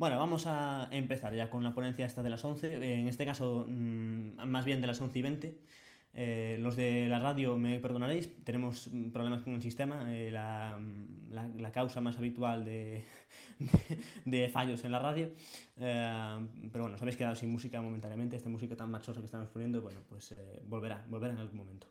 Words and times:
Bueno, 0.00 0.16
vamos 0.16 0.46
a 0.46 0.88
empezar 0.92 1.34
ya 1.34 1.50
con 1.50 1.62
la 1.62 1.74
ponencia 1.74 2.06
esta 2.06 2.22
de 2.22 2.30
las 2.30 2.42
11, 2.42 3.00
en 3.00 3.06
este 3.06 3.26
caso 3.26 3.66
mm, 3.68 4.46
más 4.46 4.64
bien 4.64 4.80
de 4.80 4.86
las 4.86 4.98
11 4.98 5.18
y 5.18 5.22
20. 5.22 5.58
Eh, 6.14 6.56
los 6.58 6.74
de 6.74 7.06
la 7.06 7.18
radio 7.18 7.58
me 7.58 7.78
perdonaréis, 7.80 8.34
tenemos 8.42 8.88
problemas 9.12 9.42
con 9.42 9.52
el 9.52 9.60
sistema, 9.60 10.06
eh, 10.16 10.30
la, 10.30 10.80
la, 11.28 11.46
la, 11.48 11.70
causa 11.70 12.00
más 12.00 12.16
habitual 12.16 12.64
de, 12.64 13.04
de, 14.24 14.48
fallos 14.48 14.82
en 14.84 14.92
la 14.92 15.00
radio. 15.00 15.32
Eh, 15.76 16.48
pero 16.72 16.84
bueno, 16.84 16.96
os 16.96 17.02
habéis 17.02 17.18
quedado 17.18 17.36
sin 17.36 17.52
música 17.52 17.82
momentáneamente, 17.82 18.36
esta 18.36 18.48
música 18.48 18.74
tan 18.74 18.90
machosa 18.90 19.20
que 19.20 19.26
estamos 19.26 19.50
poniendo, 19.50 19.82
bueno, 19.82 20.00
pues 20.08 20.32
eh, 20.32 20.62
volverá, 20.64 21.04
volverá 21.10 21.34
en 21.34 21.40
algún 21.40 21.58
momento. 21.58 21.88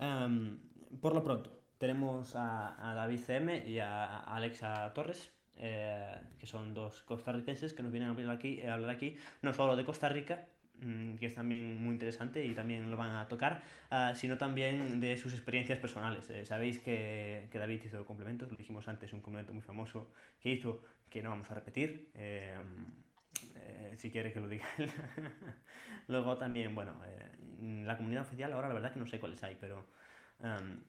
Um, 0.00 0.58
por 1.00 1.14
lo 1.14 1.22
pronto, 1.22 1.56
tenemos 1.78 2.34
a, 2.34 2.90
a, 2.90 2.94
David 2.96 3.20
CM 3.24 3.68
y 3.68 3.78
a 3.78 4.18
Alexa 4.18 4.92
Torres, 4.94 5.30
eh, 5.58 6.16
que 6.38 6.46
son 6.46 6.74
dos 6.74 7.02
costarricenses 7.02 7.72
que 7.74 7.82
nos 7.82 7.92
vienen 7.92 8.08
a 8.10 8.12
hablar 8.12 8.36
aquí, 8.36 8.62
a 8.62 8.74
hablar 8.74 8.90
aquí 8.90 9.16
no 9.42 9.52
solo 9.52 9.76
de 9.76 9.84
Costa 9.84 10.08
Rica, 10.08 10.46
Mm, 10.80 11.16
que 11.16 11.26
es 11.26 11.34
también 11.34 11.82
muy 11.82 11.94
interesante 11.94 12.44
y 12.44 12.54
también 12.54 12.90
lo 12.90 12.96
van 12.98 13.16
a 13.16 13.26
tocar, 13.28 13.62
uh, 13.90 14.14
sino 14.14 14.36
también 14.36 15.00
de 15.00 15.16
sus 15.16 15.32
experiencias 15.32 15.78
personales. 15.78 16.28
Eh, 16.28 16.44
sabéis 16.44 16.80
que, 16.80 17.48
que, 17.50 17.58
David 17.58 17.82
hizo 17.84 18.04
complementos, 18.04 18.50
lo 18.50 18.56
dijimos 18.56 18.86
antes, 18.88 19.12
un 19.12 19.20
complemento 19.20 19.54
muy 19.54 19.62
famoso 19.62 20.10
que 20.38 20.50
hizo, 20.50 20.82
que 21.08 21.22
no 21.22 21.30
vamos 21.30 21.50
a 21.50 21.54
repetir, 21.54 22.10
eh, 22.14 22.54
eh, 23.54 23.94
si 23.96 24.10
quiere 24.10 24.32
que 24.32 24.40
lo 24.40 24.48
diga 24.48 24.66
él. 24.76 24.90
Luego 26.08 26.36
también, 26.36 26.74
bueno, 26.74 26.92
eh, 27.06 27.82
la 27.84 27.96
comunidad 27.96 28.24
oficial, 28.24 28.52
ahora 28.52 28.68
la 28.68 28.74
verdad 28.74 28.92
que 28.92 29.00
no 29.00 29.06
sé 29.06 29.18
cuáles 29.18 29.42
hay, 29.42 29.56
pero... 29.58 29.86
Um, 30.40 30.82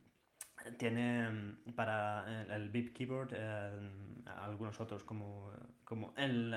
tiene 0.77 1.55
para 1.75 2.45
el 2.53 2.69
VIP 2.69 2.93
Keyboard 2.95 3.29
eh, 3.33 3.89
algunos 4.43 4.79
otros 4.79 5.03
como, 5.03 5.51
como 5.83 6.13
el, 6.17 6.55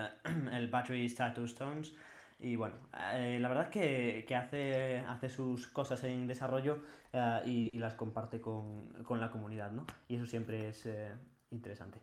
el 0.52 0.68
Battery 0.68 1.06
Status 1.06 1.54
Tones 1.54 1.94
y 2.42 2.56
bueno, 2.56 2.76
eh, 3.14 3.38
la 3.38 3.48
verdad 3.48 3.64
es 3.64 3.70
que, 3.70 4.24
que, 4.26 4.34
hace, 4.34 4.98
hace 5.00 5.28
sus 5.28 5.66
cosas 5.68 6.02
en 6.04 6.26
desarrollo 6.26 6.82
uh, 7.12 7.46
y, 7.46 7.68
y, 7.70 7.78
las 7.78 7.94
comparte 7.94 8.40
con, 8.40 8.88
con, 9.04 9.20
la 9.20 9.30
comunidad, 9.30 9.70
¿no? 9.70 9.86
Y 10.08 10.16
eso 10.16 10.26
siempre 10.26 10.70
es 10.70 10.86
eh, 10.86 11.12
interesante. 11.50 12.00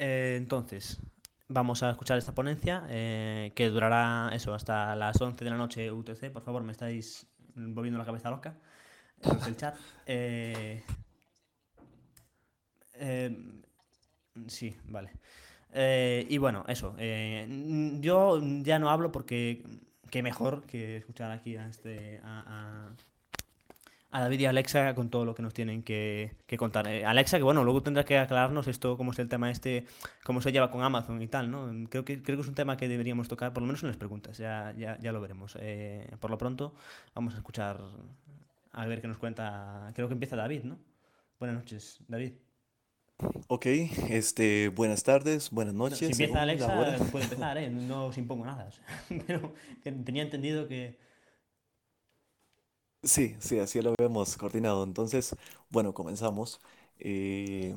Eh, 0.00 0.34
entonces, 0.36 1.00
vamos 1.48 1.84
a 1.84 1.90
escuchar 1.90 2.18
esta 2.18 2.34
ponencia 2.34 2.84
que 2.88 3.70
durará 3.72 4.30
eso 4.32 4.52
hasta 4.52 4.96
las 4.96 5.20
11 5.20 5.44
de 5.44 5.50
la 5.50 5.56
noche 5.56 5.92
UTC. 5.92 6.32
Por 6.32 6.42
favor, 6.42 6.64
me 6.64 6.72
estáis 6.72 7.26
volviendo 7.54 7.98
la 7.98 8.04
cabeza 8.04 8.30
loca. 8.30 8.56
Eso 9.20 9.36
es 9.36 9.46
el 9.46 9.56
chat. 9.56 9.76
sí, 14.48 14.76
vale. 14.84 15.10
Eh, 15.72 16.26
y 16.28 16.38
bueno, 16.38 16.64
eso. 16.68 16.94
Eh, 16.98 17.46
yo 18.00 18.40
ya 18.62 18.78
no 18.78 18.90
hablo 18.90 19.12
porque 19.12 19.62
qué 20.10 20.22
mejor 20.22 20.62
que 20.62 20.98
escuchar 20.98 21.30
aquí 21.30 21.56
a, 21.56 21.68
este, 21.68 22.20
a, 22.24 22.90
a, 24.10 24.20
David 24.20 24.40
y 24.40 24.46
Alexa 24.46 24.94
con 24.94 25.10
todo 25.10 25.24
lo 25.24 25.34
que 25.34 25.42
nos 25.42 25.52
tienen 25.52 25.82
que, 25.82 26.36
contar. 26.56 26.88
Eh, 26.88 27.04
Alexa, 27.04 27.36
que 27.36 27.42
bueno, 27.42 27.64
luego 27.64 27.82
tendrá 27.82 28.04
que 28.04 28.18
aclararnos 28.18 28.66
esto, 28.68 28.96
cómo 28.96 29.12
es 29.12 29.18
el 29.18 29.28
tema 29.28 29.50
este, 29.50 29.84
cómo 30.24 30.40
se 30.40 30.52
lleva 30.52 30.70
con 30.70 30.82
Amazon 30.82 31.20
y 31.20 31.28
tal, 31.28 31.50
¿no? 31.50 31.70
Creo 31.90 32.04
que, 32.04 32.22
creo 32.22 32.38
que 32.38 32.42
es 32.42 32.48
un 32.48 32.54
tema 32.54 32.76
que 32.76 32.88
deberíamos 32.88 33.28
tocar, 33.28 33.52
por 33.52 33.62
lo 33.62 33.66
menos 33.66 33.82
en 33.82 33.88
las 33.88 33.96
preguntas, 33.98 34.38
ya, 34.38 34.74
ya, 34.76 34.98
ya 34.98 35.12
lo 35.12 35.20
veremos. 35.20 35.56
Eh, 35.60 36.10
por 36.20 36.30
lo 36.30 36.38
pronto, 36.38 36.74
vamos 37.14 37.34
a 37.34 37.36
escuchar, 37.36 37.80
a 38.78 38.86
ver 38.86 39.00
qué 39.00 39.08
nos 39.08 39.18
cuenta. 39.18 39.90
Creo 39.94 40.06
que 40.06 40.14
empieza 40.14 40.36
David, 40.36 40.62
¿no? 40.62 40.78
Buenas 41.40 41.56
noches, 41.56 41.98
David. 42.06 42.32
Ok, 43.48 43.66
este, 43.66 44.68
buenas 44.68 45.02
tardes, 45.02 45.50
buenas 45.50 45.74
Bueno, 45.74 45.96
si 45.96 46.04
noches, 46.04 46.20
empieza. 46.20 46.42
Alexa, 46.42 47.08
puede 47.10 47.24
empezar, 47.24 47.58
¿eh? 47.58 47.68
No 47.70 48.06
os 48.06 48.18
impongo 48.18 48.44
nada. 48.44 48.70
pero 49.26 49.52
que 49.82 49.90
tenía 49.90 50.22
entendido 50.22 50.68
que... 50.68 50.96
Sí, 53.02 53.34
sí, 53.40 53.58
así 53.58 53.82
lo 53.82 53.94
habíamos 53.98 54.36
coordinado. 54.36 54.84
Entonces, 54.84 55.34
bueno, 55.70 55.92
comenzamos. 55.92 56.60
Eh, 57.00 57.74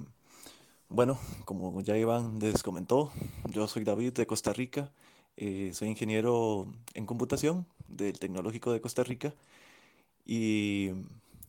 bueno, 0.88 1.18
como 1.46 1.82
ya 1.82 1.98
Iván 1.98 2.38
les 2.40 2.62
comentó, 2.62 3.12
yo 3.50 3.68
soy 3.68 3.84
David 3.84 4.14
de 4.14 4.28
Costa 4.28 4.54
Rica, 4.54 4.92
eh, 5.36 5.72
soy 5.74 5.88
ingeniero 5.90 6.68
en 6.94 7.08
computación 7.08 7.66
del 7.88 8.20
Tecnológico 8.20 8.72
de 8.72 8.82
Costa 8.82 9.04
Rica 9.04 9.34
y 10.26 10.92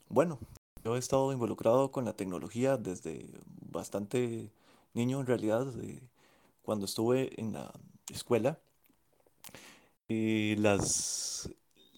bueno, 0.09 0.38
yo 0.84 0.97
he 0.97 0.99
estado 0.99 1.33
involucrado 1.33 1.91
con 1.93 2.05
la 2.05 2.15
tecnología 2.15 2.77
desde 2.77 3.27
bastante 3.71 4.50
niño, 4.94 5.21
en 5.21 5.27
realidad, 5.27 5.66
cuando 6.62 6.87
estuve 6.87 7.38
en 7.41 7.53
la 7.53 7.72
escuela. 8.12 8.59
Y 10.09 10.56
las, 10.56 11.50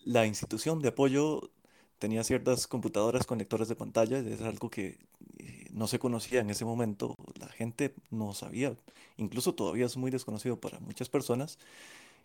la 0.04 0.26
institución 0.26 0.80
de 0.80 0.88
apoyo 0.88 1.50
tenía 1.98 2.22
ciertas 2.24 2.66
computadoras 2.66 3.26
con 3.26 3.38
lectores 3.38 3.68
de 3.68 3.76
pantalla, 3.76 4.18
es 4.18 4.42
algo 4.42 4.70
que 4.70 4.98
eh, 5.38 5.66
no 5.72 5.86
se 5.86 5.98
conocía 5.98 6.40
en 6.40 6.50
ese 6.50 6.64
momento, 6.64 7.16
la 7.40 7.48
gente 7.48 7.94
no 8.10 8.34
sabía, 8.34 8.76
incluso 9.16 9.54
todavía 9.54 9.86
es 9.86 9.96
muy 9.96 10.10
desconocido 10.10 10.60
para 10.60 10.78
muchas 10.80 11.08
personas. 11.08 11.58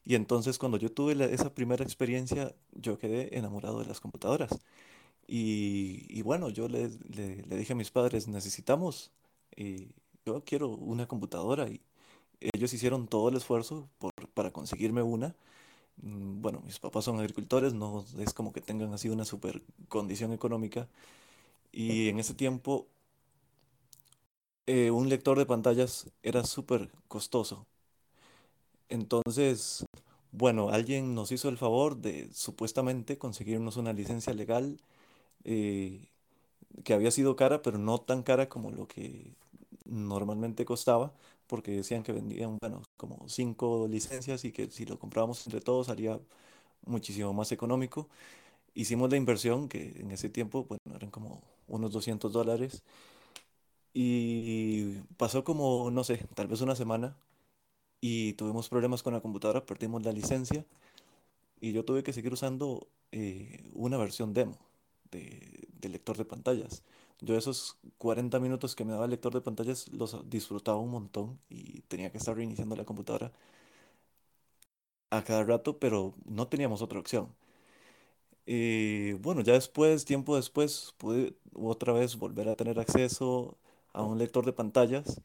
Y 0.06 0.16
entonces 0.16 0.58
cuando 0.60 0.78
yo 0.78 0.92
tuve 0.92 1.14
esa 1.34 1.54
primera 1.54 1.84
experiencia, 1.84 2.56
yo 2.74 2.98
quedé 3.00 3.38
enamorado 3.38 3.80
de 3.80 3.86
las 3.88 4.00
computadoras. 4.00 4.52
Y, 5.28 6.22
bueno, 6.24 6.50
yo 6.50 6.68
le, 6.68 6.90
le- 7.10 7.44
le 7.44 7.58
dije 7.58 7.74
a 7.74 7.76
mis 7.76 7.92
padres, 7.92 8.28
necesitamos, 8.28 9.12
eh, 9.58 9.90
yo 10.26 10.44
quiero 10.46 10.70
una 10.70 11.08
computadora 11.08 11.70
y 11.70 11.82
ellos 12.42 12.74
hicieron 12.74 13.08
todo 13.08 13.30
el 13.30 13.38
esfuerzo 13.38 13.90
por, 14.00 14.14
para 14.34 14.52
conseguirme 14.52 15.04
una. 15.04 15.36
Mm, 16.02 16.42
Bueno, 16.42 16.62
mis 16.66 16.80
papás 16.80 17.06
son 17.06 17.20
agricultores, 17.20 17.74
no 17.74 18.06
es 18.20 18.34
como 18.34 18.54
que 18.54 18.62
tengan 18.62 18.94
así 18.94 19.10
una 19.10 19.26
super 19.26 19.64
condición 19.90 20.34
económica. 20.34 20.90
Y 21.72 22.10
en 22.10 22.20
ese 22.20 22.34
tiempo, 22.36 22.88
eh, 24.68 24.92
un 24.92 25.10
lector 25.10 25.38
de 25.38 25.46
pantallas 25.46 26.10
era 26.24 26.44
súper 26.44 26.92
costoso. 27.08 27.68
Entonces, 28.89 29.85
bueno, 30.31 30.69
alguien 30.69 31.13
nos 31.16 31.31
hizo 31.31 31.50
el 31.50 31.57
favor 31.57 31.97
de 31.97 32.29
supuestamente 32.33 33.17
conseguirnos 33.17 33.77
una 33.77 33.94
licencia 33.94 34.33
legal 34.33 34.79
eh, 35.45 36.07
que 36.83 36.94
había 36.94 37.11
sido 37.11 37.35
cara, 37.35 37.61
pero 37.61 37.77
no 37.79 38.00
tan 38.01 38.23
cara 38.23 38.50
como 38.50 38.72
lo 38.72 38.88
que 38.88 39.33
normalmente 39.85 40.66
costaba, 40.66 41.13
porque 41.47 41.72
decían 41.73 42.03
que 42.03 42.13
vendían, 42.13 42.57
bueno, 42.61 42.83
como 42.97 43.27
cinco 43.29 43.88
licencias 43.89 44.45
y 44.45 44.51
que 44.53 44.69
si 44.72 44.85
lo 44.85 45.00
comprábamos 45.00 45.45
entre 45.47 45.61
todos 45.61 45.88
salía 45.88 46.19
muchísimo 46.85 47.33
más 47.33 47.51
económico. 47.53 48.09
Hicimos 48.75 49.09
la 49.11 49.17
inversión, 49.17 49.69
que 49.69 49.94
en 50.00 50.11
ese 50.11 50.29
tiempo, 50.29 50.66
bueno, 50.66 50.95
eran 50.97 51.11
como 51.11 51.41
unos 51.67 51.91
200 51.94 52.33
dólares, 52.33 52.83
y 53.94 54.94
pasó 55.17 55.44
como, 55.44 55.89
no 55.91 56.03
sé, 56.03 56.17
tal 56.35 56.47
vez 56.47 56.61
una 56.61 56.75
semana, 56.75 57.16
y 58.02 58.34
tuvimos 58.34 58.70
problemas 58.70 59.04
con 59.04 59.14
la 59.14 59.22
computadora, 59.22 59.66
perdimos 59.66 60.04
la 60.04 60.12
licencia, 60.14 60.66
y 61.62 61.74
yo 61.74 61.86
tuve 61.86 62.04
que 62.04 62.14
seguir 62.14 62.34
usando 62.34 62.88
eh, 63.12 63.70
una 63.74 63.98
versión 63.98 64.34
demo 64.34 64.58
de, 65.12 65.68
de 65.80 65.90
lector 65.90 66.18
de 66.18 66.26
pantallas. 66.26 66.84
Yo 67.22 67.38
esos 67.38 67.78
40 67.98 68.40
minutos 68.40 68.76
que 68.76 68.86
me 68.86 68.94
daba 68.94 69.06
el 69.06 69.12
lector 69.12 69.34
de 69.34 69.42
pantallas 69.42 69.90
los 69.92 70.30
disfrutaba 70.30 70.78
un 70.78 70.92
montón 70.92 71.40
y 71.50 71.82
tenía 71.84 72.12
que 72.12 72.18
estar 72.20 72.36
reiniciando 72.36 72.76
la 72.76 72.86
computadora 72.86 73.32
a 75.12 75.24
cada 75.24 75.44
rato, 75.44 75.78
pero 75.80 76.16
no 76.26 76.48
teníamos 76.48 76.81
otra 76.81 77.00
opción. 77.00 77.36
Eh, 78.46 79.18
bueno, 79.22 79.42
ya 79.42 79.54
después, 79.54 80.06
tiempo 80.06 80.36
después, 80.36 80.94
pude 80.98 81.36
otra 81.54 81.94
vez 81.94 82.16
volver 82.18 82.50
a 82.50 82.56
tener 82.56 82.80
acceso 82.80 83.58
a 83.94 84.02
un 84.04 84.18
lector 84.18 84.45
de 84.45 84.54
pantallas, 84.54 85.22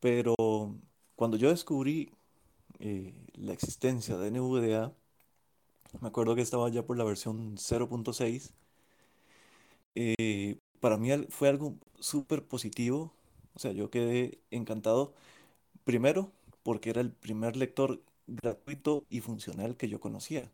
pero 0.00 0.34
cuando 1.22 1.36
yo 1.36 1.50
descubrí 1.50 2.10
eh, 2.80 3.14
la 3.34 3.52
existencia 3.52 4.18
de 4.18 4.32
NVDA, 4.32 4.92
me 6.00 6.08
acuerdo 6.08 6.34
que 6.34 6.42
estaba 6.42 6.68
ya 6.68 6.84
por 6.84 6.98
la 6.98 7.04
versión 7.04 7.56
0.6 7.56 8.50
eh, 9.94 10.58
para 10.80 10.96
mí 10.96 11.10
fue 11.28 11.48
algo 11.48 11.76
súper 12.00 12.44
positivo. 12.44 13.12
O 13.54 13.60
sea, 13.60 13.70
yo 13.70 13.88
quedé 13.88 14.40
encantado. 14.50 15.14
Primero, 15.84 16.32
porque 16.64 16.90
era 16.90 17.00
el 17.00 17.12
primer 17.12 17.54
lector 17.54 18.02
gratuito 18.26 19.04
y 19.08 19.20
funcional 19.20 19.76
que 19.76 19.88
yo 19.88 20.00
conocía. 20.00 20.50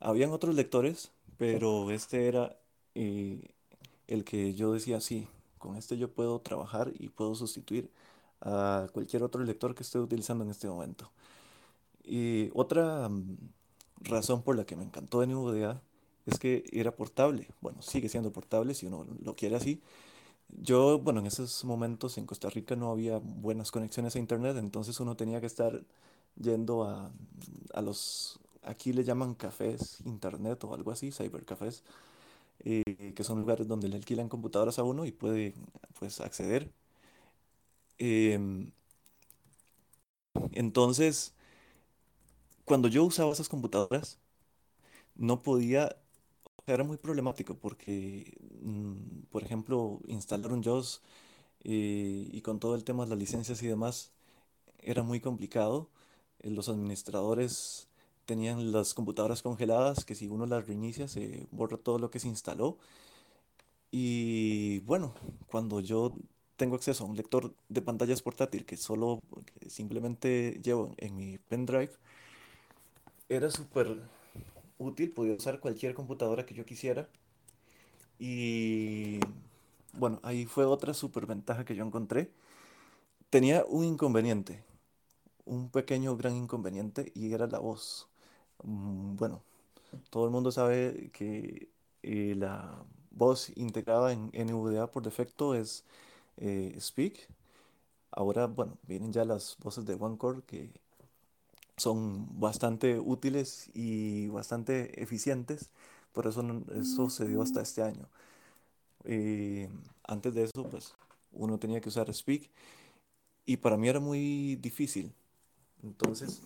Habían 0.00 0.32
otros 0.32 0.56
lectores, 0.56 1.12
pero 1.36 1.92
este 1.92 2.26
era 2.26 2.58
eh, 2.96 3.52
el 4.08 4.24
que 4.24 4.54
yo 4.54 4.72
decía, 4.72 5.00
sí, 5.00 5.28
con 5.58 5.76
este 5.76 5.96
yo 5.96 6.10
puedo 6.12 6.40
trabajar 6.40 6.92
y 6.98 7.10
puedo 7.10 7.36
sustituir 7.36 7.88
a 8.40 8.88
cualquier 8.92 9.22
otro 9.24 9.42
lector 9.44 9.74
que 9.74 9.82
esté 9.82 9.98
utilizando 9.98 10.44
en 10.44 10.50
este 10.50 10.68
momento. 10.68 11.10
Y 12.04 12.50
otra 12.54 13.08
mm, 13.08 13.36
razón 14.02 14.42
por 14.42 14.56
la 14.56 14.64
que 14.64 14.76
me 14.76 14.84
encantó 14.84 15.22
NVDA 15.22 15.82
es 16.26 16.38
que 16.38 16.64
era 16.72 16.94
portable. 16.96 17.48
Bueno, 17.60 17.82
sigue 17.82 18.08
siendo 18.08 18.32
portable 18.32 18.74
si 18.74 18.86
uno 18.86 19.06
lo 19.22 19.34
quiere 19.36 19.56
así, 19.56 19.82
Yo, 20.50 20.98
bueno, 21.00 21.20
en 21.20 21.26
esos 21.26 21.64
momentos 21.64 22.18
en 22.18 22.26
Costa 22.26 22.50
Rica 22.50 22.76
no 22.76 22.90
había 22.92 23.18
buenas 23.18 23.70
conexiones 23.72 24.16
a 24.16 24.18
internet, 24.18 24.56
entonces 24.58 25.00
uno 25.00 25.16
tenía 25.16 25.40
que 25.40 25.46
estar 25.46 25.82
yendo 26.40 26.84
a, 26.84 27.10
a 27.74 27.82
los, 27.82 28.40
aquí 28.64 28.92
le 28.92 29.04
llaman 29.04 29.34
cafés 29.34 30.00
internet 30.06 30.64
o 30.64 30.74
algo 30.74 30.90
así, 30.92 31.12
cybercafés, 31.12 31.84
eh, 32.64 33.14
que 33.16 33.24
son 33.24 33.40
lugares 33.40 33.68
donde 33.68 33.88
le 33.88 33.96
alquilan 33.96 34.28
computadoras 34.28 34.78
a 34.78 34.84
uno 34.84 35.04
y 35.06 35.12
puede, 35.12 35.54
pues, 35.98 36.20
acceder. 36.20 36.70
Em, 37.98 38.72
entonces, 40.52 41.34
cuando 42.64 42.88
yo 42.88 43.04
usaba 43.04 43.32
esas 43.32 43.48
computadoras, 43.48 44.18
no 45.16 45.42
podía, 45.42 45.96
era 46.66 46.84
muy 46.84 46.98
problemático 46.98 47.56
porque, 47.58 48.38
mm, 48.62 49.24
por 49.30 49.44
ejemplo, 49.44 50.00
instalar 50.08 50.52
un 50.52 50.62
JAWS 50.62 51.02
eh, 51.64 52.28
y 52.32 52.42
con 52.42 52.60
todo 52.60 52.74
el 52.76 52.84
tema 52.84 53.04
de 53.04 53.10
las 53.10 53.18
licencias 53.20 53.62
y 53.62 53.68
demás, 53.68 54.12
era 54.80 55.02
muy 55.04 55.20
complicado. 55.20 55.90
Eh, 56.40 56.50
Los 56.50 56.68
administradores 56.70 57.88
tenían 58.26 58.72
las 58.72 58.94
computadoras 58.94 59.42
congeladas, 59.42 60.04
que 60.06 60.14
si 60.16 60.28
uno 60.28 60.46
las 60.46 60.66
reinicia 60.68 61.08
se 61.08 61.48
borra 61.52 61.78
todo 61.78 61.98
lo 62.00 62.10
que 62.10 62.20
se 62.20 62.28
instaló. 62.28 62.78
Y 63.90 64.80
bueno, 64.80 65.14
cuando 65.48 65.80
yo 65.80 66.12
tengo 66.58 66.76
acceso 66.76 67.04
a 67.04 67.08
un 67.08 67.16
lector 67.16 67.54
de 67.70 67.82
pantallas 67.82 68.22
portátil 68.22 68.66
que 68.66 68.78
solo 68.78 69.20
que 69.60 69.70
simplemente 69.70 70.60
llevo 70.64 70.94
en 70.98 71.16
mi 71.16 71.38
pendrive, 71.38 71.92
era 73.28 73.50
súper 73.50 73.98
útil, 74.78 75.12
podía 75.12 75.34
usar 75.34 75.60
cualquier 75.60 75.94
computadora 75.94 76.46
que 76.46 76.54
yo 76.54 76.66
quisiera. 76.66 77.08
Y 78.18 79.20
bueno, 79.94 80.20
ahí 80.22 80.46
fue 80.46 80.64
otra 80.66 80.94
súper 80.94 81.26
ventaja 81.26 81.64
que 81.64 81.74
yo 81.76 81.84
encontré. 81.84 82.30
Tenía 83.30 83.64
un 83.68 83.84
inconveniente, 83.84 84.64
un 85.46 85.70
pequeño 85.70 86.16
gran 86.16 86.36
inconveniente, 86.36 87.12
y 87.14 87.34
era 87.34 87.46
la 87.48 87.58
voz. 87.60 88.08
Mm, 88.64 89.16
Bueno, 89.16 89.42
todo 90.10 90.26
el 90.26 90.32
mundo 90.32 90.52
sabe 90.52 91.10
que 91.12 91.70
eh, 92.02 92.34
la 92.36 92.84
voz 93.12 93.52
integrada 93.56 94.12
en 94.12 94.30
NVDA 94.34 94.90
por 94.92 95.02
defecto 95.04 95.54
es 95.54 95.84
eh, 96.38 96.76
Speak. 96.80 97.28
Ahora, 98.10 98.46
bueno, 98.46 98.78
vienen 98.86 99.12
ya 99.12 99.24
las 99.24 99.56
voces 99.62 99.84
de 99.86 99.94
OneCore 99.94 100.42
que 100.46 100.70
son 101.76 102.40
bastante 102.40 102.98
útiles 102.98 103.70
y 103.74 104.28
bastante 104.28 105.00
eficientes, 105.02 105.70
por 106.12 106.26
eso 106.26 106.42
eso 106.74 107.10
se 107.10 107.26
dio 107.28 107.42
hasta 107.42 107.62
este 107.62 107.82
año. 107.82 108.08
Eh, 109.04 109.68
antes 110.04 110.34
de 110.34 110.44
eso, 110.44 110.64
pues 110.70 110.94
uno 111.32 111.58
tenía 111.58 111.80
que 111.80 111.88
usar 111.88 112.12
Speak 112.12 112.50
y 113.46 113.56
para 113.58 113.76
mí 113.76 113.88
era 113.88 114.00
muy 114.00 114.56
difícil. 114.56 115.12
Entonces, 115.82 116.42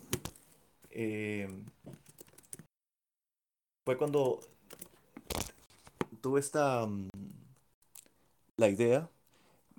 eh, 0.91 1.49
fue 3.85 3.97
cuando 3.97 4.39
tuve 6.21 6.39
esta, 6.39 6.85
mm, 6.85 7.09
la 8.57 8.69
idea 8.69 9.09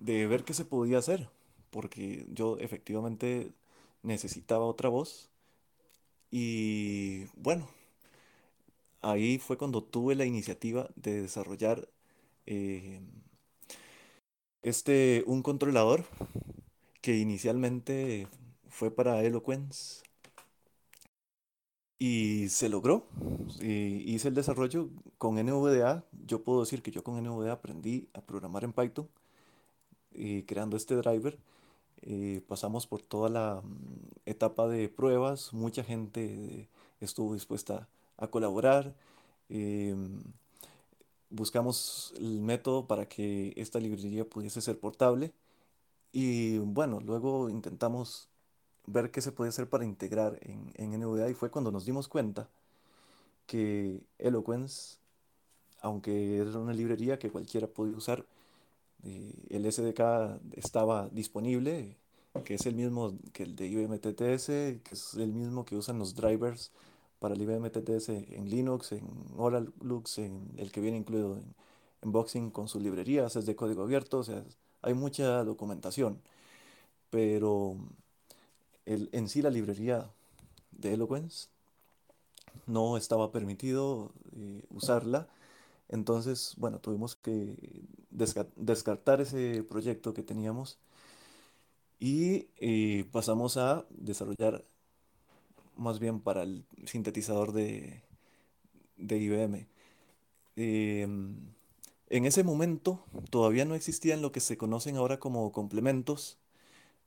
de 0.04 0.26
ver 0.26 0.44
qué 0.44 0.54
se 0.54 0.64
podía 0.64 0.98
hacer, 0.98 1.28
porque 1.70 2.26
yo 2.30 2.58
efectivamente 2.58 3.52
necesitaba 4.02 4.66
otra 4.66 4.88
voz 4.90 5.30
y 6.30 7.26
bueno, 7.36 7.68
ahí 9.02 9.38
fue 9.38 9.56
cuando 9.58 9.82
tuve 9.82 10.14
la 10.16 10.24
iniciativa 10.24 10.88
de 10.96 11.22
desarrollar 11.22 11.88
eh, 12.46 13.00
este, 14.62 15.22
un 15.26 15.42
controlador 15.42 16.04
que 17.02 17.18
inicialmente 17.18 18.28
fue 18.68 18.90
para 18.90 19.22
Eloquence 19.22 20.02
y 21.98 22.48
se 22.48 22.68
logró. 22.68 23.06
Y 23.60 24.12
hice 24.14 24.28
el 24.28 24.34
desarrollo 24.34 24.90
con 25.18 25.36
NVDA. 25.36 26.04
Yo 26.26 26.42
puedo 26.44 26.60
decir 26.60 26.82
que 26.82 26.90
yo 26.90 27.02
con 27.04 27.22
NVDA 27.22 27.52
aprendí 27.52 28.08
a 28.14 28.20
programar 28.22 28.64
en 28.64 28.72
Python, 28.72 29.08
eh, 30.14 30.44
creando 30.46 30.76
este 30.76 30.96
driver. 30.96 31.38
Eh, 32.02 32.42
pasamos 32.48 32.86
por 32.86 33.02
toda 33.02 33.28
la 33.30 33.62
mm, 33.62 34.20
etapa 34.26 34.68
de 34.68 34.88
pruebas. 34.88 35.52
Mucha 35.52 35.84
gente 35.84 36.68
estuvo 37.00 37.34
dispuesta 37.34 37.88
a 38.18 38.28
colaborar. 38.28 38.94
em, 39.48 40.22
buscamos 41.30 42.14
el 42.18 42.40
método 42.40 42.86
para 42.86 43.08
que 43.08 43.52
esta 43.56 43.80
librería 43.80 44.24
pudiese 44.28 44.60
ser 44.60 44.78
portable. 44.78 45.32
Y 46.12 46.58
bueno, 46.58 47.00
luego 47.00 47.50
intentamos 47.50 48.28
ver 48.86 49.10
qué 49.10 49.20
se 49.22 49.32
podía 49.32 49.50
hacer 49.50 49.68
para 49.68 49.84
integrar 49.84 50.38
en, 50.42 50.72
en 50.76 51.00
NVDA 51.00 51.30
y 51.30 51.34
fue 51.34 51.50
cuando 51.50 51.72
nos 51.72 51.86
dimos 51.86 52.08
cuenta 52.08 52.48
que 53.46 54.00
Eloquence, 54.18 54.98
aunque 55.80 56.38
era 56.38 56.58
una 56.58 56.72
librería 56.72 57.18
que 57.18 57.30
cualquiera 57.30 57.66
podía 57.66 57.96
usar, 57.96 58.26
eh, 59.04 59.34
el 59.50 59.66
SDK 59.66 60.40
estaba 60.52 61.08
disponible, 61.10 61.96
que 62.44 62.54
es 62.54 62.66
el 62.66 62.74
mismo 62.74 63.14
que 63.32 63.44
el 63.44 63.56
de 63.56 63.66
IBM 63.68 63.98
TTS, 63.98 64.80
que 64.82 64.90
es 64.94 65.14
el 65.14 65.32
mismo 65.32 65.64
que 65.64 65.76
usan 65.76 65.98
los 65.98 66.14
drivers 66.14 66.72
para 67.18 67.34
el 67.34 67.42
IBM 67.42 67.70
TTS 67.70 68.10
en 68.36 68.50
Linux, 68.50 68.92
en 68.92 69.04
Oralux, 69.36 70.18
en 70.18 70.52
el 70.58 70.72
que 70.72 70.80
viene 70.80 70.98
incluido 70.98 71.36
en, 71.36 71.54
Boxing 72.06 72.50
con 72.50 72.68
sus 72.68 72.82
librerías, 72.82 73.34
es 73.36 73.46
de 73.46 73.56
código 73.56 73.82
abierto, 73.82 74.18
o 74.18 74.24
sea, 74.24 74.44
hay 74.82 74.92
mucha 74.94 75.42
documentación, 75.44 76.20
pero 77.10 77.76
el- 78.86 79.08
en 79.12 79.28
sí 79.28 79.42
la 79.42 79.50
librería 79.50 80.10
de 80.72 80.94
Eloquence 80.94 81.48
no 82.66 82.96
estaba 82.96 83.32
permitido 83.32 84.12
eh, 84.36 84.62
usarla. 84.70 85.28
Entonces, 85.88 86.54
bueno, 86.58 86.80
tuvimos 86.80 87.16
que 87.16 87.56
descartar 88.14 89.20
ese 89.20 89.62
proyecto 89.64 90.14
que 90.14 90.22
teníamos 90.22 90.78
y 91.98 92.48
eh, 92.58 93.06
pasamos 93.12 93.56
a 93.56 93.84
desarrollar 93.90 94.64
más 95.76 95.98
bien 95.98 96.20
para 96.20 96.42
el 96.42 96.64
sintetizador 96.86 97.52
de, 97.52 98.02
de 98.96 99.18
IBM. 99.18 99.66
Em, 100.56 101.36
en 102.10 102.24
ese 102.26 102.44
momento 102.44 103.04
todavía 103.30 103.64
no 103.64 103.74
existían 103.74 104.22
lo 104.22 104.30
que 104.32 104.40
se 104.40 104.56
conocen 104.56 104.96
ahora 104.96 105.18
como 105.18 105.50
complementos, 105.52 106.38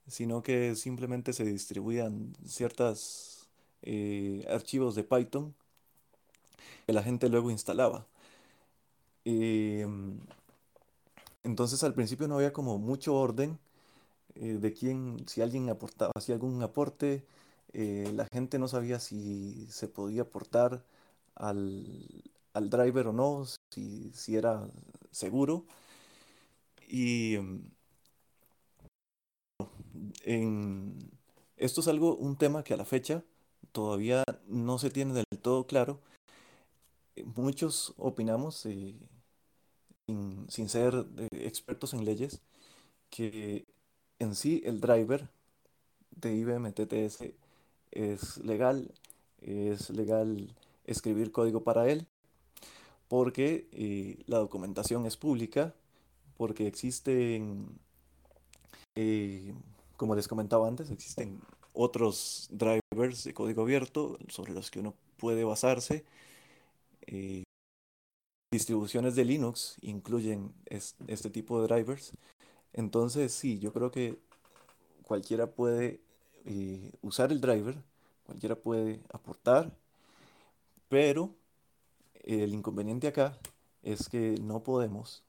sino 0.07 0.43
que 0.43 0.75
simplemente 0.75 1.33
se 1.33 1.45
distribuían 1.45 2.35
ciertos 2.45 3.47
archivos 4.49 4.95
de 4.95 5.03
Python 5.03 5.53
que 6.85 6.93
la 6.93 7.03
gente 7.03 7.29
luego 7.29 7.51
instalaba. 7.51 8.05
Entonces 11.47 11.81
al 11.83 11.93
principio 11.93 12.27
no 12.27 12.35
había 12.35 12.51
como 12.51 12.77
mucho 12.77 13.15
orden 13.15 13.57
eh, 14.35 14.59
de 14.59 14.73
quién, 14.73 15.25
si 15.27 15.41
alguien 15.41 15.69
aportaba, 15.69 16.11
hacía 16.15 16.35
algún 16.35 16.61
aporte, 16.61 17.25
eh, 17.73 18.11
la 18.13 18.27
gente 18.33 18.59
no 18.59 18.67
sabía 18.67 18.99
si 18.99 19.67
se 19.71 19.87
podía 19.87 20.23
aportar 20.23 20.83
al, 21.35 22.23
al 22.53 22.69
driver 22.69 23.07
o 23.07 23.13
no, 23.13 23.45
si, 23.71 24.11
si 24.13 24.35
era 24.35 24.67
seguro. 25.11 25.65
Y 26.89 27.35
em, 27.35 27.61
en, 30.25 30.97
esto 31.57 31.81
es 31.81 31.87
algo, 31.87 32.15
un 32.17 32.37
tema 32.37 32.63
que 32.63 32.73
a 32.73 32.77
la 32.77 32.85
fecha 32.85 33.23
todavía 33.71 34.23
no 34.47 34.79
se 34.79 34.89
tiene 34.89 35.13
del 35.13 35.25
todo 35.41 35.65
claro. 35.67 36.01
Muchos 37.35 37.93
opinamos, 37.97 38.65
eh, 38.65 38.95
sin, 40.07 40.69
ser 40.69 41.05
eh, 41.17 41.27
expertos 41.31 41.93
en 41.93 42.05
leyes, 42.05 42.41
que 43.09 43.65
en 44.19 44.35
sí 44.35 44.61
el 44.65 44.79
driver 44.79 45.27
de 46.11 46.35
IBM 46.35 46.71
TTS 46.71 47.33
es 47.91 48.37
legal, 48.37 48.91
es 49.41 49.89
legal 49.89 50.55
escribir 50.85 51.31
código 51.31 51.63
para 51.63 51.89
él, 51.89 52.07
porque 53.07 53.67
eh, 53.71 54.23
la 54.27 54.37
documentación 54.37 55.05
es 55.05 55.17
pública, 55.17 55.73
porque 56.37 56.67
existen, 56.67 57.67
eh, 58.95 59.53
como 59.97 60.15
les 60.15 60.27
comentaba 60.27 60.67
antes, 60.67 60.89
existen 60.91 61.41
otros 61.73 62.49
drivers 62.51 63.23
de 63.25 63.33
código 63.33 63.61
abierto 63.63 64.17
sobre 64.29 64.53
los 64.53 64.71
que 64.71 64.79
uno 64.79 64.93
puede 65.17 65.43
basarse. 65.43 66.05
Distribuciones 68.51 69.15
de 69.15 69.25
Linux 69.25 69.75
incluyen 69.81 70.53
es- 70.65 70.95
este 71.07 71.29
tipo 71.29 71.61
de 71.61 71.67
drivers. 71.67 72.11
Entonces, 72.73 73.33
sí, 73.33 73.59
yo 73.59 73.73
creo 73.73 73.91
que 73.91 74.19
cualquiera 75.03 75.47
puede 75.51 76.01
eh, 76.45 76.93
usar 77.01 77.31
el 77.31 77.41
driver, 77.41 77.75
cualquiera 78.25 78.55
puede 78.55 79.01
aportar, 79.13 79.71
pero 80.89 81.35
el 82.23 82.53
inconveniente 82.53 83.07
acá 83.07 83.37
es 83.83 84.09
que 84.09 84.37
no 84.41 84.63
podemos 84.63 85.23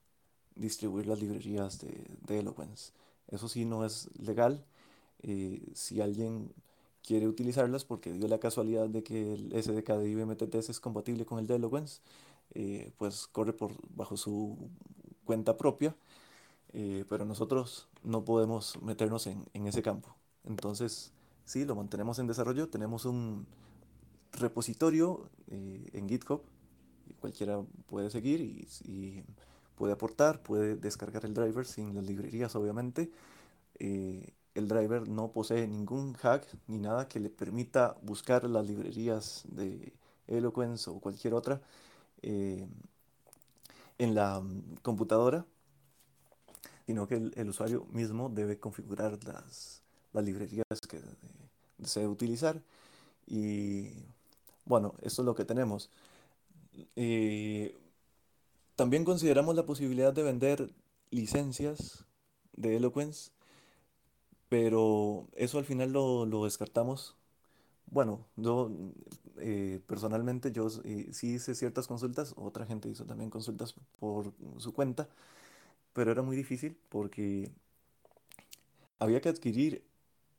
distribuir 0.56 1.06
las 1.06 1.20
librerías 1.20 1.80
de, 1.80 2.06
de 2.26 2.40
Eloquence. 2.40 2.92
Eso 3.28 3.48
sí 3.48 3.64
no 3.64 3.84
es 3.84 4.08
legal. 4.20 4.64
Eh, 5.22 5.62
si 5.74 6.00
alguien 6.00 6.52
quiere 7.04 7.28
utilizarlas 7.28 7.84
porque 7.84 8.12
dio 8.12 8.28
la 8.28 8.40
casualidad 8.40 8.88
de 8.88 9.02
que 9.04 9.34
el 9.34 9.52
SDK 9.54 9.98
de 9.98 10.10
IBM-TTS 10.10 10.70
es 10.70 10.80
compatible 10.80 11.26
con 11.26 11.38
el 11.38 11.46
de 11.46 11.56
Eloquence, 11.56 12.00
eh, 12.54 12.92
pues 12.98 13.26
corre 13.26 13.52
por, 13.52 13.72
bajo 13.94 14.16
su 14.16 14.70
cuenta 15.24 15.56
propia, 15.56 15.96
eh, 16.72 17.04
pero 17.08 17.24
nosotros 17.24 17.88
no 18.02 18.24
podemos 18.24 18.80
meternos 18.82 19.26
en, 19.26 19.44
en, 19.54 19.66
ese 19.66 19.82
campo. 19.82 20.16
Entonces, 20.44 21.12
sí, 21.44 21.64
lo 21.64 21.74
mantenemos 21.74 22.18
en 22.18 22.26
desarrollo, 22.26 22.68
tenemos 22.68 23.04
un 23.04 23.46
repositorio 24.32 25.30
en 25.48 26.08
GitHub, 26.08 26.42
cualquiera 27.20 27.62
puede 27.86 28.10
seguir 28.10 28.40
y, 28.40 28.68
y, 28.84 29.24
puede 29.78 29.92
aportar, 29.92 30.42
puede 30.42 30.74
descargar 30.74 31.24
el 31.24 31.34
driver 31.34 31.64
sin 31.64 31.94
las 31.94 32.04
librerías, 32.04 32.56
obviamente. 32.56 33.12
Eh, 33.78 34.34
el 34.54 34.66
driver 34.66 35.08
no 35.08 35.30
posee 35.30 35.68
ningún 35.68 36.14
hack 36.14 36.44
ni 36.66 36.78
nada 36.78 37.06
que 37.06 37.20
le 37.20 37.30
permita 37.30 37.96
buscar 38.02 38.42
las 38.44 38.66
librerías 38.66 39.44
de 39.48 39.92
Eloquence 40.26 40.90
o 40.90 40.98
cualquier 40.98 41.34
otra 41.34 41.62
eh, 42.22 42.66
en 43.98 44.14
la 44.14 44.40
mm, 44.40 44.76
computadora, 44.82 45.46
sino 46.86 47.06
que 47.06 47.16
el, 47.16 47.48
usuario 47.48 47.86
mismo 47.92 48.30
debe 48.30 48.58
configurar 48.58 49.22
las, 49.24 49.82
las 50.12 50.24
librerías 50.24 50.64
que 50.88 51.00
desee 51.78 52.06
utilizar. 52.06 52.62
Y 53.26 53.90
bueno, 54.64 54.94
esto 55.02 55.22
es 55.22 55.26
lo 55.26 55.34
que 55.34 55.44
tenemos. 55.44 55.90
Eh, 56.96 57.76
también 58.76 59.04
consideramos 59.04 59.54
la 59.56 59.66
posibilidad 59.66 60.12
de 60.12 60.22
vender 60.22 60.72
licencias 61.10 62.04
de 62.54 62.76
Eloquence 62.76 63.32
pero 64.48 65.28
eso 65.36 65.58
al 65.58 65.64
final 65.64 65.92
lo, 65.92 66.26
lo 66.26 66.44
descartamos. 66.44 67.16
Bueno, 67.90 68.26
yo 68.36 68.70
eh, 69.38 69.80
personalmente 69.86 70.52
yo 70.52 70.68
eh, 70.84 71.08
sí 71.12 71.34
hice 71.34 71.54
ciertas 71.54 71.86
consultas, 71.86 72.34
otra 72.36 72.66
gente 72.66 72.88
hizo 72.88 73.04
también 73.06 73.30
consultas 73.30 73.74
por 73.98 74.32
su 74.58 74.72
cuenta, 74.74 75.08
pero 75.94 76.12
era 76.12 76.22
muy 76.22 76.36
difícil 76.36 76.76
porque 76.90 77.50
había 78.98 79.20
que 79.20 79.28
adquirir 79.28 79.82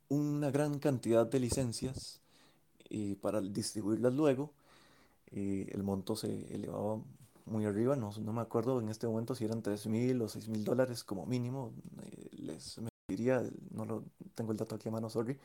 una 0.08 0.50
gran 0.50 0.78
cantidad 0.78 1.26
de 1.26 1.40
licencias 1.40 2.20
y 2.88 3.16
para 3.16 3.40
distribuirlas 3.40 4.14
luego. 4.14 4.52
Eh, 5.32 5.68
el 5.72 5.82
monto 5.84 6.16
se 6.16 6.54
elevaba 6.54 7.00
muy 7.46 7.64
arriba, 7.66 7.96
no, 7.96 8.12
no 8.20 8.32
me 8.32 8.40
acuerdo 8.42 8.80
en 8.80 8.88
este 8.88 9.06
momento 9.06 9.34
si 9.34 9.44
eran 9.44 9.62
3 9.62 9.86
mil 9.86 10.22
o 10.22 10.28
6 10.28 10.48
mil 10.48 10.64
dólares 10.64 11.04
como 11.04 11.26
mínimo. 11.26 11.72
les 12.32 12.80
diría, 13.08 13.42
no 13.72 13.84
lo 13.84 14.04
tengo 14.34 14.52
el 14.52 14.58
dato 14.58 14.76
aquí 14.76 14.88
a 14.88 14.92
mano, 14.92 15.10
sorry. 15.10 15.38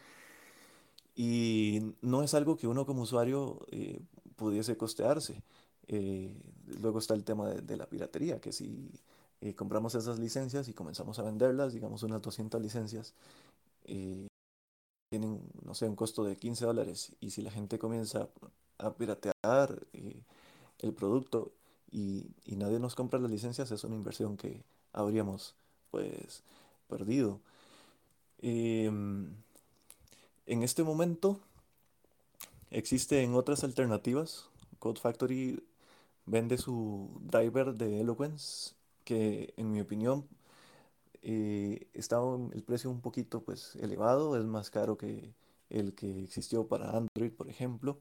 Y 1.16 1.96
no 2.02 2.24
es 2.24 2.34
algo 2.34 2.58
que 2.58 2.68
uno 2.68 2.86
como 2.86 3.04
usuario 3.04 3.66
eh, 3.72 4.02
pudiese 4.36 4.78
costearse. 4.78 5.44
Eh, 5.88 6.36
luego 6.82 7.00
está 7.00 7.14
el 7.14 7.24
tema 7.24 7.50
de, 7.50 7.78
la 7.78 7.88
piratería, 7.88 8.42
que 8.42 8.52
si 8.52 8.92
eh, 9.42 9.56
compramos 9.56 9.96
esas 9.96 10.20
licencias 10.20 10.68
y 10.68 10.74
comenzamos 10.74 11.20
a 11.20 11.24
venderlas, 11.24 11.74
digamos 11.74 12.04
unas 12.04 12.22
200 12.22 12.62
licencias, 12.62 13.14
tienen, 15.10 15.42
no 15.64 15.74
sé, 15.74 15.88
un 15.88 15.96
costo 15.96 16.24
de 16.24 16.36
15 16.36 16.66
dólares. 16.66 17.16
Y 17.22 17.32
si 17.32 17.42
la 17.42 17.52
gente 17.52 17.80
comienza 17.80 18.30
a 18.78 18.94
piratear 18.96 19.80
el 20.80 20.94
producto 20.94 21.54
y, 21.92 22.28
nadie 22.48 22.80
nos 22.80 22.96
compra 22.96 23.20
las 23.20 23.32
licencias, 23.32 23.72
es 23.72 23.84
una 23.84 23.96
inversión 23.96 24.38
que 24.38 24.64
habríamos 24.94 25.56
pues 25.92 26.44
perdido. 26.90 27.40
Em, 28.40 29.36
en 30.46 30.64
este 30.64 30.84
momento 30.84 31.40
existen 32.72 33.34
otras 33.36 33.64
alternativas. 33.64 34.50
Code 34.80 35.00
Factory 35.00 35.64
vende 36.26 36.58
su 36.58 37.10
driver 37.22 37.74
de 37.76 38.02
Eloquence, 38.02 38.76
que 39.04 39.54
en 39.58 39.72
mi 39.72 39.82
opinión 39.82 40.28
eh, 41.22 41.88
está 41.94 42.20
el 42.54 42.64
precio 42.64 42.90
un 42.90 43.02
poquito 43.02 43.42
pues 43.44 43.76
elevado, 43.78 44.38
es 44.38 44.46
más 44.46 44.70
caro 44.70 44.98
que 44.98 45.34
el 45.70 45.96
que 45.96 46.24
existió 46.24 46.68
para 46.68 46.92
Android, 46.92 47.32
por 47.32 47.50
ejemplo. 47.50 48.00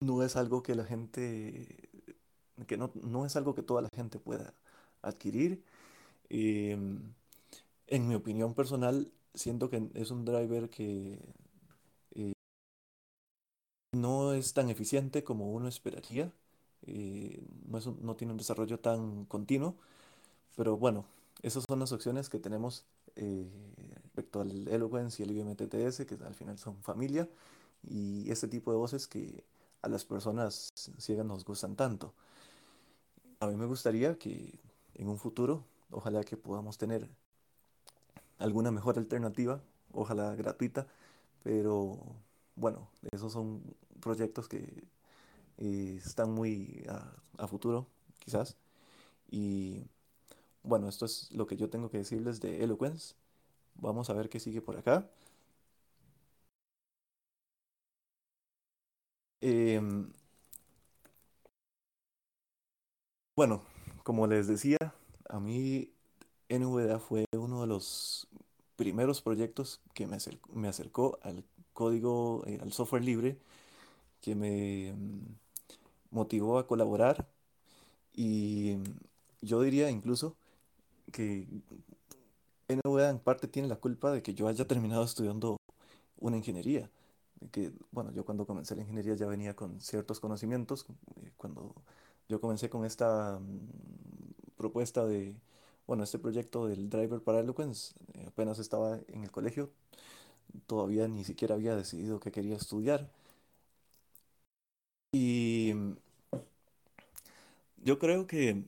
No 0.00 0.22
es 0.22 0.36
algo 0.36 0.62
que 0.62 0.74
la 0.74 0.84
gente, 0.84 1.88
que 2.66 2.76
no, 2.76 2.90
no 3.02 3.26
es 3.26 3.36
algo 3.36 3.54
que 3.54 3.62
toda 3.62 3.82
la 3.82 3.88
gente 3.94 4.18
pueda 4.18 4.54
adquirir. 5.02 5.62
Em, 6.30 7.14
en 7.86 8.08
mi 8.08 8.14
opinión 8.14 8.54
personal, 8.54 9.10
siento 9.34 9.70
que 9.70 9.88
es 9.94 10.10
un 10.10 10.24
driver 10.24 10.68
que 10.70 11.18
eh, 12.14 12.32
no 13.92 14.32
es 14.32 14.52
tan 14.54 14.70
eficiente 14.70 15.24
como 15.24 15.52
uno 15.52 15.68
esperaría. 15.68 16.32
Eh, 16.86 17.42
no, 17.66 17.78
no 18.00 18.16
tiene 18.16 18.32
un 18.32 18.38
desarrollo 18.38 18.78
tan 18.80 19.24
continuo. 19.26 19.76
Pero 20.56 20.76
bueno, 20.76 21.06
esas 21.42 21.64
son 21.68 21.80
las 21.80 21.92
opciones 21.92 22.28
que 22.28 22.38
tenemos 22.38 22.84
eh, 23.16 23.46
respecto 24.02 24.40
al 24.40 24.68
Eloquence 24.68 25.22
y 25.22 25.26
el 25.26 25.32
IBM-TTS, 25.32 26.06
que 26.06 26.18
al 26.24 26.34
final 26.34 26.58
son 26.58 26.82
familia, 26.82 27.28
y 27.82 28.30
este 28.30 28.48
tipo 28.48 28.72
de 28.72 28.78
voces 28.78 29.06
que 29.08 29.44
a 29.82 29.88
las 29.88 30.04
personas 30.04 30.70
ciegas 30.98 31.26
nos 31.26 31.44
gustan 31.44 31.76
tanto. 31.76 32.14
A 33.40 33.46
mí 33.46 33.56
me 33.56 33.66
gustaría 33.66 34.18
que 34.18 34.58
en 34.94 35.08
un 35.08 35.18
futuro, 35.18 35.64
ojalá 35.90 36.24
que 36.24 36.36
podamos 36.36 36.78
tener 36.78 37.08
alguna 38.38 38.70
mejor 38.70 38.98
alternativa, 38.98 39.62
ojalá 39.92 40.34
gratuita, 40.36 40.86
pero 41.42 41.98
bueno, 42.56 42.90
esos 43.12 43.32
son 43.32 43.62
proyectos 44.00 44.48
que 44.48 44.84
eh, 45.58 46.00
están 46.04 46.32
muy 46.32 46.84
a, 46.88 47.48
futuro, 47.48 47.88
quizás. 48.20 48.56
Y 49.30 49.84
bueno, 50.64 50.88
esto 50.88 51.06
es 51.06 51.30
lo 51.32 51.46
que 51.46 51.56
yo 51.56 51.70
tengo 51.70 51.90
que 51.90 51.98
decirles 51.98 52.40
de 52.40 52.64
Eloquence. 52.64 53.16
Vamos 53.76 54.10
a 54.10 54.14
ver 54.14 54.28
qué 54.30 54.40
sigue 54.40 54.62
por 54.62 54.76
acá. 54.78 55.10
Em, 59.40 60.12
bueno, 63.36 63.62
como 64.02 64.26
les 64.26 64.46
decía, 64.46 64.76
a 65.28 65.40
mí 65.40 65.92
NVDA 66.48 66.98
fue 66.98 67.24
uno 67.32 67.60
de 67.60 67.66
los 67.66 68.28
primeros 68.76 69.22
proyectos 69.22 69.80
que 69.94 70.06
me 70.06 70.68
acercó, 70.68 71.18
al 71.22 71.44
código, 71.72 72.44
eh, 72.46 72.58
al 72.62 72.72
software 72.72 73.04
libre, 73.04 73.38
que 74.20 74.34
me 74.34 74.92
mm, 74.94 75.36
motivó 76.10 76.58
a 76.58 76.66
colaborar 76.66 77.28
y 78.14 78.78
yo 79.42 79.62
diría 79.62 79.90
incluso 79.90 80.36
que 81.12 81.46
NVDA 82.68 83.10
en 83.10 83.18
parte 83.18 83.48
tiene 83.48 83.68
la 83.68 83.76
culpa 83.76 84.10
de 84.12 84.22
que 84.22 84.34
yo 84.34 84.48
haya 84.48 84.66
terminado 84.66 85.04
estudiando 85.04 85.56
una 86.18 86.36
ingeniería. 86.36 86.90
Que, 87.52 87.72
bueno, 87.92 88.12
yo 88.12 88.24
cuando 88.24 88.46
comencé 88.46 88.74
la 88.74 88.82
ingeniería 88.82 89.14
ya 89.14 89.26
venía 89.26 89.54
con 89.56 89.80
ciertos 89.80 90.20
conocimientos. 90.20 90.86
Eh, 91.22 91.32
cuando 91.36 91.74
yo 92.28 92.40
comencé 92.40 92.68
con 92.68 92.84
esta 92.84 93.38
mm, 93.40 94.56
propuesta 94.56 95.06
de 95.06 95.36
bueno, 95.88 96.04
este 96.04 96.18
proyecto 96.18 96.68
del 96.68 96.90
driver 96.90 97.20
para 97.22 97.40
Eloquence 97.40 97.94
eh, 98.14 98.26
apenas 98.28 98.58
estaba 98.58 99.00
en 99.08 99.24
el 99.24 99.30
colegio, 99.30 99.70
todavía 100.66 101.08
ni 101.08 101.24
siquiera 101.24 101.54
había 101.54 101.76
decidido 101.76 102.20
que 102.20 102.30
quería 102.30 102.56
estudiar. 102.56 103.10
Y 105.12 105.72
yo 107.82 107.98
creo 107.98 108.26
que 108.26 108.64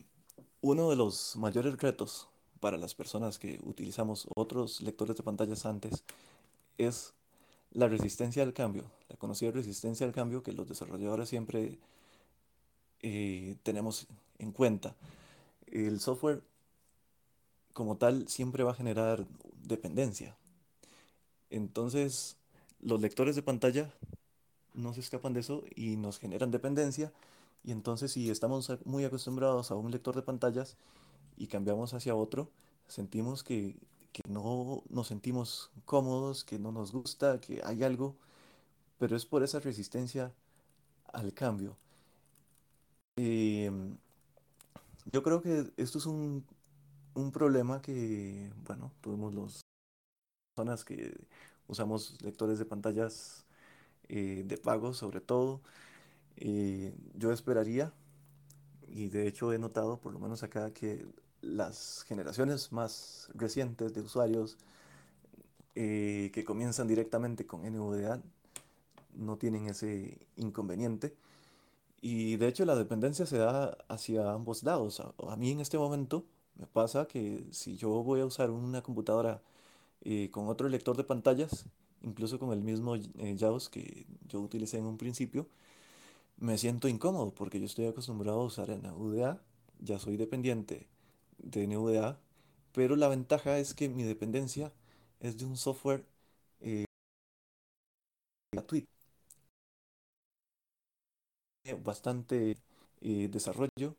uno 0.62 0.88
de 0.88 0.96
los 0.96 1.36
mayores 1.36 1.76
retos 1.76 2.28
para 2.58 2.78
las 2.78 2.94
personas 2.94 3.38
que 3.38 3.60
utilizamos 3.64 4.26
otros 4.34 4.80
lectores 4.80 5.16
de 5.16 5.22
pantallas 5.22 5.66
antes 5.66 6.04
es 6.78 7.12
la 7.72 7.88
resistencia 7.88 8.42
al 8.42 8.54
cambio, 8.54 8.90
la 9.10 9.16
conocida 9.16 9.50
resistencia 9.50 10.06
al 10.06 10.12
cambio 10.12 10.42
que 10.42 10.52
los 10.52 10.66
desarrolladores 10.68 11.28
siempre 11.28 11.78
eh, 13.02 13.56
tenemos 13.62 14.06
en 14.38 14.52
cuenta. 14.52 14.96
El 15.66 16.00
software 16.00 16.42
como 17.80 17.96
tal 17.96 18.28
siempre 18.28 18.62
va 18.62 18.72
a 18.72 18.74
generar 18.74 19.26
dependencia. 19.64 20.36
Entonces, 21.48 22.36
los 22.82 23.00
lectores 23.00 23.36
de 23.36 23.42
pantalla 23.42 23.90
no 24.74 24.92
se 24.92 25.00
escapan 25.00 25.32
de 25.32 25.40
eso 25.40 25.64
y 25.74 25.96
nos 25.96 26.18
generan 26.18 26.50
dependencia. 26.50 27.10
Y 27.64 27.72
entonces, 27.72 28.12
si 28.12 28.28
estamos 28.28 28.70
muy 28.84 29.06
acostumbrados 29.06 29.70
a 29.70 29.76
un 29.76 29.90
lector 29.90 30.14
de 30.14 30.20
pantallas 30.20 30.76
y 31.38 31.46
cambiamos 31.46 31.94
hacia 31.94 32.14
otro, 32.14 32.50
sentimos 32.86 33.42
que, 33.42 33.78
no 34.28 34.82
nos 34.90 35.06
sentimos 35.06 35.70
cómodos, 35.86 36.44
que 36.44 36.58
no 36.58 36.72
nos 36.72 36.92
gusta, 36.92 37.40
que 37.40 37.62
hay 37.64 37.82
algo, 37.82 38.14
pero 38.98 39.16
es 39.16 39.24
por 39.24 39.42
esa 39.42 39.58
resistencia 39.60 40.34
al 41.14 41.32
cambio. 41.32 41.78
Em, 43.16 43.96
Yo 45.12 45.22
creo 45.22 45.40
que 45.42 45.72
esto 45.76 45.98
es 45.98 46.06
un, 46.06 46.44
un 47.14 47.32
problema 47.32 47.82
que, 47.82 48.50
bueno, 48.66 48.92
tuvimos 49.00 49.34
las 49.34 49.60
personas 50.54 50.84
que 50.84 51.16
usamos 51.68 52.20
lectores 52.22 52.58
de 52.58 52.64
pantallas 52.64 53.46
eh, 54.08 54.42
de 54.46 54.58
pago 54.58 54.94
sobre 54.94 55.20
todo. 55.20 55.60
Eh, 56.36 56.94
yo 57.14 57.32
esperaría, 57.32 57.92
y 58.88 59.08
de 59.08 59.26
hecho 59.28 59.52
he 59.52 59.58
notado, 59.58 59.98
por 60.00 60.12
lo 60.12 60.18
menos 60.20 60.42
acá, 60.42 60.72
que 60.72 61.06
las 61.42 62.04
generaciones 62.08 62.72
más 62.72 63.30
recientes 63.34 63.94
de 63.94 64.00
usuarios 64.02 64.58
eh, 65.74 66.30
que 66.34 66.44
comienzan 66.44 66.88
directamente 66.88 67.46
con 67.46 67.62
NVDA 67.64 68.20
no 69.14 69.36
tienen 69.38 69.66
ese 69.68 70.18
inconveniente. 70.36 71.14
Y 72.02 72.36
de 72.36 72.48
hecho 72.48 72.64
la 72.64 72.76
dependencia 72.76 73.26
se 73.26 73.38
da 73.38 73.76
hacia 73.88 74.32
ambos 74.32 74.62
lados. 74.64 75.00
A, 75.00 75.14
a 75.32 75.36
mí 75.36 75.52
en 75.52 75.60
este 75.60 75.78
momento 75.78 76.24
me 76.56 76.66
pasa 76.66 77.06
que 77.06 77.44
si 77.52 77.76
yo 77.76 77.90
voy 78.02 78.20
a 78.20 78.26
usar 78.26 78.50
una 78.50 78.82
computadora 78.82 79.42
eh, 80.02 80.30
con 80.32 80.48
otro 80.48 80.68
lector 80.68 80.96
de 80.96 81.04
pantallas, 81.04 81.66
incluso 82.02 82.38
con 82.38 82.52
el 82.52 82.62
mismo 82.62 82.96
eh, 82.96 83.36
que 83.72 84.06
yo 84.28 84.40
utilicé 84.40 84.78
en 84.78 84.86
un 84.86 84.98
principio, 84.98 85.48
me 86.38 86.58
siento 86.58 86.88
incómodo 86.88 87.32
porque 87.34 87.60
yo 87.60 87.66
estoy 87.66 87.86
acostumbrado 87.86 88.40
a 88.40 88.44
usar 88.44 88.70
NVDA, 88.70 89.42
ya 89.80 89.98
soy 89.98 90.16
dependiente 90.16 90.88
de 91.38 91.64
NVDA, 91.64 92.18
pero 92.72 92.96
la 92.96 93.08
ventaja 93.08 93.58
es 93.58 93.74
que 93.74 93.88
mi 93.88 94.04
dependencia 94.04 94.72
es 95.20 95.38
de 95.38 95.44
un 95.46 95.56
software 95.56 96.04
eh, 96.60 96.84
gratuito, 98.52 98.90
bastante 101.82 102.56
eh, 103.00 103.28
desarrollo. 103.30 103.96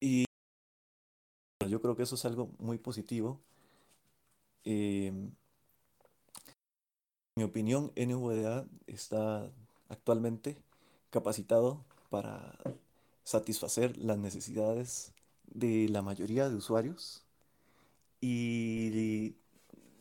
Y 0.00 0.24
yo 1.68 1.80
creo 1.80 1.96
que 1.96 2.02
eso 2.04 2.14
es 2.16 2.24
algo 2.24 2.50
muy 2.58 2.78
positivo. 2.78 3.40
En 4.64 5.36
mi 7.36 7.44
opinión, 7.44 7.92
NVDA 7.96 8.66
está 8.86 9.50
actualmente 9.88 10.56
capacitado 11.10 11.84
para 12.10 12.58
satisfacer 13.24 13.96
las 13.98 14.18
necesidades 14.18 15.12
de 15.46 15.88
la 15.88 16.02
mayoría 16.02 16.48
de 16.48 16.56
usuarios 16.56 17.22
y 18.20 19.36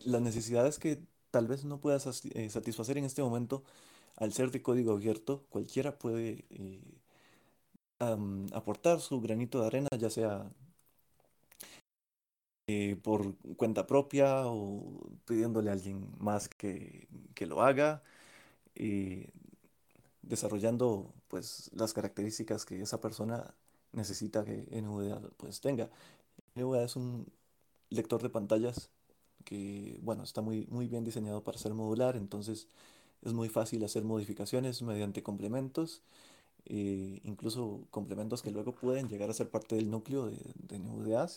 las 0.03 0.21
necesidades 0.21 0.79
que 0.79 0.99
tal 1.31 1.47
vez 1.47 1.65
no 1.65 1.79
puedas 1.79 2.25
eh, 2.25 2.49
satisfacer 2.49 2.97
en 2.97 3.05
este 3.05 3.21
momento 3.21 3.63
al 4.15 4.33
ser 4.33 4.51
de 4.51 4.61
código 4.61 4.93
abierto, 4.93 5.45
cualquiera 5.49 5.97
puede 5.99 6.45
eh, 6.49 6.81
aportar 7.99 8.99
su 8.99 9.21
granito 9.21 9.61
de 9.61 9.67
arena, 9.67 9.89
ya 9.97 10.09
sea 10.09 10.51
eh, 12.67 12.97
por 13.01 13.35
cuenta 13.55 13.87
propia 13.87 14.45
o 14.47 14.83
pidiéndole 15.25 15.69
a 15.69 15.73
alguien 15.73 16.13
más 16.19 16.49
que, 16.49 17.07
que 17.33 17.45
lo 17.45 17.61
haga, 17.61 18.03
desarrollando 20.21 21.13
pues 21.27 21.71
las 21.73 21.93
características 21.93 22.65
que 22.65 22.81
esa 22.81 22.99
persona 23.01 23.53
necesita 23.93 24.43
que 24.43 24.67
NVDA 24.71 25.21
pues 25.37 25.61
tenga. 25.61 25.89
NVDA 26.55 26.83
es 26.83 26.95
un 26.95 27.27
lector 27.89 28.21
de 28.21 28.29
pantallas 28.29 28.89
que 29.45 29.99
bueno, 30.03 30.23
está 30.23 30.41
muy, 30.41 30.67
muy 30.69 30.87
bien 30.87 31.03
diseñado 31.03 31.43
para 31.43 31.57
ser 31.57 31.73
modular, 31.73 32.17
entonces 32.17 32.67
es 33.23 33.33
muy 33.33 33.49
fácil 33.49 33.83
hacer 33.85 34.03
modificaciones 34.03 34.81
mediante 34.81 35.23
complementos, 35.23 36.01
eh, 36.65 37.21
incluso 37.23 37.87
complementos 37.91 38.41
que 38.41 38.51
luego 38.51 38.75
pueden 38.75 39.07
llegar 39.07 39.29
a 39.29 39.33
ser 39.33 39.49
parte 39.49 39.75
del 39.75 39.89
núcleo 39.89 40.27
de, 40.27 40.37
de 40.67 40.79
NVDA 40.79 41.29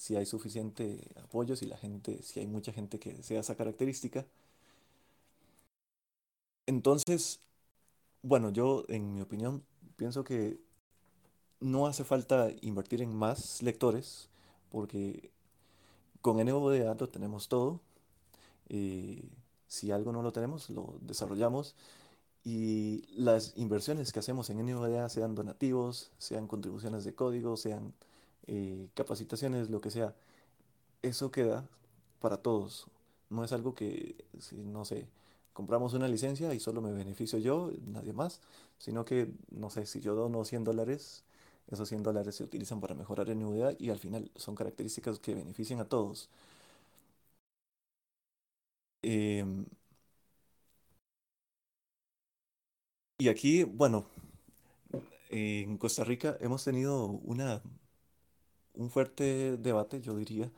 si 0.00 0.16
hay 0.16 0.24
suficiente 0.24 0.98
apoyo, 1.22 1.56
si 1.56 1.66
la 1.66 1.76
gente, 1.76 2.22
si 2.22 2.40
hay 2.40 2.46
mucha 2.46 2.72
gente 2.72 2.98
que 2.98 3.12
desea 3.12 3.40
esa 3.40 3.54
característica. 3.54 4.24
Entonces, 6.66 7.40
bueno, 8.22 8.50
yo 8.50 8.84
en 8.88 9.14
mi 9.14 9.22
opinión 9.22 9.64
pienso 9.96 10.24
que 10.24 10.60
no 11.60 11.86
hace 11.86 12.04
falta 12.04 12.50
invertir 12.62 13.02
en 13.02 13.14
más 13.14 13.62
lectores 13.62 14.30
porque 14.70 15.30
con 16.22 16.38
NVDA 16.38 16.94
lo 16.94 17.08
tenemos 17.08 17.48
todo. 17.48 17.80
y 18.68 19.30
si 19.68 19.92
algo 19.92 20.12
no 20.12 20.22
lo 20.22 20.32
tenemos, 20.32 20.70
lo 20.70 20.98
desarrollamos. 21.02 21.76
Y 22.44 23.04
las 23.16 23.54
inversiones 23.56 24.12
que 24.12 24.20
hacemos 24.20 24.50
en 24.50 24.60
NVDA, 24.60 25.08
sean 25.10 25.34
donativos, 25.36 26.12
sean 26.18 26.48
contribuciones 26.48 27.04
de 27.04 27.14
código, 27.14 27.56
sean 27.56 27.94
eh, 28.46 28.88
capacitaciones, 28.94 29.70
lo 29.70 29.80
que 29.80 29.90
sea, 29.90 30.14
eso 31.02 31.30
queda 31.30 31.68
para 32.20 32.38
todos. 32.38 32.86
No 33.30 33.44
es 33.44 33.52
algo 33.52 33.74
que, 33.74 34.16
no 34.52 34.84
sé, 34.84 35.08
compramos 35.52 35.94
una 35.94 36.08
licencia 36.08 36.54
y 36.54 36.60
solo 36.60 36.80
me 36.82 36.92
beneficio 36.92 37.38
yo, 37.38 37.72
nadie 37.86 38.12
más, 38.12 38.40
sino 38.78 39.04
que, 39.04 39.28
no 39.50 39.70
sé, 39.70 39.86
si 39.86 40.00
yo 40.00 40.14
dono 40.14 40.44
100 40.44 40.64
dólares, 40.64 41.24
esos 41.70 41.88
100 41.88 42.02
dólares 42.02 42.36
se 42.36 42.44
utilizan 42.44 42.80
para 42.80 42.94
mejorar 42.94 43.30
NVDA 43.30 43.76
y 43.78 43.90
al 43.90 43.98
final 43.98 44.30
son 44.36 44.54
características 44.56 45.18
que 45.20 45.34
benefician 45.34 45.80
a 45.80 45.86
todos. 45.88 46.28
Em, 49.02 49.66
y 53.18 53.28
aquí, 53.28 53.64
bueno, 53.64 54.06
en 55.30 55.76
Costa 55.78 56.04
Rica 56.04 56.36
hemos 56.40 56.64
tenido 56.64 57.04
una, 57.06 57.62
un 58.80 58.90
fuerte 58.90 59.58
debate, 59.58 60.00
yo 60.00 60.16
diría, 60.16 60.50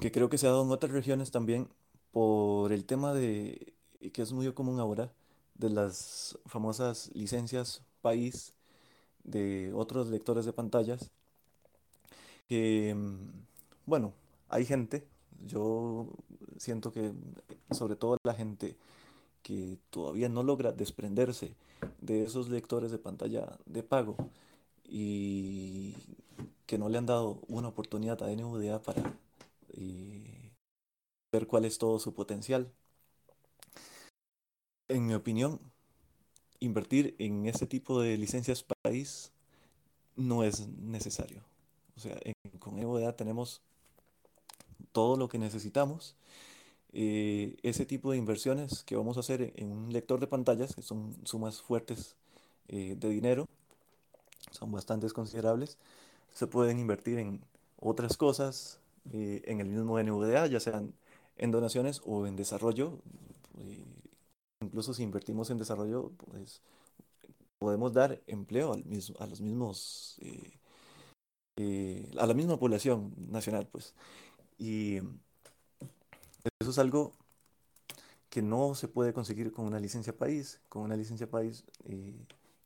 que 0.00 0.10
creo 0.10 0.28
que 0.28 0.38
se 0.38 0.46
ha 0.46 0.50
dado 0.50 0.64
en 0.64 0.70
otras 0.70 0.92
regiones 0.92 1.30
también 1.30 1.68
por 2.10 2.72
el 2.72 2.84
tema 2.84 3.14
de, 3.14 3.74
que 4.12 4.22
es 4.22 4.32
muy 4.32 4.52
común 4.52 4.80
ahora, 4.80 5.12
de 5.54 5.70
las 5.70 6.38
famosas 6.46 7.10
licencias 7.14 7.82
país 8.02 8.54
de 9.22 9.72
otros 9.74 10.08
lectores 10.08 10.44
de 10.46 10.52
pantallas, 10.52 11.10
que, 12.48 12.96
bueno, 13.86 14.12
hay 14.48 14.64
gente, 14.64 15.06
yo 15.46 16.08
siento 16.58 16.92
que 16.92 17.12
sobre 17.70 17.94
todo 17.94 18.16
la 18.24 18.34
gente 18.34 18.76
que 19.42 19.78
todavía 19.90 20.28
no 20.28 20.42
logra 20.42 20.72
desprenderse 20.72 21.54
de 22.00 22.24
esos 22.24 22.48
lectores 22.48 22.90
de 22.90 22.98
pantalla 22.98 23.58
de 23.66 23.82
pago 23.84 24.16
y 24.84 25.94
que 26.70 26.78
no 26.78 26.88
le 26.88 26.98
han 26.98 27.06
dado 27.06 27.40
una 27.48 27.66
oportunidad 27.66 28.22
a 28.22 28.30
NVDA 28.30 28.80
para 28.80 29.02
eh, 29.70 30.52
ver 31.32 31.48
cuál 31.48 31.64
es 31.64 31.78
todo 31.78 31.98
su 31.98 32.14
potencial. 32.14 32.70
En 34.86 35.04
mi 35.04 35.14
opinión, 35.14 35.58
invertir 36.60 37.16
en 37.18 37.46
ese 37.46 37.66
tipo 37.66 38.00
de 38.00 38.16
licencias 38.16 38.64
país 38.84 39.32
no 40.14 40.44
es 40.44 40.68
necesario. 40.68 41.42
O 41.96 42.00
sea, 42.00 42.16
con 42.60 42.78
NVDA 42.78 43.16
tenemos 43.16 43.62
todo 44.92 45.16
lo 45.16 45.28
que 45.28 45.40
necesitamos. 45.40 46.14
Eh, 46.92 47.56
ese 47.64 47.84
tipo 47.84 48.12
de 48.12 48.18
inversiones 48.18 48.84
que 48.84 48.94
vamos 48.94 49.16
a 49.16 49.20
hacer 49.20 49.52
en 49.56 49.72
un 49.72 49.92
lector 49.92 50.20
de 50.20 50.28
pantallas, 50.28 50.76
que 50.76 50.82
son 50.82 51.16
sumas 51.24 51.60
fuertes 51.62 52.14
eh, 52.68 52.94
de 52.96 53.08
dinero, 53.08 53.48
son 54.52 54.70
bastante 54.70 55.10
considerables, 55.10 55.78
se 56.32 56.46
pueden 56.46 56.78
invertir 56.78 57.18
en 57.18 57.44
otras 57.78 58.16
cosas, 58.16 58.80
eh, 59.12 59.42
en 59.46 59.60
el 59.60 59.68
mismo 59.68 59.98
NVDA, 59.98 60.46
ya 60.46 60.60
sean 60.60 60.94
en 61.36 61.50
donaciones 61.50 62.02
o 62.04 62.26
en 62.26 62.36
desarrollo. 62.36 62.98
incluso 64.62 64.94
si 64.94 65.02
invertimos 65.02 65.50
en 65.50 65.58
desarrollo, 65.58 66.12
pues 66.18 66.62
podemos 67.60 67.92
dar 67.92 68.20
empleo 68.26 68.72
al 68.72 68.84
mismo, 68.84 69.16
a 69.20 69.26
los 69.26 69.40
mismos, 69.40 70.16
eh, 70.22 70.58
eh, 71.56 72.10
a 72.18 72.26
la 72.26 72.34
misma 72.34 72.58
población 72.58 73.14
nacional, 73.30 73.68
pues. 73.70 73.94
Y 74.58 74.98
eso 76.60 76.70
es 76.70 76.78
algo 76.78 77.14
que 78.30 78.42
no 78.42 78.74
se 78.74 78.88
puede 78.88 79.12
conseguir 79.12 79.52
con 79.52 79.66
una 79.66 79.78
licencia 79.78 80.16
país. 80.16 80.60
Con 80.68 80.82
una 80.82 80.96
licencia 80.96 81.30
país 81.30 81.64
eh, 81.84 82.14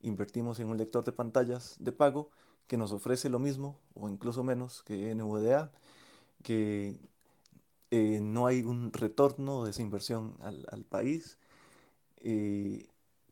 invertimos 0.02 0.60
en 0.60 0.68
un 0.68 0.78
lector 0.78 1.04
de 1.04 1.12
pantallas 1.12 1.76
de 1.80 1.92
pago 1.92 2.30
que 2.66 2.76
nos 2.76 2.92
ofrece 2.92 3.28
lo 3.28 3.38
mismo 3.38 3.78
o 3.94 4.08
incluso 4.08 4.42
menos 4.44 4.82
que 4.82 5.14
NVDA, 5.14 5.70
que 6.42 6.98
no 7.90 8.46
hay 8.46 8.62
un 8.62 8.92
retorno 8.92 9.64
de 9.64 9.70
esa 9.70 9.82
inversión 9.82 10.36
al, 10.40 10.84
país 10.84 11.38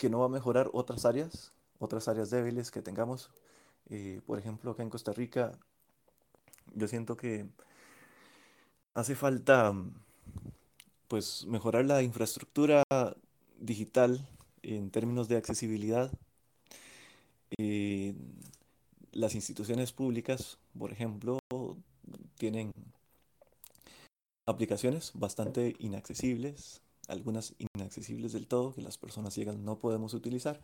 que 0.02 0.10
no 0.10 0.18
va 0.18 0.26
a 0.26 0.28
mejorar 0.28 0.68
otras 0.72 1.04
áreas, 1.04 1.52
otras 1.78 2.08
áreas 2.08 2.30
débiles 2.30 2.70
que 2.70 2.82
tengamos. 2.82 3.30
Eh, 3.88 4.20
por 4.26 4.38
ejemplo, 4.38 4.72
acá 4.72 4.82
en 4.82 4.90
Costa 4.90 5.12
Rica, 5.12 5.52
yo 6.74 6.88
siento 6.88 7.16
que 7.16 7.46
hace 8.94 9.14
falta 9.14 9.74
pues 11.08 11.44
mejorar 11.46 11.84
la 11.84 12.02
infraestructura 12.02 12.82
digital 13.58 14.26
en 14.62 14.90
términos 14.90 15.28
de 15.28 15.36
accesibilidad. 15.36 16.10
Las 19.12 19.34
instituciones 19.34 19.92
públicas, 19.92 20.58
por 20.78 20.90
ejemplo, 20.90 21.38
tienen 22.38 22.72
aplicaciones 24.46 25.12
bastante 25.14 25.76
inaccesibles, 25.78 26.80
algunas 27.08 27.54
inaccesibles 27.74 28.32
del 28.32 28.46
todo, 28.46 28.74
que 28.74 28.82
las 28.82 28.96
personas 28.98 29.34
ciegas 29.34 29.56
no 29.58 29.78
podemos 29.78 30.14
utilizar. 30.14 30.60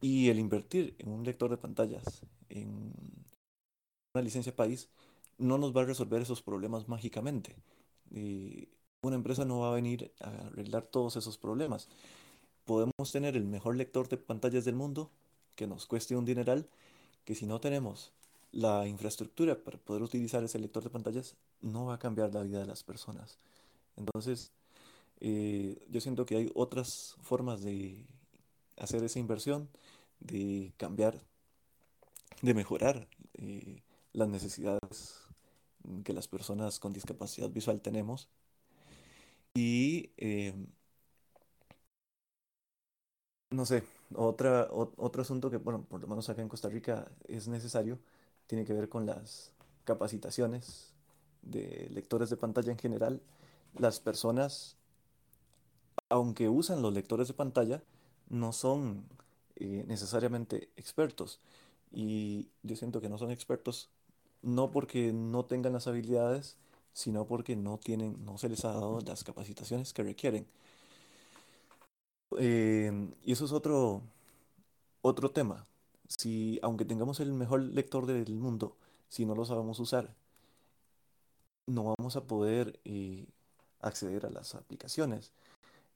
Y 0.00 0.30
el 0.30 0.38
invertir 0.38 0.96
en 0.98 1.10
un 1.10 1.24
lector 1.24 1.50
de 1.50 1.58
pantallas, 1.58 2.22
en 2.48 2.92
una 4.14 4.24
licencia 4.24 4.56
país, 4.56 4.88
no 5.38 5.58
nos 5.58 5.76
va 5.76 5.82
a 5.82 5.86
resolver 5.86 6.22
esos 6.22 6.42
problemas 6.42 6.88
mágicamente. 6.88 7.54
Eh, 8.10 8.68
una 9.02 9.16
empresa 9.16 9.44
no 9.44 9.60
va 9.60 9.70
a 9.70 9.74
venir 9.74 10.12
a 10.20 10.46
arreglar 10.46 10.84
todos 10.84 11.16
esos 11.16 11.36
problemas. 11.36 11.88
Podemos 12.64 13.12
tener 13.12 13.36
el 13.36 13.44
mejor 13.44 13.76
lector 13.76 14.08
de 14.08 14.16
pantallas 14.16 14.64
del 14.64 14.74
mundo, 14.74 15.10
que 15.54 15.66
nos 15.66 15.86
cueste 15.86 16.16
un 16.16 16.24
dineral, 16.24 16.68
que 17.24 17.34
si 17.34 17.46
no 17.46 17.60
tenemos 17.60 18.12
la 18.52 18.86
infraestructura 18.86 19.62
para 19.62 19.78
poder 19.78 20.02
utilizar 20.02 20.44
ese 20.44 20.58
lector 20.58 20.82
de 20.84 20.90
pantallas, 20.90 21.36
no 21.60 21.86
va 21.86 21.94
a 21.94 21.98
cambiar 21.98 22.34
la 22.34 22.42
vida 22.42 22.60
de 22.60 22.66
las 22.66 22.82
personas. 22.84 23.38
Entonces, 23.96 24.52
eh, 25.20 25.86
yo 25.90 26.00
siento 26.00 26.26
que 26.26 26.36
hay 26.36 26.52
otras 26.54 27.16
formas 27.22 27.62
de 27.62 28.04
hacer 28.76 29.02
esa 29.04 29.18
inversión, 29.18 29.68
de 30.20 30.72
cambiar, 30.76 31.20
de 32.42 32.54
mejorar 32.54 33.08
eh, 33.34 33.82
las 34.12 34.28
necesidades 34.28 35.22
que 36.04 36.12
las 36.12 36.28
personas 36.28 36.78
con 36.78 36.92
discapacidad 36.92 37.50
visual 37.50 37.80
tenemos. 37.80 38.28
Y 39.54 40.10
eh, 40.16 40.54
no 43.50 43.66
sé, 43.66 43.84
otra, 44.16 44.68
otro 44.70 45.22
asunto 45.22 45.50
que, 45.50 45.56
bueno, 45.58 45.84
por 45.84 46.00
lo 46.00 46.06
menos 46.06 46.28
acá 46.28 46.42
en 46.42 46.48
Costa 46.48 46.68
Rica 46.68 47.10
es 47.28 47.48
necesario, 47.48 47.98
tiene 48.46 48.64
que 48.64 48.72
ver 48.74 48.88
con 48.88 49.06
las 49.06 49.52
capacitaciones 49.84 50.92
de 51.42 51.88
lectores 51.90 52.30
de 52.30 52.36
pantalla 52.36 52.72
en 52.72 52.78
general. 52.78 53.22
Las 53.78 54.00
personas, 54.00 54.76
aunque 56.08 56.48
usan 56.48 56.82
los 56.82 56.92
lectores 56.92 57.28
de 57.28 57.34
pantalla, 57.34 57.82
no 58.28 58.52
son 58.52 59.04
eh, 59.56 59.84
necesariamente 59.86 60.70
expertos. 60.76 61.40
Y 61.92 62.48
yo 62.62 62.76
siento 62.76 63.00
que 63.00 63.08
no 63.08 63.18
son 63.18 63.30
expertos 63.30 63.90
no 64.42 64.70
porque 64.70 65.12
no 65.12 65.44
tengan 65.44 65.72
las 65.72 65.86
habilidades, 65.86 66.56
sino 66.92 67.26
porque 67.26 67.56
no 67.56 67.78
tienen, 67.78 68.24
no 68.24 68.38
se 68.38 68.48
les 68.48 68.64
ha 68.64 68.72
dado 68.72 69.00
las 69.00 69.24
capacitaciones 69.24 69.92
que 69.92 70.02
requieren. 70.02 70.46
Em, 72.38 73.12
y 73.24 73.32
eso 73.32 73.44
es 73.44 73.52
otro, 73.52 74.02
otro 75.02 75.30
tema. 75.30 75.66
Si, 76.08 76.58
aunque 76.62 76.84
tengamos 76.84 77.20
el 77.20 77.32
mejor 77.32 77.62
lector 77.62 78.06
del 78.06 78.34
mundo, 78.36 78.76
si 79.08 79.26
no 79.26 79.34
lo 79.34 79.44
sabemos 79.44 79.80
usar, 79.80 80.14
no 81.66 81.94
vamos 81.96 82.16
a 82.16 82.26
poder 82.26 82.78
eh, 82.84 83.26
acceder 83.80 84.26
a 84.26 84.30
las 84.30 84.54
aplicaciones. 84.54 85.32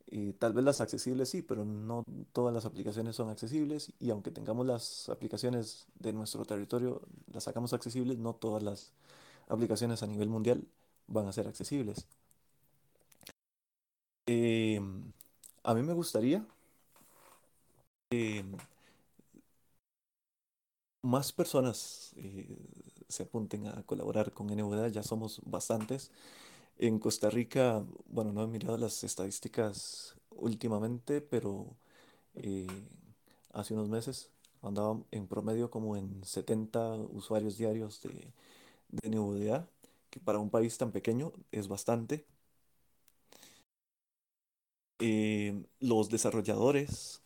Eh, 0.08 0.34
tal 0.38 0.52
vez 0.54 0.64
las 0.64 0.80
accesibles 0.80 1.30
sí, 1.30 1.42
pero 1.42 1.64
no 1.64 2.04
todas 2.32 2.54
las 2.54 2.64
aplicaciones 2.66 3.16
son 3.16 3.28
accesibles 3.30 3.92
y 4.00 4.10
aunque 4.10 4.30
tengamos 4.30 4.66
las 4.66 5.08
aplicaciones 5.08 5.86
de 5.98 6.12
nuestro 6.12 6.44
territorio, 6.44 7.02
las 7.32 7.44
sacamos 7.44 7.72
accesibles, 7.72 8.18
no 8.18 8.34
todas 8.34 8.62
las 8.62 8.92
aplicaciones 9.48 10.02
a 10.02 10.06
nivel 10.06 10.28
mundial 10.28 10.66
van 11.08 11.26
a 11.28 11.32
ser 11.32 11.48
accesibles. 11.48 12.06
A 15.66 15.74
mí 15.74 15.82
me 15.82 15.92
gustaría 15.94 16.46
que 18.10 18.44
más 21.02 21.32
personas 21.32 22.12
eh, 22.16 22.46
se 23.08 23.22
apunten 23.24 23.66
a 23.68 23.82
colaborar 23.84 24.32
con 24.32 24.50
NVDA, 24.50 24.88
ya 24.88 25.02
somos 25.02 25.40
bastantes. 25.44 26.10
En 26.78 26.98
Costa 26.98 27.30
Rica, 27.30 27.84
bueno, 28.08 28.32
no 28.32 28.44
he 28.44 28.46
mirado 28.48 28.78
las 28.78 29.04
estadísticas 29.04 30.16
últimamente, 30.30 31.20
pero 31.22 31.76
eh, 32.36 32.66
hace 33.52 33.74
unos 33.74 33.88
meses 33.88 34.30
andaba 34.62 35.00
en 35.12 35.26
promedio 35.28 35.70
como 35.70 35.96
en 35.96 36.24
70 36.24 36.94
usuarios 36.96 37.58
diarios 37.58 38.02
de, 38.02 38.10
de 38.90 39.08
NVDA, 39.08 39.68
que 40.10 40.20
para 40.20 40.38
un 40.40 40.50
país 40.50 40.78
tan 40.78 40.92
pequeño 40.92 41.32
es 41.52 41.68
bastante. 41.68 42.26
Eh, 44.98 45.64
los 45.80 46.08
desarrolladores 46.10 47.22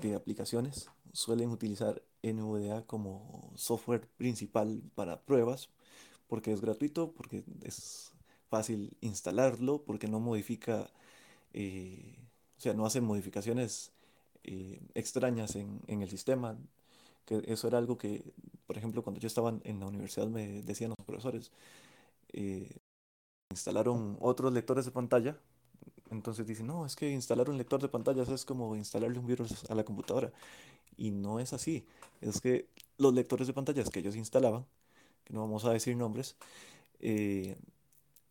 de 0.00 0.14
aplicaciones 0.14 0.90
suelen 1.12 1.50
utilizar 1.50 2.02
NVDA 2.22 2.86
como 2.86 3.52
software 3.56 4.08
principal 4.16 4.82
para 4.94 5.20
pruebas, 5.20 5.70
porque 6.28 6.52
es 6.52 6.60
gratuito, 6.60 7.12
porque 7.12 7.44
es 7.62 8.12
fácil 8.52 8.96
instalarlo 9.00 9.82
porque 9.84 10.08
no 10.08 10.20
modifica, 10.20 10.90
eh, 11.54 12.16
o 12.58 12.60
sea, 12.60 12.74
no 12.74 12.86
hace 12.86 13.00
modificaciones 13.00 13.92
eh, 14.44 14.80
extrañas 14.94 15.56
en, 15.56 15.80
el 16.02 16.10
sistema. 16.10 16.58
Que 17.26 17.42
eso 17.46 17.68
era 17.68 17.78
algo 17.78 17.98
que, 17.98 18.22
por 18.66 18.76
ejemplo, 18.78 19.02
cuando 19.02 19.20
yo 19.20 19.28
estaba 19.28 19.54
en 19.64 19.80
la 19.80 19.86
universidad 19.86 20.28
me 20.28 20.62
decían 20.62 20.90
los 20.90 21.06
profesores, 21.06 21.52
eh, 22.32 22.76
instalaron 23.50 24.18
otros 24.20 24.52
lectores 24.52 24.84
de 24.86 24.92
pantalla. 24.92 25.38
Entonces 26.12 26.46
dicen, 26.46 26.66
no, 26.66 26.86
es 26.86 26.96
que 26.96 27.10
instalar 27.10 27.50
un 27.50 27.58
lector 27.58 27.80
de 27.80 27.88
pantallas 27.88 28.28
es 28.28 28.44
como 28.44 28.76
instalarle 28.76 29.18
un 29.18 29.26
virus 29.26 29.64
a 29.70 29.74
la 29.74 29.84
computadora. 29.84 30.32
Y 30.96 31.10
no 31.10 31.40
es 31.40 31.52
así. 31.52 31.84
Es 32.20 32.40
que 32.40 32.68
los 32.98 33.14
lectores 33.14 33.46
de 33.46 33.54
pantallas 33.54 33.90
que 33.90 34.00
ellos 34.00 34.16
instalaban, 34.16 34.66
que 35.24 35.34
no 35.34 35.40
vamos 35.40 35.64
a 35.64 35.72
decir 35.72 35.96
nombres, 35.96 36.36
eh, 37.00 37.56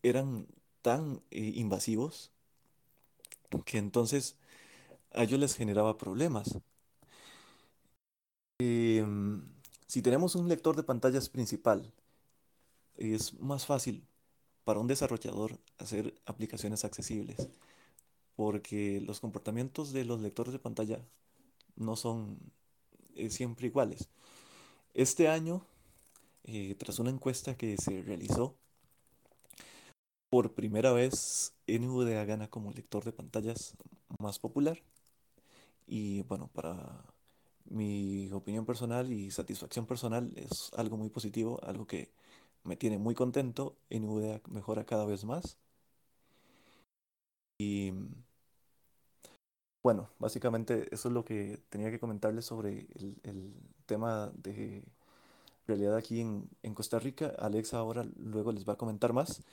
eran 0.04 0.48
tan 0.82 1.22
eh, 1.32 1.54
invasivos 1.56 2.32
que 3.66 3.78
entonces 3.78 4.38
a 5.14 5.24
ellos 5.24 5.40
les 5.40 5.56
generaba 5.56 5.98
problemas. 5.98 6.60
Em, 8.60 9.44
si 9.88 10.02
tenemos 10.02 10.36
un 10.36 10.48
lector 10.48 10.76
de 10.76 10.84
pantallas 10.84 11.30
principal, 11.30 11.92
es 12.98 13.34
más 13.40 13.66
fácil 13.66 14.06
para 14.64 14.80
un 14.80 14.88
desarrollador 14.88 15.60
hacer 15.80 16.14
aplicaciones 16.26 16.86
accesibles, 16.86 17.50
porque 18.36 19.02
los 19.02 19.20
comportamientos 19.20 19.94
de 19.94 20.06
los 20.06 20.22
lectores 20.22 20.54
de 20.54 20.60
pantalla 20.60 21.00
no 21.76 21.96
son 21.96 22.40
eh, 23.16 23.30
siempre 23.30 23.68
iguales. 23.68 24.10
Este 24.94 25.28
año, 25.30 25.66
eh, 26.46 26.76
tras 26.76 27.00
una 27.00 27.12
encuesta 27.12 27.58
que 27.58 27.78
se 27.78 28.02
realizó, 28.04 28.56
por 30.30 30.54
primera 30.54 30.94
vez 30.94 31.54
NVDA 31.68 32.26
gana 32.26 32.50
como 32.50 32.72
lector 32.72 33.04
de 33.04 33.12
pantallas 33.12 33.76
más 34.20 34.40
popular. 34.40 34.82
Y 35.88 36.22
bueno, 36.24 36.48
para 36.54 37.04
mi 37.66 38.32
opinión 38.32 38.66
personal 38.66 39.12
y 39.12 39.32
satisfacción 39.32 39.86
personal 39.86 40.32
es 40.38 40.72
algo 40.78 40.98
muy 40.98 41.10
positivo, 41.10 41.60
algo 41.64 41.88
que 41.88 42.12
me 42.64 42.78
tiene 42.78 42.98
muy 42.98 43.16
contento. 43.16 43.78
NVDA 43.90 44.42
mejora 44.50 44.86
cada 44.86 45.06
vez 45.06 45.26
más. 45.26 45.58
Y 47.62 47.94
bueno, 49.84 50.10
básicamente 50.20 50.88
eso 50.94 51.08
es 51.10 51.14
lo 51.14 51.26
que 51.26 51.60
tenía 51.70 51.90
que 51.92 52.00
comentarles 52.00 52.46
sobre 52.46 52.88
el, 52.96 53.54
tema 53.86 54.32
de 54.36 54.84
realidad 55.68 55.98
aquí 55.98 56.22
en, 56.22 56.74
Costa 56.76 57.00
Rica. 57.00 57.34
Alexa 57.40 57.78
ahora 57.80 58.06
luego 58.18 58.52
les 58.54 58.68
va 58.68 58.74
a 58.74 58.78
comentar 58.78 59.14
más. 59.14 59.44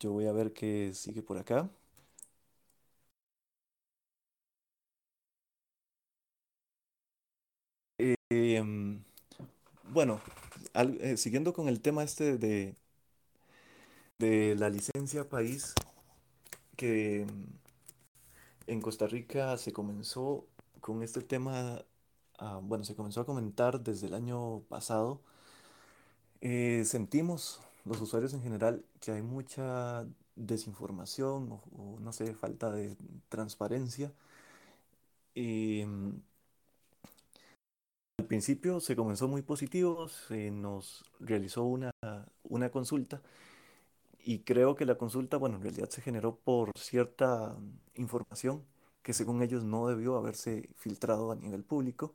Yo 0.00 0.12
voy 0.12 0.26
a 0.26 0.32
ver 0.32 0.52
qué 0.54 0.92
sigue 0.94 1.22
por 1.22 1.38
acá. 1.38 1.70
Em, 8.30 9.02
bueno, 9.92 10.20
eh, 10.74 11.16
siguiendo 11.16 11.52
con 11.52 11.68
el 11.68 11.80
tema 11.80 12.04
este 12.04 12.38
de, 12.38 12.76
de 14.18 14.54
la 14.56 14.68
licencia 14.68 15.28
país, 15.28 15.74
que 16.76 17.22
em, 17.22 17.28
en 18.66 18.80
Costa 18.80 19.06
Rica 19.06 19.56
se 19.58 19.72
comenzó 19.72 20.46
con 20.80 21.02
este 21.02 21.22
tema, 21.22 21.84
ah, 22.38 22.60
bueno, 22.62 22.84
se 22.84 22.94
comenzó 22.96 23.20
a 23.22 23.26
comentar 23.26 23.80
desde 23.82 24.06
el 24.08 24.14
año 24.14 24.60
pasado. 24.68 25.20
Eh, 26.40 26.84
sentimos 26.84 27.60
los 27.84 28.00
usuarios 28.00 28.34
en 28.34 28.42
general 28.42 28.84
que 29.00 29.12
hay 29.12 29.22
mucha 29.22 30.06
desinformación 30.36 31.60
o, 31.76 31.98
no 32.00 32.12
sé, 32.12 32.34
falta 32.34 32.70
de 32.72 32.96
transparencia. 33.28 34.12
Em, 35.34 36.22
al 38.18 38.26
principio 38.26 38.80
se 38.80 38.96
comenzó 38.96 39.28
muy 39.28 39.42
positivo, 39.42 40.08
se 40.08 40.50
nos 40.50 41.04
realizó 41.20 41.64
una, 41.64 41.90
una 42.44 42.70
consulta 42.70 43.22
y 44.26 44.40
creo 44.40 44.74
que 44.74 44.84
la 44.86 44.96
consulta, 44.96 45.36
bueno, 45.36 45.54
en 45.56 45.62
realidad 45.62 45.88
se 45.88 46.02
generó 46.02 46.34
por 46.34 46.72
cierta 46.76 47.56
información 47.94 48.64
que 49.04 49.12
según 49.12 49.40
ellos 49.40 49.62
no 49.62 49.86
debió 49.86 50.16
haberse 50.16 50.68
filtrado 50.74 51.30
a 51.30 51.36
nivel 51.36 51.62
público. 51.62 52.12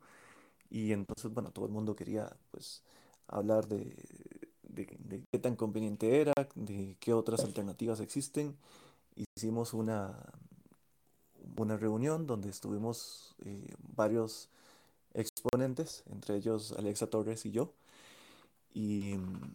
Y 0.68 0.92
entonces, 0.92 1.32
bueno, 1.32 1.52
todo 1.52 1.64
el 1.64 1.72
mundo 1.72 1.96
quería 1.96 2.36
pues 2.50 2.82
hablar 3.28 3.66
de, 3.66 3.96
de, 4.64 5.24
qué 5.32 5.38
tan 5.38 5.56
conveniente 5.56 6.20
era, 6.20 6.34
de 6.54 6.98
qué 7.00 7.14
otras 7.14 7.44
alternativas 7.44 8.00
existen. 8.00 8.58
Hicimos 9.16 9.72
una, 9.72 10.14
una 11.56 11.78
reunión 11.78 12.26
donde 12.26 12.50
estuvimos 12.50 13.34
eh, 13.46 13.74
varios 13.96 14.50
exponentes, 15.14 16.04
entre 16.10 16.36
ellos 16.36 16.72
Alexa 16.72 17.06
Torres 17.06 17.46
y 17.46 17.52
yo. 17.52 17.72
Y 18.74 19.16
mm, 19.16 19.54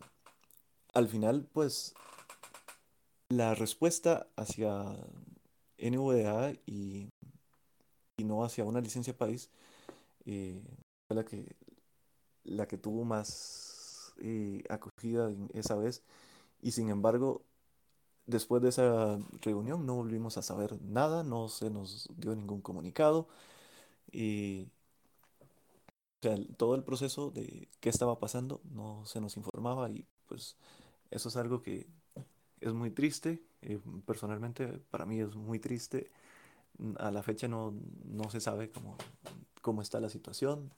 al 0.96 1.08
final, 1.08 1.48
pues, 1.54 1.94
la 3.30 3.56
respuesta 3.56 4.28
hacia 4.36 4.96
NVDA 5.78 6.54
y, 6.66 7.10
no 8.24 8.44
hacia 8.44 8.66
una 8.66 8.82
licencia 8.82 9.16
país 9.16 9.50
eh, 10.26 10.62
fue 11.08 11.16
la 11.16 11.26
que, 11.26 11.56
la 12.44 12.68
que 12.68 12.78
tuvo 12.78 13.06
más 13.06 14.14
eh, 14.20 14.64
acogida 14.70 15.32
esa 15.54 15.76
vez. 15.76 16.04
Y 16.62 16.72
sin 16.72 16.90
embargo, 16.90 17.44
después 18.28 18.62
de 18.64 18.70
esa 18.70 19.20
reunión 19.42 19.86
no 19.86 19.96
volvimos 19.96 20.38
a 20.38 20.44
saber 20.44 20.82
nada, 20.82 21.24
no 21.24 21.50
se 21.50 21.70
nos 21.70 22.10
dio 22.18 22.36
ningún 22.36 22.62
comunicado. 22.62 23.28
Y 24.12 24.70
todo 26.58 26.76
el 26.76 26.84
proceso 26.84 27.32
de 27.32 27.70
qué 27.80 27.90
estaba 27.90 28.20
pasando 28.20 28.62
no 28.72 29.06
se 29.06 29.22
nos 29.22 29.38
informaba 29.38 29.90
y 29.90 30.06
pues 30.28 30.58
eso 31.12 31.30
es 31.30 31.38
algo 31.38 31.62
que 31.62 31.88
es 32.62 32.74
muy 32.74 32.92
triste. 32.92 33.44
Eh, 33.62 33.80
personalmente 34.06 34.68
para 34.92 35.06
mí 35.06 35.20
es 35.22 35.36
muy 35.36 35.60
triste. 35.60 36.12
A 37.00 37.12
la 37.12 37.24
fecha 37.24 37.48
no, 37.48 37.74
no 38.06 38.30
se 38.30 38.42
sabe 38.42 38.72
cómo, 38.72 38.98
cómo 39.62 39.82
está 39.82 40.00
la 40.02 40.10
situación, 40.10 40.72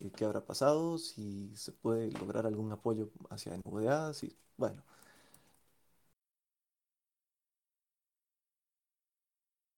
eh, 0.00 0.10
qué 0.16 0.24
habrá 0.26 0.44
pasado, 0.46 0.98
si 0.98 1.50
se 1.56 1.72
puede 1.72 2.12
lograr 2.12 2.46
algún 2.46 2.72
apoyo 2.72 3.10
hacia 3.30 3.54
NVDA, 3.54 4.14
si, 4.14 4.36
bueno. 4.58 4.82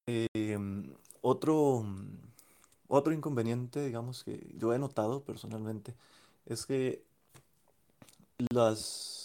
Em, 0.06 0.94
otro 1.22 1.84
otro 2.88 3.12
inconveniente, 3.12 3.84
digamos, 3.84 4.24
que 4.24 4.52
yo 4.56 4.72
he 4.74 4.78
notado 4.78 5.24
personalmente, 5.24 5.94
es 6.46 6.66
que 6.66 7.04
las, 8.52 9.23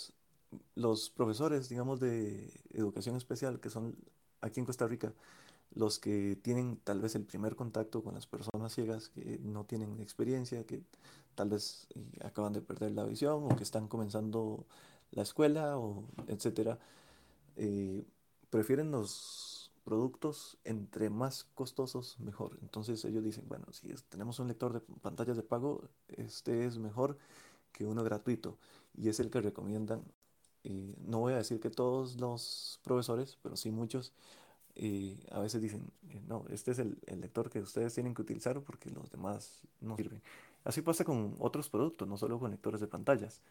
los 0.75 1.09
profesores, 1.09 1.69
digamos, 1.69 1.99
de 1.99 2.51
educación 2.71 3.15
especial, 3.15 3.59
que 3.59 3.69
son 3.69 3.95
aquí 4.41 4.59
en 4.59 4.65
Costa 4.65 4.88
Rica, 4.88 5.13
los 5.75 5.99
que 5.99 6.38
tienen 6.41 6.77
tal 6.83 7.01
vez 7.01 7.15
el 7.15 7.25
primer 7.25 7.55
contacto 7.55 8.03
con 8.03 8.15
las 8.15 8.27
personas 8.27 8.73
ciegas, 8.73 9.09
que 9.09 9.39
no 9.43 9.65
tienen 9.65 9.99
experiencia, 9.99 10.65
que 10.65 10.83
tal 11.35 11.49
vez 11.49 11.88
eh, 11.95 12.19
acaban 12.23 12.53
de 12.53 12.62
perder 12.62 12.91
la 12.91 13.05
visión 13.05 13.43
o 13.43 13.55
que 13.55 13.63
están 13.63 13.88
comenzando 13.88 14.65
la 15.12 15.23
escuela, 15.23 15.77
o 15.77 16.03
etcétera, 16.27 16.79
eh, 17.55 18.03
prefieren 18.49 18.91
los 18.91 19.71
productos 19.83 20.57
entre 20.63 21.09
más 21.09 21.45
costosos 21.55 22.19
mejor. 22.19 22.57
Entonces 22.62 23.03
ellos 23.05 23.23
dicen, 23.23 23.45
bueno, 23.47 23.65
si 23.71 23.93
tenemos 24.09 24.39
un 24.39 24.47
lector 24.47 24.73
de 24.73 24.81
pantallas 25.01 25.38
de 25.38 25.43
pago, 25.43 25.83
este 26.09 26.65
es 26.65 26.77
mejor 26.77 27.17
que 27.71 27.85
uno 27.85 28.03
gratuito 28.03 28.57
y 28.95 29.09
es 29.09 29.19
el 29.19 29.29
que 29.29 29.41
recomiendan. 29.41 30.03
Eh, 30.63 30.95
no 31.08 31.19
voy 31.19 31.34
a 31.34 31.38
decir 31.38 31.60
que 31.60 31.69
todos 31.69 32.19
los 32.19 32.80
profesores, 32.84 33.38
pero 33.41 33.56
sí 33.56 33.72
muchos, 33.72 34.13
eh, 34.76 35.17
a 35.32 35.39
veces 35.39 35.62
dicen, 35.62 35.91
eh, 36.10 36.22
no, 36.28 36.45
este 36.52 36.72
es 36.72 36.80
el, 36.80 36.98
el, 37.08 37.22
lector 37.22 37.50
que 37.50 37.60
ustedes 37.62 37.93
tienen 37.93 38.13
que 38.15 38.22
utilizar 38.24 38.62
porque 38.62 38.89
los 38.91 39.10
demás 39.12 39.62
no 39.82 39.98
sirven. 39.98 40.22
Así 40.65 40.82
pasa 40.82 41.06
con 41.06 41.36
otros 41.39 41.69
productos, 41.69 42.08
no 42.08 42.17
solo 42.17 42.39
con 42.39 42.52
lectores 42.52 42.82
de 42.82 42.88
pantallas. 42.88 43.41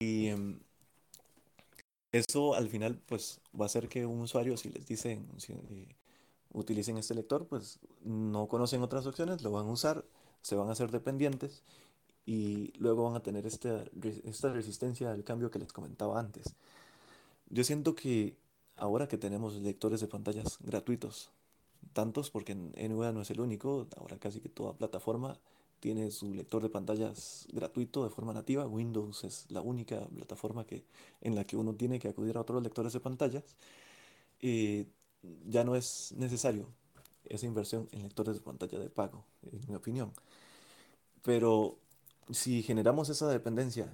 Y 0.00 0.28
em, 0.28 0.58
eso 2.12 2.54
al 2.54 2.68
final 2.68 2.98
pues 3.06 3.40
va 3.58 3.64
a 3.64 3.66
hacer 3.66 3.88
que 3.88 4.06
un 4.06 4.20
usuario, 4.20 4.56
si 4.56 4.70
les 4.70 4.86
dicen, 4.86 5.26
utilicen 6.52 6.96
este 6.98 7.14
lector, 7.14 7.46
pues 7.46 7.78
no 8.04 8.48
conocen 8.48 8.82
otras 8.82 9.06
opciones, 9.06 9.42
lo 9.42 9.50
van 9.50 9.66
a 9.66 9.70
usar, 9.70 10.04
se 10.42 10.56
van 10.56 10.68
a 10.68 10.72
hacer 10.72 10.90
dependientes 10.90 11.62
y 12.26 12.72
luego 12.78 13.04
van 13.04 13.14
a 13.14 13.22
tener 13.22 13.46
esta, 13.46 13.84
esta 14.24 14.52
resistencia 14.52 15.12
al 15.12 15.24
cambio 15.24 15.50
que 15.50 15.60
les 15.60 15.72
comentaba 15.72 16.18
antes. 16.18 16.54
Yo 17.48 17.62
siento 17.64 17.94
que 17.94 18.36
ahora 18.76 19.06
que 19.08 19.16
tenemos 19.16 19.54
lectores 19.54 20.00
de 20.00 20.08
pantallas 20.08 20.58
gratuitos, 20.60 21.30
tantos 21.92 22.30
porque 22.30 22.54
NVIDIA 22.54 23.12
no 23.12 23.22
es 23.22 23.30
el 23.30 23.40
único, 23.40 23.86
ahora 23.96 24.18
casi 24.18 24.40
que 24.40 24.48
toda 24.48 24.74
plataforma 24.74 25.38
tiene 25.80 26.10
su 26.10 26.34
lector 26.34 26.62
de 26.62 26.68
pantallas 26.68 27.46
gratuito 27.52 28.02
de 28.02 28.10
forma 28.10 28.32
nativa. 28.32 28.66
Windows 28.66 29.24
es 29.24 29.46
la 29.50 29.60
única 29.60 30.00
plataforma 30.08 30.64
que, 30.66 30.84
en 31.20 31.34
la 31.34 31.44
que 31.44 31.56
uno 31.56 31.74
tiene 31.74 31.98
que 31.98 32.08
acudir 32.08 32.36
a 32.36 32.40
otros 32.40 32.62
lectores 32.62 32.92
de 32.92 33.00
pantallas. 33.00 33.44
Eh, 34.40 34.86
ya 35.46 35.64
no 35.64 35.76
es 35.76 36.12
necesario 36.16 36.66
esa 37.24 37.46
inversión 37.46 37.88
en 37.92 38.02
lectores 38.02 38.36
de 38.36 38.40
pantalla 38.42 38.78
de 38.78 38.90
pago, 38.90 39.24
en 39.52 39.60
mi 39.68 39.74
opinión. 39.74 40.12
Pero 41.22 41.78
si 42.30 42.62
generamos 42.62 43.08
esa 43.08 43.28
dependencia, 43.28 43.92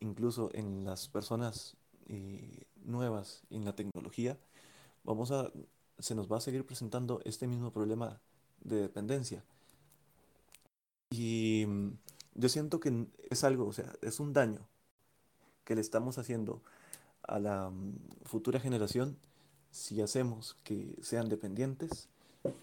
incluso 0.00 0.50
en 0.54 0.84
las 0.84 1.08
personas 1.08 1.76
eh, 2.08 2.64
nuevas 2.84 3.42
en 3.50 3.64
la 3.64 3.74
tecnología, 3.74 4.38
vamos 5.04 5.30
a, 5.30 5.50
se 5.98 6.14
nos 6.14 6.30
va 6.30 6.38
a 6.38 6.40
seguir 6.40 6.64
presentando 6.66 7.20
este 7.24 7.46
mismo 7.46 7.72
problema 7.72 8.20
de 8.62 8.76
dependencia 8.76 9.44
y 11.12 11.66
mm, 11.66 11.90
yo 12.34 12.48
siento 12.48 12.80
que 12.80 13.06
es 13.30 13.44
algo, 13.44 13.66
o 13.66 13.72
sea, 13.72 13.92
es 14.00 14.18
un 14.18 14.32
daño 14.32 14.66
que 15.64 15.74
le 15.74 15.82
estamos 15.82 16.18
haciendo 16.18 16.62
a 17.22 17.38
la 17.38 17.68
mm, 17.70 17.98
futura 18.24 18.60
generación 18.60 19.18
si 19.70 20.00
hacemos 20.00 20.56
que 20.64 20.96
sean 21.02 21.28
dependientes 21.28 22.08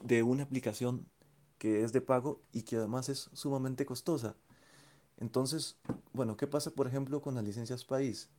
de 0.03 0.23
una 0.23 0.43
aplicación 0.43 1.05
que 1.59 1.83
es 1.83 1.93
de 1.93 2.01
pago 2.01 2.41
y 2.51 2.63
que 2.63 2.77
además 2.77 3.09
es 3.09 3.29
sumamente 3.33 3.85
costosa. 3.85 4.35
Entonces, 5.19 5.77
bueno, 6.13 6.37
¿qué 6.37 6.47
pasa, 6.47 6.71
por 6.71 6.87
ejemplo, 6.87 7.21
con 7.21 7.35
las 7.35 7.43
licencias 7.43 7.85
país? 7.85 8.29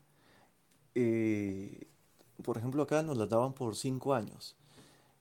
Eh, 0.95 1.87
por 2.43 2.57
ejemplo, 2.59 2.83
acá 2.83 3.03
nos 3.03 3.17
las 3.17 3.29
daban 3.29 3.53
por 3.53 3.77
cinco 3.77 4.15
años. 4.15 4.57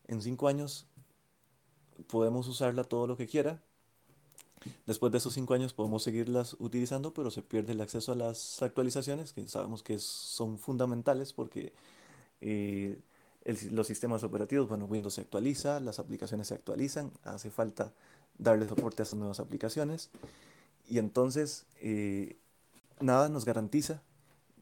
En 0.07 0.21
cinco 0.21 0.47
años 0.47 0.85
podemos 2.07 2.47
usarla 2.47 2.83
todo 2.83 3.07
lo 3.07 3.17
que 3.17 3.27
quiera 3.27 3.61
Después 4.85 5.11
de 5.11 5.19
esos 5.19 5.33
cinco 5.33 5.53
años 5.53 5.73
podemos 5.73 6.03
seguirlas 6.03 6.55
utilizando, 6.59 7.13
pero 7.13 7.31
se 7.31 7.41
pierde 7.41 7.73
el 7.73 7.81
acceso 7.81 8.11
a 8.11 8.15
las 8.15 8.61
actualizaciones, 8.61 9.33
que 9.33 9.47
sabemos 9.47 9.83
que 9.83 9.99
son 9.99 10.57
fundamentales 10.57 11.33
porque 11.33 11.73
eh, 12.41 12.99
los 13.71 13.87
sistemas 13.87 14.23
operativos, 14.23 14.67
bueno, 14.67 14.85
Windows 14.85 15.13
se 15.13 15.21
actualiza, 15.21 15.79
las 15.79 15.99
aplicaciones 15.99 16.47
se 16.47 16.55
actualizan, 16.55 17.11
hace 17.23 17.49
falta 17.49 17.93
darle 18.37 18.67
soporte 18.67 19.01
a 19.01 19.03
esas 19.03 19.17
nuevas 19.17 19.39
aplicaciones. 19.39 20.09
Y 20.89 20.97
entonces, 20.97 21.67
eh, 21.79 22.37
nada 22.99 23.29
nos 23.29 23.45
garantiza 23.45 24.01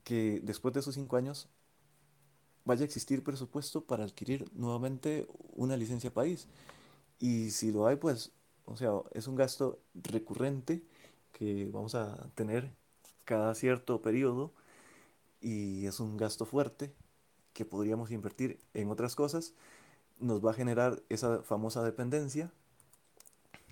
que 0.04 0.42
después 0.44 0.74
de 0.74 0.82
esos 0.82 0.96
cinco 0.96 1.16
años 1.16 1.48
vaya 2.66 2.82
a 2.82 2.86
existir 2.86 3.24
presupuesto 3.24 3.86
para 3.86 4.04
adquirir 4.04 4.52
nuevamente 4.54 5.26
una 5.56 5.78
licencia 5.78 6.14
país. 6.14 6.48
Y 7.18 7.52
si 7.52 7.72
lo 7.72 7.88
hay, 7.88 7.96
pues 7.96 8.34
o 8.68 8.76
sea, 8.76 8.92
es 9.14 9.28
un 9.28 9.36
gasto 9.36 9.80
recurrente 9.94 10.84
que 11.32 11.70
vamos 11.72 11.96
a 11.96 12.30
tener 12.36 12.76
cada 13.24 13.56
cierto 13.56 14.02
periodo 14.02 14.54
y 15.40 15.86
es 15.86 16.02
un 16.02 16.18
gasto 16.18 16.46
fuerte 16.46 16.94
que 17.54 17.64
podríamos 17.64 18.12
invertir 18.12 18.60
en 18.74 18.92
otras 18.92 19.16
cosas. 19.16 19.54
Nos 20.20 20.46
va 20.46 20.52
a 20.52 20.54
generar 20.54 21.02
esa 21.08 21.42
famosa 21.44 21.82
dependencia 21.82 22.52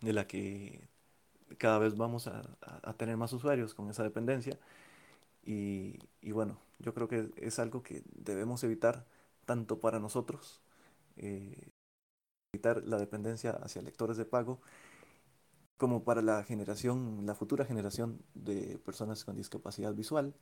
de 0.01 0.13
la 0.13 0.27
que 0.27 0.87
cada 1.57 1.79
vez 1.79 1.95
vamos 1.95 2.27
a, 2.27 2.43
tener 2.97 3.17
más 3.17 3.33
usuarios 3.33 3.73
con 3.73 3.89
esa 3.89 4.03
dependencia. 4.03 4.57
Y, 5.45 5.99
bueno, 6.31 6.57
yo 6.79 6.93
creo 6.93 7.07
que 7.07 7.31
es 7.37 7.59
algo 7.59 7.83
que 7.83 8.03
debemos 8.15 8.63
evitar 8.63 9.05
tanto 9.45 9.79
para 9.79 9.99
nosotros, 9.99 10.61
eh, 11.17 11.69
evitar 12.53 12.83
la 12.83 12.97
dependencia 12.97 13.51
hacia 13.51 13.81
lectores 13.81 14.17
de 14.17 14.25
pago 14.25 14.59
como 15.77 16.03
para 16.03 16.21
la 16.21 16.43
generación, 16.43 17.25
la 17.25 17.35
futura 17.35 17.65
generación 17.65 18.21
de 18.33 18.79
personas 18.79 19.25
con 19.25 19.35
discapacidad 19.35 19.93
visual, 19.93 20.33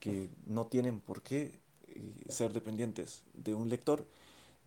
que 0.00 0.30
no 0.46 0.66
tienen 0.66 1.00
por 1.00 1.22
qué 1.22 1.60
eh, 1.88 2.24
ser 2.28 2.52
dependientes 2.52 3.22
de 3.32 3.54
un 3.54 3.68
lector 3.68 4.06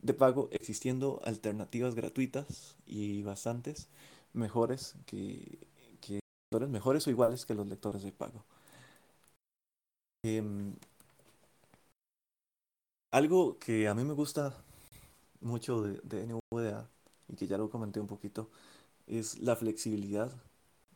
de 0.01 0.13
pago, 0.13 0.49
existiendo 0.51 1.21
alternativas 1.25 1.95
gratuitas 1.95 2.75
y 2.85 3.23
bastantes 3.23 3.87
mejores 4.37 4.95
que, 5.05 5.67
que 6.01 6.19
mejores 6.69 7.07
o 7.07 7.11
iguales 7.11 7.45
que 7.45 7.55
los 7.55 7.67
lectores 7.67 8.03
de 8.03 8.11
pago. 8.11 8.45
Em, 10.23 10.75
algo 13.11 13.57
que 13.59 13.87
a 13.87 13.93
mí 13.93 14.03
me 14.03 14.13
gusta 14.13 14.53
mucho 15.41 15.81
de, 15.83 16.01
de 16.03 16.23
NVDA 16.23 16.89
y 17.29 17.35
que 17.35 17.47
ya 17.47 17.57
lo 17.59 17.69
comenté 17.69 17.99
un 17.99 18.07
poquito, 18.07 18.49
es 19.07 19.39
la 19.39 19.55
flexibilidad 19.55 20.31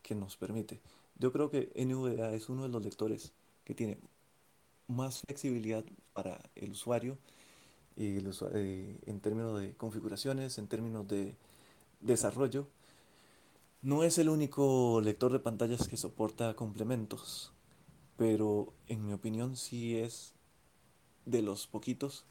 que 0.04 0.16
nos 0.16 0.38
permite. 0.38 0.82
Yo 1.18 1.32
creo 1.34 1.50
que 1.52 1.72
NVDA 1.76 2.34
es 2.34 2.50
uno 2.50 2.64
de 2.64 2.70
los 2.70 2.84
lectores 2.84 3.34
que 3.66 3.76
tiene 3.76 4.00
más 4.88 5.22
flexibilidad 5.22 5.86
para 6.14 6.40
el 6.56 6.72
usuario, 6.72 7.18
eh, 7.98 9.00
en 9.06 9.20
términos 9.22 9.60
de 9.62 9.74
configuraciones, 9.76 10.58
en 10.58 10.68
términos 10.68 11.08
de 11.08 11.36
desarrollo. 12.02 12.68
No 13.82 14.04
es 14.04 14.18
el 14.20 14.30
único 14.30 15.02
lector 15.02 15.32
de 15.32 15.40
pantallas 15.40 15.88
que 15.88 15.98
soporta 15.98 16.56
complementos, 16.56 17.52
pero 18.18 18.74
en 18.88 19.06
mi 19.06 19.14
opinión 19.14 19.56
sí 19.58 19.98
es 19.98 20.34
de 21.26 21.42
los 21.44 21.68
poquitos 21.68 22.26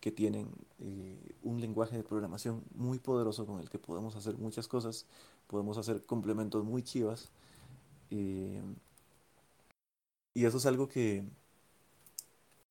que 0.00 0.12
tienen 0.12 0.50
eh, 0.80 1.36
un 1.42 1.60
lenguaje 1.60 1.96
de 1.96 2.04
programación 2.04 2.64
muy 2.74 2.98
poderoso 3.00 3.46
con 3.46 3.60
el 3.60 3.70
que 3.70 3.78
podemos 3.78 4.16
hacer 4.16 4.38
muchas 4.38 4.68
cosas, 4.68 5.06
podemos 5.48 5.78
hacer 5.78 6.04
complementos 6.06 6.64
muy 6.64 6.82
chivas. 6.84 7.30
Eh, 8.10 8.62
y 10.34 10.44
eso 10.44 10.58
es 10.58 10.66
algo 10.66 10.88
que 10.88 11.24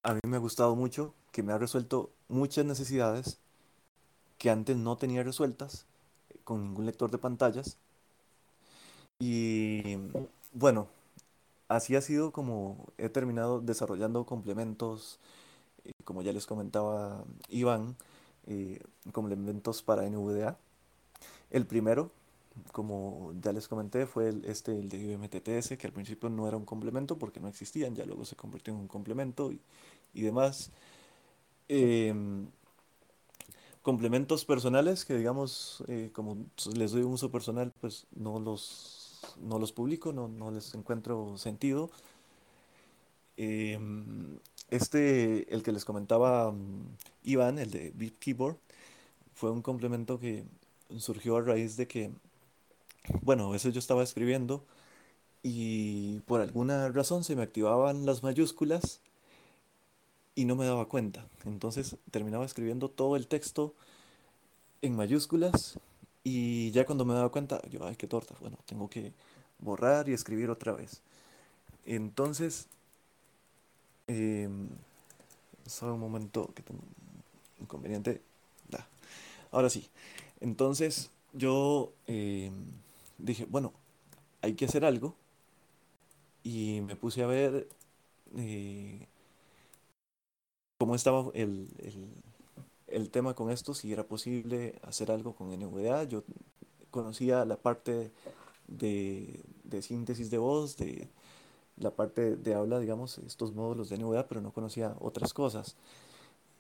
a 0.04 0.14
mí 0.14 0.20
me 0.28 0.38
ha 0.38 0.40
gustado 0.40 0.76
mucho, 0.76 1.14
que 1.32 1.44
me 1.44 1.54
ha 1.54 1.58
resuelto 1.58 2.12
muchas 2.28 2.66
necesidades 2.66 3.40
que 4.38 4.50
antes 4.50 4.78
no 4.78 4.98
tenía 4.98 5.24
resueltas 5.24 5.86
con 6.44 6.64
ningún 6.64 6.86
lector 6.86 7.12
de 7.12 7.18
pantallas. 7.20 7.78
Y 9.22 9.98
bueno, 10.54 10.88
así 11.70 11.96
ha 11.96 12.02
sido 12.02 12.32
como 12.32 12.88
he 12.98 13.08
terminado 13.08 13.62
desarrollando 13.62 14.26
complementos 14.26 15.20
como 16.04 16.22
ya 16.22 16.34
les 16.34 16.46
comentaba 16.46 17.24
Iván, 17.50 17.96
eh, 18.48 18.80
complementos 19.12 19.82
para 19.82 20.06
NVDA. 20.06 20.58
El 21.50 21.66
primero, 21.66 22.12
como 22.72 23.34
ya 23.42 23.54
les 23.54 23.68
comenté, 23.68 24.06
fue 24.06 24.30
el, 24.30 24.46
este, 24.46 24.78
el 24.78 24.90
de 24.90 24.98
IBMTTS, 24.98 25.78
que 25.78 25.88
al 25.88 25.94
principio 25.94 26.30
no 26.30 26.48
era 26.48 26.58
un 26.58 26.66
complemento 26.66 27.18
porque 27.18 27.40
no 27.40 27.48
existían, 27.48 27.96
ya 27.96 28.06
luego 28.06 28.26
se 28.26 28.36
convirtió 28.36 28.74
en 28.74 28.80
un 28.82 28.88
complemento 28.88 29.52
y, 29.52 30.22
demás. 30.22 30.72
Em, 31.68 32.48
complementos 33.82 34.46
personales 34.46 35.06
que 35.06 35.16
digamos, 35.16 35.84
eh, 35.88 36.12
como 36.14 36.38
les 36.76 36.92
doy 36.92 37.04
un 37.04 37.14
uso 37.14 37.32
personal, 37.32 37.72
pues 37.82 38.06
no 38.16 38.40
los, 38.40 39.01
no 39.40 39.60
los 39.60 39.72
publico, 39.72 40.14
no, 40.14 40.28
no 40.28 40.52
les 40.52 40.74
encuentro 40.74 41.38
sentido. 41.38 41.92
Em, 43.38 44.38
este, 44.70 45.54
el 45.54 45.64
que 45.64 45.72
les 45.72 45.86
comentaba 45.86 46.52
mm, 46.52 46.98
Iván, 47.24 47.60
el 47.60 47.72
de 47.72 47.92
Beat 47.96 48.14
Keyboard, 48.20 48.58
fue 49.34 49.52
un 49.52 49.62
complemento 49.62 50.20
que 50.20 50.46
surgió 50.98 51.38
a 51.38 51.42
raíz 51.42 51.78
de 51.78 51.88
que, 51.88 52.12
bueno, 53.22 53.48
a 53.48 53.52
veces 53.52 53.74
yo 53.74 53.80
estaba 53.80 54.04
escribiendo 54.04 54.64
y 55.44 56.20
por 56.22 56.42
alguna 56.42 56.90
razón 56.90 57.24
se 57.24 57.36
me 57.36 57.44
activaban 57.44 58.06
las 58.06 58.24
mayúsculas 58.24 59.02
y 60.36 60.46
no 60.46 60.56
me 60.56 60.66
daba 60.66 60.88
cuenta. 60.88 61.28
Entonces 61.46 61.98
terminaba 62.12 62.46
escribiendo 62.46 62.90
todo 62.90 63.16
el 63.16 63.28
texto 63.28 63.74
en 64.82 64.96
mayúsculas 64.96 65.80
y 66.24 66.72
ya 66.72 66.86
cuando 66.86 67.06
me 67.06 67.14
daba 67.14 67.30
cuenta, 67.32 67.62
yo, 67.70 67.86
ay, 67.86 67.96
qué 67.96 68.08
torta, 68.08 68.36
bueno, 68.42 68.58
tengo 68.66 68.90
que 68.90 69.14
borrar 69.60 70.10
y 70.10 70.14
escribir 70.14 70.50
otra 70.50 70.74
vez. 70.74 71.02
Entonces 71.86 72.68
eh, 74.08 74.50
solo 75.66 75.96
un 75.96 76.00
momento 76.00 76.52
que 76.54 76.64
tengo 76.64 76.82
un 76.82 77.64
inconveniente. 77.64 78.22
Ahora 79.52 79.70
sí. 79.70 79.90
Entonces 80.40 81.12
yo 81.34 81.94
em, 82.08 82.54
dije, 83.18 83.46
bueno, 83.50 83.74
hay 84.42 84.56
que 84.56 84.66
hacer 84.66 84.86
algo. 84.86 85.16
Y 86.44 86.82
me 86.82 86.96
puse 86.96 87.24
a 87.24 87.28
ver 87.28 87.68
eh, 88.38 89.08
cómo 90.78 90.96
estaba 90.96 91.32
el, 91.34 91.68
tema 93.10 93.34
con 93.34 93.50
esto, 93.52 93.74
si 93.74 93.92
era 93.92 94.04
posible 94.04 94.80
hacer 94.84 95.12
algo 95.12 95.34
con 95.34 95.50
NVDA. 95.50 96.04
Yo 96.04 96.24
conocía 96.90 97.46
la 97.46 97.58
parte 97.58 98.12
de, 98.68 99.44
de 99.64 99.82
síntesis 99.82 100.30
de 100.30 100.38
voz, 100.38 100.78
de 100.78 101.10
la 101.78 101.92
parte 101.92 102.36
de 102.36 102.54
habla, 102.54 102.80
digamos, 102.80 103.18
estos 103.20 103.54
módulos 103.54 103.90
de 103.90 103.98
NVDA, 103.98 104.28
pero 104.28 104.42
no 104.42 104.52
conocía 104.52 104.96
otras 105.00 105.34
cosas. 105.34 105.76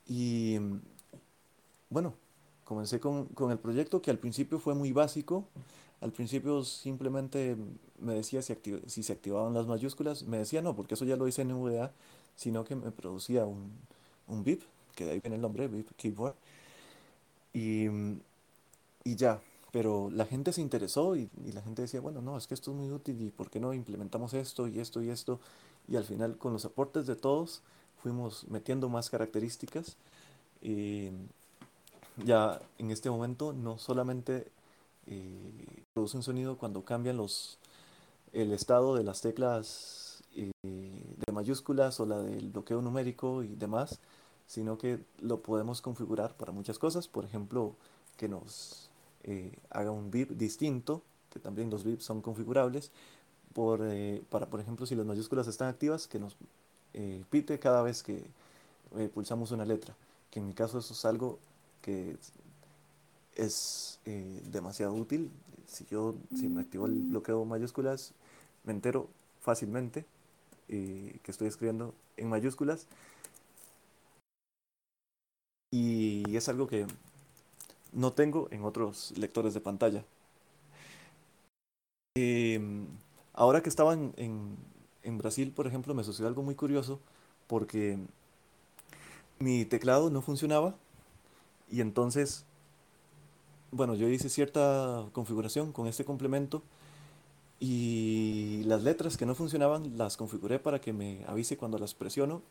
Y 0.07 0.57
bueno, 1.89 2.13
comencé 2.63 2.99
con, 2.99 3.25
con, 3.25 3.51
el 3.51 3.59
proyecto 3.59 4.01
que 4.01 4.11
al 4.11 4.17
principio 4.17 4.59
fue 4.59 4.73
muy 4.73 4.91
básico. 4.91 5.45
Al 5.99 6.11
principio 6.11 6.63
simplemente 6.63 7.55
me 7.99 8.13
decía 8.13 8.41
si, 8.41 8.55
si 8.87 9.03
se 9.03 9.13
activaban 9.13 9.53
las 9.53 9.67
mayúsculas. 9.67 10.23
Me 10.23 10.37
decía 10.37 10.61
no, 10.61 10.75
porque 10.75 10.95
eso 10.95 11.05
ya 11.05 11.15
lo 11.15 11.27
hice 11.27 11.43
en 11.43 11.49
NVDA, 11.49 11.91
sino 12.35 12.63
que 12.63 12.75
me 12.75 12.91
producía 12.91 13.45
un, 13.45 13.71
un 14.27 14.43
BIP, 14.43 14.63
que 14.95 15.05
de 15.05 15.11
ahí 15.11 15.19
viene 15.19 15.35
el 15.35 15.41
nombre, 15.41 15.69
Keyboard. 15.97 16.35
Y, 17.53 17.87
y 19.03 19.15
ya, 19.15 19.41
pero 19.71 20.09
la 20.11 20.25
gente 20.25 20.51
se 20.51 20.61
interesó 20.61 21.15
y, 21.15 21.29
la 21.53 21.61
gente 21.61 21.81
decía, 21.81 22.01
bueno, 22.01 22.21
no, 22.21 22.37
es 22.37 22.47
que 22.47 22.53
esto 22.53 22.71
es 22.71 22.77
muy 22.77 22.91
útil 22.91 23.21
y 23.21 23.29
¿por 23.29 23.49
qué 23.49 23.59
no 23.59 23.73
implementamos 23.73 24.33
esto 24.33 24.67
y 24.67 24.79
esto 24.79 25.01
y 25.01 25.09
esto? 25.09 25.39
Y 25.87 25.95
al 25.95 26.03
final 26.03 26.37
con 26.37 26.53
los 26.53 26.65
aportes 26.65 27.07
de 27.07 27.15
todos 27.15 27.61
fuimos 28.01 28.45
metiendo 28.49 28.89
más 28.89 29.09
características. 29.09 29.95
Eh, 30.61 31.11
ya 32.17 32.61
en 32.77 32.91
este 32.91 33.09
momento 33.09 33.53
no 33.53 33.77
solamente 33.77 34.47
eh, 35.07 35.83
produce 35.93 36.17
un 36.17 36.23
sonido 36.23 36.57
cuando 36.57 36.83
cambian 36.83 37.17
los, 37.17 37.57
el 38.33 38.51
estado 38.51 38.95
de 38.95 39.03
las 39.03 39.21
teclas 39.21 40.23
eh, 40.35 40.51
de 40.63 41.31
mayúsculas 41.31 41.99
o 41.99 42.05
la 42.05 42.19
del 42.19 42.49
bloqueo 42.49 42.81
numérico 42.81 43.41
y 43.43 43.47
demás, 43.55 43.99
sino 44.51 44.77
que 44.77 44.99
lo 45.21 45.39
podemos 45.39 45.79
configurar 45.79 46.35
para 46.35 46.51
muchas 46.51 46.77
cosas, 46.77 47.07
por 47.07 47.23
ejemplo, 47.23 47.73
que 48.17 48.27
nos 48.27 48.89
eh, 49.23 49.57
haga 49.69 49.91
un 49.91 50.11
VIP 50.11 50.31
distinto, 50.31 51.01
que 51.29 51.39
también 51.39 51.69
los 51.69 51.85
VIPs 51.85 52.03
son 52.03 52.21
configurables, 52.21 52.91
por, 53.53 53.79
eh, 53.81 54.21
para 54.29 54.47
por 54.47 54.59
ejemplo 54.59 54.85
si 54.85 54.93
las 54.93 55.05
mayúsculas 55.05 55.47
están 55.47 55.69
activas, 55.69 56.05
que 56.05 56.19
nos 56.19 56.35
eh, 56.93 57.23
pite 57.29 57.59
cada 57.59 57.81
vez 57.81 58.03
que 58.03 58.25
pulsamos 59.13 59.51
una 59.51 59.63
letra, 59.63 59.95
que 60.29 60.39
en 60.39 60.47
mi 60.47 60.53
caso 60.53 60.79
eso 60.79 60.93
es 60.93 61.05
algo 61.05 61.39
que 61.81 62.17
es 63.37 63.99
demasiado 64.51 64.93
útil. 64.93 65.31
Si 65.65 65.85
yo 65.85 66.15
si 66.35 66.49
me 66.49 66.59
activo 66.59 66.87
el 66.87 67.03
bloqueo 67.03 67.45
mayúsculas, 67.45 68.11
me 68.65 68.73
entero 68.73 69.07
fácilmente 69.39 70.05
que 70.67 71.21
estoy 71.25 71.47
escribiendo 71.47 71.93
en 72.17 72.27
mayúsculas. 72.27 72.85
Y 75.71 76.35
es 76.35 76.49
algo 76.49 76.67
que 76.67 76.85
no 77.93 78.13
tengo 78.13 78.47
en 78.51 78.63
otros 78.63 79.13
lectores 79.17 79.53
de 79.53 79.61
pantalla. 79.61 80.03
Em, 82.15 82.87
ahora 83.33 83.63
que 83.63 83.69
estaba 83.69 83.93
en, 83.93 84.57
Brasil, 85.17 85.51
por 85.51 85.67
ejemplo, 85.67 85.93
me 85.93 86.03
sucedió 86.03 86.27
algo 86.27 86.43
muy 86.43 86.55
curioso 86.55 86.99
porque 87.47 87.97
mi 89.39 89.65
teclado 89.65 90.09
no 90.09 90.21
funcionaba 90.21 90.75
y 91.69 91.81
entonces, 91.81 92.45
bueno, 93.71 93.95
yo 93.95 94.09
hice 94.09 94.29
cierta 94.29 95.05
configuración 95.13 95.71
con 95.71 95.87
este 95.87 96.03
complemento 96.03 96.61
y 97.59 98.63
las 98.65 98.83
letras 98.83 99.17
que 99.17 99.25
no 99.25 99.35
funcionaban 99.35 99.97
las 99.97 100.17
configuré 100.17 100.59
para 100.59 100.81
que 100.81 100.93
me 100.93 101.23
avise 101.27 101.57
cuando 101.57 101.77
las 101.77 101.93
presiono 101.93 102.41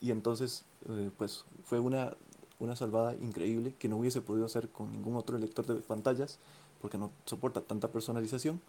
y 0.00 0.10
entonces 0.10 0.64
eh, 0.88 1.10
pues 1.16 1.44
fue 1.64 1.80
una 1.80 2.14
una 2.58 2.76
salvada 2.76 3.14
increíble 3.14 3.74
que 3.78 3.88
no 3.88 3.96
hubiese 3.96 4.20
podido 4.20 4.46
hacer 4.46 4.68
con 4.68 4.92
ningún 4.92 5.16
otro 5.16 5.38
lector 5.38 5.66
de 5.66 5.74
pantallas 5.76 6.38
porque 6.80 6.98
no 6.98 7.10
soporta 7.24 7.60
tanta 7.60 7.88
personalización. 7.88 8.60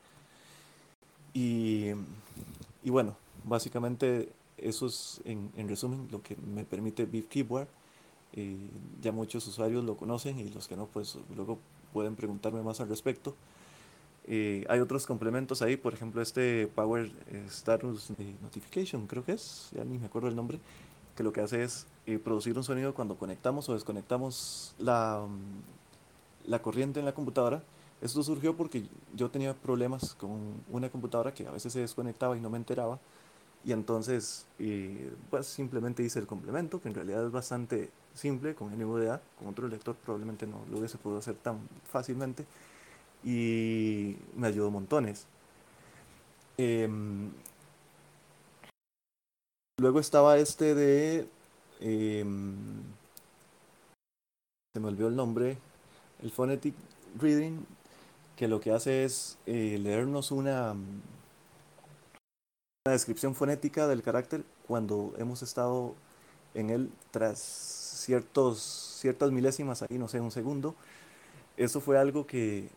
Y, 1.34 1.92
y 2.84 2.90
bueno, 2.90 3.18
básicamente 3.44 4.32
eso 4.58 4.88
es 4.88 5.22
en, 5.26 5.52
en, 5.58 5.68
resumen 5.68 6.08
lo 6.12 6.22
que 6.24 6.38
me 6.38 6.64
permite 6.64 7.06
Beef 7.06 7.28
Keyboard. 7.28 7.68
Eh, 8.34 8.58
ya 9.02 9.12
muchos 9.12 9.46
usuarios 9.48 9.84
lo 9.84 9.98
conocen 9.98 10.40
y 10.40 10.50
los 10.50 10.68
que 10.68 10.76
no, 10.76 10.88
pues 10.88 11.18
luego 11.36 11.60
pueden 11.94 12.16
preguntarme 12.16 12.62
más 12.62 12.80
al 12.80 12.90
respecto. 12.90 13.36
Eh, 14.28 14.66
hay 14.70 14.80
otros 14.80 15.06
complementos 15.06 15.62
ahí, 15.62 15.78
por 15.78 15.94
ejemplo 15.94 16.22
este 16.22 16.68
Power 16.68 17.12
Status 17.48 18.12
Notification, 18.42 19.06
creo 19.06 19.24
que 19.24 19.34
es, 19.34 19.70
ya 19.76 19.84
ni 19.84 20.00
me 20.00 20.08
acuerdo 20.08 20.30
el 20.30 20.36
nombre, 20.36 20.60
que 21.16 21.24
lo 21.24 21.32
que 21.32 21.42
hace 21.42 21.64
es 21.64 21.86
producir 22.24 22.56
un 22.58 22.64
sonido 22.64 22.94
cuando 22.94 23.18
conectamos 23.18 23.68
o 23.70 23.74
desconectamos 23.74 24.76
la, 24.78 25.26
mm, 25.28 26.50
la 26.50 26.62
corriente 26.62 27.00
en 27.00 27.06
la 27.06 27.14
computadora. 27.14 27.64
Esto 28.02 28.22
surgió 28.24 28.56
porque 28.56 28.86
yo 29.16 29.30
tenía 29.30 29.54
problemas 29.54 30.14
con 30.16 30.64
una 30.70 30.90
computadora 30.90 31.34
que 31.34 31.48
a 31.48 31.52
veces 31.52 31.74
se 31.74 31.80
desconectaba 31.80 32.38
y 32.38 32.42
no 32.42 32.50
me 32.50 32.58
enteraba. 32.58 33.00
Y 33.66 33.72
entonces, 33.72 34.46
pues 35.32 35.48
simplemente 35.48 36.04
hice 36.04 36.20
el 36.20 36.28
complemento, 36.28 36.80
que 36.80 36.88
en 36.88 36.94
realidad 36.94 37.26
es 37.26 37.32
bastante 37.32 37.90
simple 38.14 38.54
con 38.54 38.72
NVDA, 38.78 39.22
con 39.40 39.48
otro 39.48 39.68
lector 39.68 39.96
probablemente 39.96 40.46
no 40.46 40.62
lo 40.70 40.78
hubiese 40.78 41.00
podido 41.00 41.20
hacer 41.20 41.36
tan 41.36 41.58
fácilmente, 41.92 42.46
y 43.24 44.18
me 44.36 44.48
ayudó 44.48 44.70
montones. 44.70 45.26
Em, 46.58 47.32
luego 49.80 50.00
estaba 50.00 50.38
este 50.38 50.76
de... 50.76 51.28
Em, 51.80 52.82
se 54.74 54.80
me 54.80 54.88
olvidó 54.88 55.08
el 55.08 55.16
nombre, 55.16 55.58
el 56.22 56.32
Phonetic 56.32 56.76
Reading, 57.20 57.66
que 58.36 58.48
lo 58.48 58.60
que 58.60 58.72
hace 58.72 59.06
es 59.06 59.38
eh, 59.46 59.78
leernos 59.82 60.32
una, 60.32 60.74
una 60.74 62.92
descripción 62.92 63.36
fonética 63.36 63.88
del 63.88 64.04
carácter 64.04 64.44
cuando 64.68 65.14
hemos 65.18 65.42
estado 65.44 65.96
en 66.54 66.70
él 66.70 66.92
tras 67.12 67.40
ciertos, 67.40 68.60
ciertas 69.00 69.32
milésimas, 69.32 69.82
ahí 69.82 69.98
no 69.98 70.08
sé, 70.08 70.20
un 70.20 70.32
segundo. 70.32 70.76
Eso 71.58 71.80
fue 71.80 71.98
algo 71.98 72.28
que, 72.28 72.70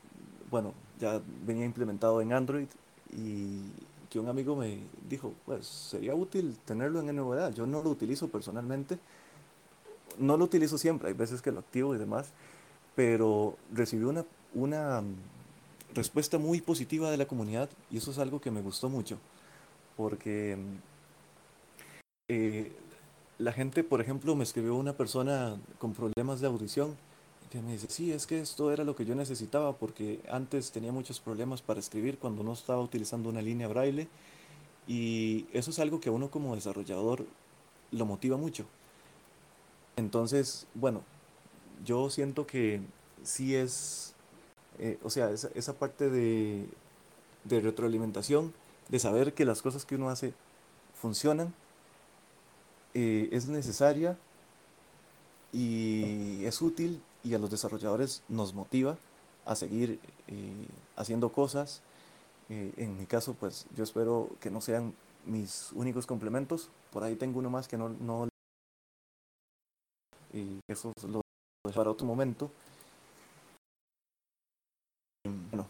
bueno, 0.50 0.72
ya 1.00 1.20
venía 1.44 1.64
implementado 1.64 2.20
en 2.20 2.32
Android 2.32 2.68
y 3.12 3.62
que 4.10 4.18
un 4.18 4.28
amigo 4.28 4.56
me 4.56 4.80
dijo, 5.08 5.34
pues 5.44 5.66
sería 5.66 6.14
útil 6.14 6.56
tenerlo 6.64 7.00
en 7.00 7.14
NVDA. 7.14 7.50
Yo 7.50 7.66
no 7.66 7.82
lo 7.82 7.90
utilizo 7.90 8.28
personalmente, 8.28 8.98
no 10.18 10.36
lo 10.36 10.44
utilizo 10.44 10.78
siempre, 10.78 11.08
hay 11.08 11.14
veces 11.14 11.42
que 11.42 11.52
lo 11.52 11.60
activo 11.60 11.94
y 11.94 11.98
demás, 11.98 12.30
pero 12.94 13.56
recibí 13.72 14.04
una, 14.04 14.24
una 14.54 15.02
respuesta 15.94 16.38
muy 16.38 16.60
positiva 16.60 17.10
de 17.10 17.16
la 17.16 17.26
comunidad 17.26 17.68
y 17.90 17.98
eso 17.98 18.10
es 18.10 18.18
algo 18.18 18.40
que 18.40 18.50
me 18.50 18.62
gustó 18.62 18.88
mucho, 18.88 19.18
porque 19.96 20.56
eh, 22.28 22.72
la 23.38 23.52
gente, 23.52 23.84
por 23.84 24.00
ejemplo, 24.00 24.34
me 24.34 24.44
escribió 24.44 24.74
una 24.74 24.94
persona 24.94 25.56
con 25.78 25.92
problemas 25.92 26.40
de 26.40 26.46
audición 26.46 26.96
que 27.50 27.60
me 27.60 27.72
dice, 27.72 27.86
sí, 27.88 28.12
es 28.12 28.26
que 28.26 28.40
esto 28.40 28.72
era 28.72 28.84
lo 28.84 28.94
que 28.94 29.04
yo 29.04 29.14
necesitaba 29.14 29.76
porque 29.76 30.20
antes 30.30 30.70
tenía 30.70 30.92
muchos 30.92 31.20
problemas 31.20 31.62
para 31.62 31.80
escribir 31.80 32.18
cuando 32.18 32.42
no 32.42 32.52
estaba 32.52 32.80
utilizando 32.80 33.28
una 33.28 33.42
línea 33.42 33.68
braille 33.68 34.08
y 34.86 35.46
eso 35.52 35.70
es 35.70 35.78
algo 35.78 36.00
que 36.00 36.08
a 36.08 36.12
uno 36.12 36.30
como 36.30 36.54
desarrollador 36.54 37.24
lo 37.90 38.06
motiva 38.06 38.36
mucho. 38.36 38.66
Entonces, 39.96 40.66
bueno, 40.74 41.02
yo 41.84 42.10
siento 42.10 42.46
que 42.46 42.80
sí 43.22 43.54
es, 43.54 44.14
eh, 44.78 44.98
o 45.02 45.10
sea, 45.10 45.30
esa, 45.30 45.50
esa 45.54 45.74
parte 45.74 46.10
de, 46.10 46.66
de 47.44 47.60
retroalimentación, 47.60 48.52
de 48.88 48.98
saber 48.98 49.34
que 49.34 49.44
las 49.44 49.62
cosas 49.62 49.84
que 49.84 49.96
uno 49.96 50.08
hace 50.08 50.32
funcionan, 51.00 51.54
eh, 52.94 53.28
es 53.32 53.48
necesaria 53.48 54.16
y 55.52 56.44
es 56.44 56.60
útil 56.62 57.00
y 57.24 57.34
a 57.34 57.38
los 57.38 57.50
desarrolladores 57.50 58.22
nos 58.28 58.54
motiva 58.54 58.96
a 59.44 59.54
seguir 59.54 59.98
eh, 60.28 60.66
haciendo 60.96 61.30
cosas. 61.30 61.82
en 62.48 62.96
mi 62.96 63.06
caso, 63.06 63.34
pues 63.34 63.66
yo 63.76 63.84
espero 63.84 64.30
que 64.40 64.50
no 64.50 64.60
sean 64.60 64.94
mis 65.26 65.70
únicos 65.72 66.06
complementos. 66.06 66.70
Por 66.92 67.02
ahí 67.04 67.16
tengo 67.16 67.38
uno 67.38 67.50
más 67.50 67.68
que 67.68 67.76
no, 67.76 67.90
no 67.90 68.28
y 70.32 70.60
eso 70.68 70.92
lo 71.08 71.20
para 71.74 71.90
otro 71.90 72.06
momento. 72.06 72.50
Bueno, 75.24 75.66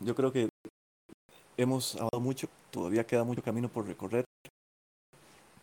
yo 0.00 0.14
creo 0.14 0.32
que 0.32 0.48
hemos 1.56 1.94
hablado 1.96 2.20
mucho, 2.20 2.48
todavía 2.70 3.06
queda 3.06 3.24
mucho 3.24 3.42
camino 3.42 3.68
por 3.68 3.86
recorrer, 3.86 4.24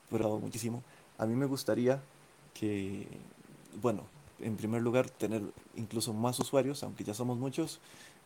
pero 0.09 0.39
muchísimo. 0.39 0.84
A 1.18 1.26
mí 1.26 1.36
me 1.36 1.45
gustaría 1.45 2.01
que, 2.53 3.07
bueno, 3.82 4.03
en 4.44 4.58
primer 4.58 4.82
lugar, 4.82 5.10
tener 5.10 5.41
incluso 5.76 6.14
más 6.14 6.39
usuarios, 6.39 6.84
aunque 6.84 7.04
ya 7.04 7.14
somos 7.14 7.38
muchos, 7.38 7.80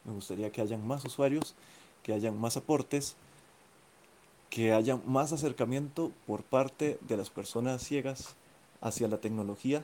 me 0.05 0.13
gustaría 0.13 0.51
que 0.51 0.61
hayan 0.61 0.85
más 0.85 1.05
usuarios, 1.05 1.55
que 2.03 2.13
hayan 2.13 2.39
más 2.39 2.57
aportes, 2.57 3.15
que 4.49 4.73
haya 4.73 4.97
más 5.05 5.33
acercamiento 5.33 6.11
por 6.25 6.43
parte 6.43 6.97
de 7.07 7.17
las 7.17 7.29
personas 7.29 7.83
ciegas 7.83 8.35
hacia 8.81 9.07
la 9.07 9.17
tecnología, 9.17 9.83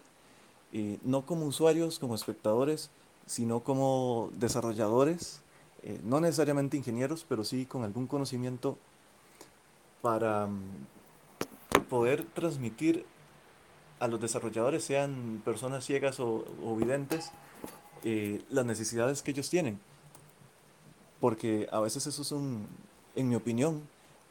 eh, 0.72 0.98
no 1.04 1.26
como 1.26 1.46
usuarios, 1.46 2.00
como 2.00 2.16
espectadores, 2.16 2.90
sino 3.26 3.62
como 3.62 4.30
desarrolladores, 4.34 5.42
eh, 5.84 6.00
no 6.04 6.20
necesariamente 6.20 6.78
ingenieros, 6.78 7.26
pero 7.28 7.44
sí 7.44 7.66
con 7.66 7.84
algún 7.84 8.08
conocimiento 8.08 8.78
para 10.02 10.48
mm, 10.48 11.86
poder 11.90 12.26
transmitir 12.26 13.06
a 14.04 14.08
los 14.10 14.20
desarrolladores, 14.20 14.84
sean 14.84 15.41
personas 15.45 15.86
ciegas 15.86 16.20
o, 16.20 16.43
videntes, 16.76 17.32
eh, 18.04 18.41
las 18.49 18.66
necesidades 18.66 19.22
que 19.22 19.32
ellos 19.32 19.49
tienen. 19.49 19.80
Porque 21.22 21.70
a 21.72 21.80
veces 21.80 22.06
eso 22.08 22.22
es 22.22 22.34
un, 22.34 22.68
en 23.16 23.30
mi 23.30 23.36
opinión, 23.36 23.82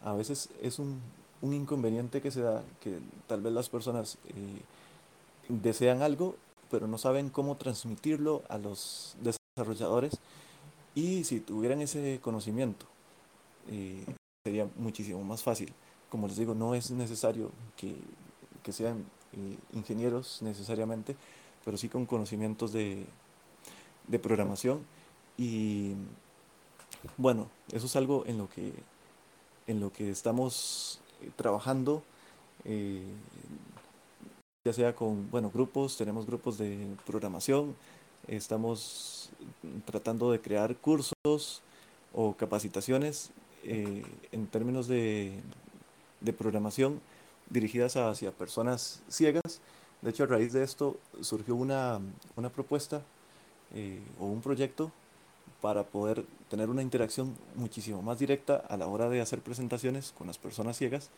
a 0.05 0.13
veces 0.13 0.51
es 0.61 0.79
un, 0.79 1.01
un 1.41 1.55
inconveniente 1.55 2.21
que 2.21 2.31
se 2.31 2.43
da, 2.43 2.63
que 2.81 2.99
tal 3.27 3.41
vez 3.41 3.55
las 3.55 3.71
personas 3.71 4.19
eh, 4.29 4.61
desean 5.49 6.03
algo, 6.03 6.37
pero 6.71 6.87
no 6.87 6.99
saben 6.99 7.31
cómo 7.31 7.57
transmitirlo 7.57 8.43
a 8.51 8.59
los 8.59 9.17
desarrolladores. 9.23 10.19
Y 10.95 11.25
si 11.25 11.41
tuvieran 11.41 11.81
ese 11.81 12.21
conocimiento, 12.23 12.85
eh, 13.71 14.05
sería 14.45 14.69
muchísimo 14.77 15.25
más 15.25 15.43
fácil. 15.43 15.73
Como 16.11 16.29
les 16.29 16.37
digo, 16.37 16.55
no 16.55 16.75
es 16.75 16.91
necesario 16.91 17.51
que, 17.79 17.97
que 18.63 18.73
sean 18.73 19.07
ingenieros 19.73 20.43
necesariamente, 20.43 21.17
pero 21.65 21.77
sí 21.77 21.89
con 21.89 22.07
conocimientos 22.07 22.73
de, 22.73 23.05
de 24.09 24.19
programación. 24.19 24.81
Y 25.39 25.95
bueno, 27.17 27.49
eso 27.73 27.87
es 27.87 27.97
algo 27.97 28.25
en 28.27 28.39
lo 28.39 28.49
que, 28.49 28.73
en 29.67 29.81
lo 29.81 29.93
que 29.93 30.11
estamos 30.11 31.01
trabajando, 31.37 32.03
eh, 32.65 33.05
ya 34.65 34.73
sea 34.73 34.95
con, 34.95 35.31
bueno, 35.31 35.51
grupos, 35.51 35.97
tenemos 35.97 36.27
grupos 36.27 36.59
de 36.59 36.87
programación, 37.07 37.75
estamos 38.29 39.31
tratando 39.85 40.31
de 40.31 40.41
crear 40.41 40.77
cursos 40.77 41.63
o 42.13 42.35
capacitaciones 42.37 43.31
eh, 43.65 44.05
en 44.31 44.47
términos 44.47 44.87
de, 44.87 45.33
de 46.21 46.33
programación 46.33 47.01
dirigidas 47.53 47.97
hacia 47.97 48.33
personas 48.33 49.03
ciegas. 49.09 49.61
De 50.01 50.11
hecho, 50.11 50.25
a 50.25 50.27
raíz 50.27 50.53
de 50.53 50.65
esto 50.65 50.97
surgió 51.21 51.55
una, 51.55 52.01
una 52.37 52.49
propuesta 52.49 53.03
eh, 53.75 54.01
o 54.19 54.27
un 54.27 54.41
proyecto 54.41 54.91
para 55.61 55.85
poder 55.85 56.25
tener 56.51 56.69
una 56.69 56.83
interacción 56.83 57.35
muchísimo 57.55 58.03
más 58.03 58.19
directa 58.19 58.57
a 58.69 58.77
la 58.77 58.89
hora 58.89 59.09
de 59.09 59.21
hacer 59.21 59.41
presentaciones 59.41 60.13
con 60.19 60.27
las 60.27 60.37
personas 60.37 60.77
ciegas, 60.77 61.09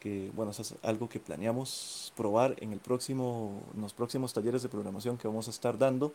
que 0.00 0.30
bueno, 0.34 0.50
eso 0.50 0.62
es 0.62 0.74
algo 0.82 1.08
que 1.08 1.20
planeamos 1.20 2.12
probar 2.16 2.56
en, 2.58 2.72
el 2.72 2.80
próximo, 2.80 3.62
en 3.74 3.82
los 3.82 3.94
próximos 3.94 4.34
talleres 4.34 4.62
de 4.62 4.68
programación 4.68 5.16
que 5.16 5.28
vamos 5.28 5.46
a 5.46 5.50
estar 5.50 5.78
dando 5.78 6.12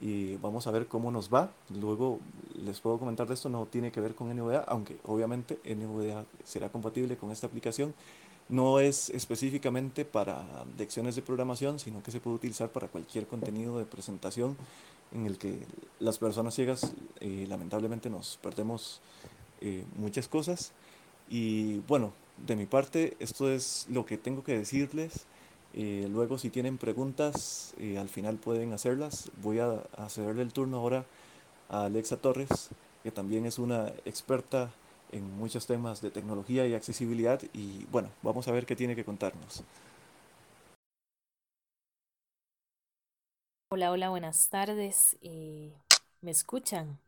y 0.00 0.36
vamos 0.38 0.66
a 0.66 0.72
ver 0.72 0.88
cómo 0.88 1.12
nos 1.12 1.32
va. 1.32 1.52
Luego 1.68 2.18
les 2.56 2.80
puedo 2.80 2.98
comentar 2.98 3.28
de 3.28 3.34
esto, 3.34 3.48
no 3.48 3.66
tiene 3.66 3.92
que 3.92 4.00
ver 4.00 4.14
con 4.14 4.34
NVDA, 4.34 4.64
aunque 4.66 4.98
obviamente 5.04 5.60
NVDA 5.64 6.24
será 6.44 6.70
compatible 6.70 7.16
con 7.16 7.30
esta 7.30 7.46
aplicación. 7.46 7.94
No 8.48 8.80
es 8.80 9.08
específicamente 9.10 10.04
para 10.04 10.44
lecciones 10.76 11.16
de 11.16 11.22
programación, 11.22 11.78
sino 11.78 12.02
que 12.02 12.10
se 12.10 12.20
puede 12.20 12.36
utilizar 12.36 12.70
para 12.70 12.88
cualquier 12.88 13.26
contenido 13.26 13.78
de 13.78 13.84
presentación 13.84 14.56
en 15.14 15.26
el 15.26 15.38
que 15.38 15.66
las 16.00 16.18
personas 16.18 16.54
ciegas 16.54 16.92
eh, 17.20 17.46
lamentablemente 17.48 18.10
nos 18.10 18.38
perdemos 18.42 19.00
eh, 19.60 19.84
muchas 19.96 20.28
cosas. 20.28 20.72
Y 21.28 21.78
bueno, 21.80 22.12
de 22.46 22.56
mi 22.56 22.66
parte 22.66 23.16
esto 23.20 23.50
es 23.50 23.86
lo 23.90 24.04
que 24.04 24.18
tengo 24.18 24.42
que 24.42 24.58
decirles. 24.58 25.26
Eh, 25.74 26.06
luego 26.10 26.36
si 26.36 26.50
tienen 26.50 26.76
preguntas 26.76 27.74
al 27.98 28.08
final 28.08 28.36
pueden 28.36 28.72
hacerlas. 28.72 29.30
Voy 29.42 29.58
a, 29.60 29.82
a 29.96 30.08
cederle 30.08 30.42
el 30.42 30.52
turno 30.52 30.78
ahora 30.78 31.06
a 31.68 31.84
Alexa 31.84 32.16
Torres, 32.16 32.68
que 33.02 33.10
también 33.10 33.46
es 33.46 33.58
una 33.58 33.88
experta 34.04 34.70
en 35.12 35.36
muchos 35.36 35.66
temas 35.66 36.00
de 36.00 36.10
tecnología 36.10 36.66
y 36.66 36.74
accesibilidad 36.74 37.40
y 37.52 37.84
bueno, 37.90 38.10
vamos 38.22 38.48
a 38.48 38.52
ver 38.52 38.66
qué 38.66 38.74
tiene 38.74 38.96
que 38.96 39.04
contarnos. 39.04 39.62
Hola, 43.70 43.90
hola, 43.90 44.10
buenas 44.10 44.48
tardes. 44.50 45.16
Eh, 45.22 45.72
¿Me 46.20 46.30
escuchan? 46.30 46.98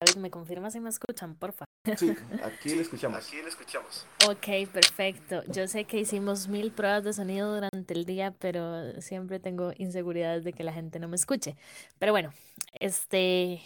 David, 0.00 0.20
¿me 0.20 0.30
confirma 0.30 0.70
si 0.72 0.80
me 0.80 0.88
escuchan, 0.88 1.36
porfa? 1.36 1.64
Sí, 1.96 2.14
aquí 2.42 2.74
le 2.74 2.82
escuchamos. 2.82 3.24
Aquí 3.24 3.36
le 3.36 3.48
escuchamos. 3.48 4.04
Ok, 4.28 4.68
perfecto. 4.72 5.42
Yo 5.52 5.68
sé 5.68 5.84
que 5.84 5.98
hicimos 5.98 6.48
mil 6.48 6.72
pruebas 6.72 7.04
de 7.04 7.12
sonido 7.12 7.54
durante 7.54 7.94
el 7.94 8.04
día, 8.04 8.34
pero 8.38 9.00
siempre 9.00 9.38
tengo 9.38 9.72
inseguridades 9.76 10.42
de 10.42 10.52
que 10.52 10.64
la 10.64 10.72
gente 10.72 10.98
no 10.98 11.06
me 11.06 11.14
escuche. 11.14 11.56
Pero 12.00 12.10
bueno, 12.10 12.32
este, 12.80 13.62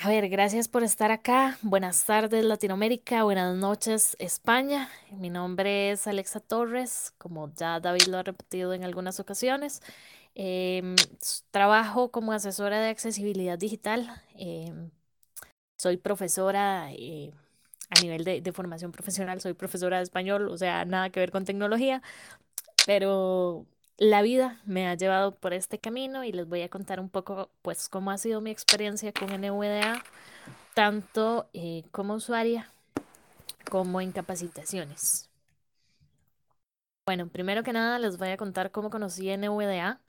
A 0.00 0.08
ver, 0.08 0.28
gracias 0.28 0.68
por 0.68 0.84
estar 0.84 1.10
acá. 1.10 1.58
Buenas 1.60 2.04
tardes 2.04 2.44
Latinoamérica, 2.44 3.24
buenas 3.24 3.56
noches 3.56 4.14
España. 4.20 4.88
Mi 5.10 5.28
nombre 5.28 5.90
es 5.90 6.06
Alexa 6.06 6.38
Torres, 6.38 7.12
como 7.18 7.52
ya 7.56 7.80
David 7.80 8.06
lo 8.06 8.18
ha 8.18 8.22
repetido 8.22 8.72
en 8.74 8.84
algunas 8.84 9.18
ocasiones. 9.18 9.82
Em, 10.36 10.94
trabajo 11.50 12.12
como 12.12 12.32
asesora 12.32 12.80
de 12.80 12.90
accesibilidad 12.90 13.58
digital. 13.58 14.08
Em, 14.36 14.90
soy 15.78 15.96
profesora 15.98 16.92
eh, 16.92 17.32
a 17.90 18.00
nivel 18.02 18.24
de, 18.24 18.40
de 18.42 18.52
formación 18.52 18.92
profesional, 18.92 19.40
soy 19.40 19.54
profesora 19.54 19.98
de 19.98 20.04
español, 20.04 20.48
o 20.48 20.58
sea, 20.58 20.84
nada 20.84 21.10
que 21.10 21.20
ver 21.20 21.32
con 21.32 21.44
tecnología, 21.44 22.02
pero 22.86 23.66
la 23.98 24.22
vida 24.22 24.60
me 24.64 24.88
ha 24.88 24.94
llevado 24.94 25.34
por 25.34 25.52
este 25.52 25.78
camino 25.78 26.24
y 26.24 26.32
les 26.32 26.48
voy 26.48 26.62
a 26.62 26.68
contar 26.68 27.00
un 27.00 27.10
poco, 27.10 27.50
pues, 27.62 27.88
cómo 27.88 28.10
ha 28.10 28.18
sido 28.18 28.40
mi 28.40 28.50
experiencia 28.50 29.12
con 29.12 29.28
NVDA, 29.30 30.02
tanto 30.74 31.48
eh, 31.52 31.84
como 31.90 32.14
usuaria 32.14 32.70
como 33.68 34.00
en 34.00 34.12
capacitaciones. 34.12 35.28
Bueno, 37.06 37.28
primero 37.28 37.62
que 37.62 37.72
nada 37.72 37.98
les 37.98 38.18
voy 38.18 38.28
a 38.28 38.36
contar 38.36 38.70
cómo 38.70 38.90
conocí 38.90 39.30
NVDA. 39.30 40.00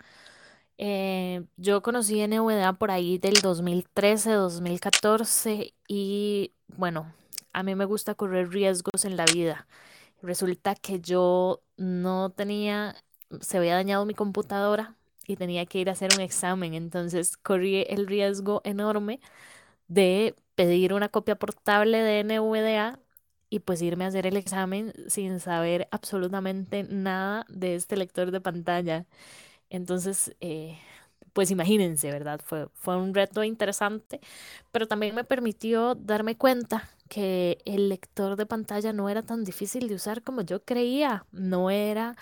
Eh, 0.77 1.43
yo 1.57 1.81
conocí 1.81 2.21
NVDA 2.25 2.73
por 2.73 2.91
ahí 2.91 3.17
del 3.17 3.35
2013, 3.41 4.31
2014 4.31 5.73
y 5.87 6.53
bueno, 6.67 7.13
a 7.53 7.63
mí 7.63 7.75
me 7.75 7.85
gusta 7.85 8.15
correr 8.15 8.49
riesgos 8.49 9.05
en 9.05 9.17
la 9.17 9.25
vida. 9.25 9.67
Resulta 10.21 10.75
que 10.75 10.99
yo 10.99 11.61
no 11.77 12.31
tenía 12.31 12.95
se 13.41 13.57
había 13.57 13.75
dañado 13.75 14.05
mi 14.05 14.13
computadora 14.13 14.95
y 15.27 15.35
tenía 15.37 15.65
que 15.65 15.79
ir 15.79 15.89
a 15.89 15.93
hacer 15.93 16.11
un 16.15 16.21
examen. 16.21 16.73
Entonces 16.73 17.37
corrí 17.37 17.85
el 17.89 18.07
riesgo 18.07 18.61
enorme 18.63 19.19
de 19.87 20.35
pedir 20.55 20.93
una 20.93 21.09
copia 21.09 21.35
portable 21.37 21.99
de 21.99 22.19
NVDA 22.21 22.99
y 23.49 23.59
pues 23.59 23.81
irme 23.81 24.05
a 24.05 24.07
hacer 24.09 24.27
el 24.27 24.37
examen 24.37 24.93
sin 25.07 25.39
saber 25.39 25.87
absolutamente 25.91 26.83
nada 26.83 27.45
de 27.49 27.75
este 27.75 27.97
lector 27.97 28.31
de 28.31 28.41
pantalla. 28.41 29.05
Entonces, 29.69 30.35
eh, 30.41 30.77
pues 31.33 31.51
imagínense, 31.51 32.11
¿verdad? 32.11 32.41
Fue, 32.43 32.67
fue 32.73 32.97
un 32.97 33.13
reto 33.13 33.43
interesante, 33.43 34.19
pero 34.71 34.87
también 34.87 35.15
me 35.15 35.23
permitió 35.23 35.95
darme 35.95 36.37
cuenta 36.37 36.89
que 37.09 37.59
el 37.65 37.89
lector 37.89 38.35
de 38.35 38.45
pantalla 38.45 38.93
no 38.93 39.09
era 39.09 39.23
tan 39.23 39.43
difícil 39.43 39.87
de 39.87 39.95
usar 39.95 40.23
como 40.23 40.41
yo 40.41 40.63
creía, 40.63 41.25
no 41.31 41.69
era 41.71 42.15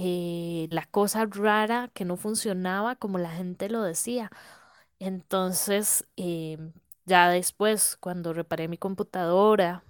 eh, 0.00 0.68
la 0.70 0.86
cosa 0.86 1.26
rara 1.26 1.90
que 1.92 2.04
no 2.04 2.16
funcionaba 2.16 2.94
como 2.96 3.18
la 3.18 3.30
gente 3.30 3.68
lo 3.68 3.82
decía. 3.82 4.30
Entonces, 5.00 6.06
em, 6.16 6.72
ya 7.06 7.28
después, 7.30 7.96
cuando 8.00 8.32
reparé 8.32 8.68
mi 8.68 8.78
computadora 8.78 9.82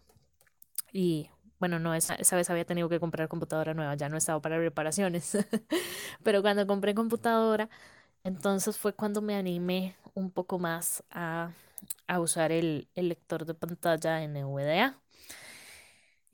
y 0.92 1.30
bueno, 1.58 1.78
no, 1.80 1.94
esa, 1.94 2.14
esa, 2.14 2.36
vez 2.36 2.50
había 2.50 2.64
tenido 2.64 2.88
que 2.88 3.00
comprar 3.00 3.28
computadora 3.28 3.74
nueva, 3.74 3.94
ya 3.96 4.08
no 4.08 4.16
estaba 4.16 4.40
para 4.40 4.58
reparaciones. 4.58 5.36
Pero 6.24 6.42
cuando 6.42 6.66
compré 6.66 6.94
computadora, 6.94 7.68
entonces 8.24 8.78
fue 8.78 8.94
cuando 8.94 9.22
me 9.22 9.36
animé 9.36 9.96
un 10.14 10.30
poco 10.30 10.58
más 10.58 11.04
a, 11.10 11.52
a 12.08 12.20
usar 12.20 12.52
el, 12.52 12.88
el, 12.94 13.08
lector 13.10 13.46
de 13.46 13.54
pantalla 13.54 14.22
NVDA. 14.22 14.98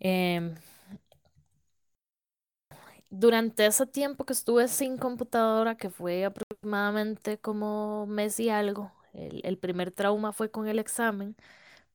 Eh, 0.00 0.54
durante 3.18 3.66
ese 3.66 3.86
tiempo 3.86 4.24
que 4.24 4.32
estuve 4.32 4.68
sin 4.68 4.98
computadora, 4.98 5.76
que 5.76 5.90
fue 5.90 6.24
aproximadamente 6.24 7.38
como 7.38 8.06
mes 8.06 8.40
y 8.40 8.50
algo, 8.50 8.92
el, 9.12 9.58
primer 9.58 9.92
trauma 9.92 10.32
fue 10.32 10.50
con 10.50 10.66
el 10.68 10.78
examen, 10.80 11.36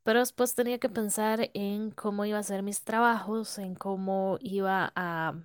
pero 0.04 0.20
después 0.20 0.56
tenía 0.56 0.80
que 0.80 0.90
pensar 0.90 1.52
en 1.54 1.92
cómo 1.92 2.26
iba 2.26 2.38
a 2.38 2.42
hacer 2.42 2.64
mis 2.64 2.84
trabajos, 2.84 3.58
en 3.60 3.76
cómo 3.76 4.38
iba 4.42 4.92
a, 4.96 5.36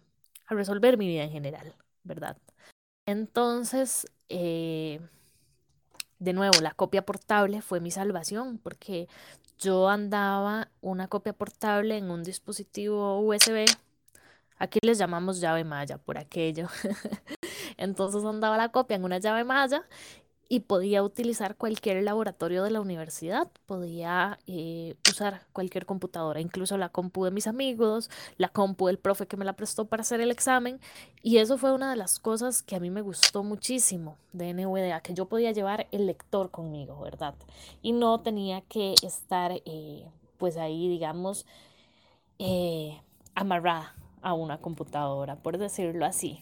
resolver 0.49 0.99
mi 0.99 1.09
vida 1.09 1.25
en 1.25 1.31
general, 1.33 1.75
¿verdad? 2.05 2.37
Entonces, 3.07 4.07
eh, 4.29 5.01
de 6.19 6.33
nuevo, 6.33 6.61
la 6.61 6.73
copia 6.73 7.05
portable 7.05 7.63
fue 7.63 7.81
mi 7.81 7.91
salvación 7.91 8.59
porque 8.59 9.09
yo 9.59 9.89
andaba 9.89 10.71
una 10.81 11.09
copia 11.09 11.33
portable 11.33 11.97
en 11.97 12.11
un 12.11 12.23
dispositivo 12.23 13.21
USB 13.21 13.67
Aquí 14.59 14.79
les 14.83 14.99
llamamos 14.99 15.41
llave 15.41 15.65
malla 15.65 15.99
por 15.99 16.19
aquello. 16.19 16.69
Entonces 17.77 18.25
andaba 18.25 18.57
la 18.57 18.71
copia 18.71 18.97
en 18.97 19.05
una 19.05 19.19
llave 19.19 19.45
malla 19.45 19.85
y 20.49 20.61
podía 20.61 21.03
utilizar 21.03 21.57
cualquier 21.57 22.03
laboratorio 22.03 22.63
de 22.63 22.71
la 22.71 22.81
universidad, 22.81 23.51
podía 23.67 24.39
eh, 24.47 24.95
usar 25.11 25.43
cualquier 25.53 25.87
computadora, 25.87 26.41
incluso 26.41 26.77
la 26.77 26.91
compu 26.91 27.25
de 27.25 27.31
mis 27.31 27.47
amigos, 27.47 28.11
la 28.37 28.49
compu 28.49 28.87
del 28.87 28.99
profe 28.99 29.27
que 29.27 29.37
me 29.37 29.45
la 29.45 29.55
prestó 29.55 29.87
para 29.87 30.03
hacer 30.03 30.21
el 30.21 30.31
examen. 30.31 30.81
Y 31.23 31.39
eso 31.39 31.57
fue 31.59 31.73
una 31.73 31.91
de 31.91 31.97
las 31.97 32.19
cosas 32.19 32.63
que 32.63 32.77
a 32.77 32.81
mí 32.81 32.91
me 32.91 33.01
gustó 33.01 33.43
muchísimo 33.43 34.19
de 34.33 34.53
NVDA, 34.53 35.01
que 35.01 35.15
yo 35.15 35.27
podía 35.27 35.53
llevar 35.53 35.89
el 35.93 36.07
lector 36.07 36.51
conmigo, 36.51 37.01
¿verdad? 37.01 37.35
Y 37.83 37.93
no 37.93 38.21
tenía 38.21 38.61
que 38.63 38.95
estar 39.03 39.53
eh, 39.65 40.07
pues 40.39 40.57
ahí, 40.57 40.89
digamos, 40.89 41.47
eh, 42.39 43.01
amarrada 43.35 43.95
a 44.25 44.35
una 44.35 44.59
computadora, 44.61 45.37
por 45.37 45.59
decirlo 45.59 46.07
así. 46.07 46.41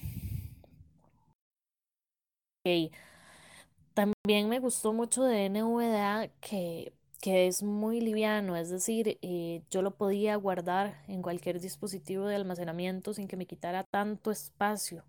También 3.94 4.48
me 4.48 4.58
gustó 4.58 4.92
mucho 4.92 5.22
de 5.24 5.46
NVDA 5.46 6.28
que, 6.40 6.92
que 7.20 7.46
es 7.46 7.62
muy 7.62 8.00
liviano, 8.00 8.56
es 8.56 8.70
decir, 8.70 9.18
eh, 9.22 9.62
yo 9.70 9.82
lo 9.82 9.94
podía 9.96 10.34
guardar 10.36 11.02
en 11.08 11.20
cualquier 11.22 11.60
dispositivo 11.60 12.24
de 12.26 12.36
almacenamiento 12.36 13.12
sin 13.14 13.28
que 13.28 13.36
me 13.36 13.46
quitara 13.46 13.84
tanto 13.84 14.30
espacio. 14.30 15.04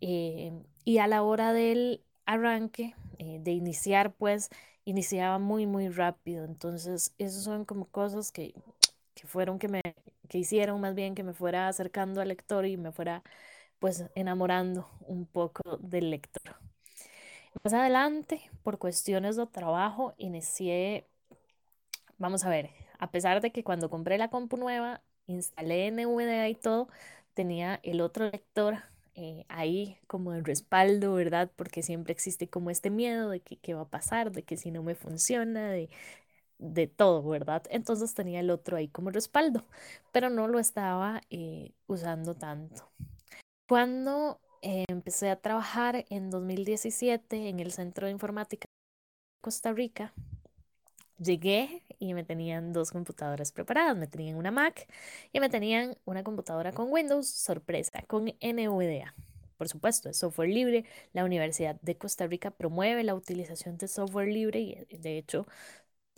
Eh, 0.00 0.52
y 0.84 0.98
a 0.98 1.06
la 1.08 1.22
hora 1.22 1.52
del 1.52 2.02
arranque, 2.26 2.94
eh, 3.18 3.40
de 3.42 3.52
iniciar, 3.52 4.14
pues 4.14 4.50
iniciaba 4.86 5.38
muy, 5.38 5.66
muy 5.66 5.88
rápido. 5.88 6.44
Entonces, 6.46 7.14
esas 7.18 7.44
son 7.44 7.64
como 7.66 7.86
cosas 7.86 8.32
que, 8.32 8.54
que 9.14 9.26
fueron 9.26 9.58
que 9.58 9.68
me 9.68 9.80
que 10.28 10.38
hicieron 10.38 10.80
más 10.80 10.94
bien 10.94 11.14
que 11.14 11.22
me 11.22 11.34
fuera 11.34 11.68
acercando 11.68 12.20
al 12.20 12.28
lector 12.28 12.66
y 12.66 12.76
me 12.76 12.92
fuera 12.92 13.22
pues 13.78 14.04
enamorando 14.14 14.88
un 15.06 15.26
poco 15.26 15.78
del 15.78 16.10
lector. 16.10 16.56
Más 17.62 17.72
adelante, 17.72 18.50
por 18.62 18.78
cuestiones 18.78 19.36
de 19.36 19.46
trabajo, 19.46 20.14
inicié, 20.18 21.06
vamos 22.18 22.44
a 22.44 22.50
ver, 22.50 22.70
a 22.98 23.10
pesar 23.10 23.40
de 23.40 23.50
que 23.52 23.64
cuando 23.64 23.90
compré 23.90 24.18
la 24.18 24.28
compu 24.28 24.56
nueva, 24.56 25.02
instalé 25.26 25.86
NVDA 25.88 26.48
y 26.48 26.54
todo, 26.54 26.88
tenía 27.34 27.80
el 27.82 28.00
otro 28.00 28.30
lector 28.30 28.78
eh, 29.14 29.44
ahí 29.48 29.98
como 30.06 30.34
en 30.34 30.44
respaldo, 30.44 31.14
¿verdad? 31.14 31.50
Porque 31.56 31.82
siempre 31.82 32.12
existe 32.12 32.48
como 32.48 32.70
este 32.70 32.90
miedo 32.90 33.30
de 33.30 33.40
que 33.40 33.56
qué 33.58 33.74
va 33.74 33.82
a 33.82 33.88
pasar, 33.88 34.32
de 34.32 34.42
que 34.42 34.56
si 34.56 34.70
no 34.70 34.82
me 34.82 34.94
funciona, 34.94 35.70
de 35.70 35.88
de 36.58 36.86
todo, 36.86 37.28
¿verdad? 37.28 37.62
Entonces 37.70 38.14
tenía 38.14 38.40
el 38.40 38.50
otro 38.50 38.76
ahí 38.76 38.88
como 38.88 39.10
respaldo, 39.10 39.64
pero 40.12 40.30
no 40.30 40.48
lo 40.48 40.58
estaba 40.58 41.20
eh, 41.30 41.72
usando 41.86 42.34
tanto. 42.34 42.90
Cuando 43.66 44.40
empecé 44.64 45.30
a 45.30 45.36
trabajar 45.36 46.06
en 46.08 46.30
2017 46.30 47.48
en 47.48 47.60
el 47.60 47.70
Centro 47.72 48.06
de 48.06 48.12
Informática 48.12 48.64
de 48.66 49.42
Costa 49.42 49.72
Rica, 49.72 50.12
llegué 51.18 51.82
y 51.98 52.14
me 52.14 52.24
tenían 52.24 52.72
dos 52.72 52.90
computadoras 52.90 53.52
preparadas, 53.52 53.96
me 53.96 54.06
tenían 54.06 54.36
una 54.36 54.50
Mac 54.50 54.86
y 55.32 55.40
me 55.40 55.48
tenían 55.48 55.96
una 56.04 56.24
computadora 56.24 56.72
con 56.72 56.90
Windows, 56.90 57.28
sorpresa, 57.28 58.02
con 58.06 58.24
NVDA. 58.40 59.14
Por 59.56 59.68
supuesto, 59.68 60.08
es 60.08 60.16
software 60.16 60.48
libre. 60.48 60.84
La 61.12 61.24
Universidad 61.24 61.80
de 61.80 61.96
Costa 61.96 62.26
Rica 62.26 62.50
promueve 62.50 63.04
la 63.04 63.14
utilización 63.14 63.78
de 63.78 63.86
software 63.86 64.28
libre 64.28 64.60
y 64.60 64.96
de 64.96 65.18
hecho 65.18 65.46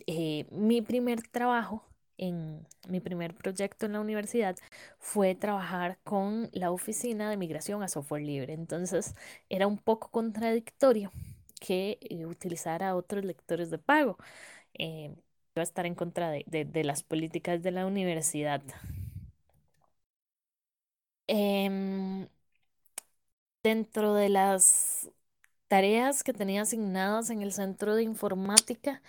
eh, 0.05 0.45
mi 0.51 0.81
primer 0.81 1.21
trabajo 1.23 1.83
en 2.17 2.65
mi 2.89 2.99
primer 2.99 3.35
proyecto 3.35 3.85
en 3.85 3.93
la 3.93 3.99
universidad 4.01 4.55
fue 4.99 5.35
trabajar 5.35 5.99
con 6.03 6.49
la 6.53 6.71
oficina 6.71 7.29
de 7.29 7.37
migración 7.37 7.83
a 7.83 7.87
software 7.87 8.23
libre. 8.23 8.53
Entonces 8.53 9.15
era 9.49 9.67
un 9.67 9.77
poco 9.77 10.09
contradictorio 10.09 11.11
que 11.59 11.97
eh, 12.01 12.25
utilizara 12.25 12.95
otros 12.95 13.25
lectores 13.25 13.69
de 13.71 13.77
pago. 13.79 14.17
Eh, 14.75 15.15
iba 15.55 15.61
a 15.61 15.63
estar 15.63 15.85
en 15.85 15.95
contra 15.95 16.31
de, 16.31 16.45
de, 16.47 16.83
las 16.83 17.03
políticas 17.03 17.63
de 17.63 17.71
la 17.71 17.85
universidad. 17.87 18.61
Em, 21.27 22.27
dentro 23.63 24.13
de 24.13 24.29
las 24.29 25.09
tareas 25.67 26.23
que 26.23 26.33
tenía 26.33 26.61
asignadas 26.63 27.29
en 27.29 27.41
el 27.41 27.53
centro 27.53 27.95
de 27.95 28.03
informática, 28.03 29.01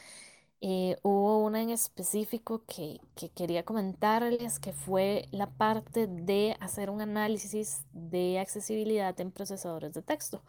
eh, 0.61 0.97
hubo 1.03 1.45
una 1.45 1.63
en 1.63 1.71
específico 1.71 2.65
que, 2.67 3.01
que, 3.15 3.29
quería 3.29 3.65
comentarles, 3.65 4.59
que 4.59 4.73
fue 4.73 5.29
la 5.31 5.49
parte 5.51 6.07
de 6.07 6.57
hacer 6.61 6.91
un 6.91 7.01
análisis 7.01 7.83
de 7.93 8.39
accesibilidad 8.41 9.19
en 9.21 9.31
procesadores 9.31 9.95
de 9.95 10.03
texto. 10.03 10.43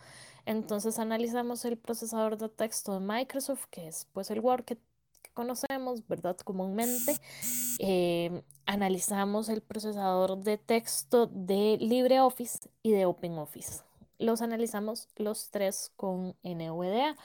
Entonces 0.46 0.98
analizamos 1.00 1.64
el 1.66 1.78
procesador 1.78 2.38
de 2.38 2.50
texto 2.50 2.94
de 2.94 3.06
Microsoft, 3.06 3.66
que 3.70 3.88
es 3.88 4.08
pues 4.14 4.32
el 4.32 4.40
Word 4.40 4.64
que, 4.66 4.78
conocemos, 5.40 6.06
¿verdad? 6.08 6.36
Comúnmente, 6.38 7.16
em, 7.80 8.42
analizamos 8.66 9.48
el 9.48 9.62
procesador 9.62 10.38
de 10.38 10.58
texto 10.58 11.28
de 11.28 11.78
LibreOffice 11.80 12.70
y 12.84 12.92
de 12.92 13.06
OpenOffice. 13.06 13.84
Los 14.18 14.42
analizamos 14.42 15.08
los 15.16 15.50
tres 15.50 15.94
con 15.96 16.36
NVDA. 16.44 17.16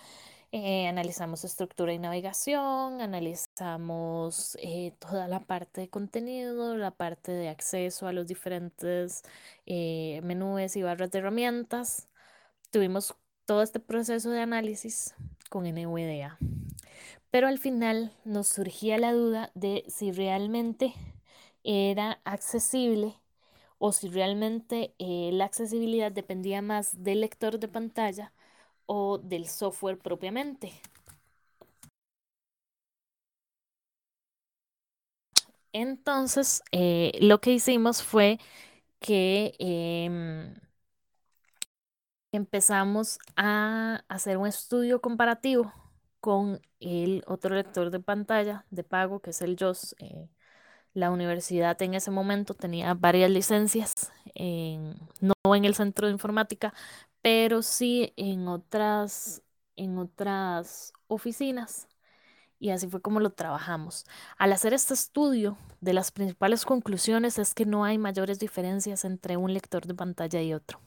Eh, 0.56 0.86
analizamos 0.86 1.42
estructura 1.44 1.92
y 1.92 1.98
navegación, 1.98 3.00
analizamos 3.00 4.56
eh, 4.62 4.94
toda 5.00 5.26
la 5.26 5.40
parte 5.40 5.80
de 5.80 5.90
contenido, 5.90 6.76
la 6.76 6.92
parte 6.92 7.32
de 7.32 7.48
acceso 7.48 8.06
a 8.06 8.12
los 8.12 8.28
diferentes 8.28 9.22
eh, 9.66 10.20
menús 10.22 10.76
y 10.76 10.82
barras 10.84 11.10
de 11.10 11.18
herramientas. 11.18 12.08
Tuvimos 12.70 13.16
todo 13.46 13.62
este 13.62 13.80
proceso 13.80 14.30
de 14.30 14.42
análisis 14.42 15.16
con 15.50 15.64
NVDA. 15.66 16.38
Pero 17.32 17.48
al 17.48 17.58
final 17.58 18.12
nos 18.24 18.46
surgía 18.46 18.96
la 18.98 19.12
duda 19.12 19.50
de 19.54 19.84
si 19.88 20.12
realmente 20.12 20.94
era 21.64 22.20
accesible 22.24 23.18
o 23.78 23.90
si 23.90 24.08
realmente 24.08 24.94
la 24.98 25.46
accesibilidad 25.46 26.12
dependía 26.12 26.62
más 26.62 27.02
del 27.02 27.22
lector 27.22 27.58
de 27.58 27.68
pantalla 27.68 28.32
o 28.86 29.18
del 29.18 29.48
software 29.48 29.98
propiamente. 29.98 30.72
Entonces, 35.72 36.62
eh, 36.72 37.12
lo 37.20 37.40
que 37.40 37.52
hicimos 37.52 38.02
fue 38.02 38.38
que 39.00 39.54
em, 39.58 40.54
empezamos 42.32 43.18
a 43.36 44.04
hacer 44.08 44.36
un 44.38 44.46
estudio 44.46 45.00
comparativo 45.00 45.72
con 46.20 46.60
el 46.80 47.22
otro 47.26 47.54
lector 47.54 47.90
de 47.90 48.00
pantalla 48.00 48.66
de 48.70 48.84
pago, 48.84 49.20
que 49.20 49.30
es 49.30 49.42
el 49.42 49.56
JOS. 49.56 49.94
La 50.94 51.10
universidad 51.10 51.80
en 51.82 51.94
ese 51.94 52.10
momento 52.10 52.54
tenía 52.54 52.94
varias 52.94 53.30
licencias, 53.30 54.12
no 55.20 55.54
en 55.54 55.64
el 55.64 55.74
centro 55.74 56.06
de 56.06 56.12
informática, 56.12 56.72
pero 57.20 57.62
sí 57.62 58.12
en 58.16 58.48
otras, 58.48 59.42
en 59.76 59.98
otras 59.98 60.92
oficinas. 61.08 61.88
Y 62.60 62.70
así 62.70 62.88
fue 62.88 63.02
como 63.02 63.20
lo 63.20 63.30
trabajamos. 63.30 64.06
Al 64.38 64.52
hacer 64.52 64.72
este 64.72 64.94
estudio, 64.94 65.58
de 65.80 65.92
las 65.92 66.10
principales 66.10 66.64
conclusiones 66.64 67.38
es 67.38 67.52
que 67.52 67.66
no 67.66 67.84
hay 67.84 67.98
mayores 67.98 68.38
diferencias 68.38 69.04
entre 69.04 69.36
un 69.36 69.52
lector 69.52 69.86
de 69.86 69.94
pantalla 69.94 70.40
y 70.40 70.54
otro. 70.54 70.80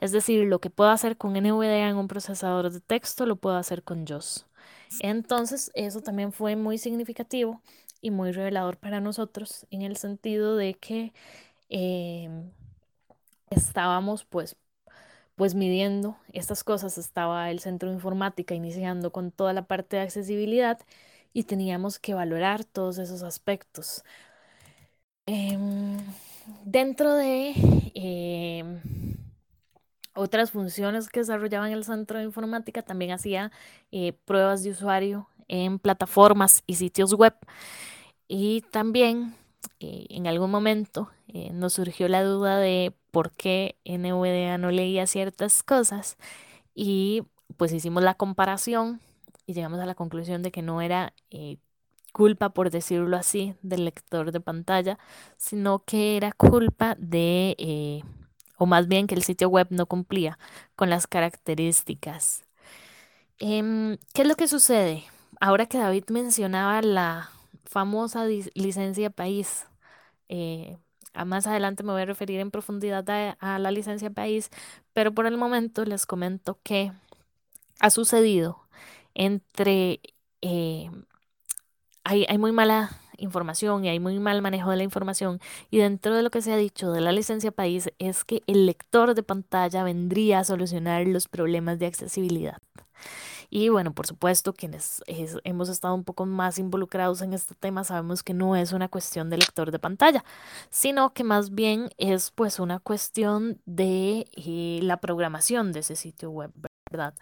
Es 0.00 0.10
decir, 0.10 0.44
lo 0.46 0.60
que 0.60 0.68
puedo 0.68 0.90
hacer 0.90 1.16
con 1.16 1.34
NVDA 1.34 1.88
en 1.88 1.96
un 1.96 2.08
procesador 2.08 2.70
de 2.70 2.80
texto 2.80 3.24
lo 3.24 3.36
puedo 3.36 3.56
hacer 3.56 3.84
con 3.84 4.04
JOS. 4.04 4.46
Entonces, 5.00 5.70
eso 5.74 6.00
también 6.00 6.32
fue 6.32 6.56
muy 6.56 6.76
significativo 6.76 7.62
y 8.02 8.10
muy 8.10 8.32
revelador 8.32 8.76
para 8.78 9.00
nosotros 9.00 9.66
en 9.70 9.82
el 9.82 9.96
sentido 9.96 10.56
de 10.56 10.74
que 10.74 11.14
em, 11.70 12.50
estábamos 13.50 14.24
pues 14.24 14.56
pues 15.36 15.54
midiendo 15.54 16.16
estas 16.32 16.64
cosas 16.64 16.98
estaba 16.98 17.50
el 17.50 17.60
centro 17.60 17.88
de 17.88 17.94
informática 17.96 18.54
iniciando 18.54 19.12
con 19.12 19.32
toda 19.32 19.52
la 19.54 19.62
parte 19.66 19.96
de 19.96 20.02
accesibilidad 20.02 20.80
y 21.32 21.44
teníamos 21.44 21.98
que 21.98 22.14
valorar 22.14 22.64
todos 22.64 22.98
esos 22.98 23.22
aspectos. 23.22 24.04
Em, 25.26 25.98
dentro 26.64 27.14
de 27.14 27.54
em, 27.94 28.80
otras 30.14 30.50
funciones 30.50 31.08
que 31.08 31.20
desarrollaban 31.20 31.72
el 31.72 31.84
centro 31.84 32.18
de 32.18 32.24
informática, 32.24 32.82
también 32.82 33.12
hacía 33.12 33.50
eh, 33.92 34.12
pruebas 34.24 34.62
de 34.62 34.70
usuario 34.70 35.28
en 35.52 35.78
plataformas 35.78 36.64
y 36.66 36.76
sitios 36.76 37.12
web. 37.12 37.34
Y 38.26 38.62
también 38.72 39.36
eh, 39.80 40.06
en 40.08 40.26
algún 40.26 40.50
momento 40.50 41.10
eh, 41.28 41.50
nos 41.52 41.74
surgió 41.74 42.08
la 42.08 42.24
duda 42.24 42.58
de 42.58 42.94
por 43.10 43.32
qué 43.32 43.76
NVDA 43.84 44.56
no 44.58 44.70
leía 44.70 45.06
ciertas 45.06 45.62
cosas 45.62 46.16
y 46.74 47.24
pues 47.58 47.72
hicimos 47.72 48.02
la 48.02 48.14
comparación 48.14 49.00
y 49.46 49.52
llegamos 49.52 49.78
a 49.80 49.86
la 49.86 49.94
conclusión 49.94 50.42
de 50.42 50.50
que 50.52 50.62
no 50.62 50.80
era 50.80 51.12
eh, 51.30 51.58
culpa, 52.14 52.50
por 52.50 52.70
decirlo 52.70 53.16
así, 53.18 53.54
del 53.62 53.84
lector 53.84 54.32
de 54.32 54.40
pantalla, 54.40 54.98
sino 55.36 55.80
que 55.80 56.16
era 56.16 56.32
culpa 56.32 56.96
de, 56.98 58.02
o 58.56 58.66
más 58.66 58.88
bien 58.88 59.06
que 59.06 59.14
el 59.14 59.22
sitio 59.22 59.48
web 59.50 59.66
no 59.70 59.86
cumplía 59.86 60.38
con 60.76 60.88
las 60.90 61.06
características. 61.06 62.44
Em, 63.38 63.98
¿Qué 64.14 64.22
es 64.22 64.28
lo 64.28 64.36
que 64.36 64.48
sucede? 64.48 65.04
Ahora 65.44 65.66
que 65.66 65.76
David 65.76 66.04
mencionaba 66.10 66.80
la 66.82 67.28
famosa 67.64 68.24
licencia 68.54 69.10
país. 69.10 69.66
Eh, 70.28 70.78
más 71.26 71.48
adelante 71.48 71.82
me 71.82 71.90
voy 71.90 72.02
a 72.02 72.04
referir 72.04 72.38
en 72.38 72.52
profundidad 72.52 73.04
a, 73.40 73.58
la 73.58 73.72
licencia 73.72 74.10
país, 74.10 74.50
pero 74.92 75.12
por 75.12 75.26
el 75.26 75.36
momento 75.36 75.84
les 75.84 76.06
comento 76.06 76.60
que 76.62 76.92
ha 77.80 77.90
sucedido 77.90 78.68
entre... 79.14 79.98
Eh, 80.42 80.88
hay, 82.04 82.24
hay 82.28 82.38
muy 82.38 82.52
mala 82.52 83.00
información 83.18 83.84
y 83.84 83.88
hay 83.88 83.98
muy 83.98 84.20
mal 84.20 84.42
manejo 84.42 84.70
de 84.70 84.76
la 84.76 84.84
información 84.84 85.40
y 85.72 85.78
dentro 85.78 86.14
de 86.14 86.22
lo 86.22 86.30
que 86.30 86.40
se 86.40 86.52
ha 86.52 86.56
dicho 86.56 86.92
de 86.92 87.00
la 87.00 87.10
licencia 87.10 87.50
país 87.50 87.90
es 87.98 88.22
que 88.24 88.44
el 88.46 88.66
lector 88.66 89.16
de 89.16 89.24
pantalla 89.24 89.82
vendría 89.82 90.38
a 90.38 90.44
solucionar 90.44 91.04
los 91.08 91.26
problemas 91.26 91.80
de 91.80 91.86
accesibilidad. 91.86 92.62
Y 93.54 93.68
bueno, 93.68 93.92
por 93.92 94.06
supuesto, 94.06 94.54
quienes 94.54 95.02
hemos 95.44 95.68
estado 95.68 95.94
un 95.94 96.04
poco 96.04 96.24
más 96.24 96.58
involucrados 96.58 97.20
en 97.20 97.34
este 97.34 97.54
tema 97.54 97.84
sabemos 97.84 98.22
que 98.22 98.32
no 98.32 98.56
es 98.56 98.72
una 98.72 98.88
cuestión 98.88 99.28
de 99.28 99.36
lector 99.36 99.70
de 99.70 99.78
pantalla, 99.78 100.24
sino 100.70 101.12
que 101.12 101.22
más 101.22 101.50
bien 101.50 101.90
es 101.98 102.30
pues 102.30 102.58
una 102.58 102.78
cuestión 102.78 103.60
de 103.66 104.26
eh, 104.32 104.80
la 104.82 104.96
programación 105.02 105.72
de 105.72 105.80
ese 105.80 105.96
sitio 105.96 106.30
web, 106.30 106.50
¿verdad? 106.90 107.12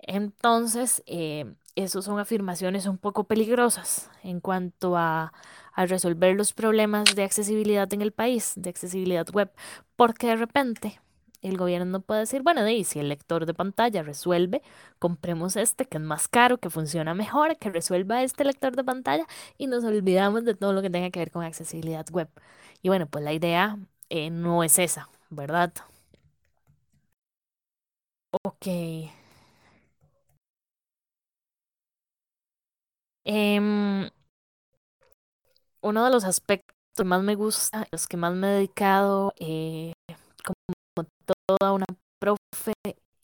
Entonces, 0.00 1.04
eh, 1.06 1.54
esas 1.76 2.04
son 2.04 2.18
afirmaciones 2.18 2.86
un 2.86 2.98
poco 2.98 3.24
peligrosas 3.24 4.10
en 4.24 4.40
cuanto 4.40 4.96
a, 4.96 5.32
a, 5.72 5.86
resolver 5.86 6.34
los 6.34 6.52
problemas 6.52 7.14
de 7.14 7.22
accesibilidad 7.22 7.92
en 7.94 8.02
el 8.02 8.10
país, 8.10 8.54
de 8.56 8.70
accesibilidad 8.70 9.28
web, 9.32 9.52
porque 9.94 10.26
de 10.26 10.36
repente 10.36 11.00
el 11.42 11.56
gobierno 11.56 12.00
puede 12.00 12.20
decir, 12.20 12.42
bueno, 12.42 12.62
de 12.64 12.84
si 12.84 12.98
el 13.00 13.08
lector 13.08 13.46
de 13.46 13.54
pantalla 13.54 14.02
resuelve, 14.02 14.62
compremos 14.98 15.56
este 15.56 15.86
que 15.86 15.98
es 15.98 16.02
más 16.04 16.28
caro, 16.28 16.58
que 16.58 16.70
funciona 16.70 17.14
mejor, 17.14 17.56
que 17.58 17.70
resuelva 17.70 18.22
este 18.22 18.44
lector 18.44 18.76
de 18.76 18.84
pantalla 18.84 19.26
y 19.58 19.66
nos 19.66 19.84
olvidamos 19.84 20.44
de 20.44 20.54
todo 20.54 20.72
lo 20.72 20.82
que 20.82 20.90
tenga 20.90 21.10
que 21.10 21.20
ver 21.20 21.30
con 21.30 21.44
accesibilidad 21.44 22.06
web. 22.10 22.28
Y 22.82 22.88
bueno, 22.88 23.06
pues 23.06 23.24
la 23.24 23.32
idea 23.32 23.78
eh, 24.10 24.30
no 24.30 24.62
es 24.64 24.78
esa, 24.78 25.08
¿verdad? 25.30 25.72
Ok. 28.42 28.66
Em, 33.24 34.10
uno 35.80 36.04
de 36.04 36.10
los 36.10 36.24
aspectos 36.24 36.76
que 36.96 37.04
más 37.04 37.22
me 37.22 37.34
gusta, 37.34 37.86
los 37.92 38.06
que 38.06 38.16
más 38.16 38.34
me 38.34 38.48
he 38.48 38.50
dedicado, 38.54 39.32
eh, 39.38 39.92
como 40.44 40.56
toda 41.46 41.72
una 41.72 41.86
profe, 42.20 42.72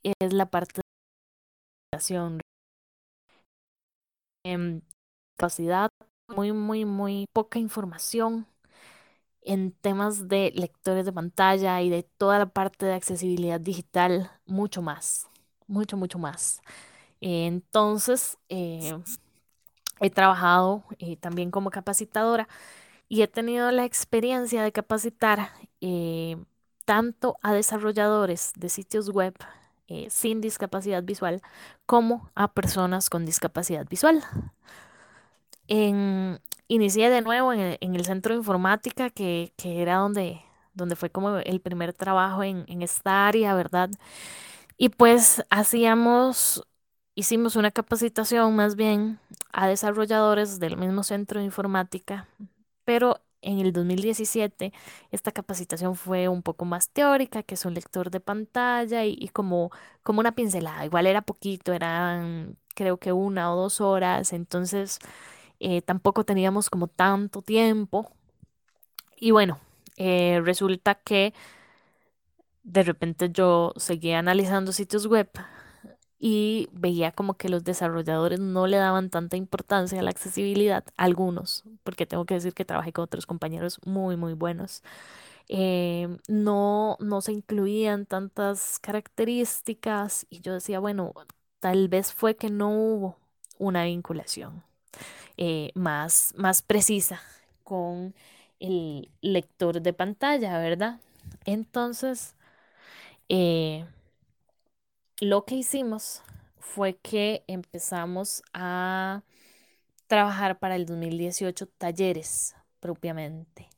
es 0.03 0.33
la 0.33 0.47
parte 0.47 0.81
de 0.81 0.83
la 1.93 2.01
en 4.45 4.83
capacidad, 5.37 5.91
muy, 6.29 6.53
muy, 6.53 6.85
muy 6.85 7.27
poca 7.33 7.59
información 7.59 8.47
en 9.43 9.73
temas 9.73 10.29
de 10.29 10.53
lectores 10.57 11.07
de 11.07 11.13
pantalla 11.13 11.83
y 11.83 11.91
de 11.91 12.05
toda 12.05 12.39
la 12.39 12.47
parte 12.47 12.87
de 12.87 12.95
accesibilidad 12.95 13.61
digital, 13.61 14.31
mucho 14.47 14.83
más, 14.83 15.29
mucho, 15.69 15.97
mucho 15.97 16.19
más. 16.19 16.61
Entonces, 17.21 18.39
eh, 18.51 18.95
he 20.01 20.11
trabajado 20.11 20.85
eh, 20.99 21.17
también 21.17 21.51
como 21.51 21.71
capacitadora 21.71 22.49
y 23.09 23.23
he 23.23 23.29
tenido 23.29 23.71
la 23.73 23.85
experiencia 23.85 24.63
de 24.65 24.73
capacitar 24.73 25.51
eh, 25.81 26.37
tanto 26.87 27.37
a 27.43 27.53
desarrolladores 27.53 28.53
de 28.57 28.71
sitios 28.71 29.11
web 29.11 29.35
eh, 29.89 30.09
sin 30.09 30.41
discapacidad 30.41 31.03
visual 31.03 31.43
como 31.85 32.31
a 32.35 32.49
personas 32.53 33.11
con 33.11 33.27
discapacidad 33.27 33.87
visual. 33.89 34.25
En, 35.69 36.41
inicié 36.69 37.11
de 37.11 37.21
nuevo 37.23 37.53
en 37.53 37.77
el, 37.81 38.05
centro 38.07 38.35
de 38.35 38.39
informática, 38.39 39.11
que, 39.11 39.53
era 39.63 39.97
donde, 39.97 40.41
donde 40.75 40.97
fue 40.97 41.11
como 41.11 41.37
el 41.37 41.61
primer 41.61 41.93
trabajo 41.93 42.43
en, 42.43 42.65
en 42.69 42.83
esta 42.83 43.27
área, 43.29 43.55
¿verdad? 43.55 43.91
Y 44.79 44.91
pues 44.91 45.45
hacíamos, 45.51 46.67
hicimos 47.15 47.57
una 47.57 47.71
capacitación 47.71 48.55
más 48.57 48.77
bien 48.77 49.19
a 49.53 49.69
desarrolladores 49.69 50.61
del 50.61 50.77
mismo 50.77 51.03
centro 51.03 51.41
de 51.41 51.47
informática, 51.47 52.29
pero 52.85 53.21
en 53.47 53.61
el 53.61 53.73
2017 53.73 54.73
esta 55.13 55.33
capacitación 55.33 55.97
fue 55.97 56.29
un 56.29 56.43
poco 56.43 56.65
más 56.65 56.91
teórica, 56.91 57.43
que 57.43 57.55
es 57.55 57.65
un 57.65 57.75
lector 57.75 58.11
de 58.11 58.21
pantalla 58.21 59.05
y, 59.05 59.29
como, 59.29 59.71
como 60.03 60.21
una 60.21 60.33
pincelada. 60.35 60.85
Igual 60.85 61.07
era 61.07 61.23
poquito, 61.23 61.73
eran 61.73 62.57
creo 62.75 62.99
que 62.99 63.13
una 63.13 63.53
o 63.53 63.57
dos 63.57 63.81
horas. 63.81 64.33
Entonces 64.33 64.99
eh, 65.61 65.83
tampoco 65.83 66.25
teníamos 66.25 66.71
como 66.71 66.89
tanto 66.89 67.43
tiempo. 67.43 68.11
Y 69.19 69.31
bueno, 69.31 69.59
eh, 69.97 70.41
resulta 70.45 70.95
que 70.97 71.33
de 72.65 72.83
repente 72.83 73.31
yo 73.31 73.73
seguía 73.77 74.19
analizando 74.19 74.73
sitios 74.73 75.07
web 75.07 75.31
y 76.19 76.69
veía 76.73 77.13
como 77.13 77.35
que 77.35 77.49
los 77.49 77.65
desarrolladores 77.65 78.41
no 78.41 78.67
le 78.67 78.79
daban 78.79 79.11
tanta 79.11 79.37
importancia 79.37 80.01
a 80.01 80.03
la 80.03 80.11
accesibilidad, 80.11 80.85
algunos, 80.97 81.65
porque 81.85 82.07
tengo 82.07 82.25
que 82.25 82.35
decir 82.35 82.55
que 82.55 82.65
trabajé 82.65 82.93
con 82.93 83.05
otros 83.05 83.27
compañeros 83.27 83.81
muy, 83.85 84.17
muy 84.17 84.33
buenos. 84.35 84.83
Eh, 85.49 86.09
no, 86.29 86.97
no 87.01 87.21
se 87.21 87.33
incluían 87.33 88.07
tantas 88.07 88.79
características 88.81 90.27
y 90.31 90.41
yo 90.41 90.55
decía, 90.55 90.81
bueno, 90.81 91.13
tal 91.61 91.89
vez 91.89 92.13
fue 92.13 92.37
que 92.37 92.51
no 92.51 92.71
hubo 92.71 93.17
una 93.59 93.85
vinculación 93.85 94.63
eh, 95.37 95.71
más, 95.75 96.35
más 96.37 96.63
precisa 96.63 97.21
con 97.65 98.15
el 98.61 99.11
lector 99.21 99.83
de 99.83 99.93
pantalla, 99.93 100.59
¿verdad? 100.59 101.01
Entonces, 101.45 102.35
eh, 103.29 103.87
lo 105.21 105.45
que 105.45 105.57
hicimos 105.57 106.23
fue 106.59 106.97
que 106.99 107.45
empezamos 107.47 108.43
a 108.53 109.23
trabajar 110.07 110.59
para 110.59 110.77
el 110.77 110.87
2018 110.87 111.67
talleres 111.79 112.55
propiamente. 112.81 113.69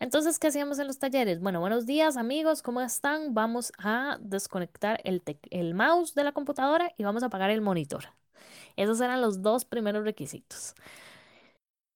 Entonces, 0.00 0.38
¿qué 0.38 0.48
hacíamos 0.48 0.78
en 0.78 0.88
los 0.88 0.98
talleres? 0.98 1.40
Bueno, 1.40 1.60
buenos 1.60 1.86
días 1.86 2.16
amigos, 2.16 2.62
¿cómo 2.62 2.80
están? 2.80 3.34
Vamos 3.34 3.72
a 3.78 4.18
desconectar 4.20 5.00
el, 5.04 5.74
mouse 5.74 6.14
de 6.14 6.24
la 6.24 6.32
computadora 6.32 6.92
y 6.98 7.04
vamos 7.04 7.22
a 7.22 7.26
apagar 7.26 7.50
el 7.50 7.60
monitor. 7.60 8.06
Esos 8.76 9.00
eran 9.00 9.20
los 9.20 9.42
dos 9.42 9.64
primeros 9.64 10.04
requisitos. 10.04 10.74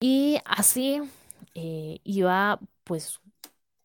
Y 0.01 0.39
así 0.45 1.01
eh, 1.55 2.01
iba 2.05 2.61
pues 2.85 3.21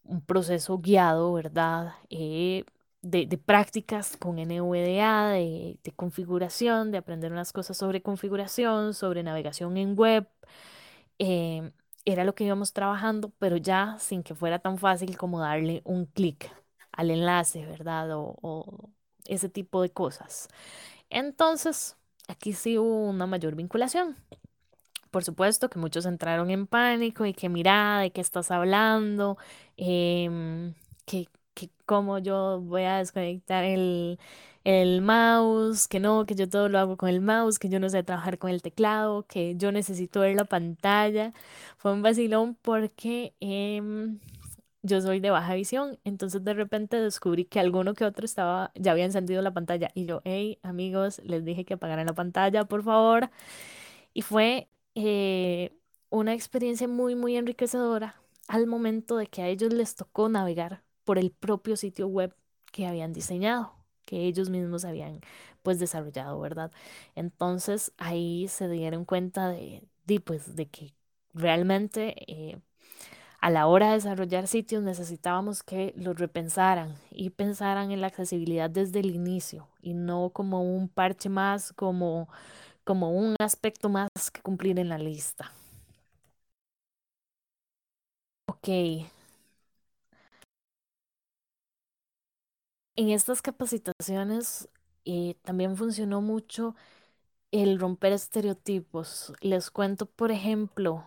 un 0.03 0.21
proceso 0.21 0.77
guiado, 0.79 1.33
¿verdad? 1.33 1.93
Eh, 2.09 2.65
de, 3.01 3.37
prácticas 3.37 4.17
con 4.17 4.37
NVDA, 4.37 5.29
de, 5.29 5.77
de, 5.83 5.91
configuración, 5.93 6.91
de 6.91 6.99
aprender 6.99 7.31
unas 7.31 7.51
cosas 7.53 7.77
sobre 7.77 8.01
configuración, 8.01 8.93
sobre 8.93 9.23
navegación 9.23 9.77
en 9.77 9.95
web. 9.95 10.27
Eh, 11.19 11.71
era 12.05 12.23
lo 12.23 12.35
que 12.35 12.43
íbamos 12.43 12.73
trabajando, 12.73 13.31
pero 13.39 13.57
ya 13.57 13.97
sin 13.99 14.23
que 14.23 14.35
fuera 14.35 14.59
tan 14.59 14.77
fácil 14.77 15.17
como 15.17 15.39
darle 15.39 15.81
un 15.85 16.05
clic 16.05 16.51
al 16.91 17.11
enlace, 17.11 17.65
¿verdad? 17.65 18.09
O, 18.13 18.89
ese 19.25 19.49
tipo 19.49 19.81
de 19.81 19.91
cosas. 19.91 20.49
Entonces, 21.09 21.97
aquí 22.27 22.53
sí 22.53 22.77
hubo 22.77 23.09
una 23.09 23.27
mayor 23.27 23.55
vinculación. 23.55 24.15
Por 25.11 25.23
supuesto 25.23 25.69
que 25.69 25.79
muchos 25.79 26.05
entraron 26.05 26.49
en 26.51 26.67
pánico 26.67 27.25
y 27.25 27.33
que 27.33 27.49
mira, 27.49 27.99
¿de 27.99 28.11
qué 28.11 28.21
estás 28.21 28.49
hablando? 28.51 29.37
Eh, 29.77 30.73
cómo 31.85 32.19
yo 32.19 32.59
voy 32.61 32.83
a 32.83 32.97
desconectar 32.97 33.63
el, 33.63 34.19
el 34.63 35.01
mouse, 35.01 35.87
que 35.87 35.99
no, 35.99 36.25
que 36.25 36.35
yo 36.35 36.49
todo 36.49 36.69
lo 36.69 36.79
hago 36.79 36.97
con 36.97 37.09
el 37.09 37.21
mouse, 37.21 37.59
que 37.59 37.69
yo 37.69 37.79
no 37.79 37.89
sé 37.89 38.03
trabajar 38.03 38.37
con 38.37 38.49
el 38.51 38.61
teclado, 38.61 39.25
que 39.27 39.55
yo 39.57 39.71
necesito 39.71 40.21
ver 40.21 40.35
la 40.35 40.45
pantalla. 40.45 41.33
Fue 41.77 41.91
un 41.93 42.01
vacilón 42.01 42.55
porque 42.61 43.33
em, 43.39 44.19
yo 44.83 45.01
soy 45.01 45.19
de 45.19 45.29
baja 45.31 45.53
visión, 45.55 45.99
entonces 46.03 46.43
de 46.43 46.53
repente 46.53 46.97
descubrí 46.99 47.45
que 47.45 47.59
alguno 47.59 47.93
que 47.93 48.05
otro 48.05 48.25
estaba, 48.25 48.71
ya 48.75 48.91
había 48.91 49.05
encendido 49.05 49.41
la 49.41 49.53
pantalla 49.53 49.89
y 49.93 50.05
yo, 50.05 50.21
hey 50.25 50.59
amigos, 50.63 51.21
les 51.23 51.45
dije 51.45 51.65
que 51.65 51.75
apagaran 51.75 52.05
la 52.07 52.13
pantalla, 52.13 52.65
por 52.65 52.83
favor. 52.83 53.29
Y 54.13 54.21
fue 54.23 54.69
eh, 54.95 55.71
una 56.09 56.33
experiencia 56.33 56.87
muy, 56.87 57.15
muy 57.15 57.37
enriquecedora 57.37 58.15
al 58.47 58.67
momento 58.67 59.17
de 59.17 59.27
que 59.27 59.41
a 59.41 59.47
ellos 59.47 59.73
les 59.73 59.95
tocó 59.95 60.29
navegar 60.29 60.83
por 61.11 61.19
el 61.19 61.31
propio 61.31 61.75
sitio 61.77 62.07
web 62.07 62.33
que 62.71 62.87
habían 62.87 63.13
diseñado, 63.13 63.73
que 64.05 64.25
ellos 64.27 64.49
mismos 64.49 64.85
habían 64.85 65.19
pues 65.63 65.77
desarrollado, 65.79 66.39
¿verdad? 66.39 66.71
Entonces 67.15 67.91
ahí 67.97 68.47
se 68.49 68.69
dieron 68.69 69.05
cuenta 69.05 69.49
de, 69.49 69.83
pues, 70.25 70.55
de 70.55 70.67
que 70.69 70.93
realmente 71.33 72.15
eh, 72.31 72.59
a 73.41 73.49
la 73.49 73.67
hora 73.67 73.89
de 73.89 73.93
desarrollar 73.95 74.47
sitios 74.47 74.83
necesitábamos 74.83 75.63
que 75.63 75.93
los 75.97 76.17
repensaran 76.19 76.95
y 77.11 77.31
pensaran 77.31 77.91
en 77.91 78.01
la 78.01 78.07
accesibilidad 78.07 78.69
desde 78.69 78.99
el 79.01 79.11
inicio 79.15 79.67
y 79.81 79.93
no 79.95 80.29
como 80.31 80.63
un 80.63 80.89
parche 80.89 81.29
más, 81.29 81.73
como, 81.73 82.29
como 82.85 83.11
un 83.11 83.35
aspecto 83.39 83.89
más 83.89 84.09
que 84.33 84.41
cumplir 84.41 84.79
en 84.79 84.89
la 84.89 84.97
lista. 84.99 85.53
Ok, 88.47 88.67
En 93.01 93.09
estas 93.09 93.41
capacitaciones 93.41 94.69
eh, 95.05 95.33
también 95.41 95.75
funcionó 95.75 96.21
mucho 96.21 96.75
el 97.49 97.79
romper 97.79 98.13
estereotipos. 98.13 99.33
Les 99.41 99.71
cuento, 99.71 100.05
por 100.05 100.29
ejemplo, 100.29 101.03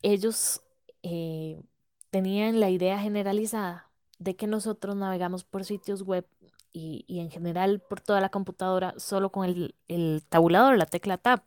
ellos 0.00 0.62
eh, 1.02 1.62
tenían 2.08 2.60
la 2.60 2.70
idea 2.70 2.98
generalizada 2.98 3.90
de 4.18 4.36
que 4.36 4.46
nosotros 4.46 4.96
navegamos 4.96 5.44
por 5.44 5.66
sitios 5.66 6.00
web 6.00 6.26
y, 6.72 7.04
en 7.08 7.30
general 7.30 7.80
por 7.80 8.00
toda 8.00 8.22
la 8.22 8.30
computadora 8.30 8.94
solo 8.96 9.30
con 9.30 9.44
el, 9.44 10.22
tabulador, 10.30 10.78
la 10.78 10.86
tecla 10.86 11.18
Tab. 11.18 11.42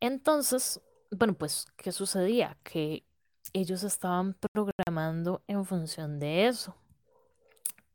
Entonces, 0.00 0.82
bueno, 1.10 1.32
pues, 1.32 1.64
¿qué 1.78 1.92
sucedía? 1.92 2.58
Que 2.62 3.06
ellos 3.54 3.84
estaban 3.84 4.36
programando 4.52 5.42
en 5.46 5.64
función 5.64 6.18
de 6.18 6.48
eso. 6.48 6.74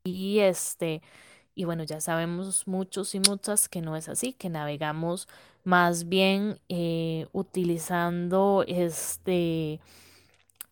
Y 0.04 0.40
este, 0.40 1.00
y 1.54 1.64
bueno, 1.64 1.82
ya 1.84 2.00
sabemos 2.00 2.66
muchos 2.66 3.14
y 3.14 3.20
muchas 3.20 3.68
que 3.70 3.80
no 3.80 3.96
es 3.96 4.08
así, 4.10 4.34
que 4.34 4.50
navegamos 4.50 5.28
más 5.64 6.08
bien 6.08 6.60
eh, 6.68 7.26
utilizando 7.32 8.64
este 8.68 9.80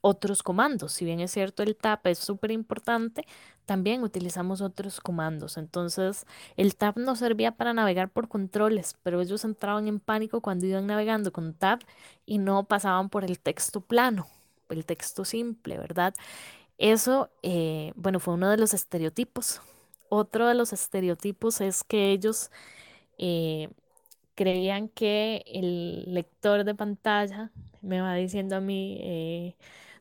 otros 0.02 0.42
comandos. 0.42 0.92
Si 0.92 1.04
bien 1.04 1.20
es 1.20 1.30
cierto, 1.32 1.62
el 1.62 1.76
tab 1.76 2.00
es 2.04 2.18
súper 2.18 2.50
importante, 2.50 3.26
también 3.66 4.02
utilizamos 4.02 4.60
otros 4.60 5.00
comandos. 5.00 5.56
Entonces, 5.56 6.26
el 6.56 6.76
tab 6.76 6.98
nos 6.98 7.20
servía 7.20 7.52
para 7.52 7.72
navegar 7.72 8.10
por 8.10 8.28
controles, 8.28 8.96
pero 9.02 9.22
ellos 9.22 9.44
entraban 9.44 9.88
en 9.88 10.00
pánico 10.00 10.40
cuando 10.42 10.66
iban 10.66 10.86
navegando 10.88 11.32
con 11.32 11.54
tab 11.54 11.80
y 12.26 12.38
no 12.38 12.64
pasaban 12.64 13.08
por 13.10 13.24
el 13.24 13.38
texto 13.38 13.80
plano, 13.80 14.26
el 14.70 14.84
texto 14.84 15.24
simple, 15.24 15.78
¿verdad? 15.78 16.14
Eso, 16.78 17.30
eh, 17.42 17.92
bueno, 17.96 18.18
fue 18.20 18.34
uno 18.34 18.50
de 18.50 18.56
los 18.56 18.74
estereotipos. 18.74 19.60
Otro 20.08 20.48
de 20.48 20.54
los 20.54 20.72
estereotipos 20.72 21.60
es 21.60 21.84
que 21.84 22.10
ellos 22.10 22.50
eh, 23.18 23.70
creían 24.36 24.88
que 24.88 25.44
el 25.46 26.14
lector 26.14 26.64
de 26.64 26.74
pantalla 26.74 27.52
me 27.82 28.00
va 28.00 28.14
diciendo 28.14 28.56
a 28.56 28.60
mí 28.60 28.98
eh, 29.02 29.56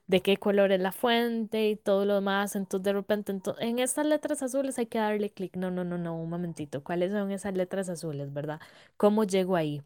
de 0.08 0.22
qué 0.22 0.38
color 0.38 0.72
es 0.72 0.82
la 0.82 0.92
fuente 0.94 1.70
y 1.70 1.76
todo 1.78 2.06
lo 2.06 2.16
demás. 2.16 2.56
Entonces, 2.56 2.84
de 2.86 2.94
repente, 2.94 3.34
en 3.60 3.80
estas 3.80 4.06
letras 4.08 4.44
azules 4.44 4.80
hay 4.80 4.88
que 4.88 5.00
darle 5.00 5.32
clic. 5.32 5.56
No, 5.58 5.72
no, 5.72 5.84
no, 5.86 5.98
no, 5.98 6.16
un 6.22 6.30
momentito. 6.30 6.84
¿Cuáles 6.84 7.12
son 7.14 7.32
esas 7.32 7.56
letras 7.56 7.90
azules, 7.90 8.34
verdad? 8.34 8.62
¿Cómo 8.98 9.24
llego 9.26 9.56
ahí? 9.58 9.84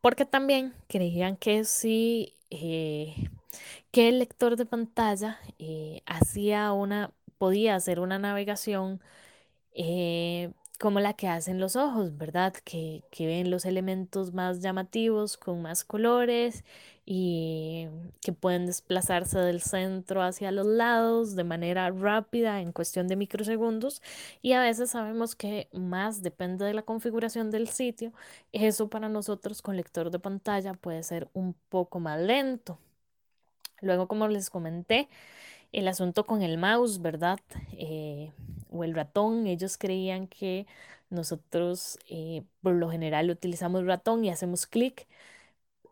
Porque 0.00 0.24
también 0.24 0.74
creían 0.88 1.36
que 1.36 1.64
si 1.64 2.34
que 3.90 4.08
el 4.08 4.18
lector 4.18 4.56
de 4.56 4.66
pantalla 4.66 5.38
eh, 5.58 6.02
hacía 6.06 6.72
una, 6.72 7.12
podía 7.38 7.74
hacer 7.76 8.00
una 8.00 8.18
navegación 8.18 9.00
eh, 9.74 10.52
como 10.78 11.00
la 11.00 11.14
que 11.14 11.28
hacen 11.28 11.60
los 11.60 11.76
ojos, 11.76 12.16
¿verdad? 12.18 12.54
Que, 12.64 13.02
que, 13.10 13.26
ven 13.26 13.50
los 13.50 13.64
elementos 13.64 14.34
más 14.34 14.60
llamativos 14.60 15.36
con 15.36 15.62
más 15.62 15.84
colores 15.84 16.64
y 17.06 17.86
que 18.20 18.32
pueden 18.32 18.66
desplazarse 18.66 19.38
del 19.38 19.62
centro 19.62 20.22
hacia 20.22 20.50
los 20.50 20.66
lados 20.66 21.36
de 21.36 21.44
manera 21.44 21.88
rápida 21.90 22.60
en 22.60 22.72
cuestión 22.72 23.06
de 23.08 23.16
microsegundos 23.16 24.02
y 24.42 24.52
a 24.52 24.60
veces 24.60 24.90
sabemos 24.90 25.36
que 25.36 25.68
más 25.72 26.22
depende 26.22 26.64
de 26.64 26.74
la 26.74 26.82
configuración 26.82 27.50
del 27.50 27.68
sitio, 27.68 28.12
eso 28.52 28.88
para 28.88 29.08
nosotros 29.08 29.62
con 29.62 29.76
lector 29.76 30.10
de 30.10 30.18
pantalla 30.18 30.74
puede 30.74 31.02
ser 31.04 31.28
un 31.32 31.54
poco 31.70 32.00
más 32.00 32.20
lento. 32.20 32.78
Luego, 33.80 34.08
como 34.08 34.28
les 34.28 34.50
comenté, 34.50 35.08
el 35.72 35.88
asunto 35.88 36.26
con 36.26 36.42
el 36.42 36.58
mouse, 36.58 37.00
¿verdad? 37.02 37.40
Eh, 37.72 38.32
o 38.70 38.84
el 38.84 38.94
ratón, 38.94 39.46
ellos 39.46 39.78
creían 39.78 40.28
que 40.28 40.66
nosotros 41.10 41.98
eh, 42.10 42.42
por 42.62 42.74
lo 42.74 42.90
general 42.90 43.30
utilizamos 43.30 43.84
ratón 43.86 44.24
y 44.24 44.30
hacemos 44.30 44.66
clic. 44.66 45.06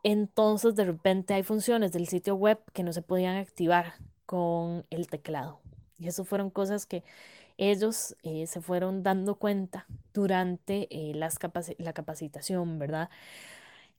Entonces, 0.02 0.74
de 0.74 0.84
repente 0.84 1.34
hay 1.34 1.42
funciones 1.42 1.92
del 1.92 2.08
sitio 2.08 2.34
web 2.36 2.58
que 2.72 2.82
no 2.82 2.92
se 2.92 3.02
podían 3.02 3.36
activar 3.36 3.94
con 4.26 4.84
el 4.90 5.08
teclado. 5.08 5.60
Y 5.98 6.08
eso 6.08 6.24
fueron 6.24 6.50
cosas 6.50 6.86
que 6.86 7.02
ellos 7.58 8.16
eh, 8.24 8.46
se 8.46 8.60
fueron 8.60 9.02
dando 9.02 9.36
cuenta 9.36 9.86
durante 10.14 10.88
las 11.14 11.38
la 11.78 11.92
capacitación, 11.94 12.78
¿verdad? 12.78 13.10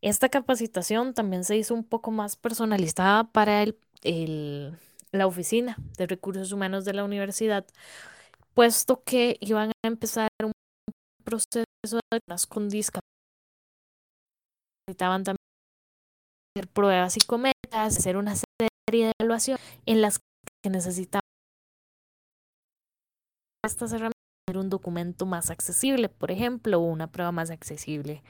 Esta 0.05 0.29
capacitación 0.29 1.15
también 1.15 1.43
se 1.43 1.57
hizo 1.57 1.73
un 1.73 1.83
poco 1.83 2.11
más 2.11 2.35
personalizada 2.35 3.23
para 3.23 3.63
el, 3.63 4.77
la 5.11 5.25
oficina 5.25 5.77
de 5.97 6.05
recursos 6.05 6.51
humanos 6.51 6.85
de 6.85 6.93
la 6.93 7.03
universidad, 7.03 7.65
puesto 8.53 9.03
que 9.03 9.37
iban 9.41 9.71
a 9.83 9.87
empezar 9.87 10.29
un 10.43 10.51
proceso 11.23 11.65
de 12.11 12.19
con 12.47 12.69
discapacidad. 12.69 13.01
Necesitaban 14.87 15.23
también 15.23 15.37
hacer 16.55 16.67
pruebas 16.67 17.13
psicométricas, 17.13 17.97
hacer 17.97 18.17
una 18.17 18.35
serie 18.35 19.07
de 19.07 19.11
evaluación 19.19 19.57
en 19.87 20.01
las 20.01 20.19
que 20.61 20.69
necesitaban 20.69 21.21
estas 23.65 23.91
herramientas 23.91 24.13
un 24.53 24.69
documento 24.69 25.25
más 25.25 25.49
accesible, 25.49 26.07
por 26.07 26.29
ejemplo, 26.29 26.77
o 26.79 26.83
una 26.83 27.11
prueba 27.11 27.31
más 27.31 27.49
accesible. 27.49 28.21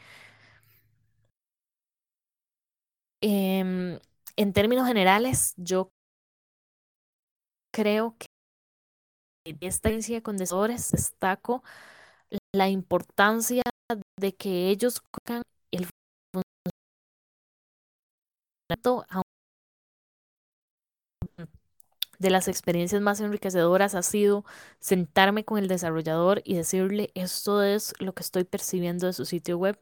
Em, 3.27 3.99
en 4.37 4.53
términos 4.53 4.87
generales, 4.87 5.55
yo 5.57 5.89
creo 7.71 8.15
que 8.19 8.27
en 9.45 9.57
esta 9.61 9.89
experiencia 9.89 10.21
con 10.21 10.37
desores 10.37 10.91
destaco 10.91 11.63
la 12.53 12.69
importancia 12.69 13.63
de 14.19 14.35
que 14.35 14.69
ellos 14.69 15.01
el 15.71 15.87
de 22.19 22.29
las 22.29 22.47
experiencias 22.47 23.01
más 23.01 23.19
enriquecedoras 23.19 23.95
ha 23.95 24.01
sido 24.03 24.45
sentarme 24.79 25.43
con 25.45 25.57
el 25.57 25.67
desarrollador 25.67 26.41
y 26.45 26.55
decirle 26.55 27.11
esto 27.15 27.63
es 27.63 27.93
lo 27.99 28.13
que 28.13 28.23
estoy 28.23 28.43
percibiendo 28.45 29.07
de 29.07 29.13
su 29.13 29.25
sitio 29.25 29.57
web 29.57 29.77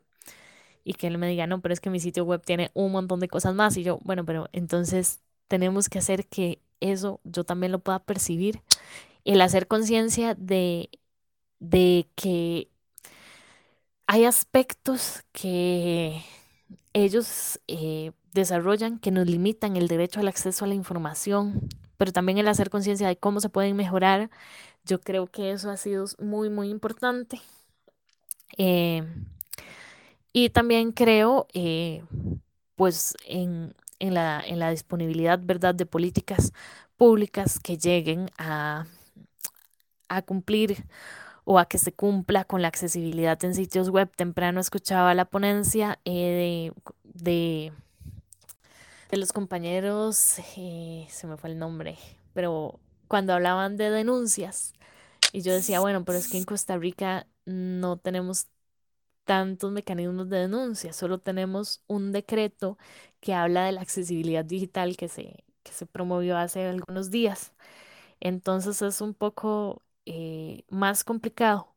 y 0.84 0.94
que 0.96 1.08
él 1.08 1.18
me 1.18 1.28
diga, 1.30 1.48
no, 1.48 1.62
pero 1.62 1.74
es 1.74 1.80
que 1.82 1.90
mi 1.90 2.00
sitio 2.00 2.26
web 2.26 2.42
tiene 2.46 2.72
un 2.74 2.92
montón 2.92 3.20
de 3.20 3.28
cosas 3.30 3.56
más 3.56 3.78
y 3.78 3.84
yo, 3.84 4.00
bueno, 4.04 4.26
pero 4.26 4.50
entonces 4.54 5.22
tenemos 5.48 5.90
que 5.90 6.00
hacer 6.00 6.28
que 6.28 6.62
eso 6.82 7.22
yo 7.24 7.44
también 7.46 7.72
lo 7.72 7.80
pueda 7.80 8.00
percibir, 8.00 8.62
el 9.26 9.42
hacer 9.42 9.68
conciencia 9.68 10.36
de, 10.36 10.90
de 11.60 12.08
que 12.16 12.70
hay 14.08 14.26
aspectos 14.26 15.24
que 15.32 16.22
ellos 16.94 17.60
eh, 17.68 18.12
desarrollan 18.34 19.00
que 19.00 19.12
nos 19.12 19.28
limitan 19.28 19.78
el 19.78 19.88
derecho 19.88 20.20
al 20.20 20.28
acceso 20.28 20.66
a 20.66 20.68
la 20.68 20.76
información, 20.76 21.70
pero 21.98 22.12
también 22.12 22.38
el 22.40 22.48
hacer 22.48 22.70
conciencia 22.70 23.08
de 23.08 23.18
cómo 23.18 23.42
se 23.42 23.50
pueden 23.50 23.76
mejorar. 23.76 24.30
Yo 24.86 25.02
creo 25.02 25.28
que 25.28 25.52
eso 25.52 25.72
ha 25.72 25.78
sido 25.78 26.06
muy, 26.20 26.50
muy 26.50 26.70
importante. 26.70 27.42
Eh, 28.58 29.04
y 30.34 30.50
también 30.50 30.92
creo, 30.92 31.48
eh, 31.54 32.04
pues, 32.76 33.16
en, 33.28 33.76
en, 34.00 34.14
la, 34.16 34.44
en 34.46 34.60
la 34.60 34.72
disponibilidad, 34.72 35.40
¿verdad?, 35.42 35.76
de 35.76 35.86
políticas 35.86 36.52
públicas 36.98 37.60
que 37.60 37.78
lleguen 37.78 38.32
a, 38.38 38.88
a 40.10 40.22
cumplir 40.24 40.86
o 41.46 41.60
a 41.60 41.66
que 41.66 41.78
se 41.78 41.94
cumpla 41.94 42.46
con 42.46 42.62
la 42.62 42.68
accesibilidad 42.70 43.44
en 43.44 43.56
sitios 43.56 43.90
web. 43.90 44.10
Temprano 44.16 44.60
escuchaba 44.60 45.14
la 45.14 45.26
ponencia 45.26 46.00
eh, 46.06 46.72
de, 47.04 47.72
de, 49.12 49.18
los 49.18 49.34
compañeros, 49.34 50.40
eh, 50.58 51.08
se 51.10 51.28
me 51.28 51.38
fue 51.38 51.52
el 51.52 51.60
nombre, 51.60 51.98
pero 52.34 52.80
cuando 53.08 53.34
hablaban 53.34 53.78
de 53.78 53.92
denuncias, 53.92 54.74
y 55.32 55.42
yo 55.42 55.54
decía, 55.54 55.80
bueno, 55.80 56.04
pero 56.06 56.18
es 56.18 56.28
que 56.30 56.38
en 56.38 56.46
Costa 56.46 56.78
Rica 56.78 57.28
no 57.46 57.98
tenemos 57.98 58.48
tantos 59.26 59.72
mecanismos 59.72 60.30
de 60.30 60.40
denuncia, 60.40 60.94
solo 60.94 61.20
tenemos 61.20 61.84
un 61.88 62.12
decreto 62.12 62.78
que 63.22 63.34
habla 63.34 63.66
de 63.66 63.72
la 63.74 63.82
accesibilidad 63.82 64.46
digital 64.46 64.98
que 64.98 65.08
se, 65.10 65.44
que 65.64 65.72
se 65.74 65.86
promovió 65.86 66.38
hace 66.38 66.66
algunos 66.68 67.12
días. 67.12 67.54
Entonces 68.22 68.82
es 68.82 69.02
un 69.02 69.14
poco 69.14 69.84
eh, 70.06 70.64
más 70.70 71.04
complicado 71.04 71.76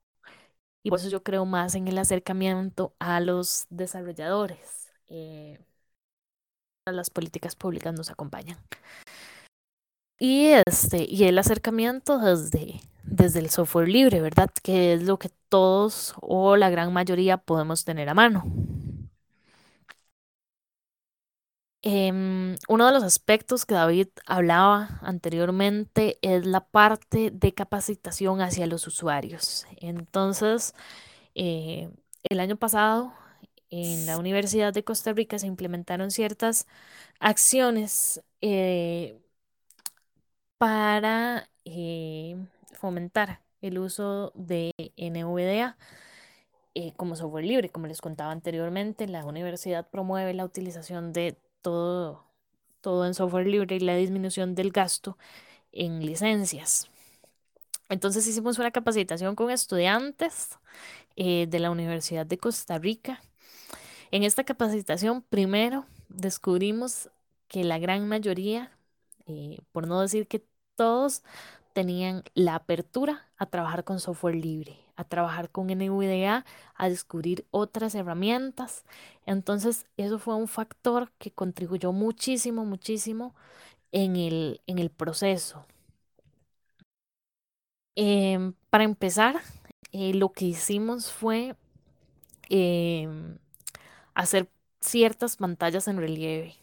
y 0.82 0.90
por 0.90 1.00
eso 1.00 1.08
yo 1.10 1.22
creo 1.22 1.44
más 1.46 1.74
en 1.74 1.88
el 1.88 1.98
acercamiento 1.98 2.94
a 3.00 3.20
los 3.20 3.66
desarrolladores. 3.70 4.92
Eh, 5.08 5.58
las 6.86 7.10
políticas 7.10 7.54
públicas 7.54 7.92
nos 7.94 8.10
acompañan. 8.10 8.58
Y, 10.18 10.46
este, 10.66 11.06
y 11.08 11.24
el 11.24 11.38
acercamiento 11.38 12.18
desde, 12.18 12.80
desde 13.04 13.40
el 13.40 13.50
software 13.50 13.88
libre, 13.88 14.20
¿verdad? 14.22 14.50
Que 14.62 14.94
es 14.94 15.02
lo 15.02 15.18
que 15.18 15.30
todos 15.48 16.14
o 16.20 16.56
la 16.56 16.70
gran 16.70 16.92
mayoría 16.92 17.36
podemos 17.38 17.84
tener 17.84 18.08
a 18.08 18.14
mano. 18.14 18.44
Em, 21.82 22.56
uno 22.68 22.86
de 22.86 22.92
los 22.92 23.04
aspectos 23.04 23.64
que 23.64 23.74
David 23.74 24.08
hablaba 24.26 24.98
anteriormente 25.02 26.18
es 26.22 26.44
la 26.44 26.66
parte 26.66 27.30
de 27.30 27.54
capacitación 27.54 28.40
hacia 28.40 28.66
los 28.66 28.86
usuarios. 28.88 29.66
Entonces, 29.76 30.74
eh, 31.34 31.90
el 32.24 32.40
año 32.40 32.56
pasado 32.56 33.12
en 33.70 34.06
la 34.06 34.18
Universidad 34.18 34.72
de 34.74 34.84
Costa 34.84 35.12
Rica 35.12 35.38
se 35.38 35.46
implementaron 35.48 36.10
ciertas 36.10 36.66
acciones 37.20 38.22
eh, 38.40 39.18
para 40.58 41.48
eh, 41.64 42.36
fomentar 42.72 43.40
el 43.60 43.78
uso 43.78 44.32
de 44.34 44.72
NVDA 44.96 45.76
como 46.96 47.16
software 47.16 47.44
libre. 47.44 47.70
Como 47.70 47.86
les 47.86 48.00
contaba 48.00 48.32
anteriormente, 48.32 49.08
la 49.08 49.24
universidad 49.24 49.88
promueve 49.88 50.34
la 50.34 50.44
utilización 50.44 51.12
de 51.12 51.38
todo, 51.62 52.24
todo 52.80 53.06
en 53.06 53.14
software 53.14 53.46
libre 53.46 53.76
y 53.76 53.80
la 53.80 53.96
disminución 53.96 54.54
del 54.54 54.72
gasto 54.72 55.16
en 55.72 56.04
licencias. 56.04 56.88
Entonces 57.88 58.26
hicimos 58.26 58.58
una 58.58 58.70
capacitación 58.70 59.36
con 59.36 59.50
estudiantes 59.50 60.58
eh, 61.14 61.46
de 61.48 61.60
la 61.60 61.70
Universidad 61.70 62.26
de 62.26 62.38
Costa 62.38 62.78
Rica. 62.78 63.22
En 64.10 64.22
esta 64.22 64.44
capacitación, 64.44 65.22
primero, 65.22 65.86
descubrimos 66.08 67.10
que 67.48 67.64
la 67.64 67.78
gran 67.78 68.08
mayoría, 68.08 68.75
eh, 69.26 69.58
por 69.72 69.86
no 69.86 70.00
decir 70.00 70.26
que 70.28 70.44
todos, 70.76 71.22
tenían 71.72 72.22
la 72.34 72.54
apertura 72.56 73.28
a 73.36 73.46
trabajar 73.46 73.84
con 73.84 74.00
software 74.00 74.34
libre 74.36 74.78
a 74.98 75.04
trabajar 75.04 75.50
con 75.50 75.68
NVDA, 75.70 76.46
a 76.74 76.88
descubrir 76.88 77.46
otras 77.50 77.94
herramientas. 77.94 78.84
Entonces, 79.26 79.84
eso 79.98 80.18
fue 80.18 80.34
un 80.36 80.48
factor 80.48 81.12
que 81.18 81.30
contribuyó 81.32 81.92
muchísimo, 81.92 82.64
muchísimo 82.64 83.34
en 83.92 84.16
el, 84.16 84.60
en 84.66 84.78
el 84.78 84.90
proceso. 84.90 85.66
Em, 87.94 88.52
para 88.70 88.84
empezar, 88.84 89.40
eh, 89.92 90.12
lo 90.14 90.32
que 90.32 90.44
hicimos 90.46 91.10
fue 91.12 91.56
em, 92.50 93.38
hacer 94.14 94.50
ciertas 94.80 95.36
pantallas 95.38 95.88
en 95.88 95.98
relieve 95.98 96.56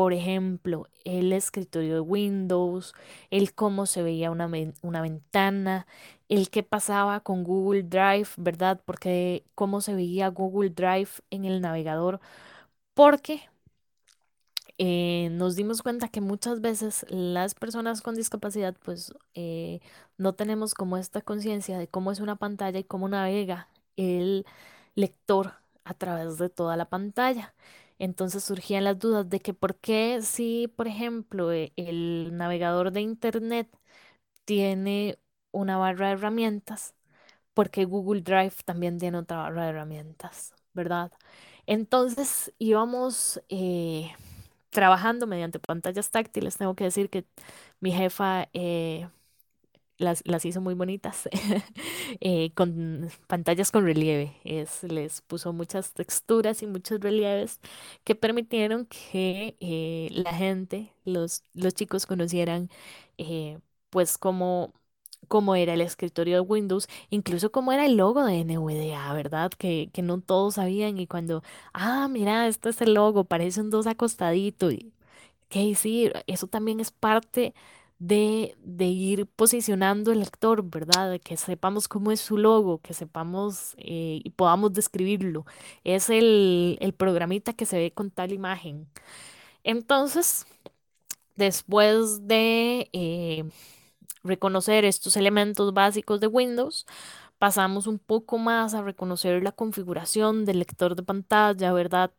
por 0.00 0.14
ejemplo, 0.14 0.88
el 1.04 1.30
escritorio 1.34 1.92
de 1.96 2.00
Windows, 2.00 2.94
el 3.30 3.52
cómo 3.54 3.84
se 3.84 4.02
veía 4.02 4.30
una, 4.30 4.50
una 4.80 5.02
ventana, 5.02 5.86
el 6.30 6.48
qué 6.48 6.62
pasaba 6.62 7.20
con 7.20 7.44
Google 7.44 7.82
Drive, 7.82 8.28
¿verdad? 8.38 8.80
Porque 8.86 9.44
cómo 9.54 9.82
se 9.82 9.94
veía 9.94 10.28
Google 10.28 10.70
Drive 10.70 11.10
en 11.30 11.44
el 11.44 11.60
navegador, 11.60 12.18
porque 12.94 13.42
eh, 14.78 15.28
nos 15.32 15.56
dimos 15.56 15.82
cuenta 15.82 16.08
que 16.08 16.20
muchas 16.20 16.60
veces 16.60 17.04
las 17.10 17.54
personas 17.54 18.00
con 18.02 18.14
discapacidad 18.14 18.74
pues 18.82 19.12
eh, 19.34 19.80
no 20.16 20.34
tenemos 20.34 20.74
como 20.74 20.96
esta 20.96 21.20
conciencia 21.22 21.78
de 21.78 21.88
cómo 21.88 22.12
es 22.12 22.20
una 22.20 22.36
pantalla 22.36 22.78
y 22.78 22.84
cómo 22.84 23.08
navega 23.08 23.68
el 23.96 24.46
lector 24.94 25.54
a 25.84 25.94
través 25.94 26.38
de 26.38 26.48
toda 26.50 26.76
la 26.76 26.88
pantalla. 26.88 27.54
Entonces 28.00 28.44
surgían 28.44 28.84
las 28.84 28.98
dudas 29.00 29.30
de 29.30 29.40
que 29.40 29.54
por 29.54 29.76
qué 29.78 30.22
si, 30.22 30.68
por 30.76 30.88
ejemplo, 30.88 31.52
e, 31.54 31.72
el 31.76 32.36
navegador 32.36 32.92
de 32.92 33.02
Internet 33.02 33.70
tiene 34.44 35.18
una 35.52 35.76
barra 35.78 36.08
de 36.08 36.12
herramientas, 36.14 36.94
porque 37.54 37.84
Google 37.86 38.22
Drive 38.22 38.54
también 38.64 38.98
tiene 38.98 39.18
otra 39.18 39.38
barra 39.38 39.64
de 39.64 39.70
herramientas, 39.70 40.54
¿verdad? 40.74 41.12
Entonces 41.66 42.52
íbamos 42.58 43.40
eh, 43.48 44.12
trabajando 44.70 45.26
mediante 45.26 45.58
pantallas 45.60 46.10
táctiles. 46.10 46.56
Tengo 46.58 46.74
que 46.76 46.84
decir 46.84 47.10
que 47.10 47.26
mi 47.80 47.92
jefa 47.92 48.48
eh, 48.52 49.08
las, 50.00 50.22
las 50.26 50.44
hizo 50.44 50.60
muy 50.60 50.74
bonitas, 50.74 51.28
eh, 52.20 52.52
con 52.54 53.10
pantallas 53.28 53.70
con 53.70 53.84
relieve. 53.84 54.36
Es, 54.44 54.82
les 54.84 55.20
puso 55.22 55.52
muchas 55.52 55.92
texturas 55.94 56.62
y 56.62 56.66
muchos 56.66 57.00
relieves 57.00 57.60
que 58.04 58.14
permitieron 58.14 58.86
que 58.86 59.56
eh, 59.60 60.08
la 60.12 60.34
gente, 60.34 60.92
los, 61.04 61.44
los 61.54 61.74
chicos 61.74 62.06
conocieran 62.06 62.70
eh, 63.18 63.58
pues 63.90 64.18
cómo, 64.18 64.72
era 65.56 65.74
el 65.74 65.80
escritorio 65.82 66.36
de 66.36 66.40
Windows, 66.40 66.88
incluso 67.10 67.52
cómo 67.52 67.72
era 67.72 67.86
el 67.86 67.96
logo 67.96 68.24
de 68.24 68.44
NVDA, 68.44 69.12
¿verdad? 69.14 69.50
Que, 69.56 69.90
que 69.92 70.02
no 70.02 70.20
todos 70.20 70.54
sabían 70.54 70.98
y 70.98 71.06
cuando, 71.06 71.42
ah, 71.72 72.08
mira, 72.08 72.48
este 72.48 72.70
es 72.70 72.80
el 72.82 72.94
logo, 72.94 73.24
parecen 73.24 73.70
dos 73.70 73.86
acostaditos. 73.86 74.72
Y, 74.72 74.92
que 75.48 75.74
sí, 75.74 76.10
eso 76.26 76.46
también 76.46 76.80
es 76.80 76.90
parte 76.92 77.54
de, 78.00 78.56
de, 78.64 78.86
ir 78.86 79.26
posicionando 79.26 80.10
el 80.12 80.20
lector, 80.20 80.64
¿verdad? 80.64 81.20
Que 81.22 81.36
sepamos 81.36 81.86
cómo 81.88 82.12
es 82.12 82.20
su 82.20 82.38
logo, 82.38 82.78
que 82.80 82.94
sepamos 82.94 83.74
eh, 83.78 84.20
y 84.24 84.30
podamos 84.30 84.72
describirlo. 84.72 85.46
Es 85.84 86.10
el, 86.10 86.78
el 86.80 86.94
programita 86.94 87.52
que 87.52 87.66
se 87.66 87.78
ve 87.78 87.92
con 87.92 88.10
tal 88.10 88.32
imagen. 88.32 88.88
Entonces, 89.64 90.46
después 91.36 92.26
de 92.28 92.90
eh, 92.92 93.44
reconocer 94.24 94.84
estos 94.84 95.16
elementos 95.16 95.74
básicos 95.74 96.20
de 96.20 96.26
Windows, 96.28 96.86
pasamos 97.38 97.86
un 97.86 97.98
poco 97.98 98.38
más 98.38 98.74
a 98.74 98.82
reconocer 98.82 99.42
la 99.42 99.52
configuración 99.52 100.44
del 100.46 100.60
lector 100.60 100.96
de 100.96 101.02
pantalla, 101.02 101.72
¿verdad? 101.72 102.12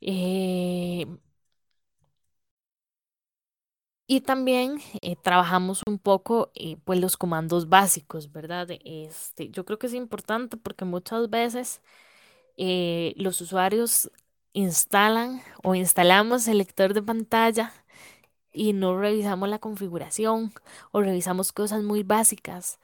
Eh, 0.00 1.06
y 4.06 4.20
también 4.22 4.80
eh, 5.02 5.16
trabajamos 5.16 5.82
un 5.86 5.98
poco 5.98 6.52
pues 6.84 7.00
los 7.00 7.16
comandos 7.16 7.68
básicos, 7.68 8.32
¿verdad? 8.32 8.68
Este, 8.84 9.50
yo 9.50 9.64
creo 9.64 9.78
que 9.78 9.88
es 9.88 9.94
importante 9.94 10.56
porque 10.56 10.84
muchas 10.84 11.28
veces 11.30 11.82
los 12.56 13.40
usuarios 13.40 14.10
instalan 14.52 15.42
o 15.62 15.74
instalamos 15.74 16.48
el 16.48 16.58
lector 16.58 16.94
de 16.94 17.02
pantalla 17.02 17.72
y 18.52 18.72
no 18.72 18.98
revisamos 18.98 19.48
la 19.48 19.58
configuración 19.58 20.52
o 20.92 21.02
revisamos 21.02 21.52
cosas 21.52 21.82
muy 21.82 22.02
básicas, 22.02 22.78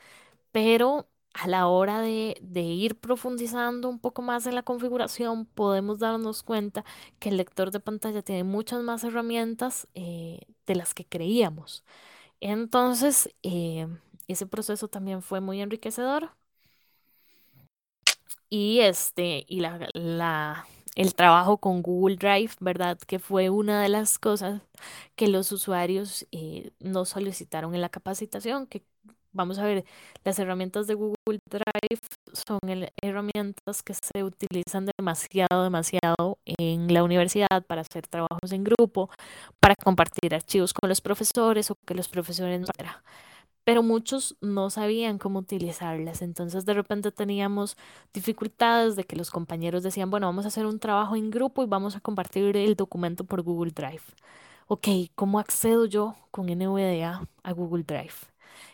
pero 0.52 1.08
a 1.34 1.48
la 1.48 1.66
hora 1.68 2.00
de, 2.00 2.36
ir 2.54 2.96
profundizando 2.96 3.88
un 3.88 3.98
poco 3.98 4.22
más 4.22 4.46
en 4.46 4.54
la 4.54 4.62
configuración, 4.62 5.46
podemos 5.46 5.98
darnos 5.98 6.42
cuenta 6.42 6.84
que 7.18 7.30
el 7.30 7.36
lector 7.38 7.70
de 7.70 7.80
pantalla 7.80 8.22
tiene 8.22 8.44
muchas 8.44 8.82
más 8.82 9.04
herramientas 9.04 9.88
eh, 9.94 10.40
de 10.66 10.74
las 10.74 10.94
que 10.94 11.04
creíamos. 11.06 11.84
Entonces, 12.40 13.30
eh, 13.42 13.86
ese 14.28 14.46
proceso 14.46 14.88
también 14.88 15.22
fue 15.22 15.40
muy 15.40 15.60
enriquecedor. 15.60 16.30
Y 18.50 18.80
este, 18.80 19.44
y 19.48 19.60
la, 19.60 19.88
la 19.94 20.66
el 20.94 21.14
trabajo 21.14 21.58
con 21.58 21.82
Google 21.82 22.16
Drive, 22.16 22.52
¿verdad? 22.60 22.98
Que 22.98 23.18
fue 23.18 23.50
una 23.50 23.82
de 23.82 23.88
las 23.88 24.18
cosas 24.18 24.62
que 25.16 25.28
los 25.28 25.52
usuarios 25.52 26.26
eh, 26.32 26.72
nos 26.80 27.10
solicitaron 27.10 27.74
en 27.74 27.80
la 27.80 27.88
capacitación, 27.88 28.66
que 28.66 28.84
vamos 29.32 29.58
a 29.58 29.64
ver, 29.64 29.84
las 30.24 30.38
herramientas 30.38 30.86
de 30.86 30.94
Google 30.94 31.38
Drive 31.50 32.00
son 32.32 32.58
herramientas 33.02 33.82
que 33.84 33.94
se 33.94 34.24
utilizan 34.24 34.86
demasiado, 34.96 35.62
demasiado 35.64 36.38
en 36.46 36.92
la 36.92 37.02
universidad 37.02 37.64
para 37.66 37.82
hacer 37.82 38.06
trabajos 38.06 38.52
en 38.52 38.64
grupo, 38.64 39.10
para 39.60 39.74
compartir 39.76 40.34
archivos 40.34 40.72
con 40.72 40.88
los 40.88 41.00
profesores 41.00 41.70
o 41.70 41.76
que 41.86 41.94
los 41.94 42.08
profesores 42.08 42.60
no 42.60 42.66
pero 43.64 43.82
muchos 43.82 44.36
no 44.40 44.70
sabían 44.70 45.18
cómo 45.18 45.40
utilizarlas. 45.40 46.22
Entonces 46.22 46.64
de 46.64 46.74
repente 46.74 47.12
teníamos 47.12 47.76
dificultades 48.12 48.96
de 48.96 49.04
que 49.04 49.16
los 49.16 49.30
compañeros 49.30 49.82
decían, 49.82 50.10
bueno, 50.10 50.26
vamos 50.26 50.44
a 50.44 50.48
hacer 50.48 50.66
un 50.66 50.78
trabajo 50.78 51.16
en 51.16 51.30
grupo 51.30 51.62
y 51.62 51.66
vamos 51.66 51.96
a 51.96 52.00
compartir 52.00 52.56
el 52.56 52.74
documento 52.76 53.24
por 53.24 53.42
Google 53.42 53.72
Drive. 53.72 54.02
Ok, 54.66 54.88
¿cómo 55.14 55.38
accedo 55.38 55.86
yo 55.86 56.16
con 56.30 56.46
NVDA 56.46 57.22
a 57.42 57.52
Google 57.52 57.84
Drive? 57.84 58.31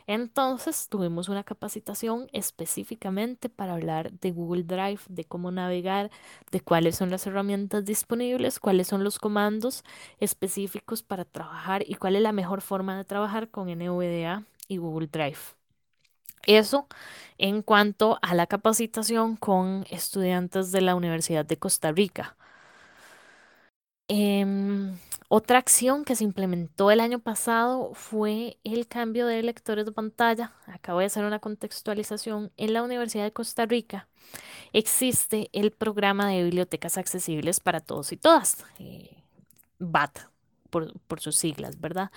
Entonces 0.09 0.89
tuvimos 0.89 1.29
una 1.29 1.45
capacitación 1.45 2.29
específicamente 2.33 3.51
para 3.51 3.75
hablar 3.75 4.11
de 4.11 4.31
Google 4.31 4.63
Drive, 4.63 5.01
de 5.11 5.27
cómo 5.27 5.51
navegar, 5.51 6.11
de 6.51 6.63
cuáles 6.63 6.97
son 6.97 7.11
las 7.11 7.27
herramientas 7.27 7.85
disponibles, 7.85 8.59
cuáles 8.59 8.89
son 8.89 9.05
los 9.05 9.19
comandos 9.19 9.85
específicos 10.19 11.03
para 11.03 11.27
trabajar 11.27 11.85
y 11.87 11.97
cuál 11.97 12.17
es 12.17 12.23
la 12.23 12.33
mejor 12.33 12.63
forma 12.63 12.97
de 12.97 13.05
trabajar 13.05 13.51
con 13.51 13.69
NVDA 13.69 14.45
y 14.67 14.79
Google 14.79 15.09
Drive. 15.09 15.37
Eso 16.47 16.87
en 17.37 17.61
cuanto 17.61 18.19
a 18.23 18.35
la 18.35 18.47
capacitación 18.47 19.37
con 19.37 19.85
estudiantes 19.91 20.73
de 20.73 20.81
la 20.81 20.95
Universidad 20.95 21.45
de 21.45 21.59
Costa 21.59 21.93
Rica. 21.93 22.35
Em, 24.09 24.97
otra 25.29 25.59
acción 25.59 26.05
que 26.05 26.17
se 26.17 26.25
implementó 26.25 26.91
el 26.91 27.01
año 27.01 27.19
pasado 27.19 27.93
fue 27.93 28.59
el 28.65 28.89
cambio 28.89 29.27
de 29.27 29.43
lectores 29.43 29.85
de 29.85 29.93
pantalla. 29.93 30.53
Acabo 30.67 31.01
de 31.01 31.07
hacer 31.07 31.25
una 31.25 31.39
contextualización. 31.39 32.51
En 32.57 32.73
la 32.73 32.83
Universidad 32.83 33.25
de 33.25 33.33
Costa 33.33 33.67
Rica 33.67 34.09
existe 34.73 35.51
el 35.53 35.71
programa 35.71 36.29
de 36.29 36.45
bibliotecas 36.45 36.97
accesibles 36.97 37.61
para 37.61 37.81
todos 37.81 38.11
y 38.13 38.17
todas, 38.17 38.65
eh, 38.79 39.23
BAT 39.79 40.19
por, 40.71 40.99
por 41.03 41.21
sus 41.21 41.37
siglas, 41.37 41.79
¿verdad? 41.79 42.11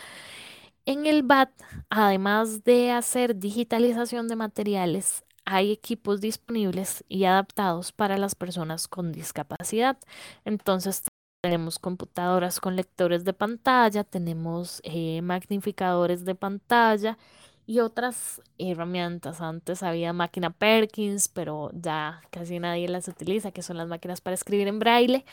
En 0.86 1.06
el 1.06 1.24
BAT, 1.24 1.52
además 1.90 2.64
de 2.64 2.92
hacer 2.92 3.36
digitalización 3.36 4.28
de 4.30 4.36
materiales, 4.38 5.24
hay 5.46 5.72
equipos 5.72 6.22
disponibles 6.22 7.04
y 7.10 7.26
adaptados 7.26 7.92
para 7.92 8.18
las 8.18 8.36
personas 8.36 8.88
con 8.88 9.12
discapacidad. 9.12 9.98
Entonces, 10.46 11.04
tenemos 11.42 11.80
computadoras 11.80 12.60
con 12.60 12.76
lectores 12.76 13.24
de 13.26 13.34
pantalla, 13.34 14.04
tenemos 14.04 14.80
eh, 14.84 15.22
magnificadores 15.24 16.24
de 16.24 16.36
pantalla 16.36 17.18
y 17.66 17.80
otras 17.80 18.42
herramientas. 18.60 19.42
Antes 19.42 19.82
había 19.82 20.14
máquina 20.14 20.52
Perkins, 20.52 21.28
pero 21.30 21.72
ya 21.74 22.22
casi 22.30 22.60
nadie 22.60 22.88
las 22.88 23.08
utiliza, 23.08 23.52
que 23.52 23.64
son 23.64 23.78
las 23.78 23.88
máquinas 23.88 24.22
para 24.22 24.36
escribir 24.36 24.68
en 24.68 24.78
braille. 24.80 25.26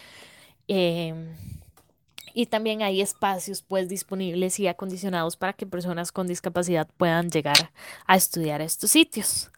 Em, 0.66 1.36
y 2.34 2.46
también 2.46 2.82
hay 2.82 3.02
espacios 3.02 3.62
pues 3.62 3.88
disponibles 3.88 4.58
y 4.60 4.66
acondicionados 4.66 5.36
para 5.36 5.52
que 5.52 5.66
personas 5.66 6.12
con 6.12 6.26
discapacidad 6.26 6.88
puedan 6.96 7.30
llegar 7.30 7.70
a 8.06 8.16
estudiar 8.16 8.62
a 8.62 8.64
estos 8.64 8.90
sitios. 8.90 9.50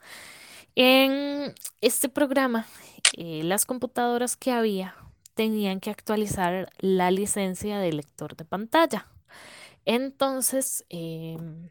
En 0.75 1.53
este 1.81 2.09
programa, 2.09 2.65
eh, 3.17 3.43
las 3.43 3.65
computadoras 3.65 4.35
que 4.37 4.51
había 4.51 4.95
tenían 5.33 5.79
que 5.79 5.89
actualizar 5.89 6.69
la 6.79 7.11
licencia 7.11 7.79
de 7.79 7.93
lector 7.93 8.35
de 8.35 8.45
pantalla. 8.45 9.07
Entonces, 9.85 10.85
em, 10.89 11.69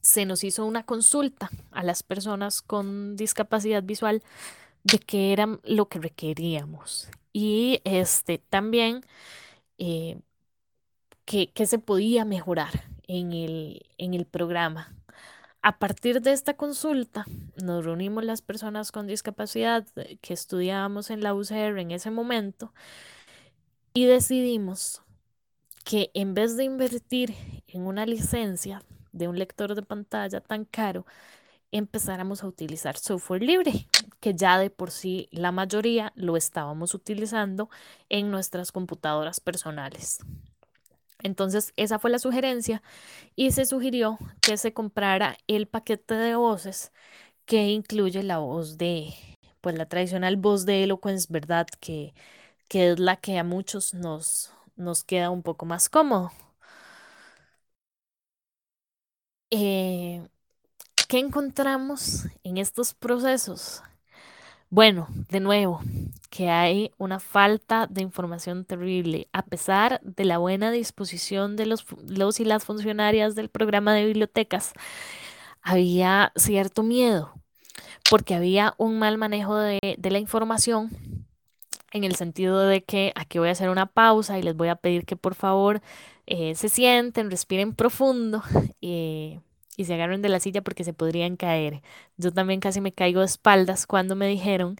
se 0.00 0.26
nos 0.26 0.44
hizo 0.44 0.64
una 0.64 0.84
consulta 0.84 1.50
a 1.70 1.82
las 1.82 2.02
personas 2.02 2.62
con 2.62 3.16
discapacidad 3.16 3.82
visual 3.82 4.22
de 4.84 4.98
qué 4.98 5.32
era 5.32 5.58
lo 5.64 5.88
que 5.88 5.98
requeríamos. 5.98 7.08
Y 7.32 7.80
este 7.84 8.38
también 8.38 9.04
eh, 9.78 10.20
que, 11.24 11.66
se 11.66 11.78
podía 11.78 12.24
mejorar 12.24 12.84
en 13.06 13.32
el, 13.32 13.86
en 13.98 14.14
el 14.14 14.24
programa. 14.24 14.97
A 15.60 15.78
partir 15.78 16.22
de 16.22 16.32
esta 16.32 16.54
consulta, 16.54 17.26
nos 17.62 17.84
reunimos 17.84 18.24
las 18.24 18.42
personas 18.42 18.92
con 18.92 19.08
discapacidad 19.08 19.84
eh, 19.96 20.16
que 20.20 20.32
estudiábamos 20.32 21.10
en 21.10 21.22
la 21.22 21.34
UCR 21.34 21.80
en 21.80 21.90
ese 21.90 22.10
momento 22.12 22.72
y 23.92 24.06
decidimos 24.06 25.02
que 25.84 26.10
en 26.14 26.34
vez 26.34 26.56
de 26.56 26.64
invertir 26.64 27.34
en 27.66 27.82
una 27.86 28.06
licencia 28.06 28.82
de 29.12 29.26
un 29.26 29.38
lector 29.38 29.74
de 29.74 29.82
pantalla 29.82 30.40
tan 30.40 30.64
caro, 30.64 31.06
empezáramos 31.72 32.44
a 32.44 32.46
utilizar 32.46 32.96
software 32.96 33.42
libre, 33.42 33.88
que 34.20 34.34
ya 34.34 34.58
de 34.58 34.70
por 34.70 34.92
sí 34.92 35.28
la 35.32 35.50
mayoría 35.50 36.12
lo 36.14 36.36
estábamos 36.36 36.94
utilizando 36.94 37.68
en 38.08 38.30
nuestras 38.30 38.70
computadoras 38.70 39.40
personales. 39.40 40.20
Entonces, 41.22 41.72
esa 41.76 41.98
fue 41.98 42.10
la 42.10 42.18
sugerencia 42.18 42.82
y 43.36 43.52
se 43.52 43.66
sugirió 43.66 44.18
que 44.42 44.56
se 44.58 44.72
comprara 44.74 45.36
el 45.48 45.66
paquete 45.68 46.14
de 46.14 46.36
voces 46.36 46.92
que 47.46 47.68
incluye 47.68 48.22
la 48.24 48.38
voz 48.38 48.78
de, 48.78 49.14
pues 49.60 49.76
la 49.78 49.86
tradicional 49.88 50.36
voz 50.36 50.66
de 50.66 50.84
Eloquence, 50.84 51.28
¿verdad? 51.30 51.66
Que, 51.80 52.14
que 52.68 52.92
es 52.92 53.00
la 53.00 53.16
que 53.16 53.38
a 53.38 53.44
muchos 53.44 53.94
nos, 53.94 54.52
nos 54.76 55.04
queda 55.04 55.30
un 55.30 55.42
poco 55.42 55.66
más 55.66 55.88
cómodo. 55.90 56.32
Eh, 59.50 60.22
¿Qué 61.08 61.18
encontramos 61.20 62.26
en 62.44 62.58
estos 62.58 62.94
procesos? 62.94 63.82
Bueno, 64.70 65.08
de 65.30 65.40
nuevo, 65.40 65.80
que 66.28 66.50
hay 66.50 66.92
una 66.98 67.20
falta 67.20 67.86
de 67.86 68.02
información 68.02 68.66
terrible, 68.66 69.28
a 69.32 69.42
pesar 69.42 69.98
de 70.02 70.24
la 70.26 70.36
buena 70.36 70.70
disposición 70.70 71.56
de 71.56 71.64
los, 71.64 71.86
los 72.06 72.38
y 72.38 72.44
las 72.44 72.64
funcionarias 72.64 73.34
del 73.34 73.48
programa 73.48 73.94
de 73.94 74.04
bibliotecas, 74.04 74.74
había 75.62 76.32
cierto 76.36 76.82
miedo, 76.82 77.32
porque 78.10 78.34
había 78.34 78.74
un 78.76 78.98
mal 78.98 79.16
manejo 79.16 79.56
de, 79.56 79.78
la 80.02 80.18
información 80.18 80.90
en 81.92 82.04
el 82.04 82.14
sentido 82.16 82.60
de 82.60 82.84
que 82.84 83.12
aquí 83.14 83.38
voy 83.38 83.48
a 83.48 83.52
hacer 83.52 83.70
una 83.70 83.86
pausa 83.86 84.38
y 84.38 84.42
les 84.42 84.54
voy 84.54 84.68
a 84.68 84.76
pedir 84.76 85.06
que 85.06 85.16
por 85.16 85.34
favor 85.34 85.80
eh, 86.26 86.54
se 86.54 86.68
sienten, 86.68 87.30
respiren 87.30 87.74
profundo 87.74 88.42
eh, 88.82 89.40
y 89.78 89.86
se 89.86 89.94
agarren 89.94 90.22
de 90.22 90.30
la 90.30 90.40
silla 90.40 90.62
porque 90.62 90.84
se 90.84 90.94
podrían 90.94 91.36
caer. 91.38 91.82
Yo 92.18 92.32
también 92.34 92.60
casi 92.60 92.82
me 92.82 92.92
caigo 92.92 93.20
de 93.22 93.26
espaldas 93.28 93.86
cuando 93.88 94.16
me 94.16 94.28
dijeron 94.28 94.76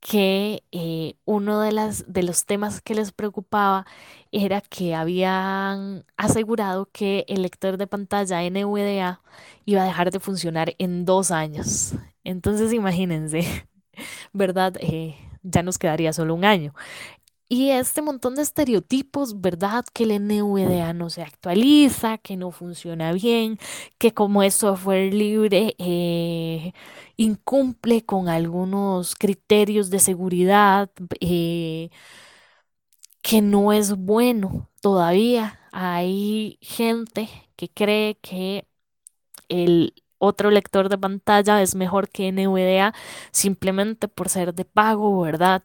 que 0.00 0.62
eh, 0.72 1.16
uno 1.24 1.60
de, 1.60 1.72
las, 1.72 2.12
de 2.12 2.22
los 2.22 2.46
temas 2.46 2.80
que 2.80 2.94
les 2.94 3.12
preocupaba 3.12 3.86
era 4.32 4.60
que 4.60 4.94
habían 4.94 6.04
asegurado 6.16 6.88
que 6.92 7.24
el 7.28 7.42
lector 7.42 7.76
de 7.78 7.86
pantalla 7.88 8.42
NVDA 8.44 9.22
iba 9.64 9.82
a 9.82 9.86
dejar 9.86 10.10
de 10.12 10.20
funcionar 10.20 10.74
en 10.78 11.04
dos 11.04 11.30
años. 11.32 11.94
Entonces 12.24 12.72
imagínense, 12.72 13.66
¿verdad? 14.32 14.74
Eh, 14.80 15.16
ya 15.42 15.62
nos 15.62 15.78
quedaría 15.78 16.12
solo 16.12 16.34
un 16.34 16.44
año. 16.44 16.74
Y 17.48 17.70
este 17.70 18.02
montón 18.02 18.34
de 18.34 18.42
estereotipos, 18.42 19.40
¿verdad? 19.40 19.84
Que 19.94 20.02
el 20.04 20.10
NVDA 20.12 20.92
no 20.92 21.10
se 21.10 21.22
actualiza, 21.22 22.18
que 22.18 22.36
no 22.36 22.50
funciona 22.50 23.12
bien, 23.12 23.58
que 23.98 24.12
como 24.12 24.42
es 24.42 24.54
software 24.54 25.14
libre, 25.14 25.76
eh, 25.78 26.72
incumple 27.16 28.04
con 28.04 28.28
algunos 28.28 29.14
criterios 29.14 29.90
de 29.90 30.00
seguridad, 30.00 30.90
eh, 31.20 31.90
que 33.22 33.42
no 33.42 33.72
es 33.72 33.96
bueno 33.96 34.70
todavía. 34.80 35.60
Hay 35.72 36.58
gente 36.60 37.28
que 37.56 37.68
cree 37.70 38.16
que 38.20 38.66
el 39.48 39.94
otro 40.18 40.50
lector 40.50 40.88
de 40.88 40.98
pantalla 40.98 41.62
es 41.62 41.74
mejor 41.74 42.08
que 42.08 42.32
NVDA 42.32 42.94
simplemente 43.32 44.08
por 44.08 44.28
ser 44.28 44.54
de 44.54 44.64
pago, 44.64 45.20
¿verdad? 45.22 45.62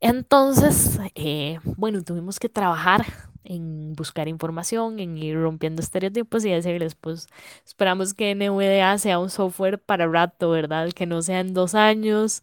Entonces, 0.00 0.98
eh, 1.14 1.58
bueno, 1.64 2.02
tuvimos 2.02 2.38
que 2.38 2.48
trabajar 2.48 3.06
en 3.44 3.94
buscar 3.94 4.28
información, 4.28 4.98
en 4.98 5.16
ir 5.18 5.36
rompiendo 5.40 5.80
estereotipos 5.82 6.44
y 6.44 6.50
decirles, 6.50 6.94
pues 6.96 7.28
esperamos 7.64 8.12
que 8.14 8.34
NVDA 8.34 8.98
sea 8.98 9.18
un 9.18 9.30
software 9.30 9.78
para 9.80 10.06
rato, 10.08 10.50
¿verdad? 10.50 10.90
Que 10.92 11.06
no 11.06 11.22
sea 11.22 11.40
en 11.40 11.54
dos 11.54 11.74
años. 11.74 12.42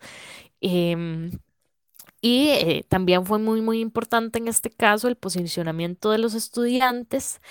Em, 0.61 1.31
y 2.21 2.49
eh, 2.49 2.85
también 2.87 3.25
fue 3.25 3.39
muy, 3.39 3.61
muy 3.61 3.81
importante 3.81 4.39
en 4.39 4.47
este 4.47 4.69
caso 4.69 5.07
el 5.09 5.15
posicionamiento 5.17 6.09
de 6.11 6.19
los 6.19 6.33
estudiantes, 6.35 7.41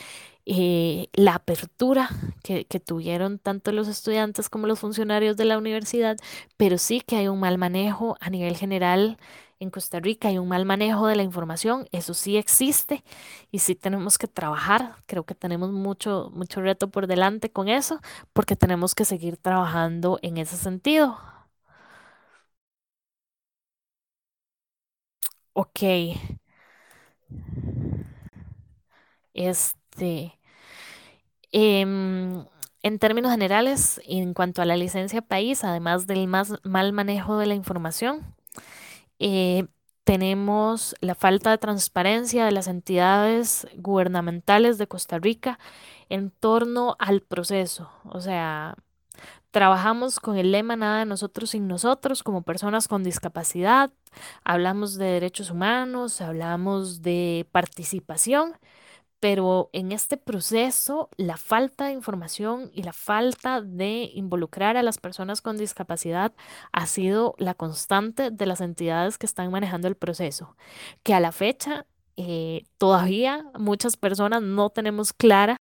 eh, 0.46 1.08
la 1.12 1.34
apertura 1.36 2.10
que, 2.42 2.64
que, 2.66 2.80
tuvieron 2.80 3.38
tanto 3.38 3.72
los 3.72 3.88
estudiantes 3.88 4.48
como 4.48 4.66
los 4.66 4.80
funcionarios 4.80 5.36
de 5.36 5.44
la 5.44 5.58
universidad, 5.58 6.16
pero 6.56 6.78
sí 6.78 7.00
que 7.00 7.16
hay 7.16 7.28
un 7.28 7.40
mal 7.40 7.58
manejo 7.58 8.16
a 8.20 8.30
nivel 8.30 8.56
general 8.56 9.18
en 9.60 9.70
Costa 9.70 10.00
Rica 10.00 10.28
hay 10.28 10.38
un 10.38 10.48
mal 10.48 10.64
manejo 10.64 11.06
de 11.06 11.14
la 11.16 11.22
información, 11.22 11.86
eso 11.92 12.14
sí 12.14 12.36
existe 12.36 13.04
y 13.52 13.60
sí 13.60 13.74
tenemos 13.76 14.18
que 14.18 14.26
trabajar. 14.28 14.96
Creo 15.06 15.24
que 15.24 15.34
tenemos 15.36 15.70
mucho, 15.70 16.30
mucho 16.34 16.60
reto 16.60 16.90
por 16.90 17.06
delante 17.06 17.50
con 17.52 17.68
eso, 17.68 18.00
porque 18.32 18.56
tenemos 18.56 18.94
que 18.96 19.04
seguir 19.04 19.36
trabajando 19.36 20.18
en 20.22 20.38
ese 20.38 20.56
sentido. 20.56 21.16
Ok. 25.54 25.82
Este. 29.34 29.81
Em, 31.52 32.44
en 32.82 32.98
términos 32.98 33.30
generales, 33.30 34.00
en 34.06 34.34
cuanto 34.34 34.62
a 34.62 34.64
la 34.64 34.76
licencia 34.76 35.22
país, 35.22 35.64
además 35.64 36.06
del 36.06 36.26
más 36.26 36.54
mal 36.64 36.92
manejo 36.92 37.38
de 37.38 37.46
la 37.46 37.54
información, 37.54 38.34
eh, 39.18 39.66
tenemos 40.04 40.96
la 41.00 41.14
falta 41.14 41.50
de 41.50 41.58
transparencia 41.58 42.44
de 42.44 42.52
las 42.52 42.66
entidades 42.68 43.68
gubernamentales 43.76 44.78
de 44.78 44.88
Costa 44.88 45.18
Rica 45.18 45.58
en 46.08 46.30
torno 46.30 46.96
al 46.98 47.22
proceso. 47.22 47.90
O 48.04 48.20
sea, 48.20 48.76
trabajamos 49.52 50.18
con 50.18 50.36
el 50.36 50.52
lema 50.52 50.76
nada 50.76 51.00
de 51.00 51.06
nosotros 51.06 51.50
sin 51.50 51.68
nosotros 51.68 52.22
como 52.22 52.42
personas 52.42 52.88
con 52.88 53.04
discapacidad, 53.04 53.92
hablamos 54.44 54.96
de 54.96 55.06
derechos 55.06 55.50
humanos, 55.50 56.20
hablamos 56.20 57.02
de 57.02 57.46
participación 57.52 58.54
pero 59.22 59.70
en 59.72 59.92
este 59.92 60.16
proceso 60.16 61.08
la 61.16 61.36
falta 61.36 61.86
de 61.86 61.92
información 61.92 62.72
y 62.74 62.82
la 62.82 62.92
falta 62.92 63.60
de 63.62 64.10
involucrar 64.14 64.76
a 64.76 64.82
las 64.82 64.98
personas 64.98 65.40
con 65.40 65.56
discapacidad 65.58 66.32
ha 66.72 66.86
sido 66.86 67.36
la 67.38 67.54
constante 67.54 68.32
de 68.32 68.46
las 68.46 68.60
entidades 68.60 69.18
que 69.18 69.26
están 69.26 69.52
manejando 69.52 69.86
el 69.86 69.94
proceso, 69.94 70.56
que 71.04 71.14
a 71.14 71.20
la 71.20 71.30
fecha 71.30 71.86
eh, 72.16 72.64
todavía 72.78 73.46
muchas 73.56 73.96
personas 73.96 74.42
no 74.42 74.70
tenemos 74.70 75.12
clara 75.12 75.56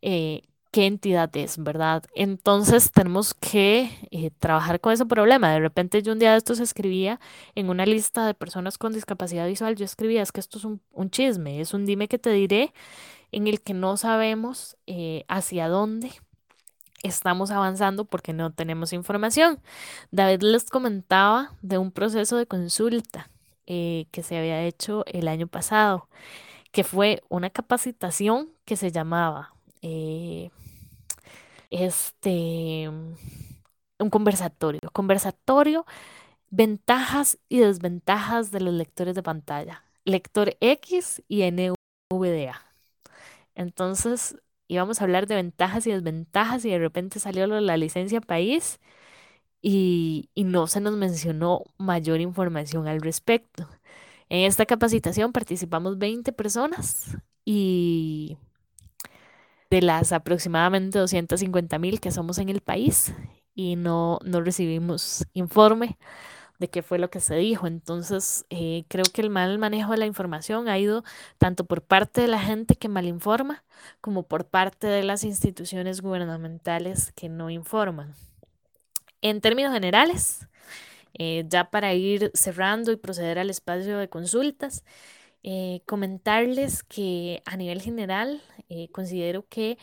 eh, 0.00 0.42
qué 0.76 0.84
entidad 0.84 1.34
es, 1.38 1.56
¿verdad? 1.56 2.02
Entonces 2.14 2.92
tenemos 2.92 3.32
que 3.32 3.90
eh, 4.10 4.30
trabajar 4.38 4.78
con 4.78 4.92
ese 4.92 5.06
problema. 5.06 5.50
De 5.50 5.58
repente 5.58 6.02
yo 6.02 6.12
un 6.12 6.18
día 6.18 6.32
de 6.32 6.36
estos 6.36 6.60
escribía 6.60 7.18
en 7.54 7.70
una 7.70 7.86
lista 7.86 8.26
de 8.26 8.34
personas 8.34 8.76
con 8.76 8.92
discapacidad 8.92 9.46
visual, 9.46 9.74
yo 9.74 9.86
escribía, 9.86 10.20
es 10.20 10.32
que 10.32 10.40
esto 10.40 10.58
es 10.58 10.64
un, 10.66 11.10
chisme, 11.10 11.62
es 11.62 11.72
un 11.72 11.86
dime 11.86 12.08
que 12.08 12.18
te 12.18 12.28
diré 12.28 12.74
en 13.32 13.46
el 13.46 13.62
que 13.62 13.72
no 13.72 13.96
sabemos 13.96 14.76
eh, 14.86 15.24
hacia 15.28 15.66
dónde 15.68 16.12
estamos 17.02 17.50
avanzando 17.50 18.04
porque 18.04 18.34
no 18.34 18.52
tenemos 18.52 18.92
información. 18.92 19.58
David 20.10 20.42
les 20.42 20.68
comentaba 20.68 21.54
de 21.62 21.78
un 21.78 21.90
proceso 21.90 22.36
de 22.36 22.44
consulta 22.44 23.30
eh, 23.66 24.08
que 24.10 24.22
se 24.22 24.36
había 24.36 24.62
hecho 24.62 25.06
el 25.06 25.28
año 25.28 25.46
pasado, 25.46 26.10
que 26.70 26.84
fue 26.84 27.22
una 27.30 27.48
capacitación 27.48 28.50
que 28.66 28.76
se 28.76 28.92
llamaba 28.92 29.54
este, 31.70 32.88
un 33.98 34.10
conversatorio, 34.10 34.80
conversatorio, 34.92 35.86
ventajas 36.50 37.38
y 37.48 37.60
desventajas 37.60 38.50
de 38.52 38.60
los 38.60 38.74
lectores 38.74 39.14
de 39.14 39.22
pantalla, 39.22 39.84
lector 40.04 40.56
X 40.60 41.22
y 41.28 41.42
NVDA. 41.44 42.62
Entonces, 43.54 44.36
íbamos 44.68 45.00
a 45.00 45.04
hablar 45.04 45.26
de 45.26 45.36
ventajas 45.36 45.86
y 45.86 45.92
desventajas 45.92 46.64
y 46.64 46.70
de 46.70 46.78
repente 46.78 47.20
salió 47.20 47.46
la 47.48 47.76
licencia 47.76 48.20
país 48.20 48.80
y, 49.62 50.30
y 50.34 50.44
no 50.44 50.66
se 50.66 50.80
nos 50.80 50.96
mencionó 50.96 51.64
mayor 51.78 52.20
información 52.20 52.88
al 52.88 53.00
respecto. 53.02 53.68
En 54.28 54.44
esta 54.46 54.66
capacitación 54.66 55.32
participamos 55.32 55.98
20 55.98 56.32
personas 56.32 57.16
y 57.44 58.38
de 59.70 59.82
las 59.82 60.12
aproximadamente 60.12 60.98
250 60.98 61.78
mil 61.78 62.00
que 62.00 62.10
somos 62.10 62.38
en 62.38 62.48
el 62.48 62.60
país 62.60 63.12
y 63.54 63.76
no, 63.76 64.18
no 64.24 64.40
recibimos 64.40 65.24
informe 65.32 65.98
de 66.58 66.68
qué 66.68 66.82
fue 66.82 66.98
lo 66.98 67.10
que 67.10 67.20
se 67.20 67.36
dijo. 67.36 67.66
Entonces, 67.66 68.46
eh, 68.50 68.84
creo 68.88 69.04
que 69.12 69.20
el 69.22 69.30
mal 69.30 69.58
manejo 69.58 69.92
de 69.92 69.98
la 69.98 70.06
información 70.06 70.68
ha 70.68 70.78
ido 70.78 71.04
tanto 71.38 71.64
por 71.64 71.82
parte 71.82 72.20
de 72.22 72.28
la 72.28 72.40
gente 72.40 72.76
que 72.76 72.88
malinforma 72.88 73.64
como 74.00 74.24
por 74.24 74.46
parte 74.46 74.86
de 74.86 75.02
las 75.02 75.24
instituciones 75.24 76.00
gubernamentales 76.00 77.12
que 77.12 77.28
no 77.28 77.50
informan. 77.50 78.14
En 79.22 79.40
términos 79.40 79.72
generales, 79.72 80.46
eh, 81.18 81.44
ya 81.48 81.70
para 81.70 81.94
ir 81.94 82.30
cerrando 82.34 82.92
y 82.92 82.96
proceder 82.96 83.38
al 83.38 83.50
espacio 83.50 83.98
de 83.98 84.08
consultas, 84.08 84.84
eh, 85.48 85.82
comentarles 85.86 86.82
que 86.82 87.40
a 87.46 87.56
nivel 87.56 87.80
general 87.80 88.42
eh, 88.68 88.88
considero 88.90 89.46
que 89.48 89.78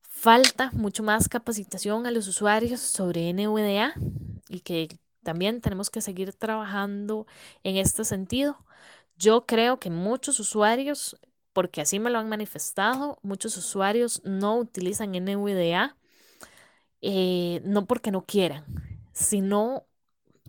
falta 0.00 0.70
mucho 0.72 1.02
más 1.02 1.28
capacitación 1.28 2.06
a 2.06 2.10
los 2.10 2.26
usuarios 2.26 2.80
sobre 2.80 3.30
NVDA 3.34 3.92
y 4.48 4.60
que 4.60 4.88
también 5.22 5.60
tenemos 5.60 5.90
que 5.90 6.00
seguir 6.00 6.32
trabajando 6.32 7.26
en 7.64 7.76
este 7.76 8.02
sentido. 8.06 8.56
Yo 9.18 9.44
creo 9.44 9.78
que 9.78 9.90
muchos 9.90 10.40
usuarios, 10.40 11.18
porque 11.52 11.82
así 11.82 11.98
me 11.98 12.08
lo 12.08 12.18
han 12.18 12.30
manifestado, 12.30 13.18
muchos 13.22 13.58
usuarios 13.58 14.22
no 14.24 14.56
utilizan 14.56 15.12
NVDA, 15.14 15.98
eh, 17.02 17.60
no 17.64 17.84
porque 17.84 18.10
no 18.10 18.24
quieran, 18.24 18.64
sino 19.12 19.84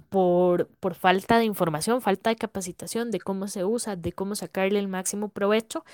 por, 0.10 0.68
por 0.80 0.96
falta 0.96 1.38
de 1.40 1.46
información, 1.46 2.02
falta 2.02 2.30
de 2.30 2.36
capacitación 2.36 3.12
de 3.12 3.20
cómo 3.20 3.48
se 3.48 3.64
usa, 3.66 3.96
de 3.96 4.12
cómo 4.12 4.36
sacarle 4.36 4.80
el 4.80 4.88
máximo 4.88 5.30
provecho 5.30 5.86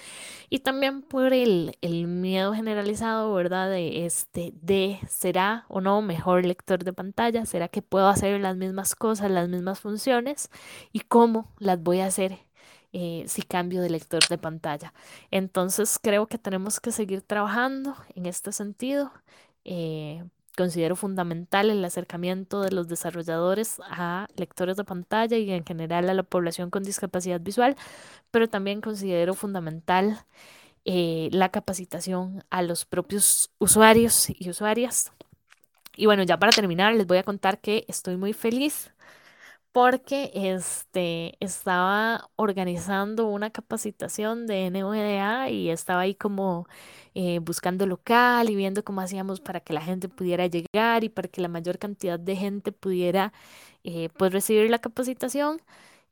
y 0.49 0.59
también 0.59 1.01
por 1.01 1.33
el, 1.33 1.77
el 1.81 2.07
miedo 2.07 2.53
generalizado, 2.53 3.33
¿verdad? 3.33 3.69
De, 3.69 4.05
este, 4.05 4.53
de 4.61 4.99
será 5.09 5.65
o 5.69 5.81
no 5.81 6.01
mejor 6.01 6.45
lector 6.45 6.83
de 6.83 6.93
pantalla, 6.93 7.45
será 7.45 7.67
que 7.67 7.81
puedo 7.81 8.07
hacer 8.07 8.39
las 8.41 8.55
mismas 8.57 8.95
cosas, 8.95 9.31
las 9.31 9.49
mismas 9.49 9.79
funciones 9.79 10.49
y 10.91 11.01
cómo 11.01 11.51
las 11.59 11.81
voy 11.81 11.99
a 11.99 12.07
hacer 12.07 12.39
eh, 12.93 13.25
si 13.27 13.41
cambio 13.41 13.81
de 13.81 13.89
lector 13.89 14.25
de 14.27 14.37
pantalla. 14.37 14.93
Entonces 15.31 15.99
creo 16.01 16.27
que 16.27 16.37
tenemos 16.37 16.79
que 16.79 16.91
seguir 16.91 17.21
trabajando 17.21 17.95
en 18.15 18.25
este 18.25 18.51
sentido. 18.53 19.11
Eh, 19.65 20.23
Considero 20.57 20.95
fundamental 20.95 21.69
el 21.69 21.83
acercamiento 21.83 22.61
de 22.61 22.71
los 22.71 22.87
desarrolladores 22.87 23.81
a 23.89 24.27
lectores 24.37 24.77
de 24.77 24.85
pantalla 24.85 25.37
y 25.37 25.51
en 25.51 25.65
general 25.65 26.09
a 26.09 26.13
la 26.13 26.23
población 26.23 26.69
con 26.69 26.83
discapacidad 26.83 27.41
visual, 27.41 27.75
pero 28.31 28.47
también 28.47 28.79
considero 28.79 29.33
fundamental 29.33 30.25
eh, 30.85 31.29
la 31.31 31.49
capacitación 31.49 32.43
a 32.49 32.61
los 32.61 32.85
propios 32.85 33.51
usuarios 33.59 34.27
y 34.29 34.49
usuarias. 34.49 35.11
Y 35.97 36.05
bueno, 36.05 36.23
ya 36.23 36.37
para 36.37 36.51
terminar, 36.51 36.93
les 36.95 37.07
voy 37.07 37.17
a 37.17 37.23
contar 37.23 37.59
que 37.59 37.85
estoy 37.87 38.17
muy 38.17 38.33
feliz 38.33 38.91
porque 39.75 40.31
este, 40.33 41.35
estaba 41.41 42.29
organizando 42.37 43.27
una 43.27 43.49
capacitación 43.49 44.47
de 44.47 44.69
NVDA 44.71 45.49
y 45.49 45.69
estaba 45.69 45.99
ahí 46.01 46.15
como 46.15 46.65
eh, 47.13 47.39
buscando 47.39 47.85
local 47.85 48.49
y 48.49 48.55
viendo 48.55 48.85
cómo 48.85 49.01
hacíamos 49.01 49.41
para 49.41 49.59
que 49.59 49.73
la 49.73 49.81
gente 49.81 50.07
pudiera 50.07 50.47
llegar 50.47 51.03
y 51.03 51.09
para 51.09 51.27
que 51.27 51.41
la 51.41 51.49
mayor 51.49 51.77
cantidad 51.77 52.17
de 52.17 52.37
gente 52.37 52.71
pudiera 52.71 53.33
eh, 53.83 54.07
pues 54.17 54.31
recibir 54.31 54.69
la 54.69 54.79
capacitación. 54.79 55.61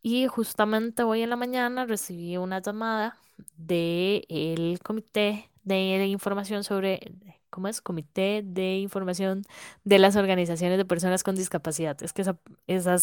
Y 0.02 0.28
justamente 0.28 1.04
hoy 1.04 1.22
en 1.22 1.30
la 1.30 1.38
mañana 1.38 1.86
recibí 1.86 2.36
una 2.38 2.62
llamada 2.62 3.18
del 3.58 4.80
comité 4.84 5.50
de 5.64 6.06
información 6.08 6.66
sobre, 6.66 7.14
¿cómo 7.50 7.70
es? 7.70 7.82
Comité 7.82 8.42
de 8.46 8.80
información 8.80 9.44
de 9.86 10.00
las 10.00 10.18
organizaciones 10.18 10.78
de 10.78 10.86
personas 10.86 11.24
con 11.24 11.36
discapacidad. 11.36 12.02
Es 12.04 12.12
que 12.14 12.24
esa, 12.68 12.98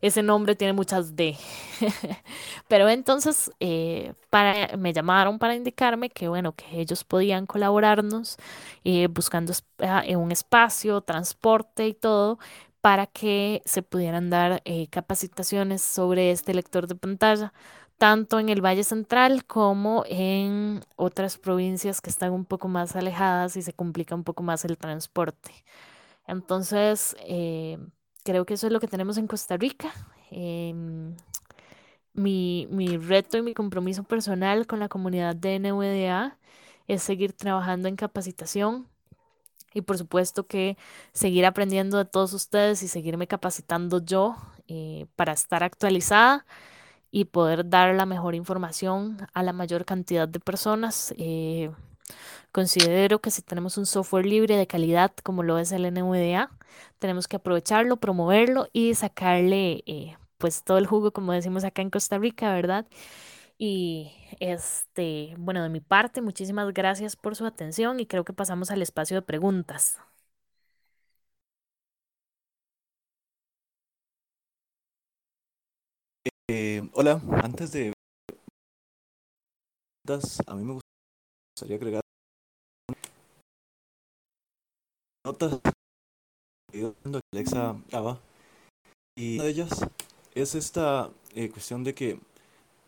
ese 0.00 0.22
nombre 0.22 0.54
tiene 0.56 0.72
muchas 0.72 1.16
D. 1.16 1.36
Pero 2.68 2.88
entonces 2.88 3.50
eh, 3.60 4.14
para, 4.30 4.76
me 4.76 4.92
llamaron 4.92 5.38
para 5.38 5.54
indicarme 5.54 6.10
que, 6.10 6.28
bueno, 6.28 6.52
que 6.52 6.80
ellos 6.80 7.04
podían 7.04 7.46
colaborarnos 7.46 8.36
eh, 8.84 9.08
buscando 9.08 9.52
ah, 9.80 10.04
un 10.16 10.32
espacio, 10.32 11.00
transporte 11.02 11.86
y 11.88 11.94
todo 11.94 12.38
para 12.80 13.06
que 13.06 13.62
se 13.66 13.82
pudieran 13.82 14.30
dar 14.30 14.62
eh, 14.64 14.88
capacitaciones 14.88 15.82
sobre 15.82 16.30
este 16.30 16.54
lector 16.54 16.86
de 16.86 16.94
pantalla, 16.94 17.52
tanto 17.98 18.38
en 18.40 18.48
el 18.48 18.64
Valle 18.64 18.84
Central 18.84 19.44
como 19.44 20.04
en 20.08 20.80
otras 20.96 21.36
provincias 21.38 22.00
que 22.00 22.10
están 22.10 22.32
un 22.32 22.46
poco 22.46 22.68
más 22.68 22.96
alejadas 22.96 23.56
y 23.56 23.62
se 23.62 23.74
complica 23.74 24.14
un 24.14 24.24
poco 24.24 24.42
más 24.42 24.64
el 24.64 24.78
transporte. 24.78 25.52
Entonces, 26.26 27.16
eh, 27.26 27.78
creo 28.24 28.44
que 28.44 28.54
eso 28.54 28.66
es 28.66 28.72
lo 28.72 28.80
que 28.80 28.88
tenemos 28.88 29.18
en 29.18 29.26
Costa 29.26 29.56
Rica. 29.56 29.92
Em, 30.30 31.16
mi, 32.12 32.66
mi 32.70 32.96
reto 32.96 33.38
y 33.38 33.42
mi 33.42 33.54
compromiso 33.54 34.04
personal 34.04 34.66
con 34.66 34.80
la 34.80 34.88
comunidad 34.88 35.36
de 35.36 35.58
NVDA 35.58 36.38
es 36.88 37.02
seguir 37.02 37.32
trabajando 37.32 37.88
en 37.88 37.96
capacitación 37.96 38.88
y 39.74 39.82
por 39.82 39.98
supuesto 39.98 40.46
que 40.46 40.76
seguir 41.12 41.46
aprendiendo 41.46 41.98
de 41.98 42.04
todos 42.04 42.32
ustedes 42.32 42.82
y 42.82 42.88
seguirme 42.88 43.26
capacitando 43.26 44.04
yo 44.04 44.36
eh, 44.68 45.06
para 45.16 45.32
estar 45.32 45.62
actualizada 45.62 46.46
y 47.10 47.26
poder 47.26 47.68
dar 47.68 47.94
la 47.94 48.06
mejor 48.06 48.34
información 48.34 49.18
a 49.34 49.42
la 49.42 49.52
mayor 49.52 49.84
cantidad 49.84 50.28
de 50.28 50.40
personas. 50.40 51.14
Eh, 51.18 51.70
considero 52.52 53.20
que 53.20 53.30
si 53.30 53.42
tenemos 53.42 53.78
un 53.78 53.86
software 53.86 54.26
libre 54.26 54.56
de 54.56 54.66
calidad 54.66 55.12
como 55.22 55.42
lo 55.42 55.58
es 55.58 55.72
el 55.72 55.84
NVDA, 55.86 56.50
tenemos 56.98 57.28
que 57.28 57.36
aprovecharlo, 57.36 57.96
promoverlo 57.98 58.68
y 58.72 58.94
sacarle 58.94 59.82
eh, 59.86 60.16
pues 60.38 60.64
todo 60.64 60.78
el 60.78 60.86
jugo, 60.86 61.12
como 61.12 61.32
decimos 61.32 61.64
acá 61.64 61.82
en 61.82 61.90
Costa 61.90 62.18
Rica, 62.18 62.52
¿verdad? 62.54 62.86
Y 63.58 64.12
este, 64.40 65.34
bueno, 65.38 65.62
de 65.62 65.68
mi 65.70 65.80
parte, 65.80 66.22
muchísimas 66.22 66.72
gracias 66.74 67.16
por 67.16 67.36
su 67.36 67.46
atención 67.46 68.00
y 68.00 68.06
creo 68.06 68.24
que 68.24 68.32
pasamos 68.32 68.70
al 68.70 68.82
espacio 68.82 69.16
de 69.16 69.22
preguntas. 69.22 69.98
Eh, 76.50 76.82
hola, 76.92 77.20
antes 77.42 77.72
de 77.72 77.92
a 80.46 80.54
mí 80.56 80.64
me 80.64 80.79
agregar 81.62 82.02
notas 85.24 85.60
Alexa 87.32 87.76
daba 87.90 88.20
y 89.16 89.34
una 89.34 89.44
de 89.44 89.50
ellas 89.50 89.70
es 90.34 90.54
esta 90.54 91.10
eh, 91.34 91.50
cuestión 91.50 91.84
de 91.84 91.94
que 91.94 92.20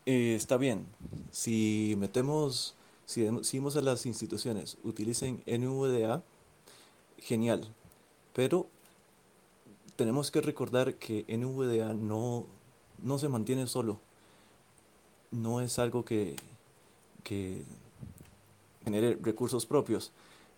eh, 0.05 0.35
está 0.35 0.57
bien. 0.57 0.87
Si 1.31 1.95
metemos, 1.97 2.75
si 3.05 3.21
decimos 3.21 3.75
a 3.77 3.81
las 3.81 4.05
instituciones 4.05 4.77
utilicen 4.83 5.43
NVDA, 5.45 6.23
genial. 7.19 7.67
Pero 8.33 8.67
tenemos 9.95 10.31
que 10.31 10.41
recordar 10.41 10.95
que 10.95 11.25
NVDA 11.27 11.93
no, 11.93 12.47
no 13.01 13.19
se 13.19 13.29
mantiene 13.29 13.67
solo. 13.67 13.99
No 15.31 15.61
es 15.61 15.79
algo 15.79 16.03
que, 16.05 16.35
que 17.23 17.63
genere 18.83 19.17
recursos 19.21 19.65
propios. 19.65 20.11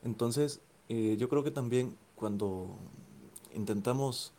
Entonces, 0.03 0.61
eh, 0.89 1.15
yo 1.19 1.30
creo 1.30 1.43
que 1.43 1.52
también 1.52 1.95
cuando 2.15 2.76
intentamos 3.53 4.34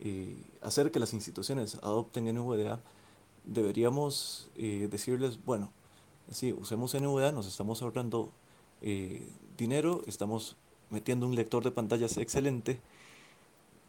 eh, 0.00 0.36
hacer 0.60 0.90
que 0.90 0.98
las 0.98 1.14
instituciones 1.14 1.76
adopten 1.76 2.26
NVDA, 2.26 2.80
deberíamos 3.44 4.50
eh, 4.56 4.88
decirles, 4.90 5.38
bueno, 5.44 5.70
si 6.30 6.52
usemos 6.52 6.94
NVDA, 6.94 7.32
nos 7.32 7.46
estamos 7.46 7.82
ahorrando 7.82 8.32
dinero, 9.56 10.02
estamos 10.06 10.56
metiendo 10.90 11.26
un 11.26 11.34
lector 11.34 11.64
de 11.64 11.70
pantallas 11.70 12.18
excelente, 12.18 12.80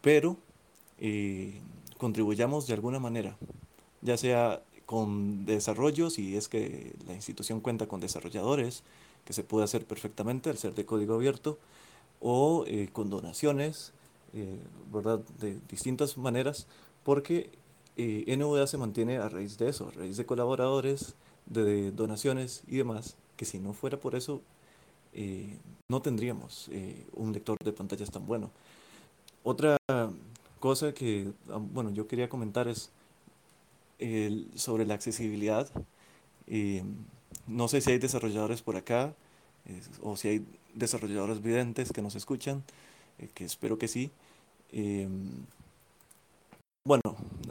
pero 0.00 0.38
contribuyamos 1.98 2.66
de 2.66 2.72
alguna 2.72 2.98
manera, 2.98 3.36
ya 4.00 4.16
sea 4.16 4.62
con 4.86 5.44
desarrollo, 5.44 6.08
si 6.08 6.36
es 6.36 6.48
que 6.48 6.94
la 7.06 7.12
institución 7.12 7.60
cuenta 7.60 7.86
con 7.86 8.00
desarrolladores, 8.00 8.84
que 9.26 9.34
se 9.34 9.44
puede 9.44 9.64
hacer 9.64 9.84
perfectamente 9.84 10.48
al 10.48 10.56
ser 10.56 10.74
de 10.74 10.86
código 10.86 11.14
abierto, 11.14 11.58
o 12.20 12.64
con 12.92 13.10
donaciones, 13.10 13.92
¿verdad? 14.90 15.20
De 15.38 15.58
distintas 15.68 16.16
maneras, 16.16 16.66
porque 17.04 17.50
eh, 17.96 18.66
se 18.66 18.76
mantiene 18.78 19.16
a 19.16 19.28
raíz 19.28 19.56
de 19.56 19.68
eso, 19.70 19.88
a 19.88 19.90
raíz 19.90 20.16
de 20.16 20.26
colaboradores, 20.26 21.14
de 21.46 21.92
donaciones 21.92 22.62
y 22.66 22.76
demás, 22.76 23.16
que 23.36 23.44
si 23.44 23.58
no 23.58 23.72
fuera 23.72 23.98
por 23.98 24.14
eso, 24.14 24.42
eh, 25.14 25.56
no 25.88 26.02
tendríamos 26.02 26.68
eh, 26.72 27.06
un 27.14 27.32
lector 27.32 27.56
de 27.64 27.72
pantallas 27.72 28.10
tan 28.10 28.26
bueno. 28.26 28.50
Otra 29.44 29.78
cosa 30.60 30.92
que, 30.92 31.32
ah, 31.48 31.58
bueno, 31.58 31.90
yo 31.90 32.06
quería 32.06 32.28
comentar 32.28 32.68
es 32.68 32.90
sobre 34.56 34.84
la 34.84 34.94
accesibilidad. 34.94 35.70
No 37.46 37.68
sé 37.68 37.80
si 37.80 37.92
hay 37.92 37.98
desarrolladores 37.98 38.62
por 38.62 38.76
acá 38.76 39.14
o 40.02 40.16
si 40.16 40.28
hay 40.28 40.46
desarrolladores 40.74 41.42
videntes 41.42 41.92
que 41.92 42.02
nos 42.02 42.14
escuchan, 42.14 42.62
que 43.34 43.44
espero 43.44 43.78
que 43.78 43.88
sí. 43.88 44.10
Bueno, 46.84 47.02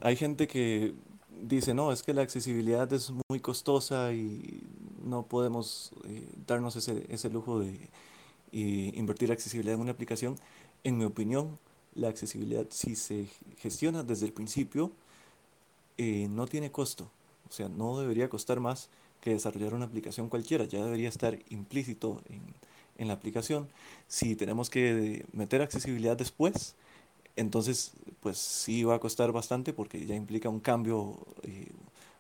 hay 0.02 0.16
gente 0.16 0.48
que 0.48 0.94
dice, 1.42 1.74
no, 1.74 1.92
es 1.92 2.04
que 2.04 2.14
la 2.14 2.22
accesibilidad 2.22 2.92
es 2.94 3.12
muy 3.30 3.42
costosa 3.42 4.14
y 4.14 4.64
no 5.04 5.24
podemos 5.24 5.92
eh, 6.06 6.26
darnos 6.48 6.78
ese, 6.78 7.06
ese, 7.10 7.30
lujo 7.30 7.60
de 7.60 7.90
invertir 8.54 9.34
accesibilidad 9.34 9.76
en 9.76 9.82
una 9.82 9.92
aplicación. 9.92 10.38
En 10.86 10.98
mi 10.98 11.04
opinión, 11.04 11.60
la 11.96 12.08
accesibilidad, 12.08 12.66
si 12.70 12.96
se 12.96 13.28
gestiona 13.58 14.04
desde 14.04 14.26
el 14.26 14.32
principio, 14.32 14.92
eh, 15.98 16.28
no 16.30 16.48
tiene 16.48 16.72
costo. 16.72 17.10
O 17.50 17.52
sea, 17.52 17.68
no 17.68 18.00
debería 18.00 18.30
costar 18.30 18.60
más 18.60 18.90
que 19.26 19.32
desarrollar 19.32 19.74
una 19.74 19.86
aplicación 19.86 20.30
cualquiera. 20.30 20.66
Ya 20.66 20.86
debería 20.86 21.10
estar 21.10 21.40
implícito 21.50 22.22
en, 22.30 23.08
la 23.08 23.14
aplicación. 23.14 23.68
Si 24.08 24.36
tenemos 24.36 24.70
que 24.70 25.26
meter 25.34 25.64
accesibilidad 25.64 26.16
después, 26.16 26.76
entonces, 27.36 27.94
pues 28.22 28.38
sí 28.38 28.84
va 28.84 28.96
a 28.96 29.00
costar 29.00 29.32
bastante 29.32 29.74
porque 29.74 30.06
ya 30.06 30.16
implica 30.16 30.48
un 30.48 30.60
cambio 30.60 31.18
eh, 31.42 31.72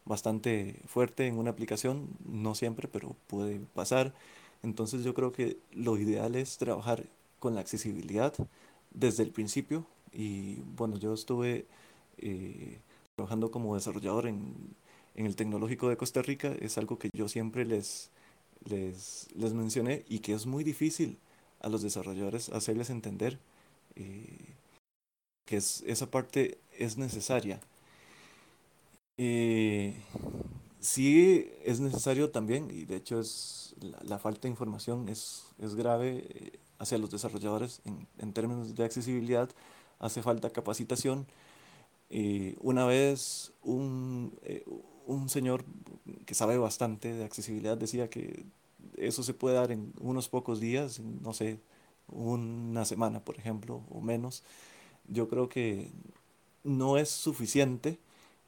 bastante 0.05 0.81
fuerte 0.87 1.27
en 1.27 1.37
una 1.37 1.51
aplicación, 1.51 2.07
no 2.25 2.55
siempre, 2.55 2.87
pero 2.87 3.15
puede 3.27 3.59
pasar. 3.75 4.11
Entonces 4.63 5.03
yo 5.03 5.13
creo 5.13 5.31
que 5.31 5.57
lo 5.73 5.97
ideal 5.97 6.35
es 6.35 6.57
trabajar 6.57 7.03
con 7.39 7.53
la 7.53 7.61
accesibilidad 7.61 8.33
desde 8.91 9.21
el 9.23 9.29
principio 9.29 9.85
y 10.11 10.55
bueno, 10.75 10.97
yo 10.97 11.13
estuve 11.13 11.65
eh, 12.17 12.79
trabajando 13.15 13.51
como 13.51 13.75
desarrollador 13.75 14.27
en, 14.27 14.75
en, 15.15 15.25
el 15.25 15.35
Tecnológico 15.35 15.89
de 15.89 15.97
Costa 15.97 16.21
Rica, 16.21 16.53
es 16.59 16.77
algo 16.77 16.99
que 16.99 17.09
yo 17.13 17.27
siempre 17.27 17.65
les, 17.65 18.11
les, 18.65 19.27
les 19.35 19.53
mencioné 19.53 20.05
y 20.07 20.19
que 20.19 20.33
es 20.33 20.45
muy 20.45 20.63
difícil 20.63 21.17
a 21.59 21.69
los 21.69 21.81
desarrolladores 21.81 22.49
hacerles 22.49 22.89
entender. 22.89 23.39
Eh, 23.95 24.53
que 25.45 25.57
es, 25.57 25.83
esa 25.87 26.09
parte 26.09 26.59
es 26.77 26.97
necesaria. 26.97 27.59
Eh, 29.17 29.95
sí 30.79 31.49
es 31.63 31.79
necesario 31.79 32.31
también, 32.31 32.69
y 32.71 32.85
de 32.85 32.97
hecho 32.97 33.19
es 33.19 33.75
la, 33.79 34.19
falta 34.19 34.41
de 34.43 34.49
información 34.49 35.07
es, 35.09 35.45
es 35.59 35.75
grave 35.75 36.25
eh, 36.29 36.59
hacia 36.79 36.97
los 36.97 37.11
desarrolladores 37.11 37.81
en, 37.85 38.07
en, 38.17 38.33
términos 38.33 38.75
de 38.75 38.83
accesibilidad, 38.83 39.49
hace 39.99 40.21
falta 40.21 40.49
capacitación. 40.49 41.27
Una 42.61 42.85
vez 42.85 43.51
un, 43.63 44.31
un 45.05 45.29
señor 45.29 45.65
que 46.25 46.35
sabe 46.35 46.57
bastante 46.57 47.13
de 47.13 47.23
accesibilidad 47.23 47.77
decía 47.77 48.09
que 48.09 48.45
eso 48.97 49.23
se 49.23 49.33
puede 49.33 49.55
dar 49.55 49.71
en 49.71 49.93
unos 49.99 50.29
pocos 50.29 50.59
días, 50.59 50.99
no 50.99 51.33
sé, 51.33 51.59
una 52.07 52.85
semana, 52.85 53.19
por 53.23 53.37
ejemplo, 53.37 53.83
o 53.89 54.01
menos. 54.01 54.43
Yo 55.07 55.27
creo 55.29 55.49
que 55.49 55.91
no 56.63 56.97
es 56.97 57.09
suficiente 57.09 57.99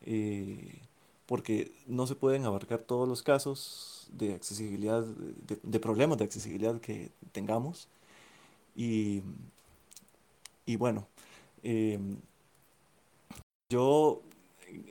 eh, 0.05 0.79
porque 1.25 1.71
no 1.87 2.07
se 2.07 2.15
pueden 2.15 2.45
abarcar 2.45 2.79
todos 2.79 3.07
los 3.07 3.23
casos 3.23 4.07
de 4.11 4.33
accesibilidad, 4.33 5.03
de, 5.03 5.79
problemas 5.79 6.17
de 6.17 6.25
accesibilidad 6.25 6.79
que 6.79 7.11
tengamos. 7.31 7.87
Y, 8.75 9.23
y 10.65 10.75
bueno, 10.77 11.07
em, 11.63 12.17
yo 13.69 14.21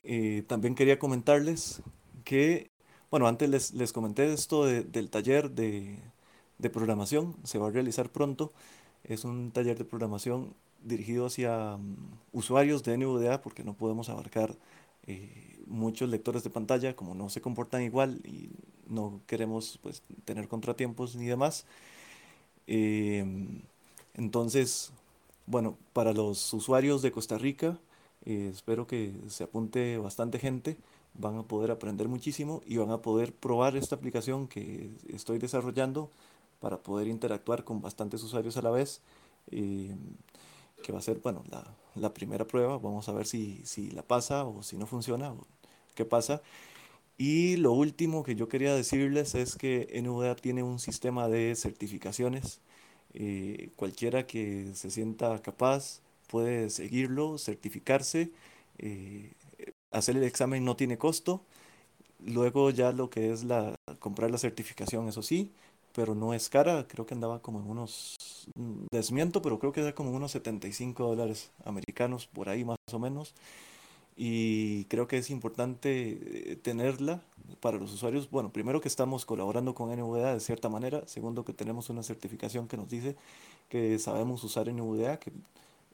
eh, 0.03 0.43
también 0.47 0.75
quería 0.75 0.99
comentarles 0.99 1.81
que, 2.23 2.71
bueno, 3.11 3.27
antes 3.27 3.49
les, 3.49 3.73
les 3.73 3.93
comenté 3.93 4.31
esto 4.33 4.65
del 4.65 5.09
taller 5.09 5.51
de, 5.51 5.99
de 6.57 6.69
programación, 6.69 7.35
se 7.43 7.57
va 7.59 7.67
a 7.67 7.71
realizar 7.71 8.11
pronto. 8.11 8.53
Es 9.03 9.23
un 9.25 9.51
taller 9.51 9.77
de 9.77 9.85
programación 9.85 10.53
dirigido 10.83 11.27
hacia 11.27 11.77
mm, 11.77 11.95
usuarios 12.33 12.83
de 12.83 12.97
NVDA 12.97 13.41
porque 13.41 13.63
no 13.63 13.73
podemos 13.75 14.09
abarcar 14.09 14.55
eh, 15.07 15.59
muchos 15.67 16.09
lectores 16.09 16.43
de 16.43 16.49
pantalla 16.49 16.95
como 16.95 17.15
no 17.15 17.29
se 17.29 17.41
comportan 17.41 17.81
igual 17.83 18.21
y 18.25 18.49
no 18.89 19.21
queremos 19.27 19.79
pues, 19.83 20.01
tener 20.25 20.47
contratiempos 20.47 21.15
ni 21.15 21.25
demás. 21.25 21.65
Em, 22.67 23.61
entonces, 24.13 24.91
bueno, 25.45 25.77
para 25.93 26.13
los 26.13 26.53
usuarios 26.53 27.01
de 27.01 27.11
Costa 27.11 27.37
Rica, 27.37 27.79
eh, 28.25 28.49
espero 28.53 28.87
que 28.87 29.13
se 29.27 29.43
apunte 29.43 29.97
bastante 29.97 30.39
gente, 30.39 30.77
van 31.13 31.37
a 31.37 31.43
poder 31.43 31.71
aprender 31.71 32.07
muchísimo 32.07 32.61
y 32.65 32.77
van 32.77 32.91
a 32.91 33.01
poder 33.01 33.33
probar 33.33 33.75
esta 33.75 33.95
aplicación 33.95 34.47
que 34.47 34.91
estoy 35.09 35.39
desarrollando 35.39 36.09
para 36.59 36.77
poder 36.77 37.07
interactuar 37.07 37.63
con 37.63 37.81
bastantes 37.81 38.23
usuarios 38.23 38.57
a 38.57 38.61
la 38.61 38.71
vez, 38.71 39.01
em, 39.51 39.97
que 40.83 40.91
va 40.91 40.99
a 40.99 41.01
ser, 41.01 41.19
bueno, 41.19 41.43
la, 41.49 41.63
la, 41.95 42.13
primera 42.13 42.45
prueba. 42.45 42.77
Vamos 42.77 43.09
a 43.09 43.13
ver 43.13 43.25
si, 43.27 43.61
si 43.65 43.91
la 43.91 44.03
pasa 44.03 44.45
o 44.45 44.63
si 44.63 44.77
no 44.77 44.85
funciona, 44.87 45.31
o 45.31 45.45
qué 45.95 46.05
pasa. 46.05 46.41
Y 47.17 47.57
lo 47.57 47.73
último 47.73 48.23
que 48.23 48.35
yo 48.35 48.47
quería 48.47 48.75
decirles 48.75 49.35
es 49.35 49.55
que 49.55 49.87
NVDA 50.03 50.35
tiene 50.35 50.63
un 50.63 50.79
sistema 50.79 51.27
de 51.27 51.55
certificaciones. 51.55 52.61
Eh, 53.13 53.71
cualquiera 53.75 54.27
que 54.27 54.71
se 54.75 54.91
sienta 54.91 55.41
capaz 55.41 56.01
puede 56.27 56.69
seguirlo, 56.69 57.37
certificarse. 57.37 58.31
Eh, 58.79 59.33
hacer 59.91 60.17
el 60.17 60.23
examen 60.23 60.65
no 60.65 60.75
tiene 60.75 60.97
costo. 60.97 61.41
Luego 62.25 62.71
ya 62.71 62.91
lo 62.91 63.09
que 63.09 63.31
es 63.31 63.43
la 63.43 63.75
comprar 63.99 64.31
la 64.31 64.37
certificación, 64.37 65.07
eso 65.07 65.21
sí, 65.21 65.51
pero 65.93 66.15
no 66.15 66.33
es 66.33 66.49
cara, 66.49 66.87
creo 66.87 67.05
que 67.05 67.13
andaba 67.13 67.41
como 67.41 67.59
en 67.59 67.69
unos, 67.69 68.17
mm, 68.55 68.87
desmiento, 68.91 69.41
pero 69.41 69.59
creo 69.59 69.71
que 69.73 69.81
era 69.81 69.95
como 69.95 70.11
unos 70.11 70.31
75 70.31 71.07
dólares 71.07 71.51
americanos, 71.65 72.27
por 72.27 72.49
ahí 72.49 72.65
más 72.65 72.77
o 72.91 72.99
menos. 72.99 73.33
Y 74.15 74.85
creo 74.85 75.07
que 75.07 75.17
es 75.19 75.29
importante 75.29 76.51
eh, 76.51 76.55
tenerla 76.55 77.21
para 77.61 77.77
los 77.77 77.93
usuarios. 77.93 78.29
Bueno, 78.31 78.51
primero 78.51 78.81
que 78.81 78.87
estamos 78.87 79.25
colaborando 79.25 79.75
con 79.75 79.89
NVDA 79.91 80.33
de 80.33 80.39
cierta 80.39 80.69
manera. 80.69 81.03
Segundo 81.07 81.45
que 81.45 81.53
tenemos 81.53 81.89
una 81.89 82.03
certificación 82.03 82.67
que 82.67 82.77
nos 82.77 82.89
dice 82.89 83.15
que 83.69 83.99
sabemos 83.99 84.43
usar 84.43 84.69
NVDA, 84.69 85.19
que 85.19 85.31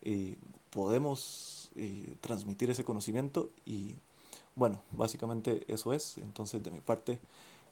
eh, 0.03 0.37
podemos 0.69 1.69
transmitir 2.21 2.69
ese 2.69 2.83
conocimiento. 2.83 3.49
Y 3.65 3.95
bueno, 4.55 4.81
básicamente 4.91 5.63
eso 5.67 5.93
es. 5.93 6.17
Entonces 6.19 6.61
de 6.63 6.69
mi 6.69 6.81
parte 6.81 7.19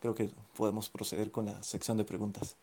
creo 0.02 0.16
que 0.16 0.32
podemos 0.58 0.90
proceder 0.90 1.32
con 1.32 1.46
la 1.46 1.62
sección 1.62 1.98
de 1.98 2.04
preguntas. 2.04 2.56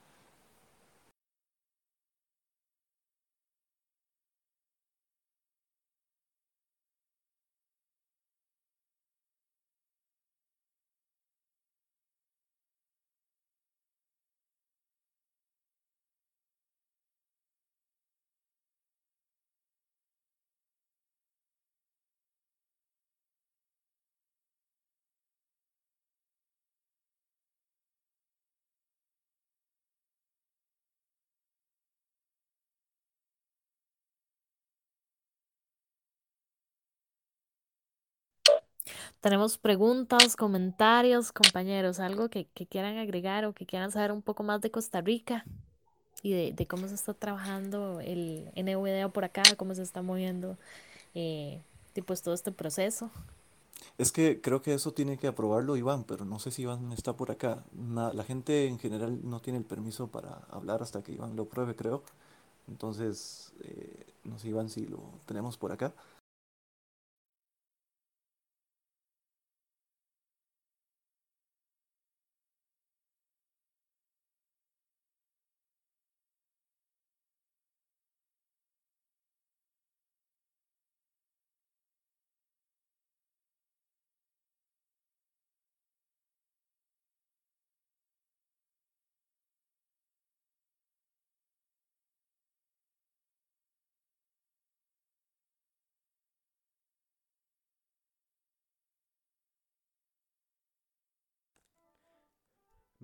Tenemos 39.28 39.58
preguntas, 39.58 40.36
comentarios, 40.36 41.32
compañeros, 41.32 42.00
algo 42.00 42.30
que, 42.30 42.46
quieran 42.46 42.96
agregar 42.96 43.44
o 43.44 43.52
que 43.52 43.66
quieran 43.66 43.92
saber 43.92 44.10
un 44.10 44.22
poco 44.22 44.42
más 44.42 44.62
de 44.62 44.70
Costa 44.70 45.02
Rica 45.02 45.44
y 46.22 46.32
de, 46.52 46.66
cómo 46.66 46.88
se 46.88 46.94
está 46.94 47.12
trabajando 47.12 48.00
el 48.00 48.50
NVDA 48.56 49.10
por 49.10 49.24
acá, 49.26 49.42
cómo 49.58 49.74
se 49.74 49.82
está 49.82 50.00
moviendo 50.00 50.56
eh, 51.14 51.60
todo 51.92 52.32
este 52.32 52.52
proceso. 52.52 53.10
Es 53.98 54.12
que 54.12 54.40
creo 54.40 54.62
que 54.62 54.72
eso 54.72 54.92
tiene 54.92 55.18
que 55.18 55.26
aprobarlo 55.26 55.76
Iván, 55.76 56.04
pero 56.04 56.24
no 56.24 56.38
sé 56.38 56.50
si 56.50 56.62
Iván 56.62 56.90
está 56.92 57.12
por 57.12 57.30
acá. 57.30 57.62
la 57.76 58.24
gente 58.24 58.66
en 58.66 58.78
general 58.78 59.20
no 59.24 59.40
tiene 59.40 59.58
el 59.58 59.64
permiso 59.66 60.06
para 60.06 60.40
hablar 60.48 60.80
hasta 60.80 61.02
que 61.02 61.12
Iván 61.12 61.36
lo 61.36 61.44
pruebe, 61.44 61.76
creo. 61.76 62.02
Entonces, 62.66 63.52
eh, 63.60 64.06
no 64.24 64.38
sé 64.38 64.48
Iván 64.48 64.70
si 64.70 64.86
lo 64.86 65.02
tenemos 65.26 65.58
por 65.58 65.70
acá. 65.70 65.92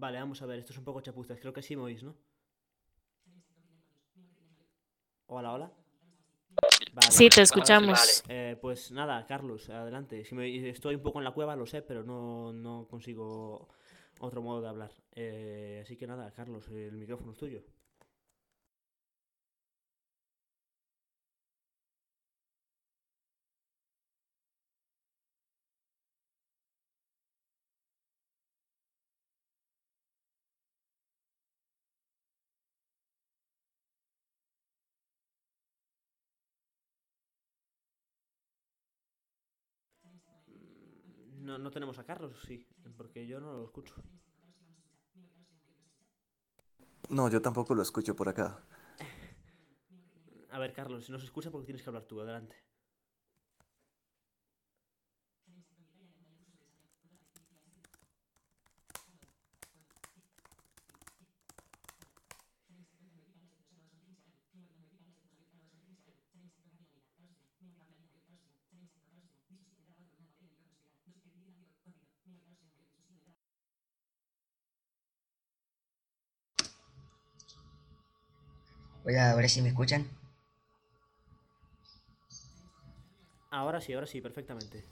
Vale, 0.04 0.18
vamos 0.18 0.42
a 0.42 0.44
ver, 0.44 0.58
esto 0.58 0.72
es 0.74 0.78
un 0.78 0.84
poco 0.84 1.00
chapuzas. 1.00 1.40
Creo 1.40 1.54
que 1.54 1.62
sí 1.62 1.74
me 1.76 1.82
oís, 1.84 2.02
¿no? 2.02 2.14
Hola, 5.28 5.54
hola. 5.54 5.72
sí, 7.08 7.30
te 7.30 7.40
escuchamos. 7.40 8.22
Eh, 8.28 8.58
pues 8.60 8.92
nada, 8.92 9.24
Carlos, 9.24 9.70
adelante. 9.70 10.22
Si 10.26 10.34
me, 10.34 10.68
estoy 10.68 10.96
un 10.96 11.00
poco 11.00 11.20
en 11.20 11.24
la 11.24 11.30
cueva, 11.30 11.56
lo 11.56 11.64
sé, 11.64 11.80
pero 11.80 12.02
no, 12.02 12.52
no 12.52 12.86
consigo 12.86 13.70
otro 14.20 14.42
modo 14.42 14.60
de 14.60 14.68
hablar. 14.68 14.90
Eh, 15.14 15.80
así 15.82 15.96
que 15.96 16.06
nada, 16.06 16.30
Carlos, 16.32 16.68
el 16.68 16.98
micrófono 16.98 17.32
es 17.32 17.38
tuyo. 17.38 17.62
No, 41.54 41.58
no 41.58 41.70
tenemos 41.70 41.96
a 42.00 42.04
Carlos, 42.04 42.36
sí, 42.44 42.66
porque 42.96 43.28
yo 43.28 43.38
no 43.38 43.52
lo 43.52 43.64
escucho. 43.64 43.94
No, 47.08 47.28
yo 47.28 47.40
tampoco 47.40 47.76
lo 47.76 47.82
escucho 47.82 48.16
por 48.16 48.28
acá. 48.28 48.60
A 50.50 50.58
ver, 50.58 50.72
Carlos, 50.72 51.04
si 51.04 51.12
no 51.12 51.18
se 51.20 51.26
escucha, 51.26 51.52
porque 51.52 51.66
tienes 51.66 51.82
que 51.84 51.90
hablar 51.90 52.06
tú? 52.06 52.20
Adelante. 52.20 52.56
Hola, 79.06 79.32
ahora 79.32 79.46
sí 79.48 79.60
me 79.60 79.68
escuchan. 79.68 80.08
Ahora 83.50 83.78
sí, 83.78 83.92
ahora 83.92 84.06
sí, 84.06 84.22
perfectamente. 84.22 84.82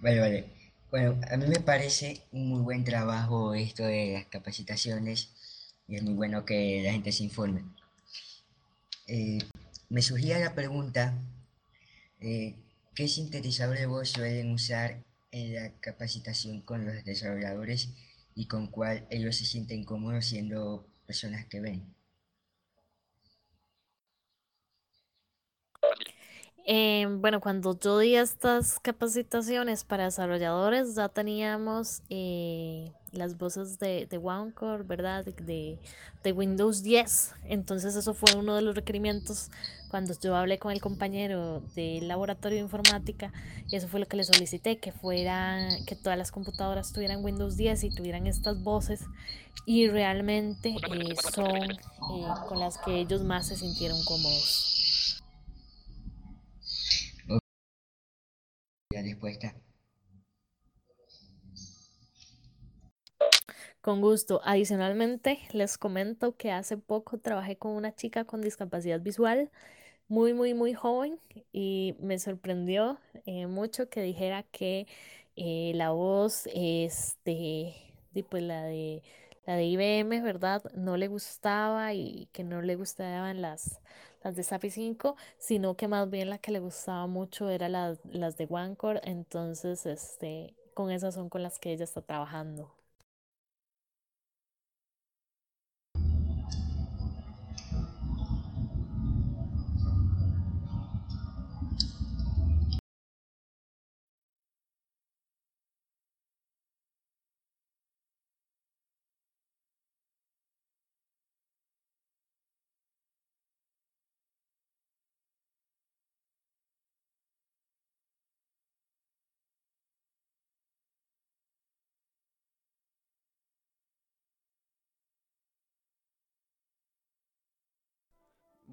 Vale, 0.00 0.20
vale. 0.20 0.50
Bueno, 0.90 1.20
a 1.30 1.36
mí 1.36 1.46
me 1.46 1.60
parece 1.60 2.22
un 2.32 2.48
muy 2.48 2.62
buen 2.62 2.82
trabajo 2.82 3.52
esto 3.52 3.84
de 3.84 4.14
las 4.14 4.26
capacitaciones 4.26 5.28
y 5.86 5.96
es 5.96 6.02
muy 6.02 6.14
bueno 6.14 6.46
que 6.46 6.80
la 6.82 6.92
gente 6.92 7.12
se 7.12 7.24
informe. 7.24 7.64
Eh, 9.08 9.40
me 9.90 10.00
surgía 10.00 10.38
la 10.38 10.54
pregunta, 10.54 11.18
eh, 12.20 12.56
¿qué 12.94 13.08
sintetizadores 13.08 13.86
vos 13.86 14.08
suelen 14.08 14.52
usar 14.52 15.04
en 15.32 15.54
la 15.54 15.70
capacitación 15.80 16.62
con 16.62 16.86
los 16.86 17.04
desarrolladores 17.04 17.90
y 18.34 18.46
con 18.46 18.68
cuál 18.68 19.06
ellos 19.10 19.36
se 19.36 19.44
sienten 19.44 19.84
cómodos 19.84 20.24
siendo 20.24 20.88
personas 21.06 21.44
que 21.44 21.60
ven? 21.60 21.93
Eh, 26.66 27.06
bueno, 27.20 27.40
cuando 27.40 27.78
yo 27.78 27.98
di 27.98 28.16
estas 28.16 28.80
capacitaciones 28.80 29.84
para 29.84 30.04
desarrolladores, 30.04 30.94
ya 30.94 31.10
teníamos 31.10 32.02
eh, 32.08 32.90
las 33.12 33.36
voces 33.36 33.78
de, 33.78 34.08
OneCore, 34.22 34.82
¿verdad? 34.84 35.26
De, 35.26 35.78
Windows 36.32 36.82
10. 36.82 37.34
Entonces 37.44 37.96
eso 37.96 38.14
fue 38.14 38.34
uno 38.34 38.56
de 38.56 38.62
los 38.62 38.74
requerimientos 38.74 39.50
cuando 39.90 40.14
yo 40.18 40.34
hablé 40.34 40.58
con 40.58 40.72
el 40.72 40.80
compañero 40.80 41.60
del 41.76 42.08
laboratorio 42.08 42.56
de 42.56 42.64
informática 42.64 43.30
y 43.68 43.76
eso 43.76 43.86
fue 43.86 44.00
lo 44.00 44.06
que 44.06 44.16
le 44.16 44.24
solicité, 44.24 44.78
que 44.78 44.90
fueran, 44.90 45.84
que 45.84 45.96
todas 45.96 46.16
las 46.16 46.32
computadoras 46.32 46.94
tuvieran 46.94 47.22
Windows 47.22 47.58
10 47.58 47.84
y 47.84 47.90
tuvieran 47.90 48.26
estas 48.26 48.62
voces 48.62 49.02
y 49.66 49.86
realmente 49.88 50.70
eh, 50.70 51.14
son 51.34 51.70
eh, 51.70 52.26
con 52.48 52.58
las 52.58 52.78
que 52.78 53.00
ellos 53.00 53.22
más 53.22 53.48
se 53.48 53.56
sintieron 53.56 54.02
cómodos. 54.04 54.73
Respuesta. 59.02 59.54
Con 63.80 64.00
gusto. 64.00 64.40
Adicionalmente, 64.44 65.38
les 65.52 65.76
comento 65.76 66.36
que 66.36 66.50
hace 66.52 66.78
poco 66.78 67.18
trabajé 67.18 67.56
con 67.56 67.72
una 67.72 67.94
chica 67.94 68.24
con 68.24 68.40
discapacidad 68.40 69.00
visual, 69.00 69.50
muy, 70.08 70.32
muy, 70.32 70.54
muy 70.54 70.74
joven, 70.74 71.20
y 71.52 71.94
me 72.00 72.18
sorprendió 72.18 72.98
eh, 73.26 73.46
mucho 73.46 73.88
que 73.90 74.02
dijera 74.02 74.42
que 74.44 74.86
eh, 75.36 75.72
la 75.74 75.90
voz, 75.90 76.48
este, 76.54 77.74
pues 78.30 78.42
la 78.42 78.62
de 78.64 79.02
la 79.46 79.56
de 79.56 79.64
IBM, 79.64 80.22
¿verdad? 80.22 80.62
No 80.74 80.96
le 80.96 81.08
gustaba 81.08 81.92
y 81.92 82.28
que 82.32 82.44
no 82.44 82.62
le 82.62 82.76
gustaban 82.76 83.42
las, 83.42 83.80
las 84.24 84.34
de 84.34 84.42
SAPI 84.42 84.70
5, 84.70 85.16
sino 85.38 85.76
que 85.76 85.86
más 85.86 86.10
bien 86.10 86.30
la 86.30 86.38
que 86.38 86.50
le 86.50 86.58
gustaba 86.58 87.06
mucho 87.06 87.50
era 87.50 87.68
las 87.68 88.36
de 88.36 88.46
OneCore, 88.50 89.00
entonces 89.04 89.86
este, 89.86 90.54
con 90.74 90.90
esas 90.90 91.14
son 91.14 91.28
con 91.28 91.42
las 91.42 91.58
que 91.58 91.72
ella 91.72 91.84
está 91.84 92.00
trabajando. 92.02 92.72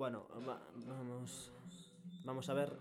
Bueno, 0.01 0.25
vamos, 0.33 1.51
vamos 2.23 2.49
a 2.49 2.53
ver. 2.55 2.75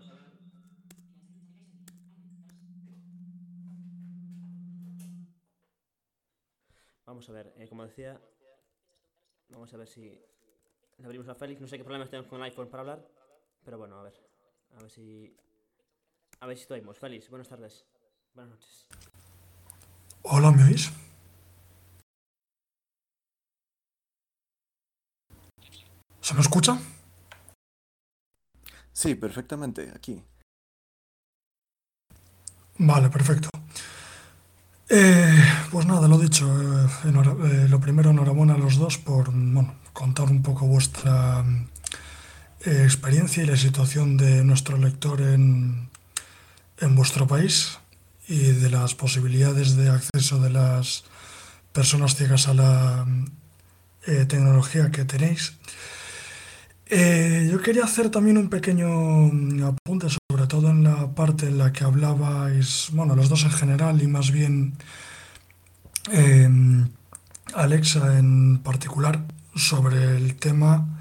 Vamos 7.05 7.29
a 7.29 7.31
ver, 7.31 7.53
eh, 7.57 7.67
como 7.69 7.85
decía, 7.85 8.19
vamos 9.49 9.71
a 9.71 9.77
ver 9.77 9.87
si 9.87 10.19
le 10.97 11.05
abrimos 11.05 11.27
a 11.27 11.35
Félix. 11.35 11.61
No 11.61 11.67
sé 11.67 11.77
qué 11.77 11.83
problemas 11.83 12.09
tenemos 12.09 12.27
con 12.27 12.39
el 12.39 12.45
iPhone 12.45 12.69
para 12.69 12.81
hablar, 12.81 13.07
pero 13.63 13.77
bueno, 13.77 13.99
a 13.99 14.01
ver, 14.01 14.19
a 14.75 14.81
ver 14.81 14.89
si, 14.89 15.37
a 16.39 16.47
ver 16.47 16.57
si 16.57 16.63
estoy. 16.63 16.81
Félix, 16.95 17.29
buenas 17.29 17.49
tardes, 17.49 17.85
buenas 18.33 18.53
noches. 18.53 18.87
Hola, 20.23 20.49
¿me 20.49 20.63
oís? 20.63 20.91
¿Se 26.19 26.33
me 26.33 26.41
escucha? 26.41 26.79
Sí, 29.01 29.15
perfectamente, 29.15 29.91
aquí. 29.95 30.21
Vale, 32.77 33.09
perfecto. 33.09 33.49
Eh, 34.89 35.43
pues 35.71 35.87
nada, 35.87 36.07
lo 36.07 36.19
dicho, 36.19 36.45
eh, 36.45 36.87
eh, 37.05 37.67
lo 37.67 37.79
primero, 37.79 38.11
enhorabuena 38.11 38.53
a 38.53 38.59
los 38.59 38.77
dos 38.77 38.99
por 38.99 39.31
contar 39.91 40.29
un 40.29 40.43
poco 40.43 40.67
vuestra 40.67 41.43
experiencia 42.63 43.41
y 43.41 43.47
la 43.47 43.57
situación 43.57 44.17
de 44.17 44.43
nuestro 44.43 44.77
lector 44.77 45.19
en, 45.21 45.89
en 46.77 46.95
vuestro 46.95 47.25
país 47.25 47.79
y 48.27 48.51
de 48.51 48.69
las 48.69 48.93
posibilidades 48.93 49.77
de 49.77 49.89
acceso 49.89 50.39
de 50.39 50.51
las 50.51 51.05
personas 51.73 52.15
ciegas 52.15 52.47
a 52.47 52.53
la 52.53 53.07
tecnología 54.27 54.91
que 54.91 55.05
tenéis. 55.05 55.53
Eh, 56.93 57.47
yo 57.49 57.61
quería 57.61 57.85
hacer 57.85 58.09
también 58.09 58.37
un 58.37 58.49
pequeño 58.49 58.89
mm, 58.89 59.63
apunte, 59.63 60.07
sobre 60.09 60.45
todo 60.47 60.71
en 60.71 60.83
la 60.83 61.15
parte 61.15 61.47
en 61.47 61.57
la 61.57 61.71
que 61.71 61.85
hablabais, 61.85 62.89
bueno, 62.91 63.15
los 63.15 63.29
dos 63.29 63.45
en 63.45 63.51
general 63.51 64.01
y 64.01 64.07
más 64.07 64.31
bien 64.31 64.73
em, 66.11 66.89
Alexa 67.55 68.19
en 68.19 68.57
particular, 68.59 69.23
sobre 69.55 70.17
el 70.17 70.35
tema 70.35 70.99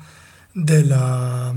de 0.54 0.84
la 0.84 1.54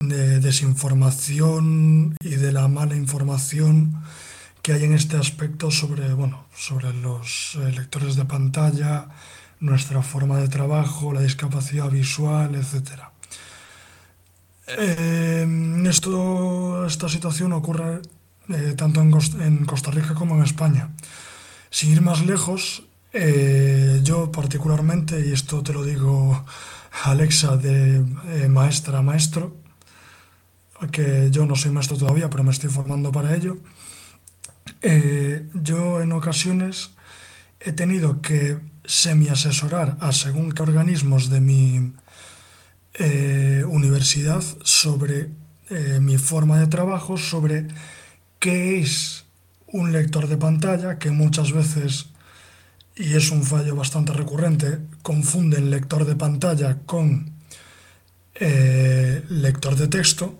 de 0.00 0.38
desinformación 0.40 2.16
y 2.20 2.36
de 2.36 2.52
la 2.52 2.68
mala 2.68 2.94
información 2.94 4.00
que 4.62 4.74
hay 4.74 4.84
en 4.84 4.92
este 4.94 5.16
aspecto 5.16 5.72
sobre, 5.72 6.14
bueno, 6.14 6.46
sobre 6.54 6.92
los 6.92 7.58
lectores 7.74 8.14
de 8.14 8.26
pantalla, 8.26 9.08
nuestra 9.58 10.02
forma 10.02 10.38
de 10.38 10.48
trabajo, 10.48 11.12
la 11.12 11.22
discapacidad 11.22 11.90
visual, 11.90 12.54
etcétera. 12.54 13.15
Eh, 14.66 15.46
esto, 15.88 16.86
esta 16.86 17.08
situación 17.08 17.52
ocurre 17.52 18.02
eh, 18.48 18.74
tanto 18.76 19.00
en, 19.00 19.64
Costa 19.64 19.90
Rica 19.90 20.14
como 20.14 20.36
en 20.36 20.42
España. 20.42 20.90
Sin 21.70 21.92
ir 21.92 22.02
más 22.02 22.24
lejos, 22.24 22.82
eh, 23.12 24.00
yo 24.02 24.32
particularmente, 24.32 25.24
y 25.26 25.32
esto 25.32 25.62
te 25.62 25.72
lo 25.72 25.84
digo 25.84 26.44
Alexa 27.04 27.56
de 27.56 28.02
maestra 28.48 28.98
a 28.98 29.02
maestro, 29.02 29.56
que 30.90 31.28
yo 31.30 31.46
no 31.46 31.54
soy 31.54 31.70
maestro 31.70 31.96
todavía, 31.96 32.28
pero 32.28 32.44
me 32.44 32.50
estoy 32.50 32.70
formando 32.70 33.12
para 33.12 33.34
ello, 33.34 33.58
yo 35.54 36.00
en 36.00 36.12
ocasiones 36.12 36.90
he 37.60 37.72
tenido 37.72 38.20
que 38.20 38.58
semi-asesorar 38.84 39.96
a 40.00 40.12
según 40.12 40.52
qué 40.52 40.62
organismos 40.62 41.28
de 41.28 41.40
mi 41.40 41.92
eh, 42.98 43.62
universidad 43.68 44.42
sobre 44.62 45.28
eh, 45.68 45.98
mi 46.00 46.16
forma 46.16 46.58
de 46.58 46.66
trabajo, 46.66 47.18
sobre 47.18 47.68
qué 48.38 48.80
es 48.80 49.26
un 49.66 49.92
lector 49.92 50.28
de 50.28 50.38
pantalla, 50.38 50.98
que 50.98 51.10
muchas 51.10 51.52
veces, 51.52 52.06
y 52.94 53.12
es 53.14 53.30
un 53.30 53.42
fallo 53.44 53.76
bastante 53.76 54.14
recurrente, 54.14 54.78
confunden 55.02 55.70
lector 55.70 56.06
de 56.06 56.16
pantalla 56.16 56.78
con 56.86 57.32
eh, 58.34 59.22
lector 59.28 59.76
de 59.76 59.88
texto, 59.88 60.38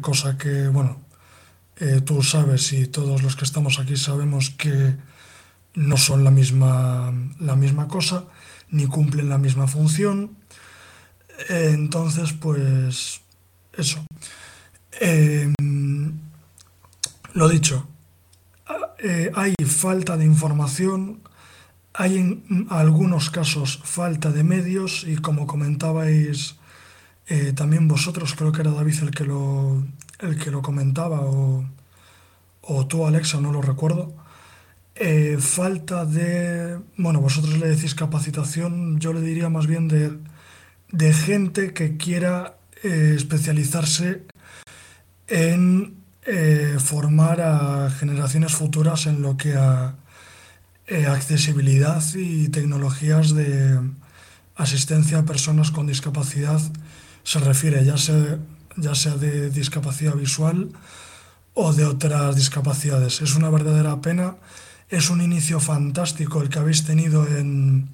cosa 0.00 0.38
que, 0.38 0.68
bueno, 0.68 1.02
tú 2.06 2.22
sabes 2.22 2.72
y 2.72 2.86
todos 2.86 3.22
los 3.22 3.36
que 3.36 3.44
estamos 3.44 3.78
aquí 3.78 3.96
sabemos 3.96 4.48
que 4.50 4.96
no 5.74 5.98
son 5.98 6.24
la 6.24 6.30
misma, 6.30 7.12
la 7.38 7.54
misma 7.56 7.86
cosa, 7.86 8.24
ni 8.70 8.86
cumplen 8.86 9.28
la 9.28 9.36
misma 9.36 9.66
función, 9.66 10.36
entonces, 11.48 12.32
pues 12.32 13.20
eso. 13.76 14.04
Em, 15.00 16.12
lo 17.34 17.48
dicho, 17.48 17.86
eh, 18.98 19.30
hay 19.34 19.54
falta 19.66 20.16
de 20.16 20.24
información, 20.24 21.20
hay 21.92 22.16
en 22.16 22.66
algunos 22.70 23.30
casos 23.30 23.80
falta 23.84 24.30
de 24.30 24.42
medios 24.42 25.04
y 25.06 25.16
como 25.16 25.46
comentabais 25.46 26.56
eh, 27.28 27.52
también 27.52 27.88
vosotros, 27.88 28.34
creo 28.34 28.52
que 28.52 28.62
era 28.62 28.70
David 28.70 29.02
el 29.02 29.10
que 29.10 29.24
lo, 29.24 29.84
el 30.20 30.38
que 30.38 30.50
lo 30.50 30.62
comentaba, 30.62 31.20
o, 31.20 31.64
o 32.62 32.86
tú, 32.86 33.06
Alexa, 33.06 33.40
no 33.40 33.52
lo 33.52 33.62
recuerdo. 33.62 34.14
Eh, 34.94 35.36
falta 35.38 36.06
de, 36.06 36.78
bueno, 36.96 37.20
vosotros 37.20 37.58
le 37.58 37.68
decís 37.68 37.94
capacitación, 37.94 38.98
yo 38.98 39.12
le 39.12 39.20
diría 39.20 39.50
más 39.50 39.66
bien 39.66 39.88
de, 39.88 40.16
de 40.90 41.12
gente 41.12 41.72
que 41.72 41.96
quiera 41.96 42.58
eh, 42.82 43.14
especializarse 43.16 44.22
en 45.28 45.96
formar 46.80 47.40
a 47.40 47.88
generaciones 47.88 48.50
futuras 48.50 49.06
en 49.06 49.22
lo 49.22 49.36
que 49.36 49.54
a 49.54 49.94
accesibilidad 51.08 52.02
y 52.16 52.48
tecnologías 52.48 53.32
de 53.32 53.78
asistencia 54.56 55.18
a 55.18 55.24
personas 55.24 55.70
con 55.70 55.86
discapacidad 55.86 56.60
se 57.22 57.40
refiere, 57.40 57.84
ya 57.84 57.96
sea, 57.96 58.38
ya 58.76 58.94
sea 58.94 59.16
de 59.16 59.50
discapacidad 59.50 60.14
visual 60.14 60.70
o 61.54 61.72
de 61.72 61.84
otras 61.84 62.36
discapacidades. 62.36 63.20
Es 63.20 63.34
una 63.34 63.50
verdadera 63.50 64.00
pena, 64.00 64.36
es 64.88 65.10
un 65.10 65.20
inicio 65.20 65.58
fantástico 65.60 66.40
el 66.40 66.48
que 66.48 66.58
habéis 66.58 66.84
tenido 66.84 67.26
en, 67.26 67.88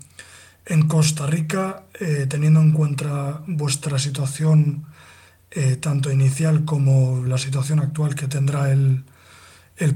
Costa 0.89 1.27
Rica, 1.27 1.85
eh, 2.01 2.27
teniendo 2.29 2.61
en 2.61 2.73
cuenta 2.73 3.43
vuestra 3.47 3.99
situación 3.99 4.85
eh, 5.51 5.77
tanto 5.77 6.11
inicial 6.11 6.65
como 6.65 7.25
la 7.27 7.39
situación 7.39 7.81
actual 7.81 8.15
que 8.15 8.29
tendrá 8.29 8.71
el, 8.73 9.05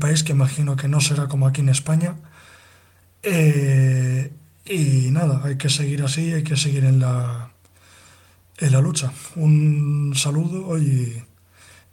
país, 0.00 0.22
que 0.24 0.32
imagino 0.32 0.76
que 0.76 0.88
no 0.88 1.00
será 1.00 1.28
como 1.28 1.46
aquí 1.46 1.60
en 1.60 1.68
España. 1.68 2.16
Eh, 3.22 4.32
y 4.64 5.10
nada, 5.10 5.42
hay 5.44 5.56
que 5.56 5.68
seguir 5.68 6.02
así, 6.02 6.32
hay 6.32 6.42
que 6.42 6.56
seguir 6.56 6.84
en 6.84 6.98
la, 7.00 7.52
en 8.58 8.72
la 8.72 8.80
lucha. 8.80 9.12
Un 9.36 10.14
saludo 10.16 10.78
y, 10.78 11.22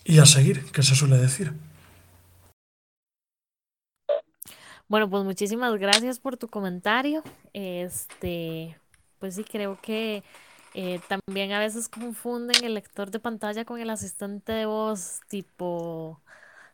y 0.06 0.20
a 0.20 0.26
seguir, 0.26 0.66
que 0.72 0.84
se 0.84 0.96
suele 0.96 1.18
decir. 1.18 1.54
Bueno, 4.94 5.10
pues 5.10 5.24
muchísimas 5.24 5.76
gracias 5.80 6.20
por 6.20 6.38
tu 6.38 6.48
comentario. 6.50 7.24
Este, 7.52 8.78
pues 9.18 9.34
sí, 9.34 9.44
creo 9.44 9.80
que 9.82 10.24
eh, 10.76 11.00
también 11.08 11.52
a 11.52 11.58
veces 11.58 11.90
confunden 11.90 12.64
el 12.64 12.76
lector 12.76 13.10
de 13.10 13.20
pantalla 13.20 13.66
con 13.66 13.80
el 13.80 13.90
asistente 13.90 14.52
de 14.52 14.68
voz 14.68 15.22
tipo, 15.30 16.22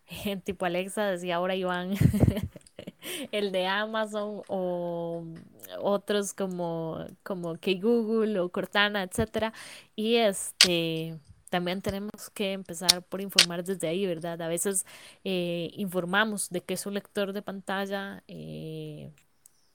tipo 0.43 0.65
Alexa, 0.65 1.05
decía 1.05 1.37
ahora 1.37 1.55
Iván. 1.55 1.93
el 3.31 3.53
de 3.53 3.67
Amazon 3.67 4.41
o 4.49 5.23
otros 5.79 6.33
como, 6.33 7.05
como 7.23 7.55
que 7.55 7.75
Google 7.75 8.41
o 8.41 8.49
Cortana, 8.49 9.01
etcétera. 9.03 9.53
Y 9.95 10.15
este 10.17 11.17
también 11.49 11.81
tenemos 11.81 12.29
que 12.33 12.53
empezar 12.53 13.03
por 13.03 13.21
informar 13.21 13.63
desde 13.63 13.87
ahí, 13.87 14.05
¿verdad? 14.05 14.41
A 14.41 14.47
veces 14.47 14.85
eh, 15.23 15.71
informamos 15.75 16.49
de 16.49 16.61
que 16.61 16.75
es 16.75 16.85
un 16.85 16.93
lector 16.95 17.33
de 17.33 17.41
pantalla. 17.41 18.23
Eh, 18.27 19.11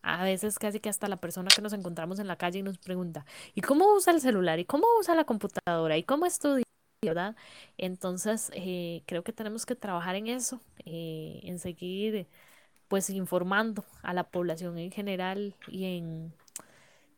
a 0.03 0.25
veces 0.25 0.59
casi 0.59 0.81
que 0.81 0.89
hasta 0.91 1.09
la 1.09 1.17
persona 1.17 1.49
que 1.55 1.63
nos 1.63 1.73
encontramos 1.73 2.19
en 2.19 2.29
la 2.29 2.37
calle 2.37 2.59
y 2.61 2.63
nos 2.63 2.79
pregunta, 2.79 3.25
¿y 3.55 3.63
cómo 3.63 3.95
usa 3.95 4.13
el 4.13 4.21
celular? 4.21 4.59
¿Y 4.61 4.65
cómo 4.67 4.87
usa 5.01 5.15
la 5.15 5.25
computadora? 5.25 5.97
¿Y 5.97 6.05
cómo 6.05 6.27
estudia? 6.27 6.65
¿verdad? 7.03 7.37
Entonces, 7.79 8.51
eh, 8.55 9.03
creo 9.07 9.23
que 9.25 9.33
tenemos 9.33 9.67
que 9.67 9.75
trabajar 9.77 10.17
en 10.17 10.27
eso, 10.29 10.61
en 10.87 11.59
seguir 11.59 12.27
pues 12.89 13.11
informando 13.11 13.85
a 14.03 14.15
la 14.15 14.25
población 14.25 14.79
en 14.79 14.91
general 14.93 15.55
y 15.69 15.85
en, 15.97 16.33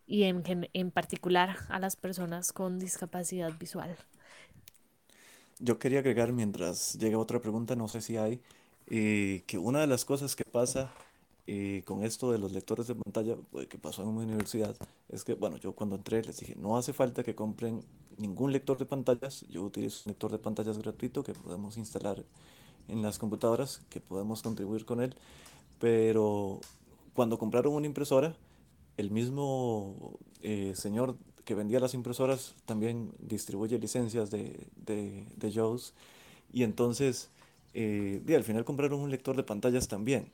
y 0.07 0.23
en, 0.23 0.43
en 0.73 0.91
particular 0.91 1.57
a 1.69 1.79
las 1.79 1.95
personas 1.95 2.53
con 2.53 2.79
discapacidad 2.79 3.51
visual. 3.59 3.95
Yo 5.59 5.79
quería 5.79 5.99
agregar 5.99 6.33
mientras 6.33 6.93
llega 6.99 7.17
otra 7.17 7.41
pregunta, 7.41 7.75
no 7.75 7.87
sé 7.87 8.01
si 8.01 8.17
hay, 8.17 8.39
eh, 8.87 9.43
que 9.47 9.57
una 9.57 9.79
de 9.81 9.87
las 9.87 10.05
cosas 10.05 10.35
que 10.35 10.45
pasa 10.45 10.91
eh, 11.47 11.81
con 11.85 12.03
esto 12.03 12.31
de 12.31 12.37
los 12.37 12.51
lectores 12.51 12.87
de 12.87 12.95
pantalla, 12.95 13.37
eh, 13.53 13.67
que 13.67 13.77
pasó 13.79 14.03
en 14.03 14.15
mi 14.15 14.23
universidad, 14.23 14.75
es 15.09 15.23
que, 15.23 15.33
bueno, 15.33 15.57
yo 15.57 15.73
cuando 15.73 15.95
entré 15.95 16.23
les 16.23 16.39
dije, 16.39 16.55
no 16.57 16.77
hace 16.77 16.93
falta 16.93 17.23
que 17.23 17.33
compren 17.35 17.83
ningún 18.17 18.51
lector 18.51 18.77
de 18.77 18.85
pantallas, 18.85 19.45
yo 19.49 19.63
utilizo 19.63 20.03
un 20.05 20.11
lector 20.11 20.31
de 20.31 20.37
pantallas 20.37 20.77
gratuito 20.77 21.23
que 21.23 21.33
podemos 21.33 21.77
instalar 21.77 22.23
en 22.87 23.01
las 23.01 23.17
computadoras, 23.17 23.81
que 23.89 23.99
podemos 23.99 24.43
contribuir 24.43 24.85
con 24.85 25.01
él, 25.01 25.15
pero 25.79 26.59
cuando 27.13 27.39
compraron 27.39 27.73
una 27.73 27.87
impresora, 27.87 28.35
el 28.97 29.11
mismo 29.11 30.17
eh, 30.41 30.73
señor 30.75 31.17
que 31.47 31.55
vendía 31.55 31.79
las 31.79 31.93
impresoras 31.93 32.55
también 32.65 33.13
distribuye 33.19 33.79
licencias 33.79 34.29
de, 34.29 34.67
de, 34.75 35.25
de 35.37 35.51
JAWS 35.51 35.93
y 36.51 36.63
entonces 36.63 37.29
eh, 37.73 38.21
al 38.35 38.43
final 38.43 38.65
compraron 38.65 38.99
un 38.99 39.11
lector 39.11 39.37
de 39.37 39.43
pantallas 39.43 39.87
también, 39.87 40.31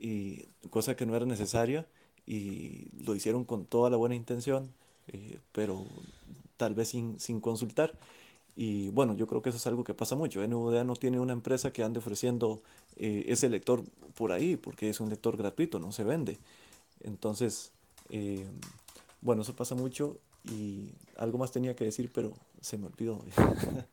y 0.00 0.46
cosa 0.70 0.96
que 0.96 1.06
no 1.06 1.14
era 1.14 1.26
necesaria 1.26 1.86
y 2.26 2.88
lo 3.04 3.14
hicieron 3.14 3.44
con 3.44 3.66
toda 3.66 3.88
la 3.88 3.96
buena 3.96 4.14
intención, 4.14 4.72
eh, 5.08 5.38
pero 5.52 5.84
tal 6.56 6.74
vez 6.74 6.88
sin, 6.88 7.20
sin 7.20 7.40
consultar. 7.40 7.92
Y 8.56 8.88
bueno, 8.88 9.14
yo 9.14 9.26
creo 9.26 9.42
que 9.42 9.50
eso 9.50 9.58
es 9.58 9.66
algo 9.66 9.84
que 9.84 9.94
pasa 9.94 10.16
mucho. 10.16 10.44
NVDA 10.44 10.82
no 10.82 10.96
tiene 10.96 11.20
una 11.20 11.34
empresa 11.34 11.72
que 11.72 11.84
ande 11.84 12.00
ofreciendo 12.00 12.62
eh, 12.96 13.26
ese 13.28 13.48
lector 13.48 13.84
por 14.14 14.32
ahí, 14.32 14.56
porque 14.56 14.88
es 14.88 14.98
un 14.98 15.08
lector 15.08 15.36
gratuito, 15.36 15.78
no 15.78 15.92
se 15.92 16.04
vende. 16.04 16.38
Entonces, 17.00 17.70
bueno, 19.20 19.42
eso 19.42 19.54
pasa 19.54 19.74
mucho 19.74 20.18
y 20.44 20.92
algo 21.16 21.38
más 21.38 21.52
tenía 21.52 21.74
que 21.74 21.84
decir, 21.84 22.10
pero 22.12 22.32
se 22.60 22.78
me 22.78 22.86
olvidó. 22.86 23.24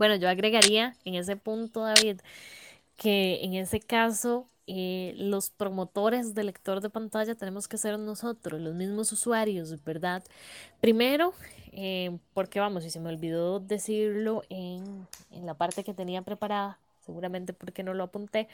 Bueno, 0.00 0.16
yo 0.16 0.30
agregaría 0.30 0.96
en 1.04 1.14
ese 1.14 1.36
punto, 1.36 1.82
David, 1.82 2.22
que 2.96 3.44
en 3.44 3.52
ese 3.52 3.80
caso 3.80 4.46
eh, 4.66 5.14
los 5.16 5.50
promotores 5.50 6.32
del 6.32 6.46
lector 6.46 6.80
de 6.80 6.88
pantalla 6.88 7.34
tenemos 7.34 7.68
que 7.68 7.76
ser 7.76 7.98
nosotros, 7.98 8.60
los 8.60 8.74
mismos 8.74 9.12
usuarios, 9.12 9.84
¿verdad? 9.84 10.22
Primero, 10.80 11.34
eh, 11.72 12.16
porque 12.34 12.60
vamos, 12.60 12.84
y 12.86 12.90
se 12.90 13.00
me 13.00 13.10
olvidó 13.10 13.60
decirlo 13.60 14.42
en, 14.48 15.06
la 15.44 15.52
parte 15.54 15.84
que 15.84 15.92
tenía 15.92 16.22
preparada, 16.22 16.78
seguramente 17.04 17.52
porque 17.52 17.82
no 17.82 17.94
lo 17.94 18.04
apunté, 18.04 18.48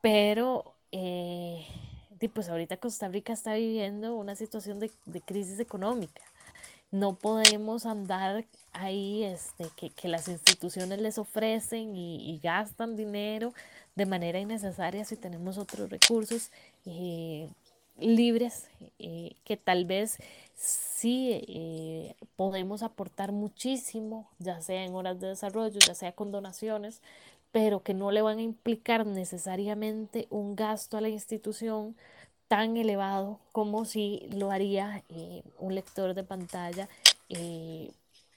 pero 0.00 0.74
eh, 0.92 1.66
pues 2.26 2.48
ahorita 2.48 2.78
Costa 2.78 3.06
Rica 3.08 3.32
está 3.32 3.54
viviendo 3.54 4.16
una 4.16 4.34
situación 4.34 4.80
de, 4.80 4.90
crisis 5.24 5.60
económica. 5.60 6.22
No 6.90 7.14
podemos 7.14 7.86
andar 7.86 8.46
ahí, 8.72 9.24
este, 9.24 9.66
que, 9.94 10.08
las 10.08 10.26
instituciones 10.26 11.00
les 11.00 11.18
ofrecen 11.18 11.94
y, 11.94 12.40
gastan 12.42 12.96
dinero 12.96 13.52
de 13.94 14.06
manera 14.06 14.40
innecesaria 14.40 15.04
si 15.04 15.16
tenemos 15.16 15.58
otros 15.58 15.90
recursos. 15.90 16.50
Eh, 16.86 17.48
libres 18.00 18.68
eh, 18.98 19.32
que 19.44 19.56
tal 19.56 19.84
vez 19.84 20.18
sí 20.54 21.30
eh, 21.48 22.14
podemos 22.36 22.82
aportar 22.82 23.32
muchísimo, 23.32 24.28
ya 24.38 24.60
sea 24.60 24.84
en 24.84 24.94
horas 24.94 25.20
de 25.20 25.28
desarrollo, 25.28 25.78
ya 25.78 25.94
sea 25.94 26.12
con 26.12 26.32
donaciones, 26.32 27.00
pero 27.52 27.82
que 27.82 27.94
no 27.94 28.10
le 28.10 28.22
van 28.22 28.38
a 28.38 28.42
implicar 28.42 29.06
necesariamente 29.06 30.26
un 30.30 30.56
gasto 30.56 30.96
a 30.96 31.00
la 31.00 31.08
institución 31.08 31.96
tan 32.48 32.76
elevado 32.76 33.40
como 33.52 33.84
si 33.84 34.26
lo 34.32 34.50
haría 34.50 35.04
eh, 35.08 35.42
un 35.58 35.74
lector 35.74 36.14
de 36.14 36.24
pantalla 36.24 36.88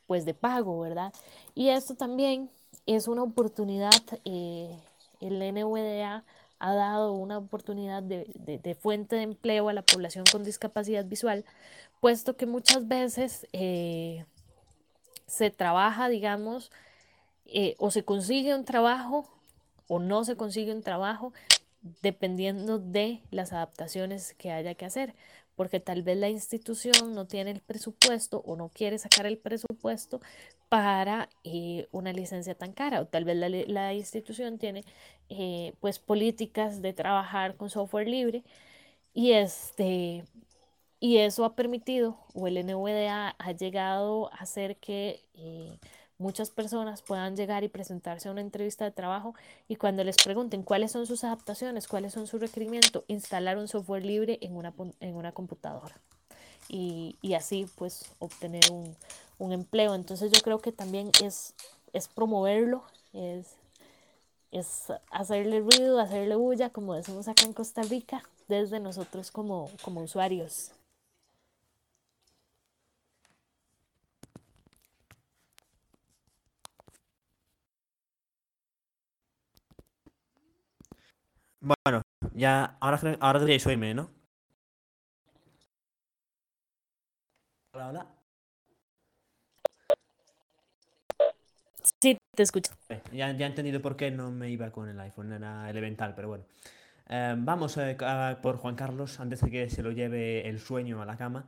pues 0.05 0.25
de 0.25 0.33
pago, 0.33 0.81
¿verdad? 0.81 1.13
Y 1.55 1.69
esto 1.69 1.95
también 1.95 2.49
es 2.85 3.07
una 3.07 3.23
oportunidad, 3.23 3.91
el 4.25 5.53
NVDA 5.53 6.25
ha 6.59 6.73
dado 6.75 7.13
una 7.13 7.39
oportunidad 7.39 8.03
de, 8.03 8.77
fuente 8.79 9.15
de 9.15 9.23
empleo 9.23 9.69
a 9.69 9.73
la 9.73 9.81
población 9.81 10.25
con 10.31 10.43
discapacidad 10.43 11.05
visual, 11.05 11.43
puesto 11.99 12.37
que 12.37 12.45
muchas 12.45 12.87
veces 12.87 13.47
eh, 13.51 14.25
se 15.25 15.49
trabaja, 15.49 16.07
digamos, 16.07 16.71
eh, 17.45 17.75
o 17.79 17.91
se 17.91 18.03
consigue 18.03 18.55
un 18.55 18.65
trabajo 18.65 19.29
o 19.87 19.99
no 19.99 20.23
se 20.23 20.35
consigue 20.35 20.73
un 20.73 20.83
trabajo 20.83 21.33
dependiendo 22.01 22.79
de 22.79 23.21
las 23.31 23.53
adaptaciones 23.53 24.33
que 24.35 24.51
haya 24.51 24.75
que 24.75 24.85
hacer 24.85 25.15
porque 25.55 25.79
tal 25.79 26.01
vez 26.01 26.17
la 26.17 26.29
institución 26.29 27.13
no 27.13 27.27
tiene 27.27 27.51
el 27.51 27.61
presupuesto 27.61 28.41
o 28.45 28.55
no 28.55 28.69
quiere 28.69 28.97
sacar 28.97 29.25
el 29.25 29.37
presupuesto 29.37 30.19
para 30.69 31.29
eh, 31.43 31.87
una 31.91 32.13
licencia 32.13 32.55
tan 32.55 32.73
cara, 32.73 33.01
o 33.01 33.05
tal 33.05 33.25
vez 33.25 33.37
la, 33.67 33.93
institución 33.93 34.57
tiene 34.57 34.83
eh, 35.29 35.73
pues 35.79 35.99
políticas 35.99 36.81
de 36.81 36.93
trabajar 36.93 37.57
con 37.57 37.69
software 37.69 38.07
libre 38.07 38.43
y 39.13 39.33
este 39.33 40.23
y 40.99 41.17
eso 41.17 41.45
ha 41.45 41.55
permitido 41.55 42.17
o 42.33 42.47
el 42.47 42.65
NVDA 42.65 43.35
ha 43.37 43.51
llegado 43.51 44.31
a 44.33 44.37
hacer 44.37 44.77
que 44.77 45.23
muchas 46.21 46.49
personas 46.49 47.01
puedan 47.01 47.35
llegar 47.35 47.63
y 47.63 47.67
presentarse 47.69 48.29
a 48.29 48.31
una 48.31 48.41
entrevista 48.41 48.85
de 48.85 48.91
trabajo 48.91 49.35
y 49.67 49.75
cuando 49.75 50.03
les 50.03 50.15
pregunten 50.17 50.63
cuáles 50.63 50.91
son 50.91 51.05
sus 51.05 51.23
adaptaciones, 51.23 51.87
cuáles 51.87 52.13
son 52.13 52.27
sus 52.27 52.39
requerimientos, 52.39 53.03
instalar 53.07 53.57
un 53.57 53.67
software 53.67 54.05
libre 54.05 54.37
en 54.41 54.55
una, 54.55 54.73
en 54.99 55.15
una 55.15 55.31
computadora. 55.31 55.95
y, 56.69 57.33
así 57.35 57.65
pues 57.75 58.05
obtener 58.19 58.71
un, 58.71 58.95
un, 59.39 59.51
empleo. 59.51 59.95
Entonces 59.95 60.31
yo 60.31 60.41
creo 60.41 60.59
que 60.59 60.71
también 60.71 61.11
es, 61.21 61.53
es 61.91 62.07
promoverlo, 62.07 62.83
es, 63.13 63.47
es 64.51 64.85
hacerle 65.09 65.59
ruido, 65.59 65.99
hacerle 65.99 66.35
bulla, 66.35 66.69
como 66.69 66.93
decimos 66.93 67.27
acá 67.27 67.45
en 67.45 67.53
Costa 67.53 67.81
Rica, 67.83 68.23
desde 68.47 68.79
nosotros 68.79 69.31
como, 69.31 69.69
como 69.81 70.01
usuarios. 70.01 70.71
Bueno, 81.61 82.01
ya 82.33 82.77
ahora, 82.79 82.99
ahora 83.19 83.39
deberíais 83.39 83.65
oírme, 83.67 83.93
¿no? 83.93 84.09
Hola, 87.73 87.89
hola. 87.89 88.07
Sí, 92.01 92.17
te 92.35 92.43
escucho. 92.43 92.71
Ya, 93.11 93.31
ya 93.31 93.45
he 93.45 93.49
entendido 93.49 93.81
por 93.81 93.95
qué 93.95 94.11
no 94.11 94.31
me 94.31 94.49
iba 94.49 94.71
con 94.71 94.89
el 94.89 94.99
iPhone, 94.99 95.31
era 95.33 95.69
elemental, 95.69 96.13
pero 96.15 96.29
bueno. 96.29 96.45
Eh, 97.09 97.35
vamos 97.37 97.77
eh, 97.77 97.97
por 98.41 98.57
Juan 98.57 98.75
Carlos, 98.75 99.19
antes 99.19 99.41
de 99.41 99.51
que 99.51 99.69
se 99.69 99.83
lo 99.83 99.91
lleve 99.91 100.47
el 100.47 100.59
sueño 100.59 101.01
a 101.01 101.05
la 101.05 101.17
cama. 101.17 101.45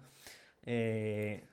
Eh, 0.63 1.47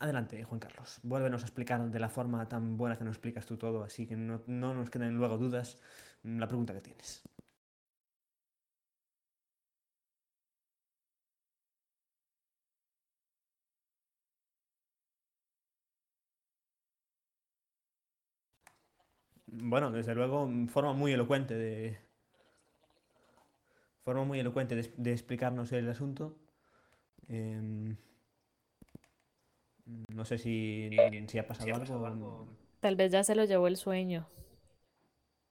adelante, 0.00 0.42
Juan 0.44 0.60
Carlos. 0.60 0.98
Vuélvenos 1.02 1.42
a 1.42 1.46
explicar 1.46 1.80
de 1.90 2.00
la 2.00 2.08
forma 2.08 2.48
tan 2.48 2.76
buena 2.78 2.96
que 2.96 3.04
nos 3.04 3.16
explicas 3.16 3.46
tú 3.46 3.56
todo, 3.58 3.84
así 3.84 4.06
que 4.06 4.16
no, 4.16 4.42
no 4.46 4.74
nos 4.74 4.90
queden 4.90 5.16
luego 5.16 5.38
dudas 5.38 5.78
la 6.22 6.48
pregunta 6.48 6.72
que 6.74 6.80
tienes. 6.80 7.22
Bueno, 19.52 19.90
desde 19.90 20.14
luego, 20.14 20.50
forma 20.68 20.94
muy 20.94 21.12
elocuente 21.12 21.54
de. 21.54 21.98
Forma 24.02 24.24
muy 24.24 24.40
elocuente 24.40 24.74
de, 24.74 25.12
explicarnos 25.12 25.70
el 25.72 25.88
asunto. 25.88 26.38
Em, 27.28 27.96
no 30.08 30.24
sé 30.24 30.38
si, 30.38 30.90
si 31.28 31.38
ha 31.38 31.46
pasado 31.46 32.06
algo. 32.06 32.48
Tal 32.80 32.96
vez 32.96 33.12
ya 33.12 33.22
se 33.22 33.34
lo 33.34 33.44
llevó 33.44 33.68
el 33.68 33.76
sueño. 33.76 34.26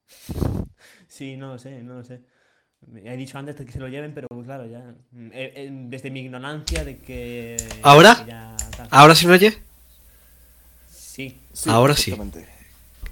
Sí, 1.06 1.36
no 1.36 1.48
lo 1.48 1.58
sé, 1.58 1.82
no 1.82 1.94
lo 1.94 2.04
sé. 2.04 2.22
He 3.04 3.16
dicho 3.16 3.38
antes 3.38 3.54
que 3.54 3.70
se 3.70 3.78
lo 3.78 3.86
lleven, 3.86 4.14
pero 4.14 4.26
claro, 4.44 4.66
ya. 4.66 4.94
Eh, 5.14 5.52
eh, 5.54 5.68
desde 5.70 6.10
mi 6.10 6.20
ignorancia 6.20 6.84
de 6.84 6.98
que. 6.98 7.56
¿Ahora? 7.82 8.56
¿Ahora 8.90 9.14
sí 9.14 9.26
me 9.26 9.34
oye? 9.34 9.58
Sí. 10.88 11.38
Ahora 11.66 11.94
sí. 11.94 12.16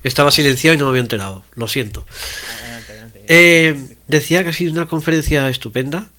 Estaba 0.02 0.30
silenciado 0.30 0.74
y 0.74 0.78
no 0.78 0.84
me 0.86 0.90
había 0.90 1.02
enterado, 1.02 1.44
lo 1.54 1.68
siento. 1.68 2.06
Eh, 3.32 3.96
decía 4.08 4.42
que 4.42 4.50
ha 4.50 4.52
sido 4.52 4.72
una 4.72 4.86
conferencia 4.86 5.48
estupenda, 5.48 6.10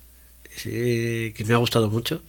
eh, 0.65 1.33
que 1.35 1.43
me 1.45 1.53
ha 1.53 1.57
gustado 1.57 1.89
mucho. 1.89 2.21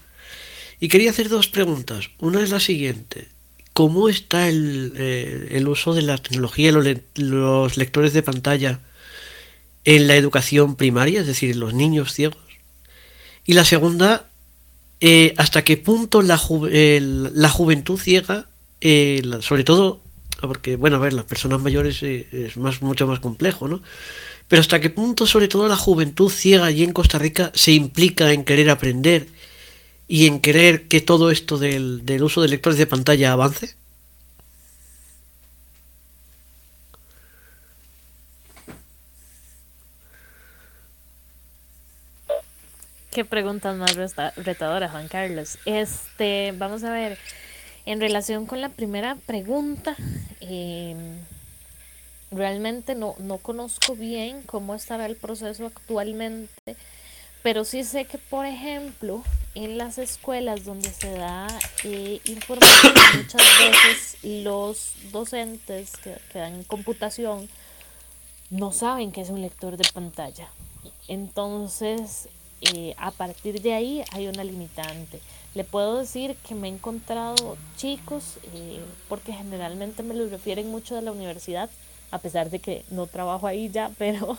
Y 0.80 0.88
quería 0.88 1.10
hacer 1.10 1.28
dos 1.28 1.46
preguntas. 1.46 2.10
Una 2.18 2.42
es 2.42 2.50
la 2.50 2.58
siguiente. 2.58 3.28
¿Cómo 3.74 4.08
está 4.08 4.48
el, 4.48 4.92
eh, 4.96 5.64
uso 5.66 5.94
de 5.94 6.02
la 6.02 6.18
tecnología 6.18 6.72
los, 6.72 6.84
los 7.14 7.76
lectores 7.76 8.12
de 8.12 8.24
pantalla 8.24 8.80
en 9.84 10.08
la 10.08 10.16
educación 10.16 10.74
primaria, 10.74 11.20
es 11.20 11.28
decir, 11.28 11.52
en 11.52 11.60
los 11.60 11.74
niños 11.74 12.12
ciegos? 12.12 12.42
Y 13.44 13.52
la 13.52 13.64
segunda, 13.64 14.26
¿hasta 15.36 15.62
qué 15.62 15.76
punto 15.76 16.22
la, 16.22 16.40
la 16.50 17.48
juventud 17.48 17.98
ciega, 18.00 18.48
sobre 19.40 19.64
todo 19.64 20.01
porque, 20.48 20.76
bueno, 20.76 20.96
a 20.96 21.00
ver, 21.00 21.12
las 21.12 21.24
personas 21.24 21.60
mayores 21.60 22.02
eh, 22.02 22.26
es 22.32 22.56
más, 22.56 22.82
mucho 22.82 23.06
más 23.06 23.20
complejo, 23.20 23.68
¿no? 23.68 23.82
Pero 24.48 24.60
hasta 24.60 24.80
qué 24.80 24.90
punto, 24.90 25.26
sobre 25.26 25.48
todo, 25.48 25.68
la 25.68 25.76
juventud 25.76 26.30
ciega 26.30 26.66
allí 26.66 26.84
en 26.84 26.92
Costa 26.92 27.18
Rica 27.18 27.50
se 27.54 27.72
implica 27.72 28.32
en 28.32 28.44
querer 28.44 28.70
aprender 28.70 29.28
y 30.08 30.26
en 30.26 30.40
querer 30.40 30.88
que 30.88 31.00
todo 31.00 31.30
esto 31.30 31.58
del, 31.58 32.04
del 32.04 32.22
uso 32.22 32.42
de 32.42 32.48
lectores 32.48 32.78
de 32.78 32.86
pantalla 32.86 33.32
avance? 33.32 33.74
Qué 43.12 43.26
preguntas 43.26 43.76
más 43.76 43.94
retadoras, 44.36 44.90
Juan 44.90 45.06
Carlos. 45.06 45.58
Este, 45.66 46.54
vamos 46.56 46.82
a 46.82 46.90
ver. 46.90 47.18
En 47.84 48.00
relación 48.00 48.46
con 48.46 48.60
la 48.60 48.68
primera 48.68 49.16
pregunta, 49.26 49.96
em, 50.40 51.18
realmente 52.30 52.94
no, 52.94 53.14
no 53.18 53.38
conozco 53.38 53.96
bien 53.96 54.42
cómo 54.42 54.74
estará 54.74 55.06
el 55.06 55.16
proceso 55.16 55.66
actualmente, 55.66 56.76
pero 57.42 57.64
sí 57.64 57.82
sé 57.82 58.04
que, 58.04 58.18
por 58.18 58.46
ejemplo, 58.46 59.24
en 59.54 59.78
las 59.78 59.98
escuelas 59.98 60.64
donde 60.64 60.90
se 60.90 61.10
da 61.10 61.48
eh, 61.82 62.20
información, 62.24 62.94
muchas 63.16 63.42
veces 63.58 64.16
los 64.22 64.94
docentes 65.10 65.96
que, 65.96 66.16
que 66.32 66.38
dan 66.38 66.62
computación 66.64 67.48
no 68.50 68.70
saben 68.72 69.10
qué 69.12 69.22
es 69.22 69.30
un 69.30 69.40
lector 69.40 69.76
de 69.76 69.88
pantalla. 69.92 70.48
Entonces, 71.08 72.28
eh, 72.60 72.94
a 72.96 73.10
partir 73.10 73.60
de 73.60 73.74
ahí 73.74 74.04
hay 74.12 74.28
una 74.28 74.44
limitante. 74.44 75.20
Le 75.54 75.64
puedo 75.64 75.98
decir 75.98 76.36
que 76.48 76.54
me 76.54 76.68
he 76.68 76.70
encontrado 76.70 77.56
chicos, 77.76 78.38
eh, 78.54 78.80
porque 79.08 79.32
generalmente 79.32 80.02
me 80.02 80.14
los 80.14 80.30
refieren 80.30 80.70
mucho 80.70 80.94
de 80.94 81.02
la 81.02 81.12
universidad, 81.12 81.68
a 82.10 82.18
pesar 82.18 82.50
de 82.50 82.58
que 82.58 82.84
no 82.90 83.06
trabajo 83.06 83.46
ahí 83.46 83.68
ya, 83.68 83.90
pero 83.98 84.38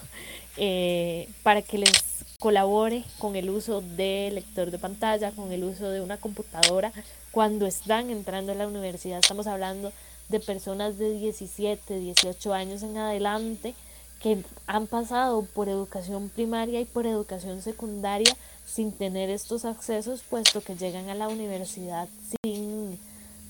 eh, 0.58 1.30
para 1.44 1.62
que 1.62 1.78
les 1.78 2.26
colabore 2.40 3.04
con 3.20 3.36
el 3.36 3.50
uso 3.50 3.82
de 3.82 4.30
lector 4.34 4.72
de 4.72 4.80
pantalla, 4.80 5.32
con 5.32 5.52
el 5.52 5.64
uso 5.64 5.90
de 5.90 6.02
una 6.02 6.18
computadora, 6.18 6.92
cuando 7.32 7.66
están 7.66 8.10
entrando 8.10 8.52
a 8.52 8.56
la 8.56 8.68
universidad. 8.68 9.20
Estamos 9.20 9.48
hablando 9.48 9.94
de 10.30 10.40
personas 10.40 10.98
de 10.98 11.12
17, 11.12 12.00
18 12.00 12.54
años 12.54 12.84
en 12.84 12.98
adelante 12.98 13.76
que 14.22 14.44
han 14.68 14.88
pasado 14.88 15.44
por 15.44 15.68
educación 15.68 16.30
primaria 16.30 16.80
y 16.80 16.86
por 16.86 17.06
educación 17.06 17.62
secundaria 17.62 18.34
sin 18.66 18.92
tener 18.92 19.30
estos 19.30 19.66
accesos, 19.66 20.22
puesto 20.22 20.62
que 20.62 20.76
llegan 20.76 21.10
a 21.10 21.16
la 21.16 21.28
universidad 21.28 22.08
sin, 22.44 22.98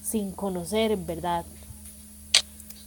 sin 0.03 0.31
conocer, 0.31 0.97
¿verdad? 0.97 1.45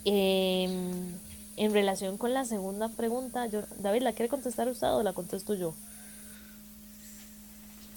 Em, 0.04 1.12
en 1.56 1.72
relación 1.72 2.18
con 2.18 2.34
la 2.34 2.44
segunda 2.44 2.88
pregunta, 2.88 3.46
yo, 3.46 3.62
David, 3.78 4.02
¿la 4.02 4.12
quiere 4.12 4.28
contestar 4.28 4.68
usted 4.68 4.88
o 4.92 5.02
la 5.02 5.12
contesto 5.12 5.54
yo? 5.54 5.74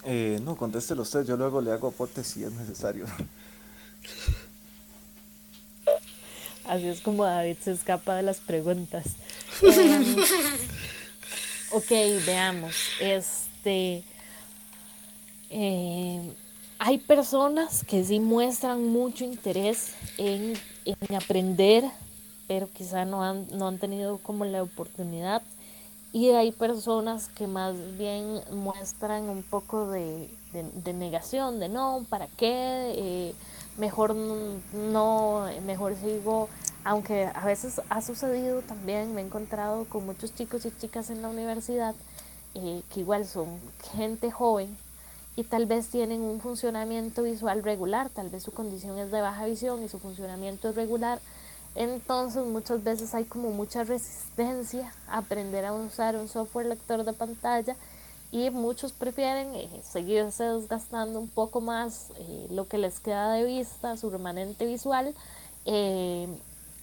Eh, 0.06 0.40
no, 0.44 0.56
contéstelo 0.56 1.02
usted, 1.02 1.26
yo 1.26 1.36
luego 1.36 1.62
le 1.62 1.72
hago 1.72 1.90
aporte 1.90 2.24
si 2.24 2.44
es 2.44 2.52
necesario. 2.52 3.06
Así 6.66 6.88
es 6.88 7.02
como 7.02 7.26
David 7.26 7.58
se 7.64 7.72
escapa 7.72 8.16
de 8.16 8.24
las 8.24 8.38
preguntas. 8.38 9.06
Em, 9.62 10.16
ok, 11.72 11.90
veamos. 12.26 12.76
Este. 13.02 14.04
Em, 15.50 16.34
hay 16.78 16.98
personas 17.00 17.84
que 17.84 18.04
sí 18.04 18.20
muestran 18.20 18.88
mucho 18.88 19.24
interés 19.24 19.94
en, 20.18 20.54
aprender, 21.16 21.84
pero 22.48 22.70
quizá 22.72 23.06
no 23.06 23.24
han, 23.24 23.48
no 23.58 23.68
han 23.68 23.80
tenido 23.80 24.18
como 24.20 24.46
la 24.46 24.64
oportunidad. 24.64 25.42
Y 26.12 26.30
hay 26.30 26.52
personas 26.52 27.28
que 27.30 27.48
más 27.48 27.76
bien 27.98 28.42
muestran 28.52 29.30
un 29.30 29.44
poco 29.44 29.90
de, 29.92 30.30
negación, 30.94 31.60
de 31.60 31.70
no, 31.70 32.06
¿para 32.10 32.28
qué? 32.28 32.94
Eh, 32.96 33.36
mejor 33.78 34.16
no, 34.16 35.48
mejor 35.66 35.96
sigo, 35.96 36.50
aunque 36.84 37.26
a 37.26 37.46
veces 37.46 37.82
ha 37.90 38.02
sucedido 38.02 38.62
también, 38.62 39.14
me 39.14 39.22
he 39.22 39.26
encontrado 39.26 39.86
con 39.86 40.06
muchos 40.06 40.34
chicos 40.34 40.66
y 40.66 40.72
chicas 40.72 41.10
en 41.12 41.22
la 41.22 41.30
universidad 41.30 41.94
eh, 42.56 42.82
que 42.92 43.02
igual 43.02 43.26
son 43.26 43.60
gente 43.94 44.32
joven 44.32 44.76
y 45.40 45.46
tal 45.46 45.68
vez 45.68 45.88
tienen 45.88 46.20
un 46.20 46.42
funcionamiento 46.42 47.24
visual 47.24 47.64
regular, 47.64 48.10
tal 48.10 48.28
vez 48.28 48.44
su 48.44 48.52
condición 48.52 49.00
es 49.00 49.10
de 49.10 49.22
baja 49.22 49.46
visión 49.46 49.82
y 49.82 49.88
su 49.88 49.98
funcionamiento 49.98 50.68
es 50.68 50.76
regular, 50.76 51.22
entonces 51.76 52.46
muchas 52.46 52.84
veces 52.84 53.16
hay 53.16 53.24
como 53.24 53.52
mucha 53.52 53.86
resistencia 53.86 54.94
a 55.08 55.20
aprender 55.20 55.64
a 55.64 55.72
usar 55.72 56.18
un 56.18 56.28
software 56.28 56.66
lector 56.66 57.06
de 57.06 57.14
pantalla 57.14 57.78
y 58.34 58.50
muchos 58.50 58.92
prefieren 58.92 59.56
eh, 59.56 59.70
seguirse 59.90 60.44
desgastando 60.44 61.22
un 61.22 61.30
poco 61.30 61.62
más 61.62 62.10
eh, 62.18 62.48
lo 62.52 62.68
que 62.68 62.78
les 62.78 63.00
queda 63.00 63.32
de 63.32 63.46
vista, 63.46 63.96
su 63.96 64.10
remanente 64.10 64.66
visual, 64.66 65.16
eh, 65.64 66.28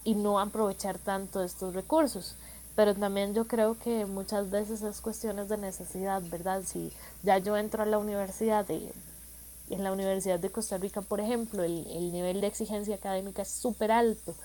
y 0.03 0.15
no 0.15 0.39
aprovechar 0.39 0.97
tanto 0.97 1.43
estos 1.43 1.75
recursos. 1.75 2.33
Pero 2.77 2.95
también 2.95 3.33
yo 3.33 3.45
creo 3.45 3.77
que 3.77 4.05
muchas 4.05 4.49
veces 4.51 4.83
es 4.83 5.01
cuestiones 5.01 5.49
de 5.49 5.57
necesidad, 5.57 6.21
¿verdad? 6.31 6.63
Si 6.65 6.93
ya 7.23 7.39
yo 7.39 7.57
entro 7.57 7.83
a 7.83 7.87
la 7.87 7.97
universidad 7.97 8.65
en 8.69 9.83
la 9.83 9.91
Universidad 9.91 10.39
de 10.39 10.49
Costa 10.51 10.77
Rica, 10.77 11.01
por 11.01 11.19
ejemplo, 11.19 11.63
el, 11.63 11.85
el 11.87 12.11
nivel 12.13 12.39
de 12.39 12.47
exigencia 12.47 12.95
académica 12.95 13.41
es 13.41 13.49
súper 13.49 13.91
alto. 13.91 14.35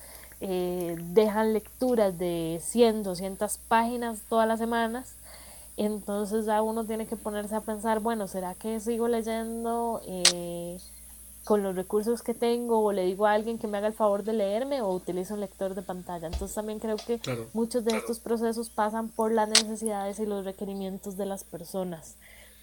Eh, 0.41 0.97
dejan 0.99 1.53
lecturas 1.53 2.19
de 2.19 2.61
100, 2.65 3.05
200 3.05 3.59
páginas 3.69 4.21
todas 4.29 4.49
las 4.49 4.59
semanas. 4.59 5.15
Entonces 5.77 6.47
ya 6.47 6.63
uno 6.63 6.85
tiene 6.85 7.07
que 7.07 7.17
ponerse 7.17 7.55
a 7.55 7.61
pensar, 7.61 8.01
bueno, 8.01 8.27
¿será 8.29 8.55
que 8.55 8.81
sigo 8.81 9.09
leyendo 9.09 10.01
eh, 10.07 10.79
con 11.45 11.63
los 11.63 11.75
recursos 11.75 12.23
que 12.23 12.35
tengo 12.35 12.81
o 12.81 12.93
le 12.93 13.05
digo 13.05 13.27
a 13.27 13.33
alguien 13.33 13.59
que 13.59 13.67
me 13.67 13.79
haga 13.79 13.89
el 13.89 13.95
favor 13.95 14.23
de 14.23 14.33
leerme 14.33 14.81
o 14.81 14.93
utilizo 14.93 15.35
un 15.35 15.41
lector 15.41 15.75
de 15.75 15.83
pantalla? 15.83 16.27
Entonces 16.27 16.55
también 16.55 16.79
creo 16.79 16.97
que 16.97 17.21
muchos 17.53 17.85
de 17.85 17.97
estos 17.97 18.21
procesos 18.21 18.71
pasan 18.71 19.09
por 19.09 19.33
las 19.33 19.49
necesidades 19.49 20.19
y 20.19 20.27
los 20.27 20.45
requerimientos 20.45 21.17
de 21.17 21.27
las 21.27 21.45
personas. 21.45 22.17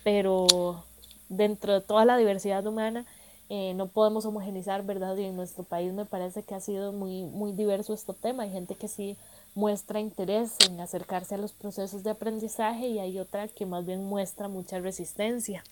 Pero 0.04 0.84
dentro 1.28 1.74
de 1.74 1.82
toda 1.82 2.06
la 2.06 2.18
diversidad 2.18 2.66
humana, 2.66 3.06
eh, 3.52 3.74
no 3.74 3.88
podemos 3.88 4.26
homogenizar, 4.26 4.86
¿verdad? 4.86 5.18
Y 5.18 5.26
en 5.26 5.36
nuestro 5.36 5.64
país 5.64 5.92
me 5.92 6.06
parece 6.06 6.44
que 6.44 6.54
ha 6.54 6.60
sido 6.60 6.94
muy, 6.94 7.24
muy 7.24 7.52
diverso 7.52 7.94
este 7.94 8.14
tema. 8.14 8.44
Hay 8.44 8.52
gente 8.52 8.76
que 8.76 8.88
sí 8.88 9.18
muestra 9.56 10.00
interés 10.00 10.56
en 10.68 10.80
acercarse 10.80 11.36
a 11.36 11.40
los 11.40 11.54
procesos 11.54 12.04
de 12.04 12.12
aprendizaje 12.12 12.88
y 12.88 13.00
hay 13.00 13.18
otra 13.18 13.48
que 13.48 13.66
más 13.66 13.86
bien 13.86 14.06
muestra 14.06 14.48
mucha 14.48 14.80
resistencia. 14.80 15.64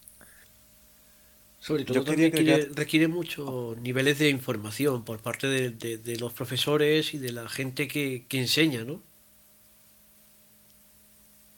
Sobre 1.59 1.85
todo 1.85 2.03
también 2.03 2.31
requiere, 2.31 2.69
requiere 2.73 3.07
muchos 3.07 3.77
niveles 3.79 4.19
de 4.19 4.29
información 4.29 5.03
por 5.03 5.19
parte 5.19 5.47
de, 5.47 5.97
de, 5.97 6.15
los 6.17 6.31
profesores 6.31 7.13
y 7.13 7.17
de 7.17 7.31
la 7.31 7.49
gente 7.49 7.88
que, 7.88 8.25
que 8.27 8.39
enseña, 8.39 8.84
¿no? 8.84 9.01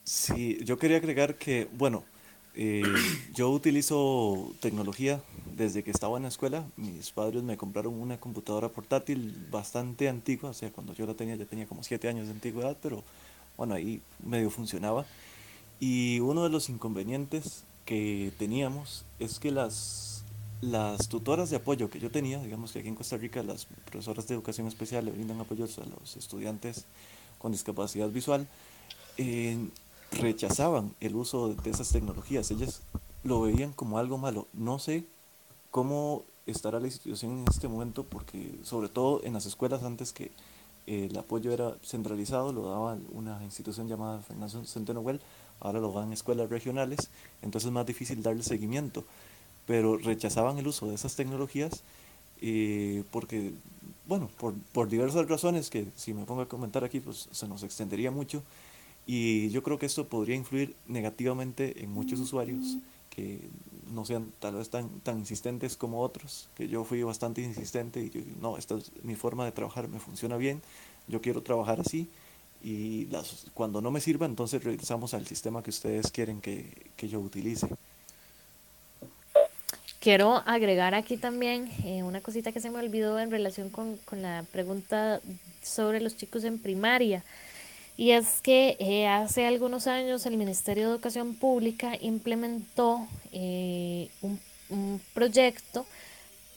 Sí, 0.05 0.57
yo 0.63 0.79
quería 0.79 0.97
agregar 0.97 1.35
que, 1.35 1.67
bueno, 1.73 2.03
eh, 2.55 2.81
yo 3.35 3.51
utilizo 3.51 4.53
tecnología 4.59 5.21
desde 5.55 5.83
que 5.83 5.91
estaba 5.91 6.17
en 6.17 6.23
la 6.23 6.29
escuela. 6.29 6.65
Mis 6.77 7.11
padres 7.11 7.43
me 7.43 7.57
compraron 7.57 7.93
una 7.93 8.19
computadora 8.19 8.69
portátil 8.69 9.47
bastante 9.51 10.09
antigua, 10.09 10.49
o 10.49 10.53
sea, 10.53 10.71
cuando 10.71 10.93
yo 10.93 11.05
la 11.05 11.13
tenía 11.13 11.35
ya 11.35 11.45
tenía 11.45 11.67
como 11.67 11.83
7 11.83 12.07
años 12.07 12.27
de 12.27 12.33
antigüedad, 12.33 12.75
pero 12.81 13.03
bueno, 13.55 13.75
ahí 13.75 14.01
medio 14.25 14.49
funcionaba. 14.49 15.05
Y 15.79 16.19
uno 16.21 16.43
de 16.43 16.49
los 16.49 16.69
inconvenientes 16.69 17.63
que 17.89 18.31
teníamos 18.37 19.03
es 19.17 19.39
que 19.39 19.49
las, 19.49 20.23
las 20.61 21.09
tutoras 21.09 21.49
de 21.49 21.55
apoyo 21.55 21.89
que 21.89 21.99
yo 21.99 22.11
tenía, 22.11 22.39
digamos 22.39 22.71
que 22.71 22.77
aquí 22.77 22.87
en 22.87 22.93
Costa 22.93 23.17
Rica 23.17 23.41
las 23.41 23.65
profesoras 23.65 24.27
de 24.27 24.35
educación 24.35 24.67
especial 24.67 25.05
le 25.05 25.11
brindan 25.11 25.41
apoyo 25.41 25.65
a 25.65 25.99
los 25.99 26.15
estudiantes 26.15 26.85
con 27.39 27.51
discapacidad 27.51 28.07
visual, 28.09 28.47
eh, 29.17 29.57
rechazaban 30.11 30.93
el 30.99 31.15
uso 31.15 31.55
de 31.55 31.71
esas 31.71 31.89
tecnologías, 31.89 32.51
ellas 32.51 32.83
lo 33.23 33.41
veían 33.41 33.73
como 33.73 33.97
algo 33.97 34.19
malo. 34.19 34.45
No 34.53 34.77
sé 34.77 35.03
cómo 35.71 36.25
estará 36.45 36.79
la 36.79 36.85
institución 36.85 37.39
en 37.39 37.45
este 37.49 37.67
momento, 37.67 38.03
porque 38.03 38.53
sobre 38.61 38.89
todo 38.89 39.23
en 39.23 39.33
las 39.33 39.47
escuelas 39.47 39.81
antes 39.81 40.13
que 40.13 40.29
el 40.85 41.17
apoyo 41.17 41.51
era 41.51 41.75
centralizado, 41.83 42.53
lo 42.53 42.69
daba 42.69 42.99
una 43.13 43.43
institución 43.43 43.87
llamada 43.87 44.21
Fernando 44.21 44.63
Centeno 44.65 45.01
ahora 45.59 45.79
lo 45.79 45.91
dan 45.91 46.13
escuelas 46.13 46.49
regionales, 46.49 47.09
entonces 47.41 47.67
es 47.67 47.73
más 47.73 47.85
difícil 47.85 48.21
darle 48.23 48.43
seguimiento, 48.43 49.05
pero 49.65 49.97
rechazaban 49.97 50.57
el 50.57 50.67
uso 50.67 50.87
de 50.87 50.95
esas 50.95 51.15
tecnologías 51.15 51.83
eh, 52.41 53.03
porque, 53.11 53.51
bueno, 54.07 54.29
por, 54.39 54.53
por 54.71 54.89
diversas 54.89 55.27
razones 55.27 55.69
que 55.69 55.87
si 55.95 56.13
me 56.13 56.25
pongo 56.25 56.41
a 56.41 56.47
comentar 56.47 56.83
aquí, 56.83 56.99
pues 56.99 57.27
se 57.31 57.47
nos 57.47 57.63
extendería 57.63 58.11
mucho, 58.11 58.43
y 59.05 59.49
yo 59.49 59.63
creo 59.63 59.79
que 59.79 59.85
esto 59.85 60.07
podría 60.07 60.35
influir 60.35 60.75
negativamente 60.87 61.83
en 61.83 61.91
muchos 61.91 62.19
usuarios 62.19 62.77
que 63.09 63.49
no 63.91 64.05
sean 64.05 64.31
tal 64.39 64.55
vez 64.55 64.69
tan, 64.69 64.87
tan 64.99 65.17
insistentes 65.17 65.75
como 65.75 66.01
otros, 66.01 66.47
que 66.55 66.67
yo 66.67 66.83
fui 66.83 67.01
bastante 67.01 67.41
insistente 67.41 68.01
y 68.01 68.35
no, 68.39 68.57
esta 68.57 68.75
es 68.75 68.91
mi 69.03 69.15
forma 69.15 69.45
de 69.45 69.51
trabajar, 69.51 69.87
me 69.87 69.99
funciona 69.99 70.37
bien, 70.37 70.61
yo 71.07 71.21
quiero 71.21 71.41
trabajar 71.41 71.79
así 71.79 72.07
y 72.61 73.05
las, 73.05 73.47
cuando 73.53 73.81
no 73.81 73.91
me 73.91 74.01
sirva 74.01 74.25
entonces 74.25 74.63
regresamos 74.63 75.13
al 75.13 75.25
sistema 75.25 75.63
que 75.63 75.69
ustedes 75.69 76.11
quieren 76.11 76.41
que, 76.41 76.91
que 76.95 77.07
yo 77.07 77.19
utilice. 77.19 77.67
Quiero 79.99 80.43
agregar 80.45 80.95
aquí 80.95 81.17
también 81.17 81.69
eh, 81.83 82.03
una 82.03 82.21
cosita 82.21 82.53
que 82.53 82.61
se 82.61 82.69
me 82.69 82.79
olvidó 82.79 83.19
en 83.19 83.31
relación 83.31 83.69
con, 83.69 83.97
con 83.97 84.21
la 84.21 84.45
pregunta 84.51 85.19
sobre 85.61 85.99
los 85.99 86.15
chicos 86.15 86.45
en 86.45 86.57
primaria. 86.57 87.23
Y 87.99 88.11
es 88.11 88.39
que 88.41 88.77
eh, 88.79 89.07
hace 89.07 89.45
algunos 89.45 89.85
años 89.85 90.25
el 90.25 90.37
Ministerio 90.37 90.87
de 90.87 90.93
Educación 90.93 91.35
Pública 91.35 91.97
implementó 91.99 93.05
eh, 93.33 94.07
un, 94.21 94.39
proyecto 95.13 95.85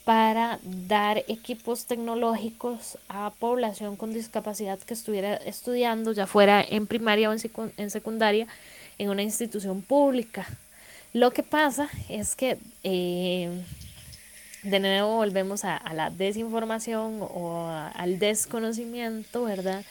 para 0.05 0.59
dar 0.65 1.19
equipos 1.29 1.87
tecnológicos 1.87 2.99
a 3.09 3.33
población 3.39 3.97
con 3.97 4.12
discapacidad 4.12 4.79
que 4.81 4.95
estuviera 4.95 5.35
estudiando, 5.37 6.12
ya 6.12 6.27
fuera 6.27 6.62
en 6.62 6.87
primaria 6.87 7.31
o 7.31 7.33
en, 7.33 7.91
secundaria, 7.91 8.47
en 8.99 9.11
una 9.11 9.23
institución 9.23 9.83
pública. 9.83 10.47
Lo 11.12 11.31
que 11.31 11.43
pasa 11.43 11.89
es 12.09 12.35
que, 12.35 12.59
eh, 12.83 13.51
de 14.62 14.81
nuevo, 14.81 15.16
volvemos 15.16 15.65
a, 15.65 15.81
la 15.95 16.11
desinformación 16.11 17.19
o 17.20 17.69
al 17.69 18.19
desconocimiento, 18.19 19.45
¿verdad? 19.45 19.85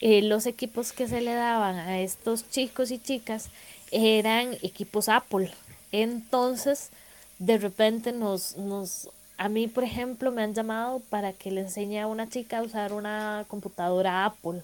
Eh, 0.00 0.22
los 0.22 0.46
equipos 0.46 0.92
que 0.92 1.08
se 1.08 1.20
le 1.20 1.34
daban 1.34 1.76
a 1.76 2.00
estos 2.00 2.48
chicos 2.48 2.90
y 2.90 2.98
chicas 2.98 3.50
eran 3.90 4.54
equipos 4.62 5.08
Apple. 5.08 5.50
Entonces, 5.92 6.90
de 7.38 7.58
repente 7.58 8.12
nos, 8.12 8.56
a 9.38 9.48
mí, 9.48 9.68
por 9.68 9.84
ejemplo, 9.84 10.32
me 10.32 10.42
han 10.42 10.52
llamado 10.52 11.00
para 11.10 11.32
que 11.32 11.52
le 11.52 11.60
enseñe 11.60 12.00
a 12.00 12.08
una 12.08 12.28
chica 12.28 12.58
a 12.58 12.62
usar 12.62 12.92
una 12.92 13.44
computadora 13.48 14.24
Apple. 14.24 14.62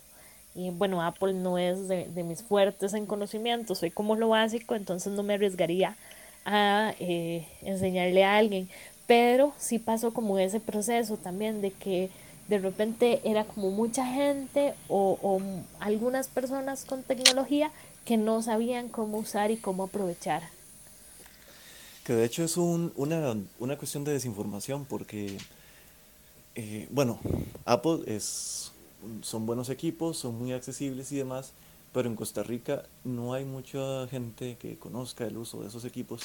Y 0.56 0.70
bueno, 0.70 1.00
Apple 1.00 1.32
no 1.32 1.58
es 1.58 1.88
de, 1.88 2.06
mis 2.24 2.42
fuertes 2.42 2.92
en 2.94 3.06
conocimiento, 3.06 3.74
soy 3.74 3.90
como 3.90 4.16
lo 4.16 4.28
básico, 4.28 4.74
entonces 4.74 5.12
no 5.12 5.22
me 5.22 5.34
arriesgaría 5.34 5.96
a 6.44 6.92
eh, 6.98 7.46
enseñarle 7.62 8.24
a 8.24 8.36
alguien. 8.36 8.68
Pero 9.06 9.52
sí 9.58 9.78
pasó 9.78 10.12
como 10.12 10.38
ese 10.38 10.60
proceso 10.60 11.16
también 11.16 11.60
de 11.62 11.70
que 11.70 12.10
de 12.48 12.58
repente 12.58 13.20
era 13.24 13.44
como 13.44 13.70
mucha 13.70 14.04
gente 14.06 14.74
o, 14.88 15.40
algunas 15.78 16.28
personas 16.28 16.84
con 16.84 17.02
tecnología 17.02 17.70
que 18.04 18.16
no 18.16 18.42
sabían 18.42 18.88
cómo 18.88 19.18
usar 19.18 19.50
y 19.50 19.56
cómo 19.56 19.84
aprovechar. 19.84 20.42
Que 22.04 22.12
de 22.12 22.24
hecho 22.26 22.44
es 22.44 22.58
un, 22.58 22.92
una, 22.96 23.34
una, 23.58 23.78
cuestión 23.78 24.04
de 24.04 24.12
desinformación 24.12 24.84
porque, 24.84 25.38
eh, 26.54 26.86
bueno, 26.90 27.18
Apple 27.64 28.00
es, 28.06 28.72
son 29.22 29.46
buenos 29.46 29.70
equipos, 29.70 30.18
son 30.18 30.38
muy 30.38 30.52
accesibles 30.52 31.10
y 31.12 31.16
demás, 31.16 31.52
pero 31.94 32.10
en 32.10 32.14
Costa 32.14 32.42
Rica 32.42 32.82
no 33.04 33.32
hay 33.32 33.46
mucha 33.46 34.06
gente 34.08 34.58
que 34.60 34.76
conozca 34.76 35.26
el 35.26 35.38
uso 35.38 35.62
de 35.62 35.68
esos 35.68 35.86
equipos. 35.86 36.20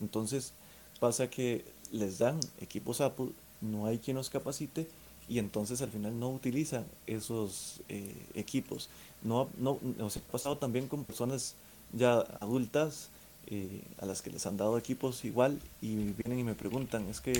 Entonces 0.00 0.52
pasa 1.00 1.28
que 1.28 1.64
les 1.90 2.18
dan 2.18 2.38
equipos 2.60 3.00
Apple, 3.00 3.30
no 3.60 3.86
hay 3.86 3.98
quien 3.98 4.16
los 4.16 4.30
capacite 4.30 4.86
y 5.28 5.40
entonces 5.40 5.82
al 5.82 5.90
final 5.90 6.18
no 6.18 6.30
utilizan 6.30 6.86
esos 7.08 7.80
eh, 7.88 8.14
equipos. 8.34 8.88
No, 9.22 9.48
no, 9.58 9.78
nos 9.98 10.16
ha 10.16 10.20
pasado 10.20 10.58
también 10.58 10.86
con 10.86 11.04
personas 11.04 11.56
ya 11.92 12.20
adultas 12.40 13.08
eh, 13.48 13.82
a 13.98 14.06
las 14.06 14.22
que 14.22 14.30
les 14.30 14.46
han 14.46 14.56
dado 14.56 14.78
equipos 14.78 15.24
igual 15.24 15.60
y 15.80 15.94
vienen 16.12 16.38
y 16.38 16.44
me 16.44 16.54
preguntan, 16.54 17.06
es 17.08 17.20
que 17.20 17.32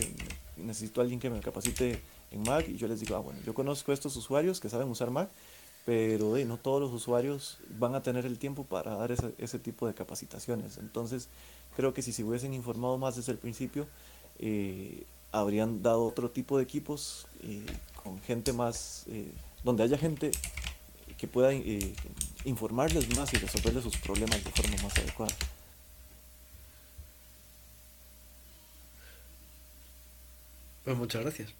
necesito 0.57 1.01
alguien 1.01 1.21
que 1.21 1.31
me 1.31 1.41
capacite 1.41 2.01
en 2.31 2.43
Mac 2.43 2.67
y 2.69 2.77
yo 2.77 2.89
les 2.89 3.01
digo, 3.01 3.17
ah, 3.17 3.21
bueno, 3.21 3.41
yo 3.45 3.55
conozco 3.55 3.91
a 3.91 3.95
estos 3.95 4.17
usuarios 4.17 4.61
que 4.61 4.69
saben 4.69 4.89
usar 4.89 5.11
Mac, 5.11 5.29
pero 5.85 6.37
no 6.47 6.57
todos 6.57 6.81
los 6.81 6.93
usuarios 6.93 7.59
van 7.79 7.95
a 7.95 8.03
tener 8.03 8.25
el 8.27 8.39
tiempo 8.39 8.65
para 8.65 8.95
dar 8.95 9.13
ese, 9.13 9.35
ese, 9.39 9.59
tipo 9.59 9.87
de 9.87 9.95
capacitaciones. 9.95 10.79
Entonces, 10.79 11.29
creo 11.77 11.93
que 11.93 12.01
si 12.01 12.13
se 12.13 12.25
hubiesen 12.25 12.55
informado 12.55 12.97
más 12.97 13.17
desde 13.17 13.33
el 13.33 13.39
principio, 13.39 13.87
eh, 14.39 15.05
habrían 15.35 15.83
dado 15.83 16.05
otro 16.05 16.31
tipo 16.31 16.57
de 16.57 16.63
equipos 16.63 17.27
eh, 17.43 17.67
con 18.03 18.21
gente 18.21 18.53
más, 18.53 19.05
eh, 19.09 19.33
donde 19.65 19.83
haya 19.83 19.99
gente 19.99 20.31
que 21.19 21.27
pueda 21.27 21.53
eh, 21.53 21.93
informarles 22.45 23.15
más 23.17 23.33
y 23.35 23.39
resolverles 23.39 23.83
sus 23.83 23.97
problemas 23.97 24.43
de 24.45 24.51
forma 24.51 24.83
más 24.83 24.97
adecuada. 24.97 25.35
Pues 30.85 30.97
muchas 30.97 31.23
gracias. 31.23 31.55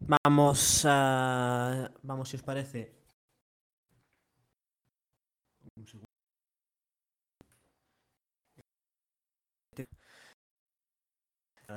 Vamos 0.00 0.84
a. 0.86 1.90
Vamos, 2.02 2.28
si 2.28 2.36
os 2.36 2.42
parece. 2.42 2.80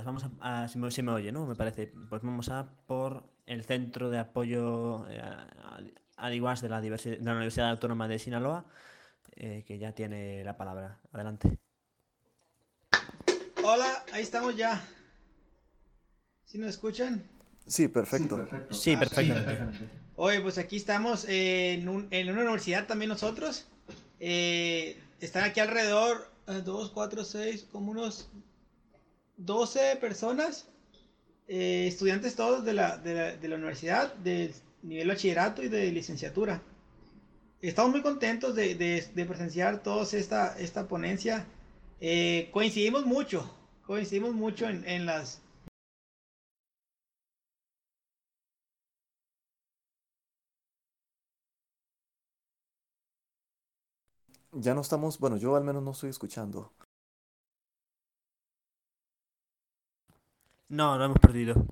Vamos 0.06 0.24
a, 0.42 0.68
si, 0.68 0.78
me, 1.04 1.12
oye, 1.12 1.32
¿no? 1.32 1.46
Me 1.48 1.56
parece. 1.56 1.88
Pues 2.10 2.22
vamos 2.22 2.50
a 2.50 2.70
por 2.86 3.24
el 3.46 3.64
Centro 3.64 4.10
de 4.10 4.20
Apoyo 4.20 5.08
eh, 5.10 5.22
Iguas 6.32 6.62
de 6.62 6.70
la, 6.70 6.82
de 6.82 6.90
la 7.22 7.32
Universidad 7.34 7.70
Autónoma 7.70 8.08
de 8.08 8.20
Sinaloa, 8.20 8.66
eh, 9.36 9.64
que 9.68 9.78
ya 9.78 9.92
tiene 9.94 10.44
la 10.44 10.58
palabra. 10.58 11.00
Adelante. 11.12 11.58
Hola, 13.64 14.06
ahí 14.14 14.24
estamos 14.24 14.56
ya. 14.56 14.82
¿Sí 16.46 16.58
nos 16.58 16.70
escuchan? 16.70 17.24
Sí, 17.68 17.88
perfecto. 17.88 18.48
Sí, 18.70 18.96
perfectamente. 18.96 19.90
Oye, 20.18 20.40
pues 20.40 20.58
aquí 20.58 20.78
estamos 20.78 21.26
en, 21.28 21.88
una 21.90 22.42
universidad 22.42 22.88
también 22.88 23.10
nosotros. 23.10 23.66
Eh, 24.20 24.98
están 25.20 25.44
aquí 25.44 25.60
alrededor, 25.60 26.32
eh, 26.48 26.62
dos, 26.64 26.92
cuatro, 26.92 27.26
seis, 27.26 27.68
como 27.72 27.92
unos 27.92 28.30
12 29.38 29.98
personas, 29.98 30.68
eh, 31.48 31.88
estudiantes 31.88 32.36
todos 32.36 32.64
de 32.64 32.74
la, 32.74 32.98
de, 32.98 33.48
la, 33.48 33.56
universidad, 33.56 34.14
de 34.16 34.54
nivel 34.88 35.08
bachillerato 35.08 35.64
y 35.64 35.70
de 35.70 35.92
licenciatura. 35.92 36.62
Estamos 37.62 37.92
muy 37.92 38.02
contentos 38.02 38.56
de, 38.56 38.76
de 38.76 39.26
presenciar 39.26 39.82
todos 39.82 40.14
esta, 40.14 40.58
esta 40.60 40.88
ponencia. 40.88 41.46
coincidimos 42.52 43.06
mucho, 43.06 43.50
coincidimos 43.86 44.34
mucho 44.34 44.68
en, 44.68 44.88
en 44.88 45.06
las 45.06 45.42
Ya 54.58 54.74
no 54.74 54.82
estamos, 54.82 55.20
bueno, 55.20 55.38
yo 55.38 55.56
al 55.56 55.64
menos 55.66 55.84
no 55.84 55.92
estoy 55.92 56.10
escuchando. 56.10 56.72
No, 60.70 60.98
lo 60.98 61.06
hemos 61.06 61.20
perdido. 61.20 61.66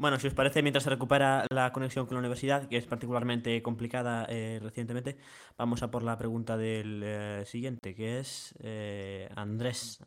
Bueno, 0.00 0.18
si 0.18 0.28
os 0.28 0.32
parece, 0.32 0.62
mientras 0.62 0.84
se 0.84 0.88
recupera 0.88 1.44
la 1.50 1.74
conexión 1.74 2.06
con 2.06 2.14
la 2.14 2.20
universidad, 2.20 2.66
que 2.70 2.78
es 2.78 2.86
particularmente 2.86 3.60
complicada 3.60 4.24
eh, 4.30 4.58
recientemente, 4.62 5.18
vamos 5.58 5.82
a 5.82 5.90
por 5.90 6.02
la 6.02 6.16
pregunta 6.16 6.56
del 6.56 7.02
eh, 7.04 7.42
siguiente, 7.44 7.94
que 7.94 8.18
es 8.18 8.54
eh, 8.62 9.28
Andrés, 9.36 10.02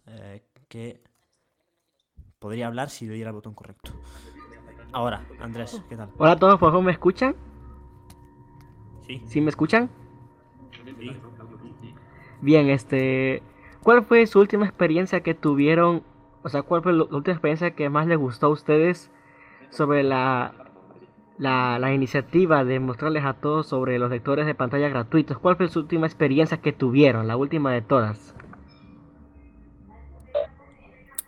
que 0.67 1.03
podría 2.39 2.65
hablar 2.65 2.89
si 2.89 3.05
le 3.05 3.13
diera 3.13 3.29
el 3.29 3.35
botón 3.35 3.53
correcto. 3.53 3.91
Ahora, 4.93 5.27
Andrés, 5.39 5.79
¿qué 5.87 5.95
tal? 5.95 6.09
Hola 6.17 6.31
a 6.31 6.37
todos, 6.37 6.59
por 6.59 6.71
favor, 6.71 6.83
¿me 6.83 6.91
escuchan? 6.91 7.35
Sí. 9.05 9.21
¿Sí 9.27 9.41
me 9.41 9.51
escuchan? 9.51 9.91
Sí. 10.83 11.11
Bien, 12.41 12.67
este, 12.71 13.43
¿cuál 13.83 14.03
fue 14.03 14.25
su 14.25 14.39
última 14.39 14.65
experiencia 14.65 15.21
que 15.21 15.35
tuvieron? 15.35 16.01
O 16.41 16.49
sea, 16.49 16.63
¿cuál 16.63 16.81
fue 16.81 16.93
la 16.93 17.03
última 17.03 17.33
experiencia 17.33 17.75
que 17.75 17.89
más 17.89 18.07
les 18.07 18.17
gustó 18.17 18.47
a 18.47 18.49
ustedes? 18.49 19.11
Sobre 19.73 20.03
la, 20.03 20.53
la, 21.37 21.93
iniciativa 21.93 22.63
de 22.63 22.79
mostrarles 22.79 23.25
a 23.25 23.33
todos 23.33 23.67
sobre 23.67 23.99
los 23.99 24.09
lectores 24.09 24.45
de 24.45 24.55
pantalla 24.55 24.89
gratuitos. 24.89 25.39
¿Cuál 25.39 25.57
fue 25.57 25.67
su 25.67 25.79
última 25.79 26.07
experiencia 26.07 26.57
que 26.57 26.71
tuvieron? 26.71 27.27
La 27.27 27.35
última 27.37 27.73
de 27.73 27.81
todas. 27.81 28.35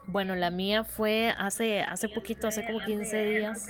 Bueno, 0.08 0.36
la 0.36 0.52
mía 0.52 0.84
fue 0.84 1.34
hace, 1.38 1.82
hace 1.82 2.08
poquito, 2.08 2.48
hace 2.48 2.66
como 2.66 2.80
15 2.80 3.26
días. 3.26 3.68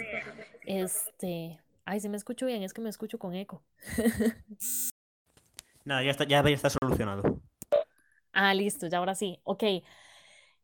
Este. 0.65 1.59
Ay, 1.85 1.99
si 1.99 2.09
me 2.09 2.17
escucho 2.17 2.45
bien, 2.45 2.63
es 2.63 2.73
que 2.73 2.81
me 2.81 2.89
escucho 2.89 3.17
con 3.17 3.35
eco. 3.35 3.63
Nada, 5.85 6.03
ya 6.03 6.11
está, 6.11 6.25
ya 6.25 6.41
está 6.41 6.69
solucionado. 6.69 7.39
Ah, 8.33 8.53
listo, 8.53 8.87
ya 8.87 8.97
ahora 8.97 9.15
sí. 9.15 9.39
Ok. 9.43 9.63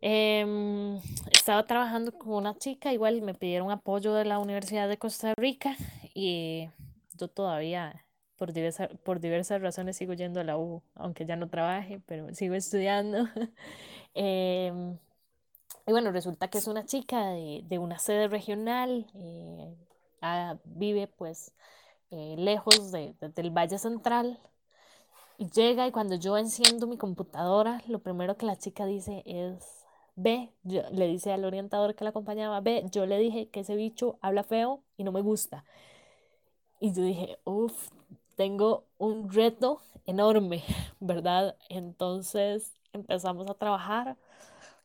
Em, 0.02 0.98
estaba 1.32 1.66
trabajando 1.68 2.12
con 2.12 2.34
una 2.34 2.58
chica, 2.58 2.92
igual 2.92 3.22
me 3.22 3.36
pidieron 3.36 3.70
apoyo 3.72 4.14
de 4.14 4.26
la 4.26 4.40
Universidad 4.40 4.90
de 4.90 4.98
Costa 4.98 5.34
Rica 5.38 5.78
y 6.16 6.70
yo 7.18 7.28
todavía, 7.28 8.04
por 8.38 8.52
diversas, 8.54 8.90
por 9.04 9.20
diversas 9.20 9.62
razones, 9.62 9.98
sigo 9.98 10.14
yendo 10.14 10.40
a 10.40 10.44
la 10.44 10.58
U, 10.58 10.82
aunque 10.96 11.26
ya 11.26 11.36
no 11.36 11.50
trabaje, 11.50 12.02
pero 12.08 12.34
sigo 12.34 12.56
estudiando. 12.56 13.28
Em, 14.14 14.98
y 15.88 15.92
bueno, 15.92 16.12
resulta 16.12 16.50
que 16.50 16.58
es 16.60 16.68
una 16.68 16.86
chica 16.86 17.28
de, 17.30 17.64
de 17.66 17.80
una 17.80 18.00
sede 18.00 18.28
regional, 18.28 19.08
eh, 19.16 19.76
ah, 20.22 20.58
vive 20.66 21.08
pues 21.08 21.54
eh, 22.12 22.36
lejos 22.38 22.92
de, 22.92 23.16
del 23.36 23.52
Valle 23.52 23.78
Central. 23.80 24.40
Y 25.38 25.50
llega 25.50 25.88
y 25.88 25.92
cuando 25.92 26.16
yo 26.16 26.38
enciendo 26.38 26.88
mi 26.88 26.98
computadora, 26.98 27.82
lo 27.88 28.00
primero 28.00 28.38
que 28.38 28.46
la 28.46 28.58
chica 28.58 28.86
dice 28.86 29.24
es, 29.26 29.81
ve, 30.22 30.52
le 30.64 31.08
dice 31.08 31.32
al 31.32 31.46
orientador 31.46 31.96
que 31.96 32.04
la 32.04 32.12
acompañaba, 32.12 32.62
ve, 32.62 32.86
yo 32.92 33.06
le 33.06 33.18
dije 33.18 33.50
que 33.50 33.62
ese 33.62 33.76
bicho 33.76 34.18
habla 34.22 34.44
feo 34.44 34.84
y 34.98 35.04
no 35.04 35.12
me 35.12 35.22
gusta. 35.22 35.66
Y 36.80 36.94
yo 36.94 37.04
dije, 37.04 37.40
uff, 37.46 37.90
tengo 38.36 38.86
un 38.98 39.32
reto 39.32 39.82
enorme, 40.06 40.64
¿verdad? 41.00 41.56
Entonces 41.70 42.74
empezamos 42.94 43.50
a 43.50 43.54
trabajar, 43.56 44.18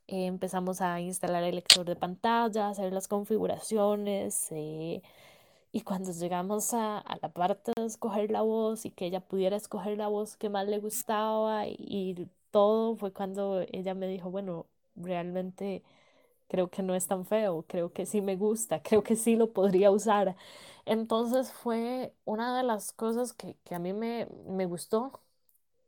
eh, 0.09 0.27
empezamos 0.27 0.81
a 0.81 1.01
instalar 1.01 1.43
el 1.45 1.57
lector 1.57 1.87
de 1.87 1.97
pantalla, 1.97 2.69
hacer 2.69 2.93
las 2.93 3.09
configuraciones. 3.09 4.49
Eh, 4.53 5.03
y 5.73 5.81
cuando 5.83 6.13
llegamos 6.13 6.73
a, 6.75 6.99
a, 6.99 7.19
la 7.21 7.29
parte 7.31 7.73
de 7.77 7.87
escoger 7.87 8.31
la 8.31 8.43
voz 8.43 8.87
y 8.87 8.91
que 8.91 9.07
ella 9.07 9.21
pudiera 9.21 9.57
escoger 9.57 9.99
la 9.99 10.09
voz 10.09 10.37
que 10.37 10.49
más 10.49 10.67
le 10.67 10.79
gustaba 10.79 11.67
y, 11.67 11.77
y 11.79 12.29
todo, 12.51 12.97
fue 12.97 13.13
cuando 13.13 13.61
ella 13.73 13.95
me 13.95 14.09
dijo, 14.09 14.31
bueno, 14.31 14.67
realmente 14.97 15.83
creo 16.49 16.69
que 16.71 16.83
no 16.83 16.95
es 16.95 17.07
tan 17.07 17.25
feo, 17.27 17.65
creo 17.69 17.93
que 17.93 18.07
sí 18.07 18.21
me 18.23 18.37
gusta, 18.37 18.83
creo 18.85 19.03
que 19.03 19.17
sí 19.17 19.37
lo 19.37 19.53
podría 19.53 19.91
usar. 19.91 20.37
Entonces 20.87 21.53
fue 21.53 22.13
una 22.25 22.57
de 22.57 22.65
las 22.65 22.93
cosas 22.93 23.33
que, 23.33 23.57
a 23.71 23.79
mí 23.79 23.93
me, 23.93 24.27
gustó, 24.67 25.21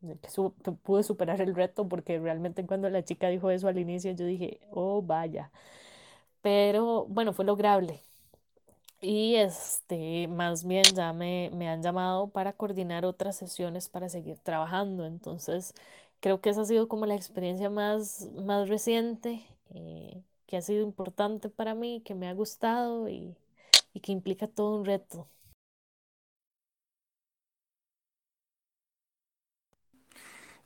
que, 0.01 0.73
pude 0.73 1.03
superar 1.03 1.41
el 1.41 1.55
reto, 1.55 1.89
porque 1.89 2.19
realmente 2.19 2.67
cuando 2.67 2.91
la 2.91 3.05
chica 3.05 3.29
dijo 3.29 3.51
eso 3.51 3.69
al 3.69 3.79
inicio 3.79 4.13
yo 4.13 4.27
dije, 4.27 4.61
oh 4.71 5.03
vaya, 5.03 5.51
pero 6.43 7.07
bueno, 7.09 7.33
fue 7.33 7.45
lograble. 7.45 8.03
Y 9.01 9.37
este, 9.37 10.27
más 10.29 10.65
bien 10.65 10.83
ya 10.95 11.13
me, 11.13 11.51
me 11.55 11.69
han 11.69 11.83
llamado 11.83 12.29
para 12.29 12.53
coordinar 12.53 13.05
otras 13.05 13.37
sesiones 13.37 13.89
para 13.89 14.09
seguir 14.09 14.39
trabajando. 14.39 15.07
Entonces, 15.07 15.73
creo 16.20 16.40
que 16.40 16.51
esa 16.51 16.62
ha 16.62 16.65
sido 16.65 16.89
como 16.89 17.07
la 17.07 17.15
experiencia 17.15 17.70
más, 17.70 18.28
más 18.45 18.69
reciente, 18.69 19.45
eh, 19.70 20.23
que 20.47 20.57
ha 20.57 20.62
sido 20.62 20.82
importante 20.82 21.49
para 21.51 21.74
mí, 21.74 22.03
que 22.05 22.15
me 22.15 22.28
ha 22.28 22.35
gustado 22.35 23.09
y, 23.09 23.36
que 24.03 24.12
implica 24.12 24.47
todo 24.47 24.77
un 24.77 24.85
reto. 24.85 25.28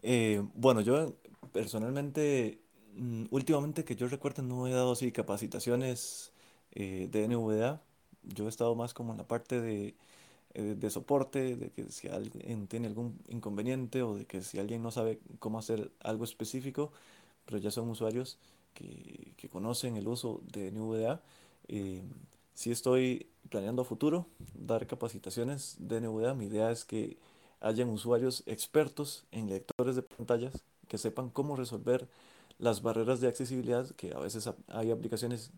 Eh, 0.02 0.42
bueno, 0.54 0.80
yo 0.82 1.14
personalmente, 1.52 2.60
mm, 2.94 3.26
últimamente 3.30 3.84
que 3.84 3.96
yo 3.96 4.08
recuerdo 4.08 4.42
no 4.42 4.66
he 4.66 4.72
dado 4.72 4.92
así 4.92 5.12
capacitaciones 5.12 6.32
eh, 6.72 7.08
de 7.10 7.24
NVDA. 7.24 7.80
Yo 8.22 8.46
he 8.46 8.48
estado 8.48 8.74
más 8.74 8.94
como 8.94 9.12
en 9.12 9.18
la 9.18 9.26
parte 9.26 9.60
de 9.60 9.96
eh, 10.54 10.74
de 10.78 10.90
soporte, 10.90 11.56
de 11.56 11.70
que 11.70 11.90
si 11.90 12.08
alguien 12.08 12.66
tiene 12.66 12.88
algún 12.88 13.18
inconveniente 13.28 14.02
o 14.02 14.16
de 14.16 14.26
que 14.26 14.42
si 14.42 14.58
alguien 14.58 14.82
no 14.82 14.90
sabe 14.90 15.18
cómo 15.38 15.58
hacer 15.58 15.90
algo 16.00 16.24
específico, 16.24 16.92
pero 17.46 17.58
ya 17.58 17.70
son 17.70 17.88
usuarios 17.88 18.38
que, 18.74 19.32
que 19.36 19.48
conocen 19.48 19.96
el 19.96 20.08
uso 20.08 20.40
de 20.52 20.70
NVDA. 20.70 21.22
Eh, 21.68 22.02
si 22.54 22.70
estoy 22.70 23.26
planeando 23.48 23.82
a 23.82 23.84
futuro 23.84 24.26
dar 24.54 24.86
capacitaciones 24.86 25.76
de 25.78 26.00
NVDA, 26.00 26.34
mi 26.34 26.46
idea 26.46 26.70
es 26.70 26.84
que 26.84 27.16
hayan 27.60 27.88
usuarios 27.88 28.42
expertos 28.46 29.24
en 29.30 29.48
lectores 29.48 29.96
de 29.96 30.02
pantallas 30.02 30.62
que 30.88 30.98
sepan 30.98 31.30
cómo 31.30 31.56
resolver 31.56 32.08
las 32.58 32.82
barreras 32.82 33.20
de 33.20 33.28
accesibilidad, 33.28 33.88
que 33.96 34.12
a 34.12 34.18
veces 34.18 34.48
hay 34.68 34.90
aplicaciones 34.90 35.50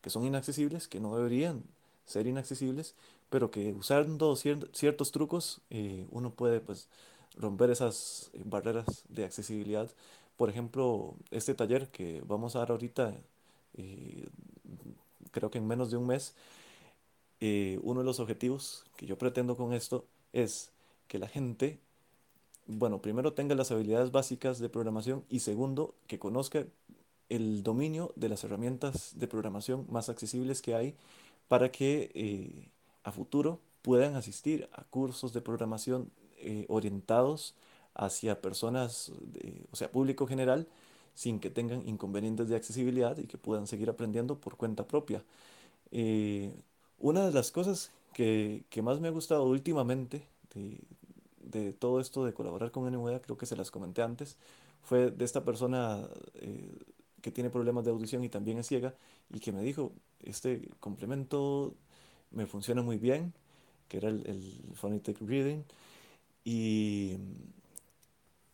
que 0.00 0.10
son 0.10 0.24
inaccesibles, 0.24 0.88
que 0.88 1.00
no 1.00 1.14
deberían 1.16 1.62
ser 2.10 2.26
inaccesibles, 2.26 2.94
pero 3.30 3.50
que 3.50 3.72
usando 3.72 4.34
ciertos 4.36 5.12
trucos 5.12 5.60
eh, 5.70 6.06
uno 6.10 6.30
puede 6.30 6.60
pues 6.60 6.88
romper 7.36 7.70
esas 7.70 8.30
eh, 8.32 8.42
barreras 8.44 9.04
de 9.08 9.24
accesibilidad. 9.24 9.88
Por 10.36 10.50
ejemplo, 10.50 11.14
este 11.30 11.54
taller 11.54 11.88
que 11.88 12.22
vamos 12.26 12.56
a 12.56 12.60
dar 12.60 12.72
ahorita, 12.72 13.14
eh, 13.74 14.26
creo 15.30 15.50
que 15.52 15.58
en 15.58 15.68
menos 15.68 15.90
de 15.90 15.96
un 15.98 16.06
mes, 16.06 16.34
uno 17.82 18.00
de 18.00 18.04
los 18.04 18.20
objetivos 18.20 18.84
que 18.96 19.06
yo 19.06 19.16
pretendo 19.16 19.56
con 19.56 19.72
esto 19.72 20.04
es 20.32 20.72
que 21.08 21.18
la 21.18 21.28
gente, 21.28 21.78
bueno, 22.66 23.00
primero 23.00 23.32
tenga 23.32 23.54
las 23.54 23.70
habilidades 23.70 24.10
básicas 24.10 24.58
de 24.58 24.68
programación 24.68 25.24
y 25.30 25.40
segundo, 25.40 25.94
que 26.06 26.18
conozca 26.18 26.66
el 27.30 27.62
dominio 27.62 28.12
de 28.16 28.28
las 28.28 28.44
herramientas 28.44 29.12
de 29.14 29.26
programación 29.28 29.86
más 29.88 30.08
accesibles 30.08 30.60
que 30.60 30.74
hay 30.74 30.96
para 31.50 31.72
que 31.72 32.70
a 33.02 33.10
futuro 33.10 33.58
puedan 33.82 34.14
asistir 34.14 34.68
a 34.72 34.84
cursos 34.84 35.32
de 35.32 35.40
programación 35.40 36.12
eh, 36.38 36.64
orientados 36.68 37.56
hacia 37.94 38.40
personas, 38.40 39.10
o 39.72 39.74
sea, 39.74 39.90
público 39.90 40.28
general, 40.28 40.68
sin 41.14 41.40
que 41.40 41.50
tengan 41.50 41.86
inconvenientes 41.88 42.48
de 42.48 42.54
accesibilidad 42.54 43.18
y 43.18 43.24
que 43.24 43.36
puedan 43.36 43.66
seguir 43.66 43.90
aprendiendo 43.90 44.38
por 44.38 44.56
cuenta 44.56 44.86
propia. 44.86 45.24
Eh, 45.90 46.54
una 47.00 47.26
de 47.26 47.32
las 47.32 47.50
cosas 47.50 47.90
que, 48.14 48.62
que, 48.70 48.80
más 48.80 49.00
me 49.00 49.08
ha 49.08 49.10
gustado 49.10 49.44
últimamente 49.44 50.22
de, 50.54 50.78
de, 51.42 51.72
todo 51.72 51.98
esto 52.00 52.24
de 52.24 52.32
colaborar 52.32 52.70
con 52.70 52.86
NVA, 52.90 53.22
creo 53.22 53.36
que 53.36 53.46
se 53.46 53.56
las 53.56 53.72
comenté 53.72 54.02
antes, 54.02 54.36
fue 54.82 55.10
de 55.10 55.24
esta 55.24 55.44
persona 55.44 55.98
eh, 56.34 56.78
que 57.22 57.32
tiene 57.32 57.50
problemas 57.50 57.84
de 57.84 57.90
audición 57.90 58.22
y 58.22 58.28
también 58.28 58.58
es 58.58 58.68
ciega 58.68 58.94
y 59.32 59.40
que 59.40 59.50
me 59.52 59.62
dijo, 59.62 59.90
este 60.24 60.68
complemento 60.80 61.74
me 62.30 62.46
funciona 62.46 62.82
muy 62.82 62.98
bien, 62.98 63.32
que 63.88 63.98
era 63.98 64.08
el, 64.08 64.26
el 64.26 64.74
Phonetic 64.74 65.20
Reading. 65.20 65.62
Y, 66.44 67.16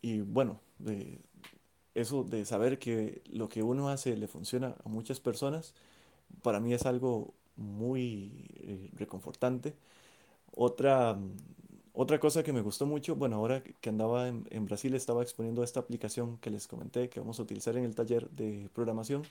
y 0.02 0.20
bueno, 0.20 0.60
de, 0.78 1.18
eso 1.94 2.24
de 2.24 2.44
saber 2.44 2.78
que 2.78 3.22
lo 3.32 3.48
que 3.48 3.62
uno 3.62 3.88
hace 3.88 4.16
le 4.16 4.28
funciona 4.28 4.76
a 4.84 4.88
muchas 4.88 5.20
personas, 5.20 5.74
para 6.42 6.60
mí 6.60 6.74
es 6.74 6.86
algo 6.86 7.34
muy 7.56 8.46
eh, 8.60 8.90
reconfortante. 8.94 9.74
Otra, 10.54 11.18
otra 11.92 12.20
cosa 12.20 12.42
que 12.42 12.52
me 12.52 12.60
gustó 12.62 12.86
mucho, 12.86 13.16
bueno, 13.16 13.36
ahora 13.36 13.62
que 13.62 13.88
andaba 13.88 14.28
en, 14.28 14.46
en, 14.50 14.66
Brasil 14.66 14.94
estaba 14.94 15.22
exponiendo 15.22 15.62
esta 15.62 15.80
aplicación 15.80 16.38
que 16.38 16.50
les 16.50 16.66
comenté 16.68 17.08
que 17.08 17.20
vamos 17.20 17.38
a 17.40 17.42
utilizar 17.42 17.76
en 17.76 17.84
el 17.84 17.94
taller 17.94 18.28
de 18.30 18.68
programación 18.74 19.22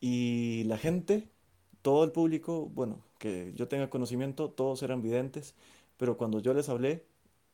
y 0.00 0.64
la 0.64 0.78
gente, 0.78 1.28
todo 1.82 2.04
el 2.04 2.12
público, 2.12 2.70
bueno, 2.74 3.02
que 3.18 3.52
yo 3.54 3.68
tenga 3.68 3.90
conocimiento, 3.90 4.50
todos 4.50 4.82
eran 4.82 5.02
videntes, 5.02 5.54
pero 5.96 6.16
cuando 6.16 6.40
yo 6.40 6.54
les 6.54 6.68
hablé 6.68 7.04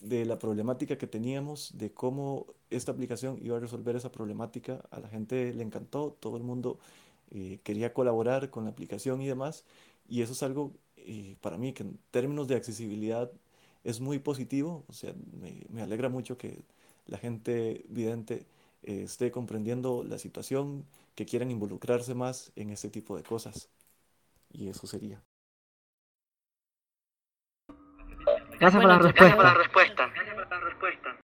de 0.01 0.25
la 0.25 0.39
problemática 0.39 0.99
que 0.99 1.07
teníamos, 1.07 1.77
de 1.77 1.93
cómo 1.93 2.47
esta 2.71 2.93
aplicación 2.93 3.39
iba 3.43 3.57
a 3.57 3.61
resolver 3.61 3.97
esa 3.97 4.13
problemática, 4.13 4.85
a 4.91 5.01
la 5.01 5.09
gente 5.09 5.53
le 5.55 5.63
encantó, 5.63 6.17
todo 6.21 6.37
el 6.37 6.43
mundo 6.43 6.79
eh, 7.31 7.61
quería 7.65 7.93
colaborar 7.93 8.51
con 8.51 8.65
la 8.65 8.71
aplicación 8.71 9.21
y 9.23 9.27
demás, 9.27 9.65
y 10.09 10.23
eso 10.23 10.33
es 10.33 10.43
algo 10.43 10.73
eh, 10.97 11.37
para 11.41 11.59
mí 11.59 11.73
que 11.73 11.85
en 11.85 11.99
términos 12.11 12.49
de 12.49 12.57
accesibilidad 12.57 13.31
es 13.85 14.01
muy 14.01 14.19
positivo, 14.19 14.85
o 14.89 14.93
sea, 14.93 15.15
me, 15.71 15.83
alegra 15.83 16.09
mucho 16.09 16.37
que 16.37 16.65
la 17.07 17.19
gente 17.19 17.85
vidente 17.89 18.47
eh, 18.83 19.03
esté 19.05 19.31
comprendiendo 19.31 20.05
la 20.05 20.19
situación, 20.19 20.85
que 21.15 21.27
quieran 21.27 21.51
involucrarse 21.51 22.15
más 22.15 22.53
en 22.57 22.71
este 22.71 22.91
tipo 22.91 23.17
de 23.17 23.23
cosas. 23.23 23.71
Y 24.57 24.71
eso 24.71 24.87
sería. 24.87 25.23
Gracias, 28.59 28.83
bueno, 28.83 28.99
por, 28.99 29.05
la 29.05 29.13
gracias 29.13 29.37
por 29.37 29.45
la 29.45 29.55
respuesta. 29.55 30.07
Gracias 30.15 30.35
por 30.35 30.51
la 30.51 30.61
respuesta. 30.61 31.21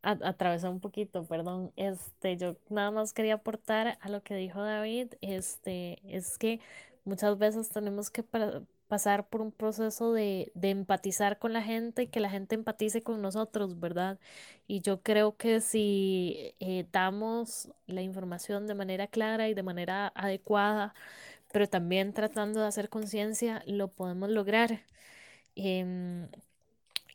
Atravesó 0.00 0.70
un 0.70 0.80
poquito, 0.80 1.26
perdón. 1.26 1.72
Este, 1.76 2.38
yo 2.38 2.56
nada 2.70 2.90
más 2.92 3.12
quería 3.12 3.34
aportar 3.34 3.98
a 4.00 4.08
lo 4.08 4.22
que 4.22 4.36
dijo 4.36 4.62
David. 4.62 5.14
Este, 5.20 6.00
es 6.04 6.38
que 6.38 6.60
muchas 7.04 7.36
veces 7.36 7.68
tenemos 7.68 8.08
que 8.08 8.22
pasar 8.88 9.28
por 9.28 9.40
un 9.42 9.52
proceso 9.52 10.12
de, 10.12 10.52
de, 10.54 10.70
empatizar 10.70 11.38
con 11.38 11.52
la 11.52 11.62
gente 11.62 12.02
y 12.04 12.06
que 12.08 12.20
la 12.20 12.30
gente 12.30 12.54
empatice 12.54 13.02
con 13.02 13.22
nosotros, 13.22 13.80
¿verdad? 13.80 14.18
Y 14.66 14.80
yo 14.80 15.02
creo 15.02 15.36
que 15.36 15.60
si 15.60 16.54
eh, 16.60 16.86
damos 16.92 17.70
la 17.86 18.02
información 18.02 18.66
de 18.66 18.74
manera 18.74 19.06
clara 19.08 19.48
y 19.48 19.54
de 19.54 19.62
manera 19.62 20.12
adecuada, 20.14 20.94
pero 21.52 21.68
también 21.68 22.12
tratando 22.14 22.60
de 22.60 22.68
hacer 22.68 22.88
conciencia, 22.90 23.62
lo 23.66 23.88
podemos 23.88 24.30
lograr. 24.30 24.82
Em, 25.56 26.28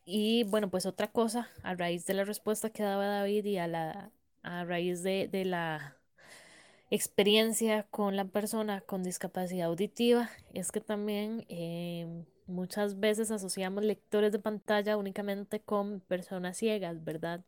y 0.05 0.43
bueno, 0.45 0.69
pues 0.69 0.85
otra 0.85 1.07
cosa, 1.11 1.49
a 1.63 1.75
raíz 1.75 2.05
de 2.05 2.13
la 2.15 2.25
respuesta 2.25 2.69
que 2.71 2.83
daba 2.83 3.07
David 3.07 3.45
y 3.45 3.57
a, 3.57 3.67
la, 3.67 4.11
a 4.43 4.65
raíz 4.65 5.03
de, 5.03 5.27
de 5.31 5.45
la 5.45 6.00
experiencia 6.91 7.83
con 7.91 8.15
la 8.17 8.25
persona 8.25 8.81
con 8.81 9.03
discapacidad 9.03 9.67
auditiva, 9.69 10.29
es 10.53 10.71
que 10.71 10.81
también 10.81 11.45
em, 11.49 12.25
muchas 12.47 12.99
veces 12.99 13.31
asociamos 13.31 13.83
lectores 13.85 14.31
de 14.33 14.39
pantalla 14.39 14.97
únicamente 14.97 15.61
con 15.61 16.01
personas 16.01 16.57
ciegas, 16.57 17.03
¿verdad? 17.03 17.41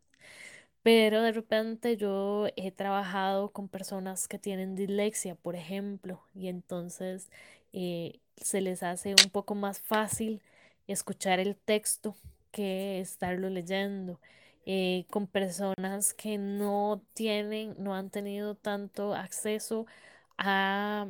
Pero 0.84 1.22
de 1.22 1.32
repente 1.32 1.98
yo 1.98 2.48
he 2.58 2.72
trabajado 2.72 3.52
con 3.52 3.70
personas 3.70 4.28
que 4.28 4.40
tienen 4.40 4.76
dislexia, 4.76 5.36
por 5.36 5.56
ejemplo, 5.56 6.22
y 6.36 6.50
entonces 6.50 7.30
eh, 7.74 8.20
se 8.38 8.62
les 8.62 8.84
hace 8.84 9.16
un 9.24 9.30
poco 9.32 9.56
más 9.56 9.80
fácil 9.80 10.42
escuchar 10.88 11.40
el 11.40 11.56
texto 11.56 12.16
que 12.52 13.00
estarlo 13.00 13.50
leyendo. 13.50 14.20
Eh, 14.66 15.06
con 15.12 15.28
personas 15.28 16.14
que 16.14 16.38
no 16.38 17.04
tienen, 17.14 17.76
no 17.80 17.96
han 17.96 18.10
tenido 18.10 18.56
tanto 18.56 19.14
acceso 19.14 19.86
a, 20.38 21.08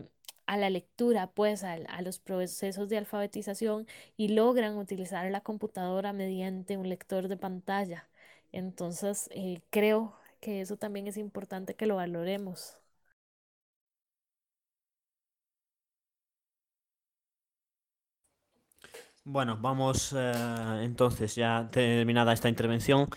a 0.47 0.57
la 0.57 0.69
lectura, 0.69 1.27
pues 1.31 1.63
a, 1.63 1.73
a, 1.73 2.01
los 2.01 2.19
procesos 2.19 2.89
de 2.89 2.97
alfabetización 2.97 3.87
y 4.17 4.29
logran 4.29 4.77
utilizar 4.77 5.29
la 5.31 5.41
computadora 5.41 6.13
mediante 6.13 6.77
un 6.77 6.89
lector 6.89 7.27
de 7.27 7.37
pantalla. 7.37 8.09
Entonces, 8.51 9.29
eh, 9.31 9.61
creo 9.69 10.15
que 10.39 10.61
eso 10.61 10.77
también 10.77 11.07
es 11.07 11.17
importante 11.17 11.75
que 11.75 11.85
lo 11.87 11.95
valoremos. 11.97 12.77
Bueno, 19.25 19.57
vamos 19.61 20.13
eh, 20.17 20.81
entonces, 20.83 21.35
ya 21.35 21.69
terminada 21.71 22.33
esta 22.33 22.49
intervención, 22.49 23.07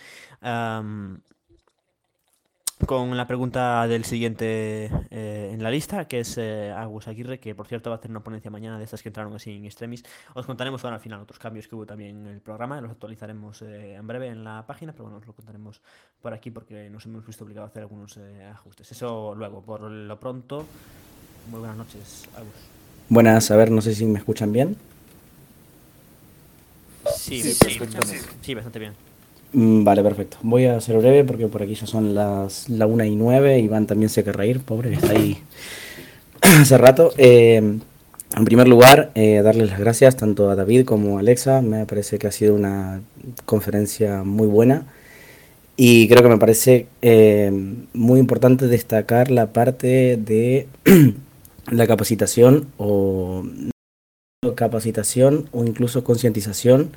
con 2.85 3.17
la 3.17 3.27
pregunta 3.27 3.87
del 3.89 4.05
siguiente 4.05 4.91
eh, 5.11 5.51
en 5.53 5.63
la 5.63 5.71
lista, 5.71 6.07
que 6.07 6.21
es 6.21 6.37
eh, 6.37 6.71
Agus 6.71 7.09
Aguirre, 7.09 7.41
que 7.41 7.55
por 7.55 7.67
cierto 7.67 7.89
va 7.89 7.97
a 7.97 7.99
hacer 7.99 8.11
una 8.11 8.21
ponencia 8.21 8.51
mañana 8.51 8.79
de 8.79 8.85
estas 8.85 9.03
que 9.03 9.09
entraron 9.09 9.35
así 9.35 9.53
en 9.53 9.65
extremis. 9.65 10.05
Os 10.35 10.45
contaremos 10.45 10.85
ahora 10.85 10.97
al 10.97 11.03
final 11.03 11.21
otros 11.21 11.39
cambios 11.39 11.67
que 11.69 11.75
hubo 11.75 11.87
también 11.87 12.27
en 12.27 12.35
el 12.35 12.41
programa, 12.41 12.81
los 12.81 12.91
actualizaremos 12.91 13.63
eh, 13.63 13.95
en 13.95 14.07
breve 14.07 14.29
en 14.29 14.45
la 14.45 14.65
página, 14.67 14.93
pero 14.93 15.05
bueno, 15.05 15.19
os 15.19 15.27
lo 15.27 15.33
contaremos 15.33 15.81
por 16.21 16.35
aquí 16.35 16.51
porque 16.51 16.91
nos 16.91 17.07
hemos 17.07 17.27
visto 17.27 17.45
obligados 17.45 17.69
a 17.69 17.71
hacer 17.71 17.83
algunos 17.83 18.17
eh, 18.19 18.45
ajustes. 18.45 18.93
Eso 18.93 19.35
luego, 19.35 19.63
por 19.63 19.81
lo 19.81 20.21
pronto, 20.21 20.67
muy 21.51 21.61
buenas 21.61 21.79
noches, 21.79 22.29
Agus. 22.37 22.55
Buenas, 23.09 23.51
a 23.51 23.57
ver, 23.57 23.71
no 23.71 23.81
sé 23.81 23.95
si 23.95 24.05
me 24.05 24.19
escuchan 24.19 24.53
bien. 24.53 24.77
Sí, 27.27 27.43
sí, 27.43 27.55
sí, 27.55 27.71
sí, 27.71 28.17
sí 28.41 28.55
bastante 28.55 28.79
bien. 28.79 28.93
Mm, 29.53 29.83
vale, 29.83 30.01
perfecto. 30.05 30.37
Voy 30.43 30.67
a 30.67 30.81
ser 30.81 30.97
breve 30.99 31.25
porque 31.25 31.49
por 31.49 31.61
aquí 31.61 31.75
ya 31.75 31.85
son 31.85 32.15
las 32.15 32.69
la 32.69 32.87
1 32.87 33.05
y 33.05 33.17
9. 33.17 33.59
Iván 33.59 33.89
también 33.89 34.11
se 34.11 34.23
querrá 34.23 34.47
ir, 34.47 34.61
pobre, 34.61 34.91
que 34.91 34.95
está 34.95 35.11
ahí 35.11 35.37
hace 36.41 36.79
rato. 36.79 37.13
Eh, 37.17 37.57
en 37.57 38.45
primer 38.45 38.69
lugar, 38.69 39.11
eh, 39.17 39.43
darles 39.43 39.71
las 39.71 39.81
gracias 39.81 40.15
tanto 40.17 40.51
a 40.51 40.55
David 40.55 40.85
como 40.85 41.17
a 41.17 41.21
Alexa. 41.21 41.63
Me 41.63 41.85
parece 41.85 42.21
que 42.21 42.29
ha 42.29 42.33
sido 42.33 42.55
una 42.55 43.01
conferencia 43.45 44.23
muy 44.23 44.47
buena. 44.47 44.87
Y 45.77 46.07
creo 46.07 46.23
que 46.23 46.29
me 46.29 46.39
parece 46.39 46.87
eh, 47.03 47.51
muy 47.93 48.21
importante 48.21 48.69
destacar 48.69 49.33
la 49.33 49.53
parte 49.53 50.17
de 50.17 50.69
la 51.73 51.89
capacitación 51.89 52.69
o 52.79 53.45
capacitación 54.55 55.49
o 55.51 55.65
incluso 55.65 56.05
concientización 56.05 56.93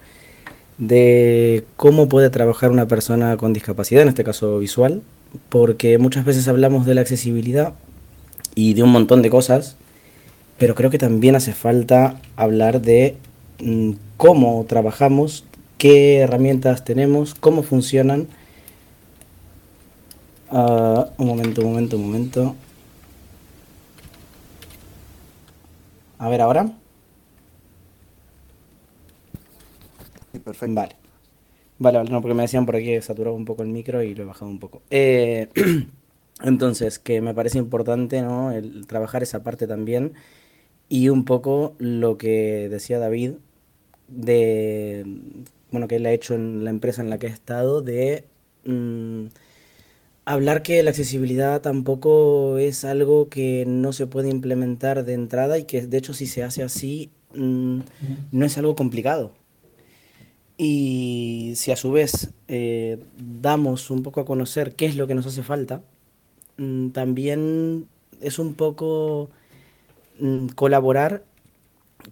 de 0.79 1.65
cómo 1.75 2.07
puede 2.09 2.29
trabajar 2.29 2.71
una 2.71 2.87
persona 2.87 3.37
con 3.37 3.53
discapacidad, 3.53 4.01
en 4.01 4.09
este 4.09 4.23
caso 4.23 4.57
visual, 4.59 5.03
porque 5.49 5.97
muchas 5.97 6.25
veces 6.25 6.47
hablamos 6.47 6.85
de 6.85 6.95
la 6.95 7.01
accesibilidad 7.01 7.73
y 8.55 8.73
de 8.73 8.83
un 8.83 8.91
montón 8.91 9.21
de 9.21 9.29
cosas, 9.29 9.75
pero 10.57 10.75
creo 10.75 10.89
que 10.89 10.97
también 10.97 11.35
hace 11.35 11.53
falta 11.53 12.19
hablar 12.37 12.81
de 12.81 13.17
mm, 13.59 13.91
cómo 14.17 14.65
trabajamos, 14.67 15.45
qué 15.77 16.19
herramientas 16.19 16.83
tenemos, 16.85 17.35
cómo 17.35 17.61
funcionan. 17.61 18.27
Uh, 20.51 21.05
un 21.17 21.27
momento, 21.27 21.61
un 21.61 21.67
momento, 21.67 21.97
un 21.97 22.03
momento. 22.03 22.55
A 26.17 26.29
ver 26.29 26.41
ahora. 26.41 26.78
Perfecto. 30.43 30.75
Vale. 30.75 30.95
Vale, 31.79 32.03
no, 32.03 32.21
porque 32.21 32.35
me 32.35 32.43
decían 32.43 32.65
por 32.65 32.75
aquí 32.75 32.87
que 32.87 33.01
saturaba 33.01 33.35
un 33.35 33.45
poco 33.45 33.63
el 33.63 33.69
micro 33.69 34.03
y 34.03 34.13
lo 34.13 34.23
he 34.23 34.25
bajado 34.25 34.51
un 34.51 34.59
poco. 34.59 34.81
Eh, 34.89 35.47
entonces, 36.43 36.99
que 36.99 37.21
me 37.21 37.33
parece 37.33 37.57
importante, 37.57 38.21
¿no? 38.21 38.51
El 38.51 38.85
trabajar 38.85 39.23
esa 39.23 39.43
parte 39.43 39.65
también. 39.67 40.13
Y 40.89 41.09
un 41.09 41.25
poco 41.25 41.75
lo 41.79 42.17
que 42.17 42.67
decía 42.69 42.99
David, 42.99 43.33
de, 44.09 45.05
bueno, 45.71 45.87
que 45.87 45.97
él 45.97 46.05
ha 46.05 46.11
hecho 46.11 46.35
en 46.35 46.63
la 46.65 46.71
empresa 46.71 47.01
en 47.01 47.09
la 47.09 47.17
que 47.19 47.27
ha 47.27 47.29
estado, 47.31 47.81
de 47.81 48.25
mmm, 48.65 49.27
hablar 50.25 50.63
que 50.63 50.83
la 50.83 50.91
accesibilidad 50.91 51.61
tampoco 51.61 52.57
es 52.57 52.85
algo 52.85 53.29
que 53.29 53.65
no 53.67 53.93
se 53.93 54.07
puede 54.07 54.29
implementar 54.29 55.05
de 55.05 55.13
entrada 55.13 55.57
y 55.57 55.65
que 55.65 55.87
de 55.87 55.97
hecho 55.97 56.13
si 56.13 56.27
se 56.27 56.43
hace 56.43 56.63
así 56.63 57.11
mm, 57.35 57.79
no 58.31 58.45
es 58.45 58.57
algo 58.57 58.75
complicado. 58.75 59.33
Y 60.61 61.53
si 61.55 61.71
a 61.71 61.77
su 61.77 61.89
vez 61.89 62.31
eh, 62.49 63.01
damos 63.17 63.89
un 63.89 64.03
poco 64.03 64.19
a 64.19 64.25
conocer 64.25 64.75
qué 64.75 64.87
es 64.87 64.97
lo 64.97 65.07
que 65.07 65.15
nos 65.15 65.25
hace 65.25 65.41
falta, 65.41 65.81
mm, 66.57 66.89
también 66.89 67.87
es 68.19 68.39
un 68.39 68.55
poco 68.55 69.29
mm, 70.19 70.47
colaborar 70.49 71.23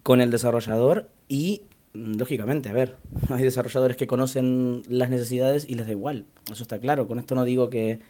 con 0.02 0.22
el 0.22 0.30
desarrollador 0.30 1.10
y, 1.28 1.60
lógicamente, 1.92 2.70
a 2.70 2.72
ver, 2.72 2.96
hay 3.28 3.42
desarrolladores 3.42 3.98
que 3.98 4.06
conocen 4.06 4.82
las 4.88 5.10
necesidades 5.10 5.68
y 5.68 5.74
les 5.74 5.84
da 5.86 5.92
igual, 5.92 6.24
eso 6.50 6.62
está 6.62 6.78
claro. 6.78 7.06
Con 7.06 7.18
esto 7.18 7.34
no 7.34 7.44
digo 7.44 7.68
que 7.68 8.00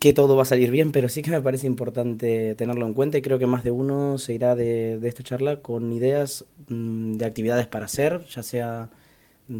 que 0.00 0.12
todo 0.12 0.36
va 0.36 0.42
a 0.42 0.46
salir 0.46 0.70
bien, 0.70 0.92
pero 0.92 1.08
sí 1.08 1.22
que 1.22 1.30
me 1.30 1.40
parece 1.40 1.66
importante 1.66 2.54
tenerlo 2.56 2.86
en 2.86 2.94
cuenta 2.94 3.18
y 3.18 3.22
creo 3.22 3.38
que 3.38 3.46
más 3.46 3.62
de 3.64 3.70
uno 3.70 4.18
se 4.18 4.34
irá 4.34 4.56
de, 4.56 4.98
esta 5.04 5.22
charla 5.22 5.60
con 5.60 5.92
ideas 5.92 6.44
mm, 6.68 7.14
de 7.14 7.24
actividades 7.24 7.66
para 7.66 7.84
hacer, 7.86 8.24
ya 8.26 8.42
sea 8.42 8.90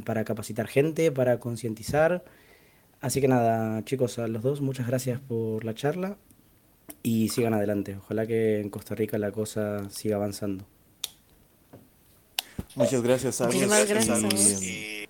para 0.05 0.25
capacitar 0.25 0.67
gente, 0.67 1.13
para 1.13 1.39
concientizar. 1.41 2.25
Así 3.01 3.21
que 3.21 3.29
nada, 3.29 3.85
chicos, 3.85 4.19
a 4.19 4.27
los 4.29 4.43
dos, 4.43 4.61
muchas 4.61 4.87
gracias 4.87 5.21
por 5.21 5.65
la 5.65 5.75
charla 5.75 6.17
y 7.03 7.29
sigan 7.29 7.55
adelante. 7.55 7.97
Ojalá 7.97 8.27
que 8.27 8.61
en 8.61 8.71
Costa 8.71 8.95
Rica 8.95 9.19
la 9.19 9.31
cosa 9.31 9.89
siga 9.91 10.17
avanzando. 10.17 10.65
Muchas 12.77 13.03
gracias, 13.03 13.41
Muchas 13.41 13.89
gracias. 13.89 15.09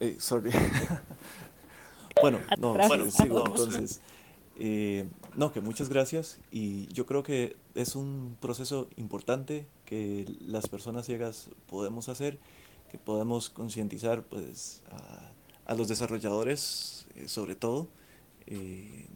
Eh, 0.00 0.16
sorry. 0.18 0.50
bueno, 2.22 2.38
no, 2.58 2.76
sigo 3.10 3.46
entonces. 3.46 4.00
Eh, 4.56 5.06
no, 5.34 5.52
que 5.52 5.60
muchas 5.60 5.88
gracias 5.88 6.38
y 6.52 6.86
yo 6.92 7.06
creo 7.06 7.24
que 7.24 7.56
es 7.74 7.96
un 7.96 8.36
proceso 8.40 8.88
importante 8.96 9.66
que 9.84 10.26
las 10.40 10.68
personas 10.68 11.06
ciegas 11.06 11.50
podemos 11.66 12.08
hacer, 12.08 12.38
que 12.94 12.98
podemos 12.98 13.50
concientizar 13.50 14.22
pues, 14.22 14.80
a, 15.66 15.74
los 15.74 15.88
desarrolladores 15.88 17.06
eh, 17.16 17.26
sobre 17.26 17.56
todo 17.56 17.88
eh, 18.46 19.08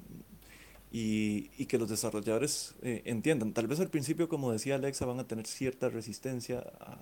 y, 0.90 1.48
y, 1.56 1.66
que 1.66 1.78
los 1.78 1.88
desarrolladores 1.88 2.74
entiendan. 2.82 3.52
Tal 3.52 3.68
vez 3.68 3.78
al 3.78 3.88
principio, 3.88 4.28
como 4.28 4.50
decía 4.50 4.74
Alexa, 4.74 5.06
van 5.06 5.20
a 5.20 5.28
tener 5.28 5.46
cierta 5.46 5.90
resistencia 5.90 6.58
a, 6.80 6.98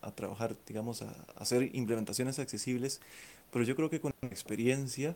a 0.00 0.10
trabajar, 0.12 0.56
digamos, 0.66 1.02
a, 1.02 1.10
a 1.10 1.42
hacer 1.42 1.70
implementaciones 1.76 2.40
accesibles, 2.40 3.00
pero 3.52 3.64
yo 3.64 3.76
creo 3.76 3.90
que 3.90 4.00
con 4.00 4.12
experiencia 4.22 5.14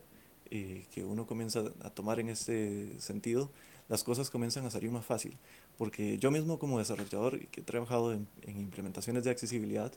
eh, 0.54 0.84
que 0.92 1.02
uno 1.02 1.26
comienza 1.26 1.64
a 1.80 1.88
tomar 1.88 2.20
en 2.20 2.28
este 2.28 3.00
sentido, 3.00 3.50
las 3.88 4.04
cosas 4.04 4.28
comienzan 4.28 4.66
a 4.66 4.70
salir 4.70 4.90
más 4.90 5.02
fácil. 5.02 5.38
Porque 5.78 6.18
yo 6.18 6.30
mismo 6.30 6.58
como 6.58 6.78
desarrollador 6.78 7.46
que 7.46 7.62
he 7.62 7.64
trabajado 7.64 8.12
en, 8.12 8.28
implementaciones 8.46 9.24
de 9.24 9.30
accesibilidad, 9.30 9.90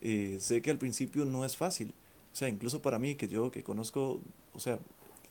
eh, 0.00 0.38
sé 0.40 0.62
que 0.62 0.70
al 0.70 0.78
principio 0.78 1.24
no 1.24 1.44
es 1.44 1.56
fácil. 1.56 1.94
O 2.32 2.36
sea, 2.36 2.48
incluso 2.48 2.82
para 2.82 2.98
mí, 2.98 3.14
que 3.16 3.28
yo 3.28 3.50
que 3.50 3.62
conozco, 3.62 4.20
o 4.54 4.60
sea, 4.60 4.78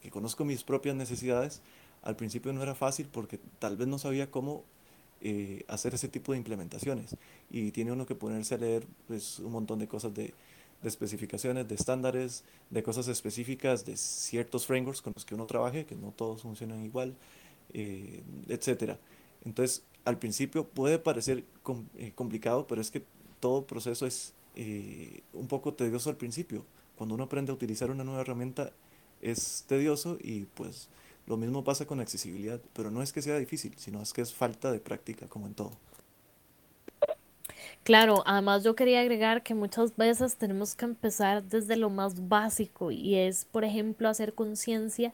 que 0.01 0.09
conozco 0.11 0.45
mis 0.45 0.63
propias 0.63 0.95
necesidades, 0.95 1.61
al 2.01 2.15
principio 2.15 2.53
no 2.53 2.63
era 2.63 2.75
fácil 2.75 3.07
porque 3.11 3.39
tal 3.59 3.77
vez 3.77 3.87
no 3.87 3.99
sabía 3.99 4.31
cómo 4.31 4.63
eh, 5.21 5.65
hacer 5.67 5.93
ese 5.93 6.07
tipo 6.07 6.31
de 6.31 6.37
implementaciones. 6.37 7.15
Y 7.49 7.71
tiene 7.71 7.91
uno 7.91 8.05
que 8.05 8.15
ponerse 8.15 8.55
a 8.55 8.57
leer 8.57 8.85
pues, 9.07 9.39
un 9.39 9.51
montón 9.51 9.79
de 9.79 9.87
cosas 9.87 10.13
de 10.13 10.33
de 10.81 10.89
especificaciones, 10.89 11.67
de 11.67 11.75
estándares, 11.75 12.43
de 12.69 12.83
cosas 12.83 13.07
específicas, 13.07 13.85
de 13.85 13.97
ciertos 13.97 14.65
frameworks 14.65 15.01
con 15.01 15.13
los 15.13 15.25
que 15.25 15.35
uno 15.35 15.45
trabaje, 15.45 15.85
que 15.85 15.95
no 15.95 16.11
todos 16.11 16.41
funcionan 16.41 16.85
igual, 16.85 17.15
eh, 17.73 18.23
etc. 18.47 18.95
Entonces, 19.43 19.83
al 20.05 20.17
principio 20.17 20.65
puede 20.65 20.99
parecer 20.99 21.43
eh, 21.97 22.11
complicado, 22.15 22.65
pero 22.67 22.81
es 22.81 22.91
que 22.91 23.03
todo 23.39 23.65
proceso 23.65 24.05
es 24.05 24.33
eh, 24.55 25.21
un 25.33 25.47
poco 25.47 25.73
tedioso 25.73 26.09
al 26.09 26.17
principio. 26.17 26.65
Cuando 26.95 27.15
uno 27.15 27.25
aprende 27.25 27.51
a 27.51 27.55
utilizar 27.55 27.91
una 27.91 28.03
nueva 28.03 28.21
herramienta 28.21 28.71
es 29.21 29.65
tedioso 29.67 30.17
y 30.21 30.45
pues 30.45 30.89
lo 31.27 31.37
mismo 31.37 31.63
pasa 31.63 31.85
con 31.85 31.99
accesibilidad, 31.99 32.59
pero 32.73 32.91
no 32.91 33.01
es 33.01 33.13
que 33.13 33.21
sea 33.21 33.37
difícil, 33.37 33.75
sino 33.77 34.01
es 34.01 34.13
que 34.13 34.21
es 34.21 34.33
falta 34.33 34.71
de 34.71 34.79
práctica, 34.79 35.27
como 35.27 35.47
en 35.47 35.53
todo. 35.53 35.71
Claro, 37.83 38.23
además 38.25 38.63
yo 38.63 38.75
quería 38.75 38.99
agregar 38.99 39.41
que 39.41 39.53
muchas 39.53 39.95
veces 39.95 40.35
tenemos 40.35 40.75
que 40.75 40.85
empezar 40.85 41.43
desde 41.43 41.75
lo 41.75 41.89
más 41.89 42.27
básico 42.27 42.91
y 42.91 43.15
es, 43.15 43.45
por 43.45 43.63
ejemplo, 43.63 44.09
hacer 44.09 44.33
conciencia 44.33 45.13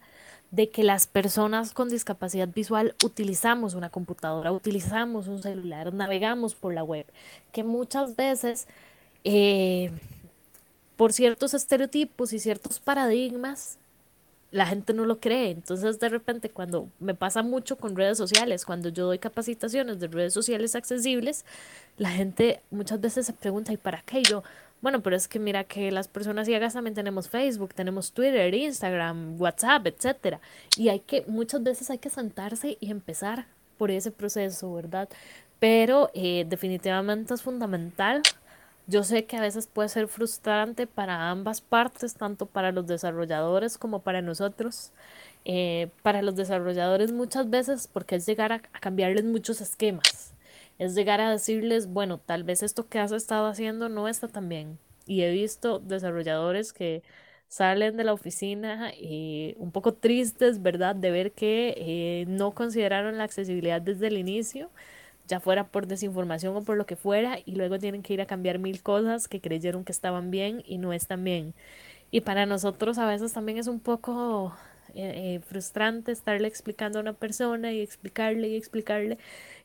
de 0.52 0.70
que 0.70 0.84
las 0.84 1.08
personas 1.08 1.74
con 1.74 1.90
discapacidad 1.90 2.48
visual 2.48 2.96
utilizamos 3.04 3.74
una 3.74 3.90
computadora, 3.90 4.52
utilizamos 4.52 5.28
un 5.28 5.42
celular, 5.42 5.94
navegamos 5.94 6.56
por 6.56 6.74
la 6.74 6.84
web, 6.84 7.06
que 7.52 7.64
muchas 7.64 8.16
veces 8.16 8.68
eh, 9.26 9.92
por 10.96 11.12
ciertos 11.12 11.54
estereotipos 11.54 12.32
y 12.32 12.40
ciertos 12.40 12.80
paradigmas 12.80 13.78
la 14.52 14.66
gente 14.66 14.94
no 14.94 15.04
lo 15.04 15.20
cree. 15.20 15.52
Entonces, 15.52 16.00
de 16.00 16.08
repente, 16.08 16.50
cuando 16.50 16.88
me 17.00 17.14
pasa 17.14 17.44
mucho 17.44 17.78
con 17.78 17.94
redes 17.94 18.18
sociales, 18.18 18.66
cuando 18.66 18.88
yo 18.88 19.06
doy 19.06 19.20
capacitaciones 19.20 20.00
de 20.00 20.08
redes 20.08 20.34
sociales 20.34 20.76
accesibles, 20.76 21.44
la 21.98 22.10
gente 22.10 22.62
muchas 22.72 23.02
veces 23.02 23.26
se 23.26 23.34
pregunta, 23.34 23.74
¿y 23.74 23.78
para 23.78 24.02
qué? 24.04 24.24
Yo, 24.24 24.44
bueno, 24.82 25.02
pero 25.02 25.18
es 25.18 25.28
que 25.28 25.40
mira 25.40 25.66
que 25.66 25.92
las 25.92 26.08
personas 26.08 26.48
ciegas 26.48 26.74
también 26.74 26.94
tenemos 26.94 27.28
Facebook, 27.28 27.74
tenemos 27.74 28.14
Twitter, 28.14 28.54
Instagram, 28.54 29.42
WhatsApp, 29.42 29.88
etcétera. 29.88 30.40
Y 30.78 30.88
hay 30.88 31.02
que, 31.02 31.26
muchas 31.28 31.62
veces 31.62 31.90
hay 31.90 31.98
que 31.98 32.10
sentarse 32.10 32.78
y 32.80 32.92
empezar 32.92 33.48
por 33.78 33.92
ese 33.92 34.12
proceso, 34.12 34.74
¿verdad? 34.74 35.10
Pero 35.60 36.12
eh, 36.14 36.46
definitivamente 36.48 37.34
es 37.34 37.42
fundamental 37.42 38.22
yo 38.88 39.04
sé 39.04 39.26
que 39.26 39.38
a 39.38 39.42
veces 39.42 39.68
puede 39.68 39.90
ser 39.90 40.08
frustrante 40.08 40.88
para 40.88 41.30
ambas 41.30 41.62
partes, 41.62 42.16
tanto 42.16 42.46
para 42.46 42.72
los 42.72 42.88
desarrolladores 42.88 43.78
como 43.78 44.02
para 44.02 44.22
nosotros. 44.22 44.92
Eh, 45.46 45.90
para 46.02 46.24
los 46.24 46.36
desarrolladores 46.36 47.12
muchas 47.12 47.50
veces 47.52 47.88
porque 47.88 48.16
es 48.16 48.26
llegar 48.26 48.52
a, 48.52 48.60
cambiarles 48.60 49.26
muchos 49.26 49.62
esquemas. 49.62 50.34
Es 50.80 50.96
llegar 50.96 51.22
a 51.22 51.32
decirles, 51.32 51.88
bueno, 51.88 52.20
tal 52.20 52.44
vez 52.44 52.64
esto 52.64 52.88
que 52.90 53.00
has 53.00 53.12
estado 53.12 53.48
haciendo 53.48 53.90
no 53.90 54.08
está 54.08 54.28
tan 54.28 54.50
bien. 54.50 54.80
Y 55.08 55.22
he 55.22 55.32
visto 55.32 55.80
desarrolladores 55.80 56.74
que 56.74 57.04
salen 57.48 57.96
de 57.98 58.04
la 58.04 58.14
oficina 58.14 58.92
eh, 58.96 59.56
un 59.58 59.72
poco 59.72 59.94
tristes, 59.94 60.62
¿verdad? 60.62 60.96
De 60.96 61.12
ver 61.12 61.32
que 61.32 61.76
eh, 61.78 62.26
no 62.28 62.52
consideraron 62.54 63.18
la 63.18 63.24
accesibilidad 63.24 63.82
desde 63.82 64.08
el 64.08 64.18
inicio 64.18 64.70
ya 65.28 65.40
fuera 65.40 65.68
por 65.68 65.88
desinformación 65.88 66.56
o 66.56 66.64
por 66.64 66.78
lo 66.78 66.86
que 66.86 66.96
fuera, 66.96 67.40
y 67.46 67.56
luego 67.56 67.80
tienen 67.80 68.04
que 68.04 68.14
ir 68.14 68.22
a 68.22 68.26
cambiar 68.26 68.60
mil 68.60 68.82
cosas 68.82 69.28
que 69.28 69.42
creyeron 69.42 69.84
que 69.84 69.92
estaban 69.92 70.32
bien 70.32 70.64
y 70.66 70.78
no 70.78 70.94
están 70.94 71.24
bien. 71.24 71.54
Y 72.12 72.22
para 72.22 72.46
nosotros 72.46 72.98
a 72.98 73.08
veces 73.08 73.34
también 73.34 73.58
es 73.58 73.68
un 73.68 73.80
poco 73.80 74.56
eh, 74.94 75.36
eh, 75.36 75.40
frustrante 75.42 76.12
estarle 76.12 76.48
explicando 76.48 77.00
a 77.00 77.02
una 77.02 77.14
persona 77.14 77.74
y 77.74 77.82
explicarle 77.82 78.48
y 78.50 78.56
explicarle 78.56 79.18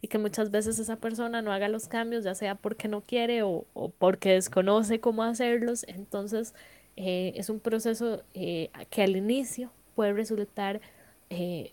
y 0.03 0.09
que 0.09 0.19
muchas 0.19 0.51
veces 0.51 0.78
esa 0.78 0.97
persona 0.97 1.43
no 1.43 1.53
haga 1.53 1.69
los 1.69 1.87
cambios, 1.89 2.24
ya 2.24 2.35
sea 2.35 2.55
porque 2.57 2.89
no 2.89 3.03
quiere 3.03 3.43
o, 3.43 3.66
porque 3.99 4.32
desconoce 4.32 5.01
cómo 5.01 5.23
hacerlos. 5.23 5.85
Entonces 5.89 6.55
eh, 6.97 7.32
es 7.37 7.51
un 7.51 7.61
proceso 7.61 8.24
que 8.32 9.03
al 9.03 9.16
inicio 9.16 9.70
puede 9.95 10.12
resultar 10.12 10.81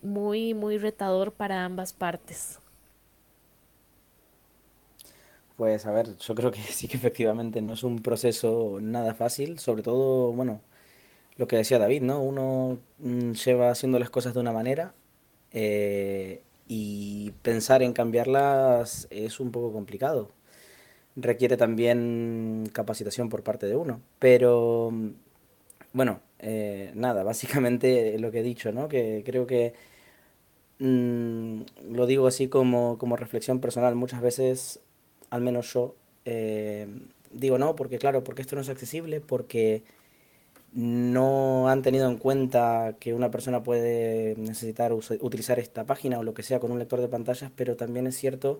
muy, 0.03 0.53
muy 0.53 0.77
retador 0.77 1.31
para 1.33 1.65
ambas 1.65 1.93
partes. 1.93 2.59
Pues 5.57 5.85
a 5.87 5.91
ver, 5.91 6.17
yo 6.17 6.35
creo 6.35 6.51
que 6.51 6.61
sí 6.61 6.87
que 6.87 6.97
efectivamente 6.97 7.61
no 7.61 7.73
es 7.73 7.83
un 7.83 7.99
proceso 8.01 8.79
nada 8.81 9.13
fácil, 9.15 9.59
sobre 9.59 9.83
todo, 9.83 10.31
bueno, 10.33 10.61
lo 11.37 11.47
que 11.47 11.57
decía 11.57 11.79
David, 11.79 12.03
¿no? 12.03 12.21
Uno 12.21 12.79
mm, 12.99 13.33
lleva 13.33 13.71
haciendo 13.71 13.99
las 13.99 14.09
cosas 14.11 14.33
de 14.35 14.39
una 14.41 14.53
manera 14.53 14.95
eh, 15.53 16.43
y 16.67 17.31
pensar 17.43 17.83
en 17.83 17.93
cambiarlas 17.93 19.07
es 19.11 19.39
un 19.39 19.51
poco 19.51 19.73
complicado. 19.73 20.31
Requiere 21.17 21.57
también 21.57 22.69
capacitación 22.73 23.29
por 23.29 23.43
parte 23.43 23.67
de 23.67 23.75
uno, 23.77 24.01
pero 24.19 24.91
bueno, 25.93 26.21
eh, 26.39 26.91
nada, 26.95 27.23
básicamente 27.23 28.17
lo 28.19 28.31
que 28.31 28.39
he 28.39 28.43
dicho, 28.43 28.71
¿no? 28.71 28.87
Que 28.89 29.23
creo 29.25 29.47
que 29.47 29.73
mm, 30.79 31.61
lo 31.91 32.05
digo 32.05 32.27
así 32.27 32.47
como, 32.47 32.97
como 32.97 33.15
reflexión 33.15 33.59
personal, 33.59 33.95
muchas 33.95 34.21
veces 34.21 34.81
al 35.29 35.41
menos 35.41 35.73
yo, 35.73 35.95
eh, 36.25 36.87
digo 37.31 37.57
no, 37.57 37.75
porque 37.75 37.97
claro, 37.97 38.23
porque 38.23 38.41
esto 38.41 38.55
no 38.55 38.61
es 38.61 38.69
accesible, 38.69 39.21
porque 39.21 39.83
no 40.73 41.69
han 41.69 41.81
tenido 41.81 42.09
en 42.09 42.17
cuenta 42.17 42.95
que 42.99 43.13
una 43.13 43.31
persona 43.31 43.63
puede 43.63 44.35
necesitar 44.37 44.93
utilizar 44.93 45.59
esta 45.59 45.85
página 45.85 46.19
o 46.19 46.23
lo 46.23 46.33
que 46.33 46.43
sea 46.43 46.59
con 46.59 46.71
un 46.71 46.79
lector 46.79 47.01
de 47.01 47.07
pantallas, 47.07 47.51
pero 47.55 47.75
también 47.75 48.07
es 48.07 48.17
cierto 48.17 48.59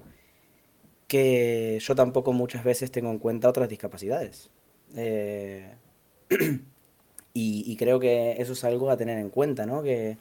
que 1.07 1.79
yo 1.81 1.95
tampoco 1.95 2.33
muchas 2.33 2.63
veces 2.63 2.91
tengo 2.91 3.11
en 3.11 3.19
cuenta 3.19 3.49
otras 3.49 3.69
discapacidades. 3.69 4.49
Eh, 4.95 5.73
y, 7.33 7.75
creo 7.77 7.99
que 7.99 8.41
eso 8.41 8.53
es 8.53 8.63
algo 8.63 8.89
a 8.89 8.97
tener 8.97 9.17
en 9.19 9.29
cuenta, 9.29 9.65
¿no? 9.65 9.83
Que 9.83 10.17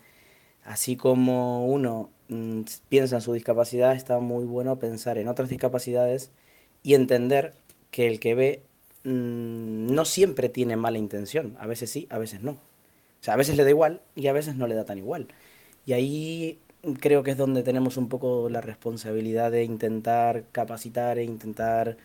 así 0.65 0.97
como 0.97 1.67
uno 1.67 2.11
piensa 2.89 3.17
en 3.17 3.23
su 3.23 3.33
discapacidad, 3.33 3.95
está 3.95 4.19
muy 4.19 4.45
bueno 4.45 4.79
pensar 4.79 5.19
en 5.19 5.29
otras 5.29 5.49
discapacidades 5.49 6.31
y 6.83 6.95
entender 6.95 7.55
que 7.91 8.09
el 8.09 8.21
que 8.21 8.35
ve 8.35 8.63
mm, 9.05 9.95
no 9.95 10.05
siempre 10.05 10.49
tiene 10.49 10.77
mala 10.77 10.99
intención. 10.99 11.57
A 11.59 11.67
veces 11.67 11.91
sí, 11.91 12.07
a 12.11 12.19
veces 12.19 12.43
no. 12.43 12.53
O 12.53 13.25
sea, 13.27 13.35
a 13.35 13.37
veces 13.37 13.57
le 13.57 13.65
da 13.65 13.71
igual 13.71 14.01
y 14.15 14.29
a 14.29 14.33
veces 14.33 14.57
no 14.57 14.67
le 14.67 14.75
da 14.75 14.85
tan 14.85 14.99
igual. 14.99 15.29
Y 15.87 15.93
ahí 15.93 16.59
creo 17.01 17.23
que 17.23 17.33
es 17.33 17.37
donde 17.37 17.63
tenemos 17.63 17.97
un 17.97 18.09
poco 18.09 18.49
la 18.51 18.61
responsabilidad 18.61 19.51
de 19.51 19.65
intentar 19.65 20.45
capacitar 20.53 21.19
e 21.19 21.25
intentar 21.25 21.97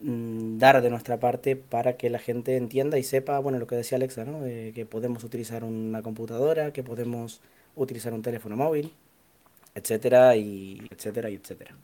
mm, 0.00 0.58
dar 0.58 0.82
de 0.82 0.90
nuestra 0.90 1.18
parte 1.20 1.56
para 1.56 1.96
que 1.96 2.10
la 2.10 2.18
gente 2.18 2.56
entienda 2.56 2.98
y 2.98 3.02
sepa, 3.04 3.38
bueno, 3.38 3.58
lo 3.58 3.66
que 3.66 3.76
decía 3.76 3.96
Alexa, 3.96 4.24
¿no? 4.24 4.44
que 4.44 4.86
podemos 4.88 5.24
utilizar 5.24 5.64
una 5.64 6.02
computadora, 6.02 6.72
que 6.72 6.82
podemos 6.82 7.40
utilizar 7.76 8.12
un 8.12 8.22
teléfono 8.22 8.56
móvil, 8.56 8.92
etcétera, 9.74 10.36
y 10.36 10.86
etcétera, 10.90 11.30
y 11.30 11.34
etcétera. 11.34 11.76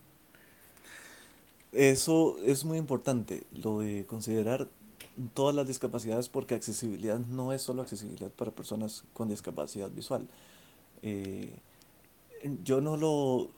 Eso 1.72 2.38
es 2.44 2.64
muy 2.64 2.78
importante, 2.78 3.44
lo 3.52 3.80
de 3.80 4.06
considerar 4.06 4.68
todas 5.34 5.54
las 5.54 5.66
discapacidades, 5.66 6.28
porque 6.28 6.54
accesibilidad 6.54 7.18
no 7.18 7.52
es 7.52 7.62
solo 7.62 7.82
accesibilidad 7.82 8.30
para 8.30 8.50
personas 8.50 9.04
con 9.12 9.28
discapacidad 9.28 9.90
visual. 9.90 10.26
Eh, 11.02 11.50
yo 12.64 12.80
no 12.80 12.96
lo 12.96 13.50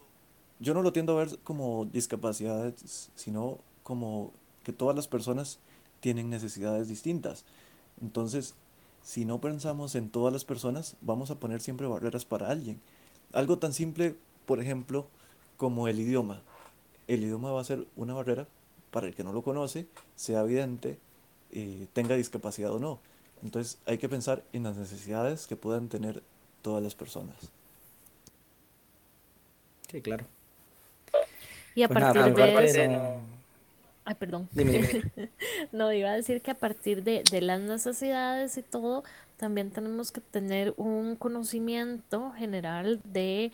yo 0.60 0.74
no 0.74 0.82
lo 0.82 0.92
tiendo 0.92 1.12
a 1.12 1.24
ver 1.24 1.38
como 1.44 1.84
discapacidades, 1.86 3.10
sino 3.14 3.58
como 3.84 4.32
que 4.64 4.72
todas 4.72 4.96
las 4.96 5.06
personas 5.06 5.60
tienen 6.00 6.30
necesidades 6.30 6.88
distintas. 6.88 7.44
Entonces, 8.02 8.54
si 9.02 9.24
no 9.24 9.40
pensamos 9.40 9.94
en 9.94 10.10
todas 10.10 10.32
las 10.32 10.44
personas, 10.44 10.96
vamos 11.00 11.30
a 11.30 11.38
poner 11.38 11.60
siempre 11.60 11.86
barreras 11.86 12.24
para 12.24 12.50
alguien. 12.50 12.80
Algo 13.32 13.58
tan 13.58 13.72
simple, 13.72 14.14
por 14.46 14.60
ejemplo, 14.60 15.06
como 15.56 15.88
el 15.88 15.98
idioma. 15.98 16.42
El 17.06 17.24
idioma 17.24 17.52
va 17.52 17.60
a 17.60 17.64
ser 17.64 17.86
una 17.96 18.14
barrera 18.14 18.46
para 18.90 19.06
el 19.06 19.14
que 19.14 19.24
no 19.24 19.32
lo 19.32 19.42
conoce, 19.42 19.86
sea 20.16 20.40
evidente, 20.40 20.98
eh, 21.52 21.86
tenga 21.92 22.16
discapacidad 22.16 22.72
o 22.72 22.78
no. 22.78 23.00
Entonces 23.42 23.78
hay 23.86 23.98
que 23.98 24.08
pensar 24.08 24.42
en 24.52 24.64
las 24.64 24.76
necesidades 24.76 25.46
que 25.46 25.56
puedan 25.56 25.88
tener 25.88 26.22
todas 26.62 26.82
las 26.82 26.94
personas. 26.94 27.36
Sí, 29.90 30.00
claro. 30.02 30.26
Y 31.74 31.82
a 31.82 31.88
pues 31.88 32.00
partir 32.00 32.34
de 32.34 32.64
eso... 32.64 33.20
Ay, 34.04 34.14
perdón. 34.14 34.48
no, 35.72 35.92
iba 35.92 36.10
a 36.10 36.14
decir 36.14 36.40
que 36.40 36.50
a 36.50 36.54
partir 36.54 37.02
de, 37.02 37.22
de, 37.30 37.42
las 37.42 37.60
necesidades 37.60 38.56
y 38.56 38.62
todo, 38.62 39.04
también 39.38 39.70
tenemos 39.70 40.12
que 40.12 40.20
tener 40.20 40.74
un 40.76 41.16
conocimiento 41.16 42.32
general 42.32 43.00
de, 43.04 43.52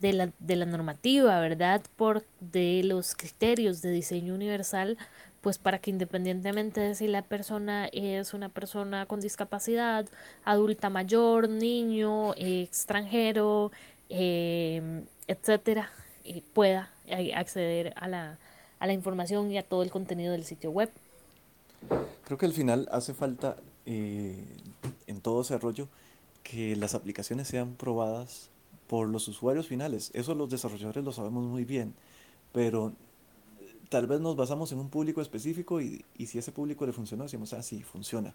de, 0.00 0.12
la, 0.12 0.32
de 0.38 0.56
la 0.56 0.64
normativa, 0.64 1.38
¿verdad? 1.38 1.82
Por 1.96 2.24
de 2.40 2.82
los 2.82 3.14
criterios 3.14 3.82
de 3.82 3.90
diseño 3.90 4.34
universal, 4.34 4.96
pues 5.40 5.58
para 5.58 5.78
que 5.78 5.90
independientemente 5.90 6.80
de 6.80 6.94
si 6.94 7.06
la 7.06 7.22
persona 7.22 7.86
es 7.92 8.34
una 8.34 8.48
persona 8.48 9.06
con 9.06 9.20
discapacidad, 9.20 10.06
adulta 10.44 10.90
mayor, 10.90 11.48
niño, 11.48 12.34
extranjero, 12.36 13.70
eh, 14.08 15.04
etcétera, 15.28 15.90
y 16.24 16.40
pueda 16.40 16.90
acceder 17.36 17.92
a 17.96 18.08
la, 18.08 18.38
a 18.78 18.86
la 18.86 18.92
información 18.92 19.52
y 19.52 19.58
a 19.58 19.62
todo 19.62 19.82
el 19.82 19.90
contenido 19.90 20.32
del 20.32 20.44
sitio 20.44 20.70
web. 20.70 20.90
Creo 22.24 22.38
que 22.38 22.46
al 22.46 22.52
final 22.52 22.88
hace 22.90 23.14
falta 23.14 23.56
eh, 23.90 24.44
en 25.06 25.22
todo 25.22 25.40
ese 25.40 25.56
rollo 25.56 25.88
que 26.42 26.76
las 26.76 26.94
aplicaciones 26.94 27.48
sean 27.48 27.74
probadas 27.74 28.50
por 28.86 29.08
los 29.08 29.26
usuarios 29.28 29.66
finales. 29.66 30.10
Eso 30.12 30.34
los 30.34 30.50
desarrolladores 30.50 31.02
lo 31.02 31.12
sabemos 31.12 31.44
muy 31.44 31.64
bien, 31.64 31.94
pero 32.52 32.92
tal 33.88 34.06
vez 34.06 34.20
nos 34.20 34.36
basamos 34.36 34.72
en 34.72 34.78
un 34.78 34.90
público 34.90 35.22
específico 35.22 35.80
y, 35.80 36.04
y 36.18 36.26
si 36.26 36.38
ese 36.38 36.52
público 36.52 36.84
le 36.84 36.92
funcionó, 36.92 37.22
decimos, 37.22 37.54
ah, 37.54 37.62
sí, 37.62 37.82
funciona. 37.82 38.34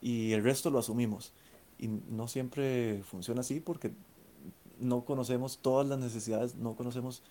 Y 0.00 0.32
el 0.32 0.42
resto 0.42 0.70
lo 0.70 0.78
asumimos. 0.78 1.32
Y 1.78 1.88
no 1.88 2.26
siempre 2.26 3.02
funciona 3.04 3.42
así 3.42 3.60
porque 3.60 3.92
no 4.80 5.04
conocemos 5.04 5.58
todas 5.58 5.86
las 5.86 5.98
necesidades, 5.98 6.54
no 6.54 6.74
conocemos 6.74 7.22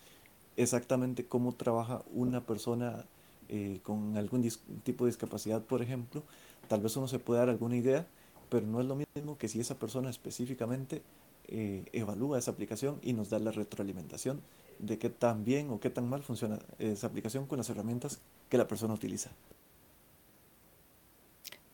exactamente 0.55 1.25
cómo 1.25 1.53
trabaja 1.53 2.03
una 2.13 2.41
persona 2.41 3.05
eh, 3.49 3.79
con 3.81 4.17
algún 4.17 4.47
tipo 4.83 5.05
de 5.05 5.09
discapacidad, 5.09 5.63
por 5.63 5.81
ejemplo. 5.81 6.21
Tal 6.67 6.81
vez 6.81 6.95
uno 6.97 7.07
se 7.07 7.19
puede 7.19 7.39
dar 7.39 7.49
alguna 7.49 7.75
idea, 7.75 8.07
pero 8.49 8.65
no 8.65 8.81
es 8.81 8.87
lo 8.87 8.95
mismo 8.95 9.37
que 9.37 9.47
si 9.47 9.59
esa 9.59 9.75
persona 9.75 10.09
específicamente 10.09 11.01
eh, 11.47 11.85
evalúa 11.93 12.39
esa 12.39 12.51
aplicación 12.51 12.99
y 13.01 13.13
nos 13.13 13.29
da 13.29 13.39
la 13.39 13.51
retroalimentación 13.51 14.41
de 14.79 14.97
qué 14.97 15.09
tan 15.09 15.45
bien 15.45 15.69
o 15.69 15.79
qué 15.79 15.89
tan 15.89 16.09
mal 16.09 16.23
funciona 16.23 16.59
esa 16.79 17.07
aplicación 17.07 17.45
con 17.45 17.57
las 17.57 17.69
herramientas 17.69 18.19
que 18.49 18.57
la 18.57 18.67
persona 18.67 18.93
utiliza. 18.93 19.31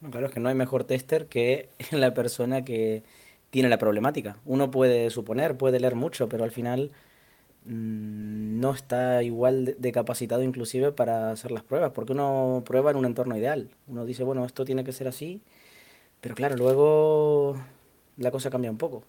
claro, 0.10 0.28
es 0.28 0.34
que 0.34 0.40
no 0.40 0.50
hay 0.50 0.56
mejor 0.56 0.84
tester 0.84 1.28
que 1.28 1.70
la 1.92 2.14
persona 2.14 2.64
que 2.64 3.04
tiene 3.50 3.70
la 3.70 3.78
problemática. 3.78 4.38
Uno 4.46 4.72
puede 4.72 5.10
suponer, 5.10 5.58
puede 5.58 5.80
leer 5.80 5.96
mucho, 5.96 6.30
pero 6.30 6.44
al 6.44 6.52
final 6.52 6.92
no 7.66 8.74
está 8.74 9.22
igual 9.24 9.76
de, 9.78 9.92
capacitado 9.92 10.44
inclusive 10.44 10.92
para 10.92 11.32
hacer 11.32 11.52
las 11.52 11.64
pruebas, 11.64 11.92
porque 11.92 12.14
uno 12.14 12.64
prueba 12.66 12.92
en 12.92 12.98
un 12.98 13.06
entorno 13.06 13.38
ideal. 13.38 13.70
Uno 13.88 14.06
dice, 14.06 14.24
bueno, 14.24 14.46
esto 14.46 14.66
tiene 14.66 14.84
que 14.84 14.92
ser 14.92 15.08
así, 15.08 15.42
pero 16.22 16.36
claro, 16.36 16.56
luego 16.56 17.56
la 18.18 18.32
cosa 18.32 18.50
cambia 18.50 18.72
un 18.72 18.78
poco. 18.78 19.04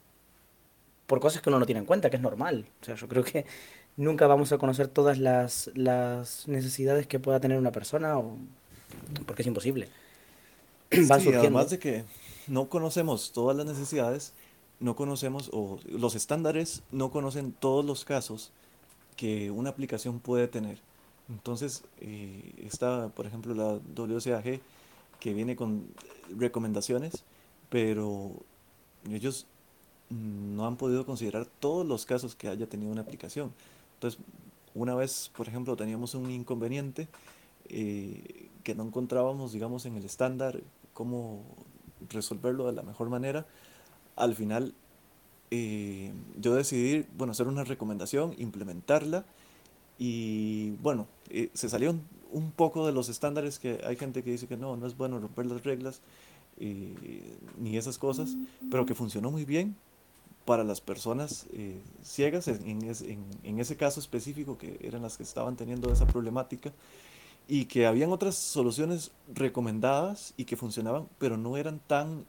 Por 1.06 1.20
cosas 1.20 1.42
que 1.42 1.48
uno 1.50 1.58
no 1.58 1.66
tiene 1.66 1.80
en 1.80 1.86
cuenta, 1.86 2.10
que 2.10 2.16
es 2.16 2.22
normal. 2.22 2.66
O 2.80 2.84
sea, 2.84 2.94
yo 2.94 3.08
creo 3.08 3.24
que 3.24 3.46
nunca 3.96 4.26
vamos 4.26 4.52
a 4.52 4.58
conocer 4.58 4.88
todas 4.88 5.18
las, 5.18 5.70
las 5.74 6.46
necesidades 6.48 7.06
que 7.06 7.18
pueda 7.20 7.40
tener 7.40 7.58
una 7.58 7.72
persona, 7.72 8.18
o, 8.18 8.38
porque 9.26 9.42
es 9.42 9.48
imposible. 9.48 9.88
Van 10.90 11.20
surgiendo. 11.20 11.40
Además 11.40 11.70
de 11.70 11.78
que 11.78 12.04
no 12.46 12.68
conocemos 12.68 13.32
todas 13.32 13.56
las 13.56 13.66
necesidades, 13.66 14.34
no 14.82 14.96
conocemos, 14.96 15.48
o 15.52 15.78
los 15.86 16.14
estándares 16.14 16.82
no 16.90 17.10
conocen 17.10 17.52
todos 17.52 17.84
los 17.84 18.04
casos 18.04 18.52
que 19.16 19.50
una 19.50 19.70
aplicación 19.70 20.18
puede 20.20 20.48
tener. 20.48 20.80
Entonces, 21.28 21.84
eh, 22.00 22.52
está, 22.58 23.08
por 23.10 23.26
ejemplo, 23.26 23.54
la 23.54 23.78
WCAG 23.94 24.60
que 25.20 25.34
viene 25.34 25.54
con 25.54 25.86
recomendaciones, 26.36 27.22
pero 27.70 28.32
ellos 29.08 29.46
no 30.10 30.66
han 30.66 30.76
podido 30.76 31.06
considerar 31.06 31.46
todos 31.60 31.86
los 31.86 32.04
casos 32.04 32.34
que 32.34 32.48
haya 32.48 32.66
tenido 32.66 32.90
una 32.90 33.02
aplicación. 33.02 33.52
Entonces, 33.94 34.20
una 34.74 34.94
vez, 34.94 35.30
por 35.36 35.46
ejemplo, 35.48 35.76
teníamos 35.76 36.14
un 36.14 36.30
inconveniente 36.30 37.08
eh, 37.68 38.48
que 38.64 38.74
no 38.74 38.82
encontrábamos, 38.82 39.52
digamos, 39.52 39.86
en 39.86 39.96
el 39.96 40.04
estándar 40.04 40.60
cómo 40.92 41.42
resolverlo 42.10 42.66
de 42.66 42.72
la 42.72 42.82
mejor 42.82 43.08
manera. 43.08 43.46
Al 44.16 44.34
final, 44.34 44.74
eh, 45.54 46.10
yo 46.38 46.54
decidí, 46.54 47.04
bueno, 47.14 47.32
hacer 47.32 47.46
una 47.46 47.62
recomendación, 47.62 48.34
implementarla 48.38 49.26
y 49.98 50.70
bueno, 50.82 51.06
eh, 51.28 51.50
se 51.52 51.68
salió 51.68 51.94
un, 52.30 52.52
poco 52.52 52.86
de 52.86 52.92
los 52.92 53.10
estándares 53.10 53.58
que 53.58 53.78
hay 53.84 53.96
gente 53.96 54.22
que 54.22 54.30
dice 54.30 54.46
que 54.46 54.56
no, 54.56 54.78
no 54.78 54.86
es 54.86 54.96
bueno 54.96 55.20
romper 55.20 55.44
las 55.44 55.62
reglas 55.62 56.00
eh, 56.58 57.36
ni 57.58 57.76
esas 57.76 57.98
cosas, 57.98 58.34
pero 58.70 58.86
que 58.86 58.94
funcionó 58.94 59.30
muy 59.30 59.44
bien 59.44 59.76
para 60.46 60.64
las 60.64 60.80
personas 60.80 61.46
ciegas 62.02 62.48
en, 62.48 63.60
ese 63.60 63.76
caso 63.76 64.00
específico 64.00 64.56
que 64.56 64.80
eran 64.82 65.02
las 65.02 65.18
que 65.18 65.22
estaban 65.22 65.54
teniendo 65.54 65.92
esa 65.92 66.06
problemática 66.06 66.72
y 67.46 67.66
que 67.66 67.86
habían 67.86 68.10
otras 68.10 68.36
soluciones 68.36 69.10
recomendadas 69.34 70.32
y 70.38 70.46
que 70.46 70.56
funcionaban, 70.56 71.08
pero 71.18 71.36
no 71.36 71.58
eran 71.58 71.78
tan 71.78 72.24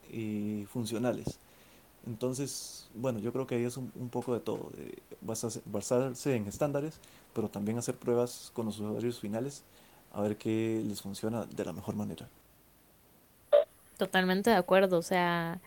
funcionales. 0.68 1.40
Entonces, 2.06 2.88
bueno, 2.94 3.18
yo 3.18 3.32
creo 3.32 3.46
que 3.46 3.54
ahí 3.56 3.64
es 3.64 3.76
un, 3.76 3.90
poco 4.10 4.34
de 4.34 4.40
todo, 4.40 4.70
de 4.76 4.98
basarse, 5.20 6.36
en 6.36 6.46
estándares, 6.46 7.00
pero 7.32 7.48
también 7.48 7.78
hacer 7.78 7.96
pruebas 7.96 8.50
con 8.54 8.66
los 8.66 8.78
usuarios 8.78 9.20
finales 9.20 9.62
a 10.12 10.20
ver 10.20 10.36
qué 10.36 10.82
les 10.86 11.00
funciona 11.00 11.44
de 11.46 11.64
la 11.64 11.72
mejor 11.72 11.96
manera. 11.96 12.28
Totalmente 13.96 14.50
de 14.50 14.56
acuerdo, 14.56 14.98
o 14.98 15.02
sea, 15.02 15.60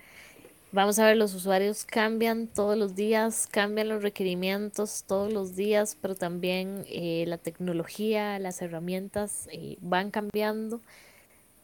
Vamos 0.73 0.99
a 0.99 1.05
ver, 1.05 1.15
los 1.15 1.34
usuarios 1.34 1.85
cambian 1.85 2.45
todos 2.45 2.77
los 2.77 2.93
días, 2.93 3.47
cambian 3.49 3.88
los 3.88 4.03
requerimientos 4.03 5.05
todos 5.07 5.31
los 5.31 5.55
días, 5.55 5.97
pero 6.01 6.14
también 6.14 6.84
eh, 6.89 7.23
la 7.26 7.38
tecnología, 7.38 8.38
las 8.38 8.61
herramientas 8.61 9.47
eh, 9.53 9.77
van 9.80 10.11
cambiando. 10.11 10.81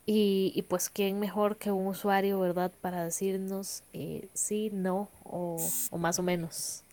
Y, 0.06 0.52
y, 0.56 0.64
pues, 0.64 0.90
¿quién 0.90 1.20
mejor 1.20 1.58
que 1.58 1.72
un 1.72 1.88
usuario, 1.88 2.40
verdad, 2.40 2.72
para 2.82 3.04
decirnos 3.06 3.84
eh, 3.94 4.28
sí, 4.34 4.70
no 4.74 5.10
o, 5.24 5.58
o 5.92 5.98
más 5.98 6.20
o 6.20 6.24
menos? 6.24 6.84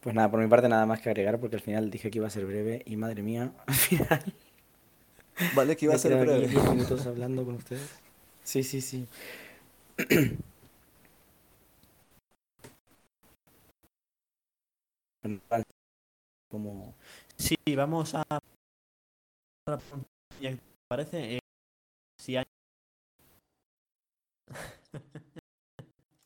Pues 0.00 0.14
nada, 0.14 0.30
por 0.30 0.40
mi 0.40 0.46
parte 0.48 0.68
nada 0.68 0.86
más 0.86 1.00
que 1.00 1.10
agregar 1.10 1.38
porque 1.40 1.56
al 1.56 1.62
final 1.62 1.90
dije 1.90 2.10
que 2.10 2.18
iba 2.18 2.26
a 2.26 2.30
ser 2.30 2.46
breve 2.46 2.82
y 2.86 2.96
madre 2.96 3.22
mía, 3.22 3.52
al 3.66 3.74
final 3.74 4.34
Vale, 5.54 5.76
que 5.76 5.84
iba 5.86 5.94
a 5.94 5.98
ser 5.98 6.18
breve. 6.18 6.48
10 6.48 6.70
minutos 6.70 7.06
hablando 7.06 7.44
con 7.44 7.54
ustedes. 7.56 7.90
Sí, 8.44 8.62
sí, 8.62 8.80
sí. 8.80 9.06
como... 16.48 16.94
Sí, 17.38 17.56
vamos 17.76 18.14
a... 18.14 18.24
Parece, 20.88 21.36
eh, 21.36 21.40
si 22.18 22.36
hay... 22.36 22.44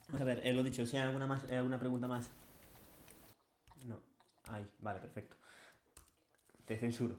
Vamos 0.09 0.21
a 0.21 0.25
ver, 0.25 0.41
eh, 0.47 0.53
lo 0.53 0.63
dicho, 0.63 0.87
si 0.87 0.97
hay 0.97 1.03
alguna, 1.03 1.27
más, 1.27 1.45
eh, 1.51 1.57
alguna 1.57 1.79
pregunta 1.79 2.07
más. 2.09 2.31
No, 3.85 4.01
ahí, 4.49 4.67
vale, 4.81 5.01
perfecto. 5.01 5.37
Te 6.65 6.79
censuro. 6.79 7.17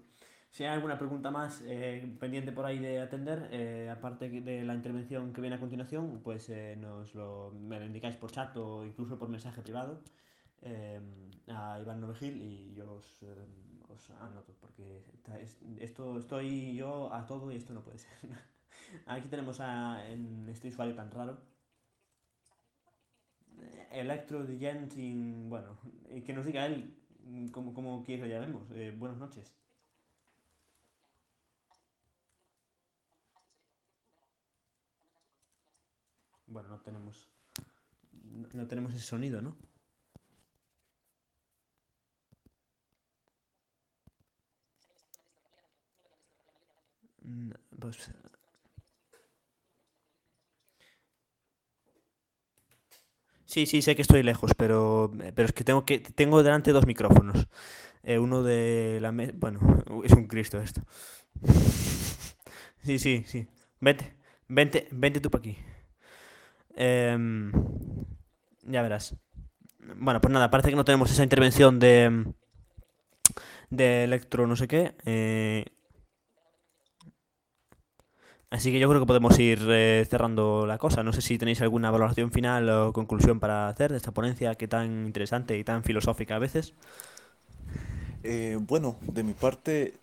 Si 0.49 0.63
hay 0.63 0.69
alguna 0.69 0.97
pregunta 0.97 1.29
más 1.29 1.61
eh, 1.65 2.15
pendiente 2.19 2.51
por 2.51 2.65
ahí 2.65 2.79
de 2.79 3.01
atender, 3.01 3.89
aparte 3.89 4.29
de 4.29 4.63
la 4.63 4.75
intervención 4.75 5.33
que 5.33 5.41
viene 5.41 5.57
a 5.57 5.59
continuación, 5.59 6.21
pues 6.23 6.49
nos 6.77 7.13
lo, 7.15 7.51
me 7.51 7.79
lo 7.79 7.85
indicáis 7.85 8.15
por 8.15 8.31
chat 8.31 8.55
o 8.57 8.85
incluso 8.85 9.17
por 9.17 9.29
mensaje 9.29 9.61
privado 9.61 10.01
a 11.47 11.79
Iván 11.81 11.99
Novegil 11.99 12.41
y 12.41 12.73
yo 12.75 12.93
os, 12.93 13.19
os 13.93 14.09
anoto, 14.11 14.53
porque 14.61 15.03
esta- 15.13 15.39
es- 15.39 15.61
esto 15.79 16.17
estoy 16.17 16.75
yo 16.75 17.13
a 17.13 17.25
todo 17.25 17.51
y 17.51 17.55
esto 17.57 17.73
no 17.73 17.81
puede 17.83 17.97
ser. 17.99 18.11
Aquí 19.07 19.27
tenemos 19.29 19.59
a, 19.59 20.03
este 20.47 20.67
usuario 20.69 20.95
tan 20.95 21.11
raro. 21.11 21.37
Electro 23.91 24.43
Digenting, 24.45 25.49
bueno, 25.49 25.77
que 26.25 26.33
nos 26.33 26.45
diga 26.45 26.65
él 26.65 26.95
cómo 27.51 28.03
quiere 28.03 28.23
que 28.23 28.27
lo 28.29 28.33
llamemos. 28.35 28.69
Eh, 28.71 28.93
buenas 28.97 29.17
noches. 29.17 29.53
Bueno, 36.47 36.69
no 36.69 36.79
tenemos. 36.81 37.27
No, 38.23 38.47
no 38.53 38.67
tenemos 38.67 38.93
ese 38.93 39.05
sonido, 39.05 39.41
¿no? 39.41 39.55
Pues. 47.79 48.09
Sí, 53.45 53.65
sí, 53.65 53.81
sé 53.81 53.95
que 53.95 54.01
estoy 54.01 54.23
lejos, 54.23 54.51
pero, 54.57 55.11
pero 55.35 55.45
es 55.47 55.53
que 55.53 55.63
tengo 55.63 55.85
que 55.85 55.99
tengo 55.99 56.41
delante 56.43 56.71
dos 56.71 56.85
micrófonos. 56.87 57.47
Eh, 58.03 58.19
uno 58.19 58.43
de 58.43 58.99
la 59.01 59.11
mesa. 59.11 59.33
Bueno, 59.37 59.59
es 60.05 60.13
un 60.13 60.27
Cristo 60.27 60.59
esto. 60.61 60.83
Sí, 62.83 62.99
sí, 62.99 63.23
sí. 63.27 63.47
Vente, 63.79 64.13
vente, 64.47 64.87
vente 64.91 65.19
tú 65.19 65.31
para 65.31 65.39
aquí. 65.41 65.57
Em, 66.75 67.51
ya 68.67 68.81
verás. 68.81 69.15
Bueno, 69.97 70.21
pues 70.21 70.33
nada, 70.33 70.51
parece 70.51 70.71
que 70.71 70.75
no 70.75 70.85
tenemos 70.85 71.11
esa 71.11 71.23
intervención 71.23 71.79
de, 71.79 72.25
de 73.69 74.03
electro 74.03 74.47
no 74.47 74.55
sé 74.55 74.67
qué. 74.67 74.95
eh, 75.05 75.65
así 78.53 78.71
que 78.71 78.79
yo 78.79 78.87
creo 78.89 79.01
que 79.01 79.07
podemos 79.07 79.37
ir 79.39 79.59
eh, 79.69 80.05
cerrando 80.09 80.65
la 80.65 80.77
cosa. 80.77 81.03
No 81.03 81.11
sé 81.13 81.21
si 81.21 81.37
tenéis 81.37 81.61
alguna 81.61 81.91
valoración 81.91 82.31
final 82.31 82.69
o 82.69 82.93
conclusión 82.93 83.39
para 83.39 83.67
hacer 83.67 83.91
de 83.91 83.97
esta 83.97 84.11
ponencia 84.13 84.55
que 84.55 84.67
tan 84.67 85.05
interesante 85.07 85.57
y 85.57 85.63
tan 85.63 85.83
filosófica 85.83 86.35
a 86.35 86.39
veces. 86.39 86.73
Eh, 88.23 88.57
bueno, 88.61 88.97
de 89.01 89.23
mi 89.23 89.33
parte, 89.33 90.01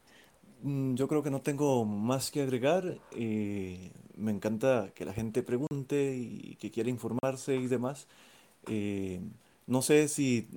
mm, 0.62 0.94
yo 0.94 1.08
creo 1.08 1.22
que 1.22 1.30
no 1.30 1.42
tengo 1.42 1.84
más 1.84 2.30
que 2.30 2.42
agregar. 2.42 3.00
eh, 3.12 3.92
me 4.16 4.32
encanta 4.32 4.92
que 4.94 5.04
la 5.06 5.14
gente 5.14 5.42
pregunte 5.42 6.14
y 6.16 6.56
que 6.56 6.70
quiera 6.70 6.90
informarse 6.90 7.56
y 7.56 7.68
demás. 7.68 8.08
No 9.70 9.82
sé 9.82 10.08
si 10.08 10.48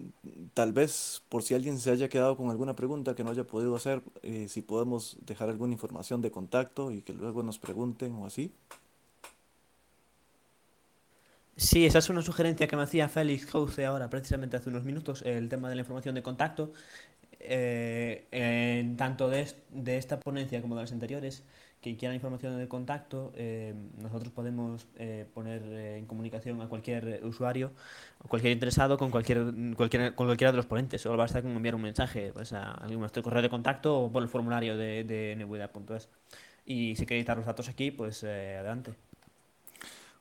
tal 0.55 0.73
vez 0.73 1.21
por 1.29 1.43
si 1.43 1.53
alguien 1.53 1.77
se 1.79 1.91
haya 1.91 2.09
quedado 2.09 2.35
con 2.35 2.49
alguna 2.49 2.75
pregunta 2.75 3.13
que 3.15 3.23
no 3.23 3.29
haya 3.29 3.43
podido 3.45 3.75
hacer, 3.75 4.01
eh, 4.23 4.47
si 4.49 4.63
podemos 4.63 5.17
dejar 5.21 5.49
alguna 5.49 5.73
información 5.73 6.21
de 6.23 6.31
contacto 6.31 6.91
y 6.91 7.03
que 7.03 7.13
luego 7.13 7.43
nos 7.43 7.59
pregunten 7.59 8.13
o 8.15 8.25
así. 8.25 8.51
Sí, 11.55 11.85
esa 11.85 11.99
es 11.99 12.09
una 12.09 12.21
sugerencia 12.23 12.67
que 12.67 12.75
me 12.75 12.81
hacía 12.83 13.07
Félix 13.09 13.45
Jauce 13.45 13.85
ahora, 13.85 14.09
precisamente 14.09 14.57
hace 14.57 14.69
unos 14.69 14.83
minutos, 14.83 15.21
el 15.21 15.49
tema 15.49 15.69
de 15.69 15.75
la 15.75 15.81
información 15.81 16.15
de 16.15 16.23
contacto, 16.23 16.73
eh, 17.39 18.27
en 18.31 18.97
tanto 18.97 19.29
de, 19.29 19.53
de 19.69 19.97
esta 19.97 20.19
ponencia 20.19 20.61
como 20.61 20.75
de 20.75 20.81
las 20.81 20.91
anteriores, 20.91 21.43
que 21.83 21.97
quieran 21.97 22.15
información 22.15 22.57
de 22.59 22.67
contacto, 22.69 23.33
eh, 23.35 23.75
nosotros 24.01 24.33
podemos 24.33 24.87
eh, 24.97 25.27
poner 25.35 25.61
eh, 25.65 25.97
en 25.99 26.07
comunicación 26.07 26.61
a 26.61 26.69
cualquier 26.69 27.21
usuario 27.25 27.73
o 28.23 28.29
cualquier 28.29 28.53
interesado 28.53 28.97
con 28.97 29.11
cualquier, 29.11 29.39
cualquier- 29.77 30.15
con 30.15 30.27
cualquiera 30.27 30.51
de 30.51 30.57
los 30.57 30.65
ponentes. 30.67 31.01
Solo 31.01 31.17
basta 31.17 31.41
con 31.43 31.51
enviar 31.51 31.75
un 31.75 31.83
mensaje 31.83 32.31
pues, 32.33 32.53
a 32.53 32.71
algún 32.73 33.01
nuestro 33.01 33.23
correo 33.23 33.43
de 33.43 33.49
contacto 33.51 33.99
o 33.99 34.11
por 34.11 34.23
el 34.23 34.29
formulario 34.29 34.77
de, 34.77 35.03
de. 35.03 35.35
Y 36.65 36.95
si 36.95 37.05
queréis 37.05 37.25
dar 37.25 37.37
los 37.37 37.45
datos 37.45 37.69
aquí, 37.69 37.91
pues 37.91 38.23
eh, 38.23 38.57
adelante. 38.59 38.93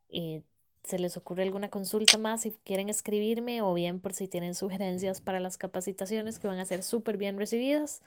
eh, 0.10 0.44
se 0.86 1.00
les 1.00 1.18
ocurre 1.18 1.44
alguna 1.44 1.70
consulta 1.70 2.18
más, 2.18 2.42
si 2.42 2.52
quieren 2.64 2.90
escribirme 2.90 3.62
o 3.62 3.74
bien 3.74 4.00
por 4.00 4.14
si 4.14 4.28
tienen 4.28 4.54
sugerencias 4.56 5.20
para 5.20 5.40
las 5.40 5.58
capacitaciones 5.58 6.40
que 6.40 6.48
van 6.48 6.60
a 6.60 6.66
ser 6.66 6.84
súper 6.84 7.18
bien 7.18 7.38
recibidas. 7.38 8.02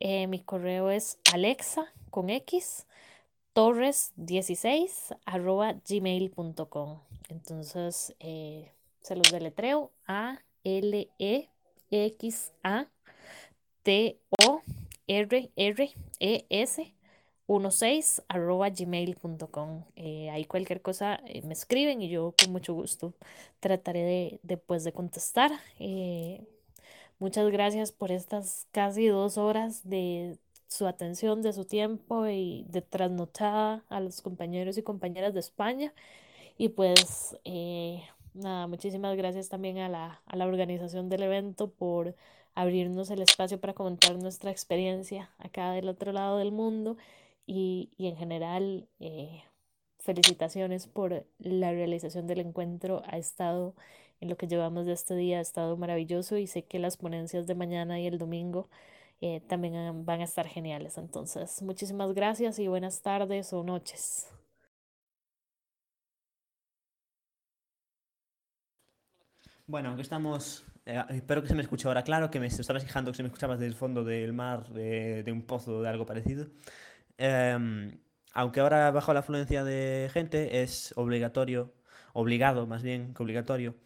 Eh, 0.00 0.26
mi 0.26 0.40
correo 0.40 0.90
es 0.90 1.18
alexa 1.32 1.92
con 2.10 2.30
x 2.30 2.86
torres16 3.54 5.16
arroba 5.24 5.76
gmail.com. 5.88 7.00
Entonces 7.28 8.14
eh, 8.20 8.72
se 9.00 9.16
los 9.16 9.30
deletreo 9.30 9.92
a 10.06 10.40
l 10.64 11.08
e 11.18 11.48
x 11.90 12.52
a 12.62 12.86
t 13.82 14.18
o 14.44 14.62
r 15.06 15.50
r 15.54 15.90
e 16.20 16.46
s 16.48 16.94
16 17.48 18.22
arroba 18.28 18.70
gmail.com. 18.70 19.84
Eh, 19.96 20.30
ahí 20.30 20.44
cualquier 20.44 20.80
cosa 20.80 21.20
eh, 21.26 21.42
me 21.42 21.52
escriben 21.52 22.00
y 22.00 22.08
yo 22.08 22.34
con 22.42 22.52
mucho 22.52 22.74
gusto 22.74 23.12
trataré 23.60 24.02
de, 24.02 24.40
de, 24.42 24.56
pues, 24.56 24.84
de 24.84 24.92
contestar. 24.92 25.52
Eh, 25.78 26.42
muchas 27.18 27.50
gracias 27.50 27.92
por 27.92 28.12
estas 28.12 28.66
casi 28.72 29.06
dos 29.08 29.36
horas 29.38 29.88
de 29.88 30.38
su 30.68 30.86
atención, 30.86 31.42
de 31.42 31.52
su 31.52 31.64
tiempo 31.66 32.26
y 32.26 32.64
de 32.68 32.82
trasnochada 32.82 33.84
a 33.88 34.00
los 34.00 34.22
compañeros 34.22 34.78
y 34.78 34.82
compañeras 34.82 35.34
de 35.34 35.40
España. 35.40 35.92
Y 36.56 36.70
pues 36.70 37.36
nada, 38.32 38.66
muchísimas 38.66 39.16
gracias 39.16 39.48
también 39.48 39.78
a 39.78 39.88
la, 39.88 40.22
a 40.26 40.36
la 40.36 40.46
organización 40.46 41.08
del 41.08 41.24
evento 41.24 41.70
por 41.70 42.14
abrirnos 42.54 43.10
el 43.10 43.22
espacio 43.22 43.60
para 43.60 43.74
comentar 43.74 44.16
nuestra 44.16 44.50
experiencia 44.50 45.30
acá 45.38 45.72
del 45.72 45.88
otro 45.88 46.12
lado 46.12 46.38
del 46.38 46.52
mundo 46.52 46.96
y, 47.46 47.92
y 47.96 48.08
en 48.08 48.16
general 48.16 48.88
eh, 49.00 49.44
felicitaciones 49.98 50.86
por 50.86 51.26
la 51.38 51.72
realización 51.72 52.26
del 52.26 52.40
encuentro. 52.40 53.02
Ha 53.06 53.18
estado 53.18 53.74
en 54.20 54.28
lo 54.30 54.36
que 54.36 54.46
llevamos 54.48 54.86
de 54.86 54.92
este 54.92 55.14
día, 55.16 55.38
ha 55.38 55.42
estado 55.42 55.76
maravilloso 55.76 56.36
y 56.38 56.46
sé 56.46 56.64
que 56.64 56.78
las 56.78 56.96
ponencias 56.96 57.46
de 57.46 57.54
mañana 57.54 58.00
y 58.00 58.06
el 58.06 58.18
domingo 58.18 58.68
eh, 59.20 59.40
también 59.48 60.04
van 60.04 60.20
a 60.20 60.24
estar 60.24 60.46
geniales. 60.48 60.98
Entonces, 60.98 61.62
muchísimas 61.62 62.12
gracias 62.14 62.58
y 62.58 62.68
buenas 62.68 63.02
tardes 63.02 63.52
o 63.52 63.64
noches. 63.64 64.28
Bueno, 69.66 69.88
aunque 69.88 70.02
estamos 70.02 70.64
eh, 70.86 71.02
espero 71.10 71.40
que 71.42 71.48
se 71.48 71.54
me 71.54 71.62
escuche 71.62 71.88
ahora 71.88 72.02
claro, 72.04 72.30
que 72.30 72.38
me 72.40 72.46
estabas 72.46 72.84
fijando 72.84 73.10
que 73.10 73.16
se 73.16 73.22
me 73.22 73.28
escuchaba 73.28 73.54
desde 73.54 73.66
el 73.66 73.74
fondo 73.74 74.04
del 74.04 74.32
mar, 74.34 74.68
de, 74.68 75.22
de 75.22 75.32
un 75.32 75.42
pozo 75.42 75.82
de 75.82 75.88
algo 75.88 76.04
parecido. 76.06 76.46
Eh, 77.18 77.98
aunque 78.32 78.60
ahora 78.60 78.90
bajo 78.90 79.12
la 79.14 79.20
afluencia 79.20 79.64
de 79.64 80.10
gente 80.12 80.62
es 80.62 80.92
obligatorio, 80.96 81.72
obligado 82.12 82.66
más 82.66 82.82
bien 82.82 83.14
que 83.14 83.22
obligatorio, 83.22 83.76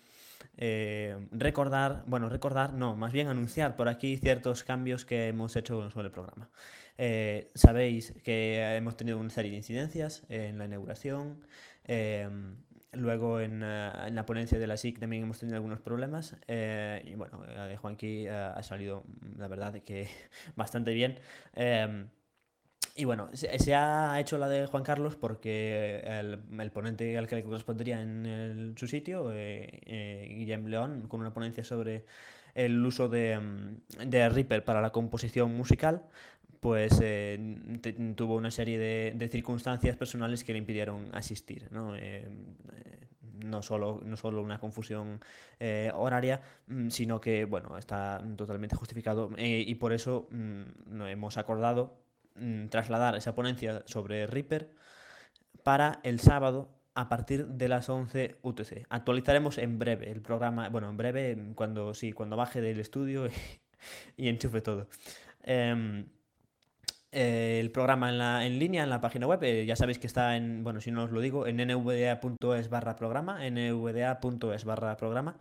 eh, 0.56 1.28
recordar, 1.32 2.04
bueno, 2.06 2.28
recordar, 2.28 2.72
no, 2.74 2.96
más 2.96 3.12
bien 3.12 3.28
anunciar 3.28 3.76
por 3.76 3.88
aquí 3.88 4.16
ciertos 4.18 4.64
cambios 4.64 5.04
que 5.04 5.28
hemos 5.28 5.56
hecho 5.56 5.90
sobre 5.90 6.06
el 6.08 6.12
programa. 6.12 6.50
Eh, 6.98 7.50
sabéis 7.54 8.14
que 8.24 8.76
hemos 8.76 8.96
tenido 8.96 9.18
una 9.18 9.30
serie 9.30 9.50
de 9.52 9.58
incidencias 9.58 10.24
en 10.28 10.58
la 10.58 10.64
inauguración. 10.66 11.44
em, 11.84 12.56
luego 12.92 13.40
en, 13.40 13.62
eh, 13.64 13.90
en 14.08 14.14
la 14.14 14.26
ponencia 14.26 14.58
de 14.58 14.66
la 14.66 14.74
SIC 14.76 14.98
también 15.00 15.22
hemos 15.24 15.38
tenido 15.38 15.56
algunos 15.56 15.80
problemas. 15.80 16.36
eh, 16.48 17.02
y 17.06 17.14
bueno, 17.14 17.44
la 17.46 17.66
de 17.66 17.76
Juanqui 17.76 18.26
eh, 18.26 18.30
ha 18.30 18.62
salido, 18.62 19.04
la 19.36 19.48
verdad, 19.48 19.74
que 19.82 20.08
bastante 20.56 20.92
bien. 20.94 21.18
Y 22.98 23.04
bueno, 23.04 23.30
se, 23.32 23.74
ha 23.74 24.20
hecho 24.20 24.36
la 24.38 24.48
de 24.48 24.66
Juan 24.66 24.82
Carlos 24.82 25.16
porque 25.16 26.02
el, 26.04 26.70
ponente 26.70 27.16
al 27.16 27.26
que 27.26 27.36
le 27.36 27.44
correspondería 27.44 28.02
en 28.02 28.74
su 28.76 28.86
sitio, 28.86 29.32
eh, 29.32 29.80
eh, 29.86 30.62
León, 30.66 31.06
con 31.08 31.20
una 31.20 31.32
ponencia 31.32 31.64
sobre 31.64 32.04
el 32.54 32.84
uso 32.84 33.08
de, 33.08 33.38
mm, 33.38 34.08
de 34.08 34.28
Reaper 34.28 34.64
para 34.64 34.82
la 34.82 34.90
composición 34.90 35.56
musical, 35.56 36.02
pues 36.60 36.98
eh, 37.02 37.38
tuvo 38.16 38.36
una 38.36 38.50
serie 38.50 38.78
de, 38.78 39.28
circunstancias 39.28 39.96
personales 39.96 40.44
que 40.44 40.52
le 40.52 40.58
impidieron 40.58 41.08
asistir, 41.12 41.68
¿no? 41.70 41.94
Eh, 41.96 42.00
eh, 42.00 43.06
no 43.44 43.62
solo, 43.62 44.00
no 44.04 44.16
solo 44.16 44.42
una 44.42 44.58
confusión 44.58 45.20
horaria, 45.94 46.40
mm, 46.66 46.88
sino 46.88 47.20
que, 47.20 47.44
bueno, 47.44 47.78
está 47.78 48.20
totalmente 48.36 48.74
justificado 48.74 49.30
y 49.38 49.74
por 49.76 49.92
eso 49.92 50.28
mm, 50.30 51.02
hemos 51.02 51.38
acordado 51.38 52.07
mm, 52.40 52.68
trasladar 52.68 53.16
esa 53.16 53.34
ponencia 53.34 53.82
sobre 53.86 54.26
Reaper 54.26 54.70
para 55.62 56.00
el 56.02 56.20
sábado 56.20 56.78
a 56.94 57.08
partir 57.08 57.46
de 57.46 57.68
las 57.68 57.88
11 57.88 58.38
UTC. 58.42 58.86
Actualizaremos 58.88 59.58
en 59.58 59.78
breve 59.78 60.10
el 60.10 60.20
programa, 60.20 60.68
bueno, 60.68 60.90
en 60.90 60.96
breve, 60.96 61.52
cuando 61.54 61.94
sí, 61.94 62.12
cuando 62.12 62.36
baje 62.36 62.60
del 62.60 62.80
estudio 62.80 63.28
y 64.16 64.28
enchufe 64.28 64.60
todo. 64.60 64.88
Em, 65.44 66.06
eh, 67.12 67.58
el 67.60 67.70
programa 67.70 68.10
en, 68.10 68.18
la, 68.18 68.44
en 68.44 68.58
línea 68.58 68.82
en 68.82 68.90
la 68.90 69.00
página 69.00 69.26
web, 69.26 69.42
eh, 69.44 69.64
ya 69.64 69.76
sabéis 69.76 69.98
que 69.98 70.06
está 70.06 70.36
en, 70.36 70.64
bueno, 70.64 70.80
si 70.80 70.90
no 70.90 71.04
os 71.04 71.10
lo 71.10 71.20
digo, 71.20 71.46
en 71.46 71.56
nvda.es 71.56 72.68
barra 72.68 72.96
programa, 72.96 73.38
nvda.es 73.48 74.64
barra 74.64 74.96
programa, 74.96 75.38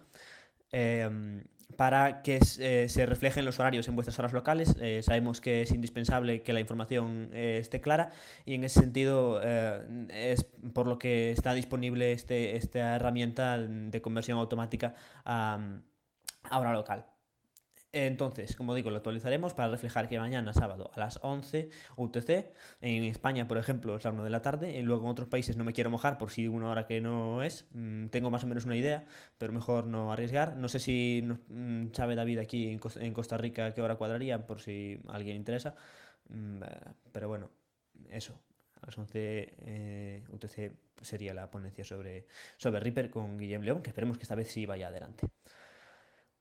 em, 0.72 1.44
para 1.76 2.22
que 2.24 2.40
eh, 2.60 2.88
se 2.90 3.06
reflejen 3.06 3.46
los 3.46 3.60
horarios 3.60 3.88
en 3.88 3.96
vuestras 3.96 4.18
horas 4.20 4.34
locales. 4.34 4.76
Eh, 4.80 5.02
sabemos 5.04 5.42
que 5.42 5.62
es 5.62 5.72
indispensable 5.72 6.42
que 6.42 6.54
la 6.54 6.60
información 6.60 7.30
eh, 7.34 7.58
esté 7.62 7.82
clara 7.82 8.12
y 8.46 8.56
en 8.56 8.64
ese 8.64 8.80
sentido 8.80 9.42
es 9.42 10.46
por 10.74 10.88
lo 10.88 10.98
que 10.98 11.32
está 11.32 11.54
disponible 11.54 12.14
este, 12.14 12.56
esta 12.56 12.96
herramienta 12.96 13.58
de 13.58 14.02
conversión 14.02 14.40
automática 14.40 14.96
a 15.26 15.80
hora 16.52 16.74
local. 16.74 17.06
Entonces, 17.94 18.56
como 18.56 18.76
digo, 18.76 18.92
lo 18.92 18.98
actualizaremos 18.98 19.54
para 19.54 19.70
reflejar 19.70 20.10
que 20.10 20.20
mañana, 20.20 20.54
sábado, 20.54 20.92
a 20.94 21.00
las 21.00 21.20
11 21.24 21.70
UTC, 21.96 22.54
en 22.82 23.04
España, 23.06 23.48
por 23.48 23.58
ejemplo, 23.58 23.96
es 23.96 24.04
la 24.04 24.12
1 24.12 24.24
de 24.24 24.30
la 24.30 24.42
tarde, 24.42 24.78
y 24.78 24.82
luego 24.84 25.06
en 25.06 25.12
otros 25.12 25.30
países 25.30 25.58
no 25.58 25.64
me 25.64 25.74
quiero 25.74 25.90
mojar 25.90 26.18
por 26.18 26.30
si 26.32 26.48
una 26.48 26.70
hora 26.70 26.86
que 26.86 27.02
no 27.02 27.44
es, 27.44 27.66
mm, 27.72 28.08
tengo 28.08 28.30
más 28.30 28.44
o 28.44 28.48
menos 28.48 28.66
una 28.66 28.76
idea, 28.76 29.06
pero 29.38 29.54
mejor 29.54 29.88
no 29.88 30.12
arriesgar. 30.12 30.58
No 30.58 30.68
sé 30.68 30.80
si 30.80 31.24
mm, 31.50 31.94
sabe 31.94 32.16
David 32.16 32.40
aquí 32.40 32.70
en 32.70 33.14
Costa 33.14 33.38
Rica 33.38 33.74
qué 33.74 33.82
hora 33.82 33.96
cuadraría, 33.96 34.46
por 34.46 34.62
si 34.62 35.00
a 35.08 35.16
alguien 35.16 35.38
interesa, 35.38 35.76
Mm, 36.30 36.64
eh, 36.64 36.68
pero 37.12 37.28
bueno, 37.28 37.50
eso. 38.10 38.40
A 38.82 38.88
las 38.88 38.98
11 38.98 39.56
eh, 39.60 40.24
UTC 40.30 40.72
sería 41.02 41.34
la 41.34 41.50
ponencia 41.50 41.84
sobre, 41.84 42.28
sobre 42.58 42.80
Reaper 42.80 43.10
con 43.10 43.38
Guillem 43.38 43.64
León, 43.64 43.82
que 43.82 43.90
esperemos 43.90 44.18
que 44.18 44.24
esta 44.24 44.36
vez 44.36 44.52
sí 44.52 44.66
vaya 44.66 44.88
adelante. 44.90 45.28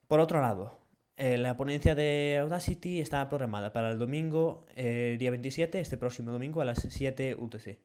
Por 0.07 0.21
otro 0.21 0.41
lado, 0.41 0.79
eh, 1.17 1.39
la 1.39 1.57
ponencia 1.57 1.95
de 1.95 2.39
Audacity 2.41 3.01
está 3.01 3.29
programada 3.29 3.73
para 3.73 3.91
el 3.91 3.99
domingo, 3.99 4.67
eh, 4.77 5.17
día 5.19 5.31
27, 5.31 5.81
este 5.81 5.97
próximo 5.97 6.33
domingo 6.33 6.61
a 6.61 6.65
las 6.65 6.81
7 6.89 7.35
UTC. 7.39 7.79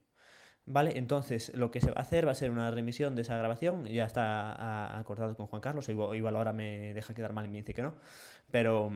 ¿Vale? 0.66 0.98
Entonces, 0.98 1.52
lo 1.56 1.72
que 1.72 1.82
se 1.82 1.88
va 1.92 1.98
a 2.00 2.02
hacer 2.04 2.28
va 2.28 2.32
a 2.34 2.36
ser 2.36 2.52
una 2.52 2.70
remisión 2.72 3.16
de 3.16 3.24
esa 3.24 3.38
grabación. 3.38 3.86
Ya 3.88 4.06
está 4.06 4.52
a- 4.54 5.00
acordado 5.00 5.36
con 5.36 5.48
Juan 5.48 5.62
Carlos. 5.62 5.90
Igual, 5.90 6.16
igual 6.18 6.36
ahora 6.36 6.54
me 6.54 6.94
deja 6.94 7.14
quedar 7.16 7.34
mal 7.34 7.46
y 7.46 7.50
me 7.50 7.58
dice 7.60 7.74
que 7.74 7.82
no. 7.82 7.96
Pero, 8.52 8.92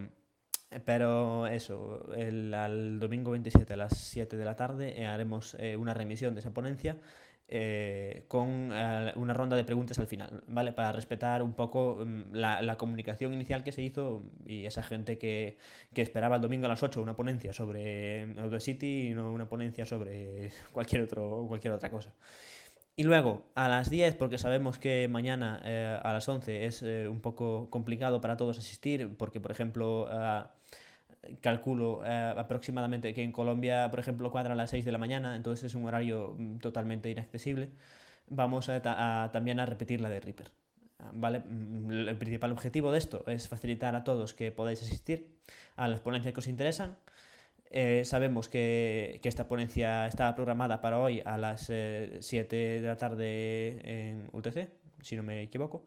pero 0.85 1.47
eso, 1.47 2.11
el, 2.15 2.53
al 2.53 2.99
domingo 2.99 3.31
27 3.31 3.73
a 3.73 3.77
las 3.77 3.97
7 3.97 4.37
de 4.37 4.45
la 4.45 4.55
tarde 4.55 5.01
eh, 5.01 5.07
haremos 5.07 5.55
eh, 5.59 5.75
una 5.77 5.93
remisión 5.93 6.33
de 6.35 6.41
esa 6.41 6.53
ponencia 6.53 6.97
eh, 7.47 8.25
con 8.27 8.71
eh, 8.73 9.13
una 9.15 9.33
ronda 9.33 9.55
de 9.55 9.63
preguntas 9.63 9.99
al 9.99 10.07
final, 10.07 10.43
¿vale? 10.47 10.73
Para 10.73 10.91
respetar 10.91 11.43
un 11.43 11.53
poco 11.53 12.03
mm, 12.05 12.33
la, 12.33 12.61
la 12.61 12.77
comunicación 12.77 13.33
inicial 13.33 13.63
que 13.63 13.71
se 13.71 13.83
hizo 13.83 14.23
y 14.45 14.65
esa 14.65 14.83
gente 14.83 15.17
que, 15.17 15.57
que 15.93 16.01
esperaba 16.01 16.37
el 16.37 16.41
domingo 16.41 16.65
a 16.65 16.69
las 16.69 16.83
8 16.83 17.01
una 17.01 17.15
ponencia 17.15 17.53
sobre 17.53 18.23
Audacity 18.39 19.09
y 19.09 19.13
no 19.13 19.31
una 19.31 19.47
ponencia 19.47 19.85
sobre 19.85 20.51
cualquier, 20.71 21.03
otro, 21.03 21.45
cualquier 21.47 21.73
otra 21.73 21.89
cosa. 21.89 22.13
Y 22.97 23.03
luego, 23.03 23.51
a 23.55 23.67
las 23.67 23.89
10, 23.89 24.15
porque 24.15 24.37
sabemos 24.37 24.77
que 24.79 25.07
mañana 25.09 25.61
eh, 25.65 25.99
a 26.01 26.13
las 26.13 26.29
11 26.29 26.65
es 26.65 26.81
eh, 26.81 27.09
un 27.09 27.19
poco 27.19 27.69
complicado 27.69 28.21
para 28.21 28.37
todos 28.37 28.57
asistir, 28.57 29.17
porque, 29.17 29.41
por 29.41 29.51
ejemplo, 29.51 30.07
ah, 30.09 30.53
calculo 31.41 32.01
eh, 32.05 32.33
aproximadamente 32.37 33.13
que 33.13 33.23
en 33.23 33.31
Colombia, 33.31 33.89
por 33.89 33.99
ejemplo, 33.99 34.31
cuadra 34.31 34.53
a 34.53 34.55
las 34.55 34.69
6 34.69 34.85
de 34.85 34.91
la 34.91 34.97
mañana, 34.97 35.35
entonces 35.35 35.65
es 35.65 35.75
un 35.75 35.85
horario 35.85 36.35
mm, 36.37 36.57
totalmente 36.59 37.09
inaccesible. 37.09 37.69
Vamos 38.27 38.69
a 38.69 38.81
ta- 38.81 39.23
a 39.23 39.31
también 39.31 39.59
a 39.59 39.65
repetir 39.65 40.01
la 40.01 40.09
de 40.09 40.19
Reaper. 40.19 40.51
¿Vale? 41.13 41.39
Mm, 41.39 42.07
El 42.09 42.17
principal 42.17 42.51
objetivo 42.51 42.91
de 42.91 42.97
esto 42.99 43.23
es 43.27 43.47
facilitar 43.47 43.95
a 43.95 44.03
todos 44.03 44.33
que 44.33 44.51
podáis 44.51 44.81
asistir 44.81 45.27
a 45.75 45.87
las 45.87 45.99
ponencias 45.99 46.33
que 46.33 46.39
os 46.39 46.47
interesan. 46.47 46.97
Eh, 47.71 48.03
sabemos 48.05 48.47
que, 48.47 49.19
que 49.21 49.27
esta 49.29 49.47
ponencia 49.47 50.07
está 50.07 50.33
programada 50.35 50.81
para 50.81 50.99
hoy 50.99 51.21
a 51.25 51.37
las 51.37 51.67
eh, 51.69 52.17
7 52.21 52.55
de 52.81 52.87
la 52.87 52.95
tarde 52.95 53.79
en 53.83 54.29
UTC, 54.31 54.69
si 55.01 55.15
no 55.17 55.23
me 55.23 55.41
equivoco. 55.41 55.85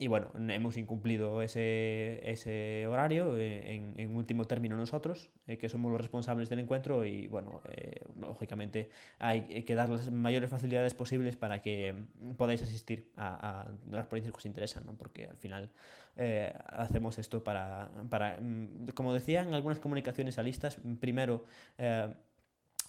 Y 0.00 0.06
bueno, 0.06 0.30
hemos 0.48 0.76
incumplido 0.76 1.42
ese, 1.42 2.20
ese 2.30 2.86
horario 2.86 3.36
eh, 3.36 3.74
en, 3.74 3.94
en 3.96 4.14
último 4.14 4.44
término 4.44 4.76
nosotros, 4.76 5.28
eh, 5.48 5.58
que 5.58 5.68
somos 5.68 5.90
los 5.90 6.00
responsables 6.00 6.48
del 6.48 6.60
encuentro 6.60 7.04
y 7.04 7.26
bueno, 7.26 7.62
eh, 7.72 8.02
lógicamente 8.16 8.90
hay 9.18 9.64
que 9.64 9.74
dar 9.74 9.88
las 9.88 10.12
mayores 10.12 10.50
facilidades 10.50 10.94
posibles 10.94 11.34
para 11.34 11.60
que 11.62 11.94
mm, 11.94 12.34
podáis 12.34 12.62
asistir 12.62 13.10
a, 13.16 13.62
a 13.62 13.72
las 13.90 14.06
ponencias 14.06 14.32
que 14.32 14.38
os 14.38 14.46
interesan. 14.46 14.84
Porque 14.96 15.26
al 15.26 15.36
final 15.36 15.68
eh, 16.16 16.52
hacemos 16.66 17.18
esto 17.18 17.42
para, 17.42 17.90
para, 18.08 18.38
mm, 18.40 18.90
como 18.94 19.12
decían 19.12 19.52
algunas 19.52 19.80
comunicaciones 19.80 20.38
alistas, 20.38 20.78
mm, 20.84 20.94
primero... 20.94 21.44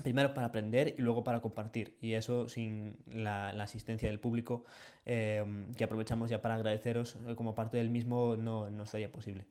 Primero 0.04 0.34
para 0.34 0.48
aprender 0.48 0.96
y 0.98 1.02
luego 1.02 1.24
para 1.24 1.42
compartir. 1.42 1.98
Y 2.02 2.14
eso 2.14 2.48
sin 2.50 2.98
la, 3.08 3.50
asistencia 3.50 4.10
del 4.10 4.20
público, 4.20 4.66
eh, 5.06 5.44
que 5.78 5.84
aprovechamos 5.84 6.30
ya 6.30 6.42
para 6.42 6.56
agradeceros 6.56 7.18
eh, 7.28 7.36
como 7.36 7.56
parte 7.56 7.78
del 7.78 7.90
mismo, 7.90 8.36
no, 8.38 8.70
no 8.70 8.86
sería 8.86 9.12
posible. 9.12 9.46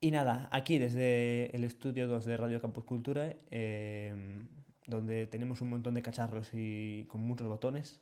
Y 0.00 0.10
nada, 0.10 0.48
aquí 0.50 0.78
desde 0.78 1.54
el 1.54 1.64
estudio 1.64 2.08
2 2.08 2.24
de 2.24 2.36
Radio 2.36 2.60
Campus 2.60 2.84
Cultura, 2.84 3.34
eh, 3.50 4.14
donde 4.86 5.26
tenemos 5.26 5.60
un 5.60 5.70
montón 5.70 5.94
de 5.94 6.02
cacharros 6.02 6.50
y 6.54 7.04
con 7.08 7.20
muchos 7.20 7.46
botones, 7.48 8.00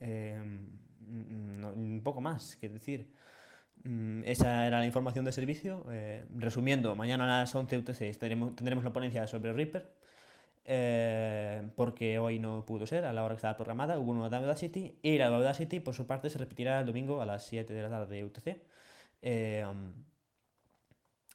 no- 0.00 1.72
un 1.72 2.00
poco 2.02 2.20
más 2.20 2.56
que 2.56 2.68
decir. 2.68 3.12
Mm, 3.84 4.22
Esa 4.24 4.66
era 4.66 4.78
la 4.80 4.86
información 4.86 5.24
de 5.24 5.32
servicio. 5.32 5.86
Eh, 5.90 6.24
resumiendo, 6.36 6.94
mañana 6.96 7.24
a 7.24 7.40
las 7.40 7.54
11 7.54 7.78
UTC 7.78 8.12
tendremos, 8.18 8.54
tendremos 8.56 8.84
la 8.84 8.92
ponencia 8.92 9.26
sobre 9.26 9.52
Reaper 9.52 9.90
eh, 10.72 11.68
porque 11.74 12.20
hoy 12.20 12.38
no 12.38 12.64
pudo 12.64 12.86
ser 12.86 13.04
a 13.04 13.12
la 13.12 13.24
hora 13.24 13.34
que 13.34 13.38
estaba 13.38 13.56
programada, 13.56 13.98
hubo 13.98 14.12
una 14.12 14.28
de 14.28 14.36
Audacity 14.36 15.00
y 15.02 15.18
la 15.18 15.28
de 15.28 15.34
Audacity 15.34 15.80
por 15.80 15.94
su 15.94 16.06
parte 16.06 16.30
se 16.30 16.38
repetirá 16.38 16.78
el 16.78 16.86
domingo 16.86 17.20
a 17.20 17.26
las 17.26 17.44
7 17.46 17.72
de 17.74 17.82
la 17.82 17.88
tarde 17.88 18.14
de 18.14 18.24
UTC 18.24 18.62
eh, 19.20 19.66
um, 19.68 19.92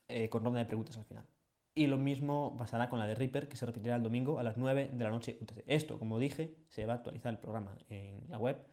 eh, 0.08 0.30
con 0.30 0.42
ronda 0.42 0.60
de 0.60 0.66
preguntas 0.66 0.96
al 0.96 1.04
final. 1.04 1.26
Y 1.74 1.88
lo 1.88 1.98
mismo 1.98 2.56
pasará 2.58 2.88
con 2.88 2.98
la 2.98 3.08
de 3.08 3.16
Reaper 3.16 3.50
que 3.50 3.58
se 3.58 3.66
repetirá 3.66 3.98
el 3.98 4.04
domingo 4.04 4.40
a 4.40 4.44
las 4.44 4.56
9 4.56 4.92
de 4.94 5.04
la 5.04 5.10
noche 5.10 5.38
UTC. 5.42 5.66
Esto, 5.68 6.00
como 6.00 6.18
dije, 6.18 6.56
se 6.70 6.86
va 6.86 6.94
a 6.94 6.96
actualizar 6.96 7.34
el 7.34 7.40
programa 7.40 7.78
en 7.90 8.24
la 8.30 8.38
web 8.38 8.66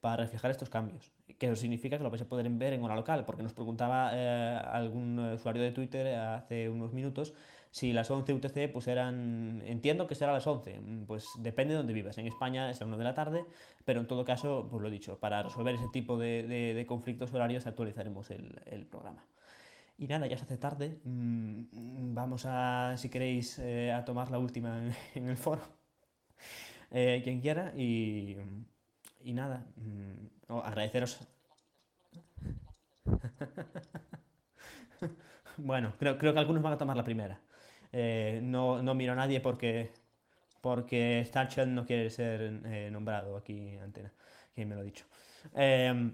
para 0.00 0.16
reflejar 0.24 0.50
estos 0.50 0.68
cambios. 0.68 1.12
Que 1.38 1.46
eso 1.46 1.54
significa 1.54 1.96
que 1.96 2.02
lo 2.02 2.10
vais 2.10 2.22
a 2.22 2.28
poder 2.28 2.48
ver 2.50 2.72
en 2.72 2.82
hora 2.82 2.96
local, 2.96 3.24
porque 3.24 3.44
nos 3.44 3.52
preguntaba 3.52 4.10
eh, 4.14 4.60
algún 4.64 5.16
usuario 5.20 5.62
de 5.62 5.70
Twitter 5.70 6.16
hace 6.16 6.68
unos 6.68 6.92
minutos 6.92 7.34
si 7.70 7.92
las 7.92 8.10
11 8.10 8.32
UTC 8.34 8.68
pues 8.68 8.86
eran, 8.88 9.62
entiendo 9.66 10.06
que 10.06 10.14
será 10.14 10.32
las 10.32 10.46
11, 10.46 10.78
mm, 10.80 11.04
pues 11.06 11.26
depende 11.38 11.74
de 11.74 11.78
donde 11.78 11.92
vivas. 11.92 12.18
En 12.18 12.26
España 12.26 12.70
es 12.70 12.80
a 12.82 12.86
1 12.86 12.96
de 12.98 13.04
la 13.04 13.14
tarde, 13.14 13.44
pero 13.84 14.00
en 14.00 14.06
todo 14.06 14.24
caso, 14.24 14.68
pues 14.70 14.82
lo 14.82 14.88
he 14.88 14.90
dicho, 14.90 15.18
para 15.18 15.42
resolver 15.42 15.74
ese 15.74 15.88
tipo 15.92 16.18
de, 16.18 16.46
de- 16.46 16.86
conflictos 16.86 17.32
horarios 17.34 17.66
actualizaremos 17.66 18.30
el, 18.30 18.60
el 18.66 18.86
programa. 18.86 19.24
Y 19.98 20.06
nada, 20.08 20.26
ya 20.28 20.36
se 20.38 20.44
hace 20.44 20.58
tarde, 20.58 20.98
mm, 21.04 22.14
vamos 22.14 22.44
a, 22.46 22.94
si 22.98 23.08
queréis, 23.10 23.58
eh, 23.60 23.92
a 23.92 24.04
tomar 24.04 24.30
la 24.30 24.38
última 24.38 24.78
en, 24.78 24.94
en 25.16 25.28
el 25.30 25.36
foro, 25.36 25.62
Eh, 26.90 27.20
quien 27.24 27.40
quiera, 27.40 27.72
y, 27.76 28.36
y 29.20 29.32
nada, 29.32 29.66
mm, 29.76 30.52
oh, 30.52 30.60
agradeceros. 30.62 31.18
Bueno, 35.56 35.92
creo, 35.98 36.18
creo 36.18 36.32
que 36.32 36.38
algunos 36.40 36.62
van 36.62 36.72
a 36.74 36.78
tomar 36.78 36.96
la 36.96 37.04
primera. 37.04 37.40
Eh, 37.92 38.40
no, 38.42 38.82
no 38.82 38.94
miro 38.94 39.12
a 39.12 39.16
nadie 39.16 39.40
porque, 39.40 39.90
porque 40.60 41.22
Starchild 41.26 41.68
no 41.68 41.86
quiere 41.86 42.10
ser 42.10 42.60
eh, 42.64 42.90
nombrado 42.90 43.36
aquí 43.36 43.70
en 43.70 43.82
antena. 43.82 44.12
¿Quién 44.54 44.68
me 44.68 44.74
lo 44.74 44.80
ha 44.82 44.84
dicho? 44.84 45.04
Em, 45.54 46.12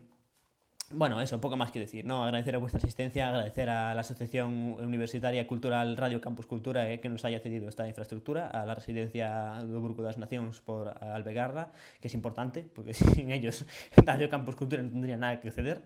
bueno, 0.91 1.21
eso, 1.21 1.41
poco 1.41 1.57
más 1.57 1.73
que 1.73 1.81
decir, 1.81 2.05
¿no? 2.05 2.23
Agradecer 2.23 2.55
a 2.55 2.59
vuestra 2.59 2.79
asistencia, 2.79 3.29
agradecer 3.29 3.69
a 3.69 3.95
la 3.95 4.03
Asociación 4.03 4.77
Universitaria 4.79 5.47
Cultural 5.47 5.97
Radio 5.97 6.21
Campus 6.21 6.47
Cultura 6.47 6.91
eh, 6.91 7.01
que 7.01 7.09
nos 7.09 7.25
haya 7.25 7.41
cedido 7.41 7.69
esta 7.69 7.89
infraestructura, 7.89 8.47
a 8.49 8.65
la 8.67 8.75
residencia 8.75 9.59
do 9.65 9.81
Grupo 9.83 10.05
das 10.05 10.19
Nacións 10.19 10.61
por 10.61 10.93
Albegarra, 11.03 11.73
que 11.99 12.09
es 12.09 12.15
importante, 12.15 12.63
porque 12.63 12.95
sin 12.95 13.33
ellos 13.33 13.67
Radio 13.97 14.29
Campus 14.29 14.55
Cultura 14.55 14.83
no 14.83 14.91
tendría 14.91 15.17
nada 15.17 15.41
que 15.41 15.51
ceder. 15.51 15.83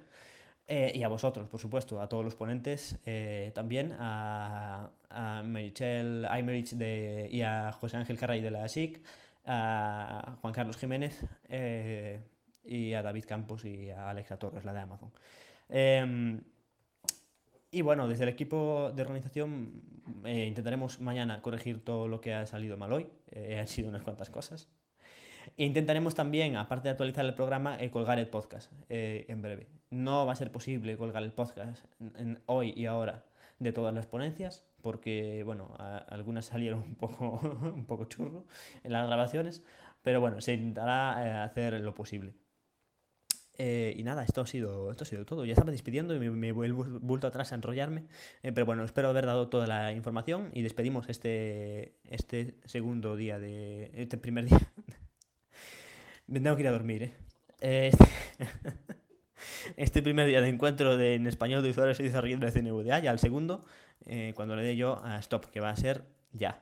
Eh, 0.71 0.93
y 0.95 1.03
a 1.03 1.09
vosotros, 1.09 1.49
por 1.49 1.59
supuesto, 1.59 1.99
a 1.99 2.11
todos 2.11 2.23
los 2.23 2.35
ponentes, 2.35 2.99
eh, 3.07 3.53
también 3.55 3.97
a, 3.99 4.91
a 5.09 5.43
Michelle 5.43 6.27
Aymerich 6.29 6.73
de, 6.73 7.27
y 7.33 7.41
a 7.41 7.73
José 7.73 7.97
Ángel 7.97 8.19
Carray 8.19 8.43
de 8.43 8.51
la 8.51 8.69
SIC, 8.69 9.03
a 9.47 10.37
Juan 10.43 10.53
Carlos 10.53 10.77
Jiménez 10.77 11.25
eh, 11.49 12.21
y 12.65 12.93
a 12.93 13.03
David 13.03 13.25
Campos 13.27 13.65
y 13.65 13.89
a 13.89 14.11
Alexa 14.11 14.39
Torres, 14.39 14.67
la 14.67 14.75
de 14.75 14.81
Amazon. 14.81 15.11
Em, 15.71 16.43
y 17.71 17.81
bueno, 17.81 18.07
desde 18.07 18.25
el 18.25 18.29
equipo 18.29 18.93
de 18.95 19.01
organización 19.01 19.83
intentaremos 20.25 21.01
mañana 21.01 21.41
corregir 21.41 21.83
todo 21.83 22.09
lo 22.09 22.21
que 22.21 22.35
ha 22.35 22.47
salido 22.47 22.77
mal 22.77 22.93
hoy. 22.93 23.09
Han 23.59 23.69
sido 23.69 23.89
unas 23.89 24.03
cuantas 24.03 24.29
cosas. 24.29 24.69
E 25.57 25.65
intentaremos 25.65 26.15
también, 26.15 26.57
aparte 26.57 26.89
de 26.89 26.91
actualizar 26.93 27.25
el 27.25 27.35
programa, 27.35 27.77
eh, 27.81 27.91
colgar 27.91 28.19
el 28.19 28.29
podcast 28.29 28.73
eh, 28.89 29.25
en 29.29 29.43
breve. 29.43 29.67
No 29.91 30.27
va 30.27 30.33
a 30.33 30.37
ser 30.37 30.51
posible 30.53 30.97
colgar 30.97 31.23
el 31.23 31.33
podcast 31.33 31.85
en- 32.01 32.13
en 32.17 32.43
hoy 32.47 32.73
y 32.77 32.87
ahora 32.87 33.25
de 33.59 33.73
todas 33.73 33.93
las 33.95 34.07
ponencias, 34.07 34.65
porque 34.83 35.43
bueno, 35.45 35.75
a- 35.79 35.99
algunas 35.99 36.47
salieron 36.47 36.81
un 36.81 36.95
poco, 36.95 37.41
un 37.75 37.85
poco 37.87 38.05
churro 38.05 38.45
en 38.85 38.93
las 38.93 39.07
grabaciones, 39.07 39.63
pero 40.03 40.21
bueno, 40.21 40.41
se 40.41 40.55
intentará 40.55 41.27
eh, 41.27 41.33
hacer 41.43 41.81
lo 41.81 41.95
posible. 41.95 42.35
Eh, 43.61 43.93
y 43.97 44.05
nada, 44.05 44.23
esto 44.23 44.41
ha 44.41 44.47
sido, 44.47 44.91
esto 44.93 45.03
ha 45.03 45.07
sido 45.07 45.25
todo. 45.25 45.45
Ya 45.45 45.53
estaba 45.55 45.73
despidiendo 45.73 46.15
y 46.15 46.21
me, 46.21 46.31
me 46.31 46.53
vuelvo 46.53 46.85
vuelto 47.01 47.27
atrás 47.27 47.51
a 47.51 47.57
enrollarme. 47.57 48.05
Eh, 48.45 48.53
pero 48.53 48.65
bueno, 48.67 48.85
espero 48.85 49.09
haber 49.09 49.27
dado 49.27 49.49
toda 49.49 49.67
la 49.67 49.93
información 49.93 50.51
y 50.55 50.63
despedimos 50.63 51.09
este, 51.09 51.97
este 52.05 52.55
segundo 52.67 53.17
día 53.17 53.41
de. 53.41 53.91
Este 53.95 54.17
primer 54.17 54.45
día. 54.45 54.61
me 56.29 56.41
tengo 56.41 56.57
que 56.57 56.63
ir 56.63 56.69
a 56.69 56.73
dormir, 56.73 57.03
¿eh? 57.03 57.15
Eh, 57.61 57.91
Este, 59.77 60.03
primer 60.03 60.27
día 60.27 60.41
de 60.41 60.49
encuentro 60.49 60.97
de, 60.97 61.15
en 61.15 61.27
español 61.27 61.63
de 61.63 61.71
usuarios 61.71 62.01
y 62.01 62.05
desarrolladores 62.05 62.55
de 62.55 62.63
CNVDA, 62.63 62.99
ya 63.01 63.11
el 63.11 63.19
segundo, 63.19 63.65
eh, 64.07 64.33
cuando 64.35 64.57
le 64.57 64.63
dé 64.63 64.77
yo 64.77 65.01
a 65.05 65.19
stop, 65.19 65.47
que 65.47 65.61
va 65.61 65.71
a 65.71 65.77
ser 65.77 66.05
ya. 66.33 66.57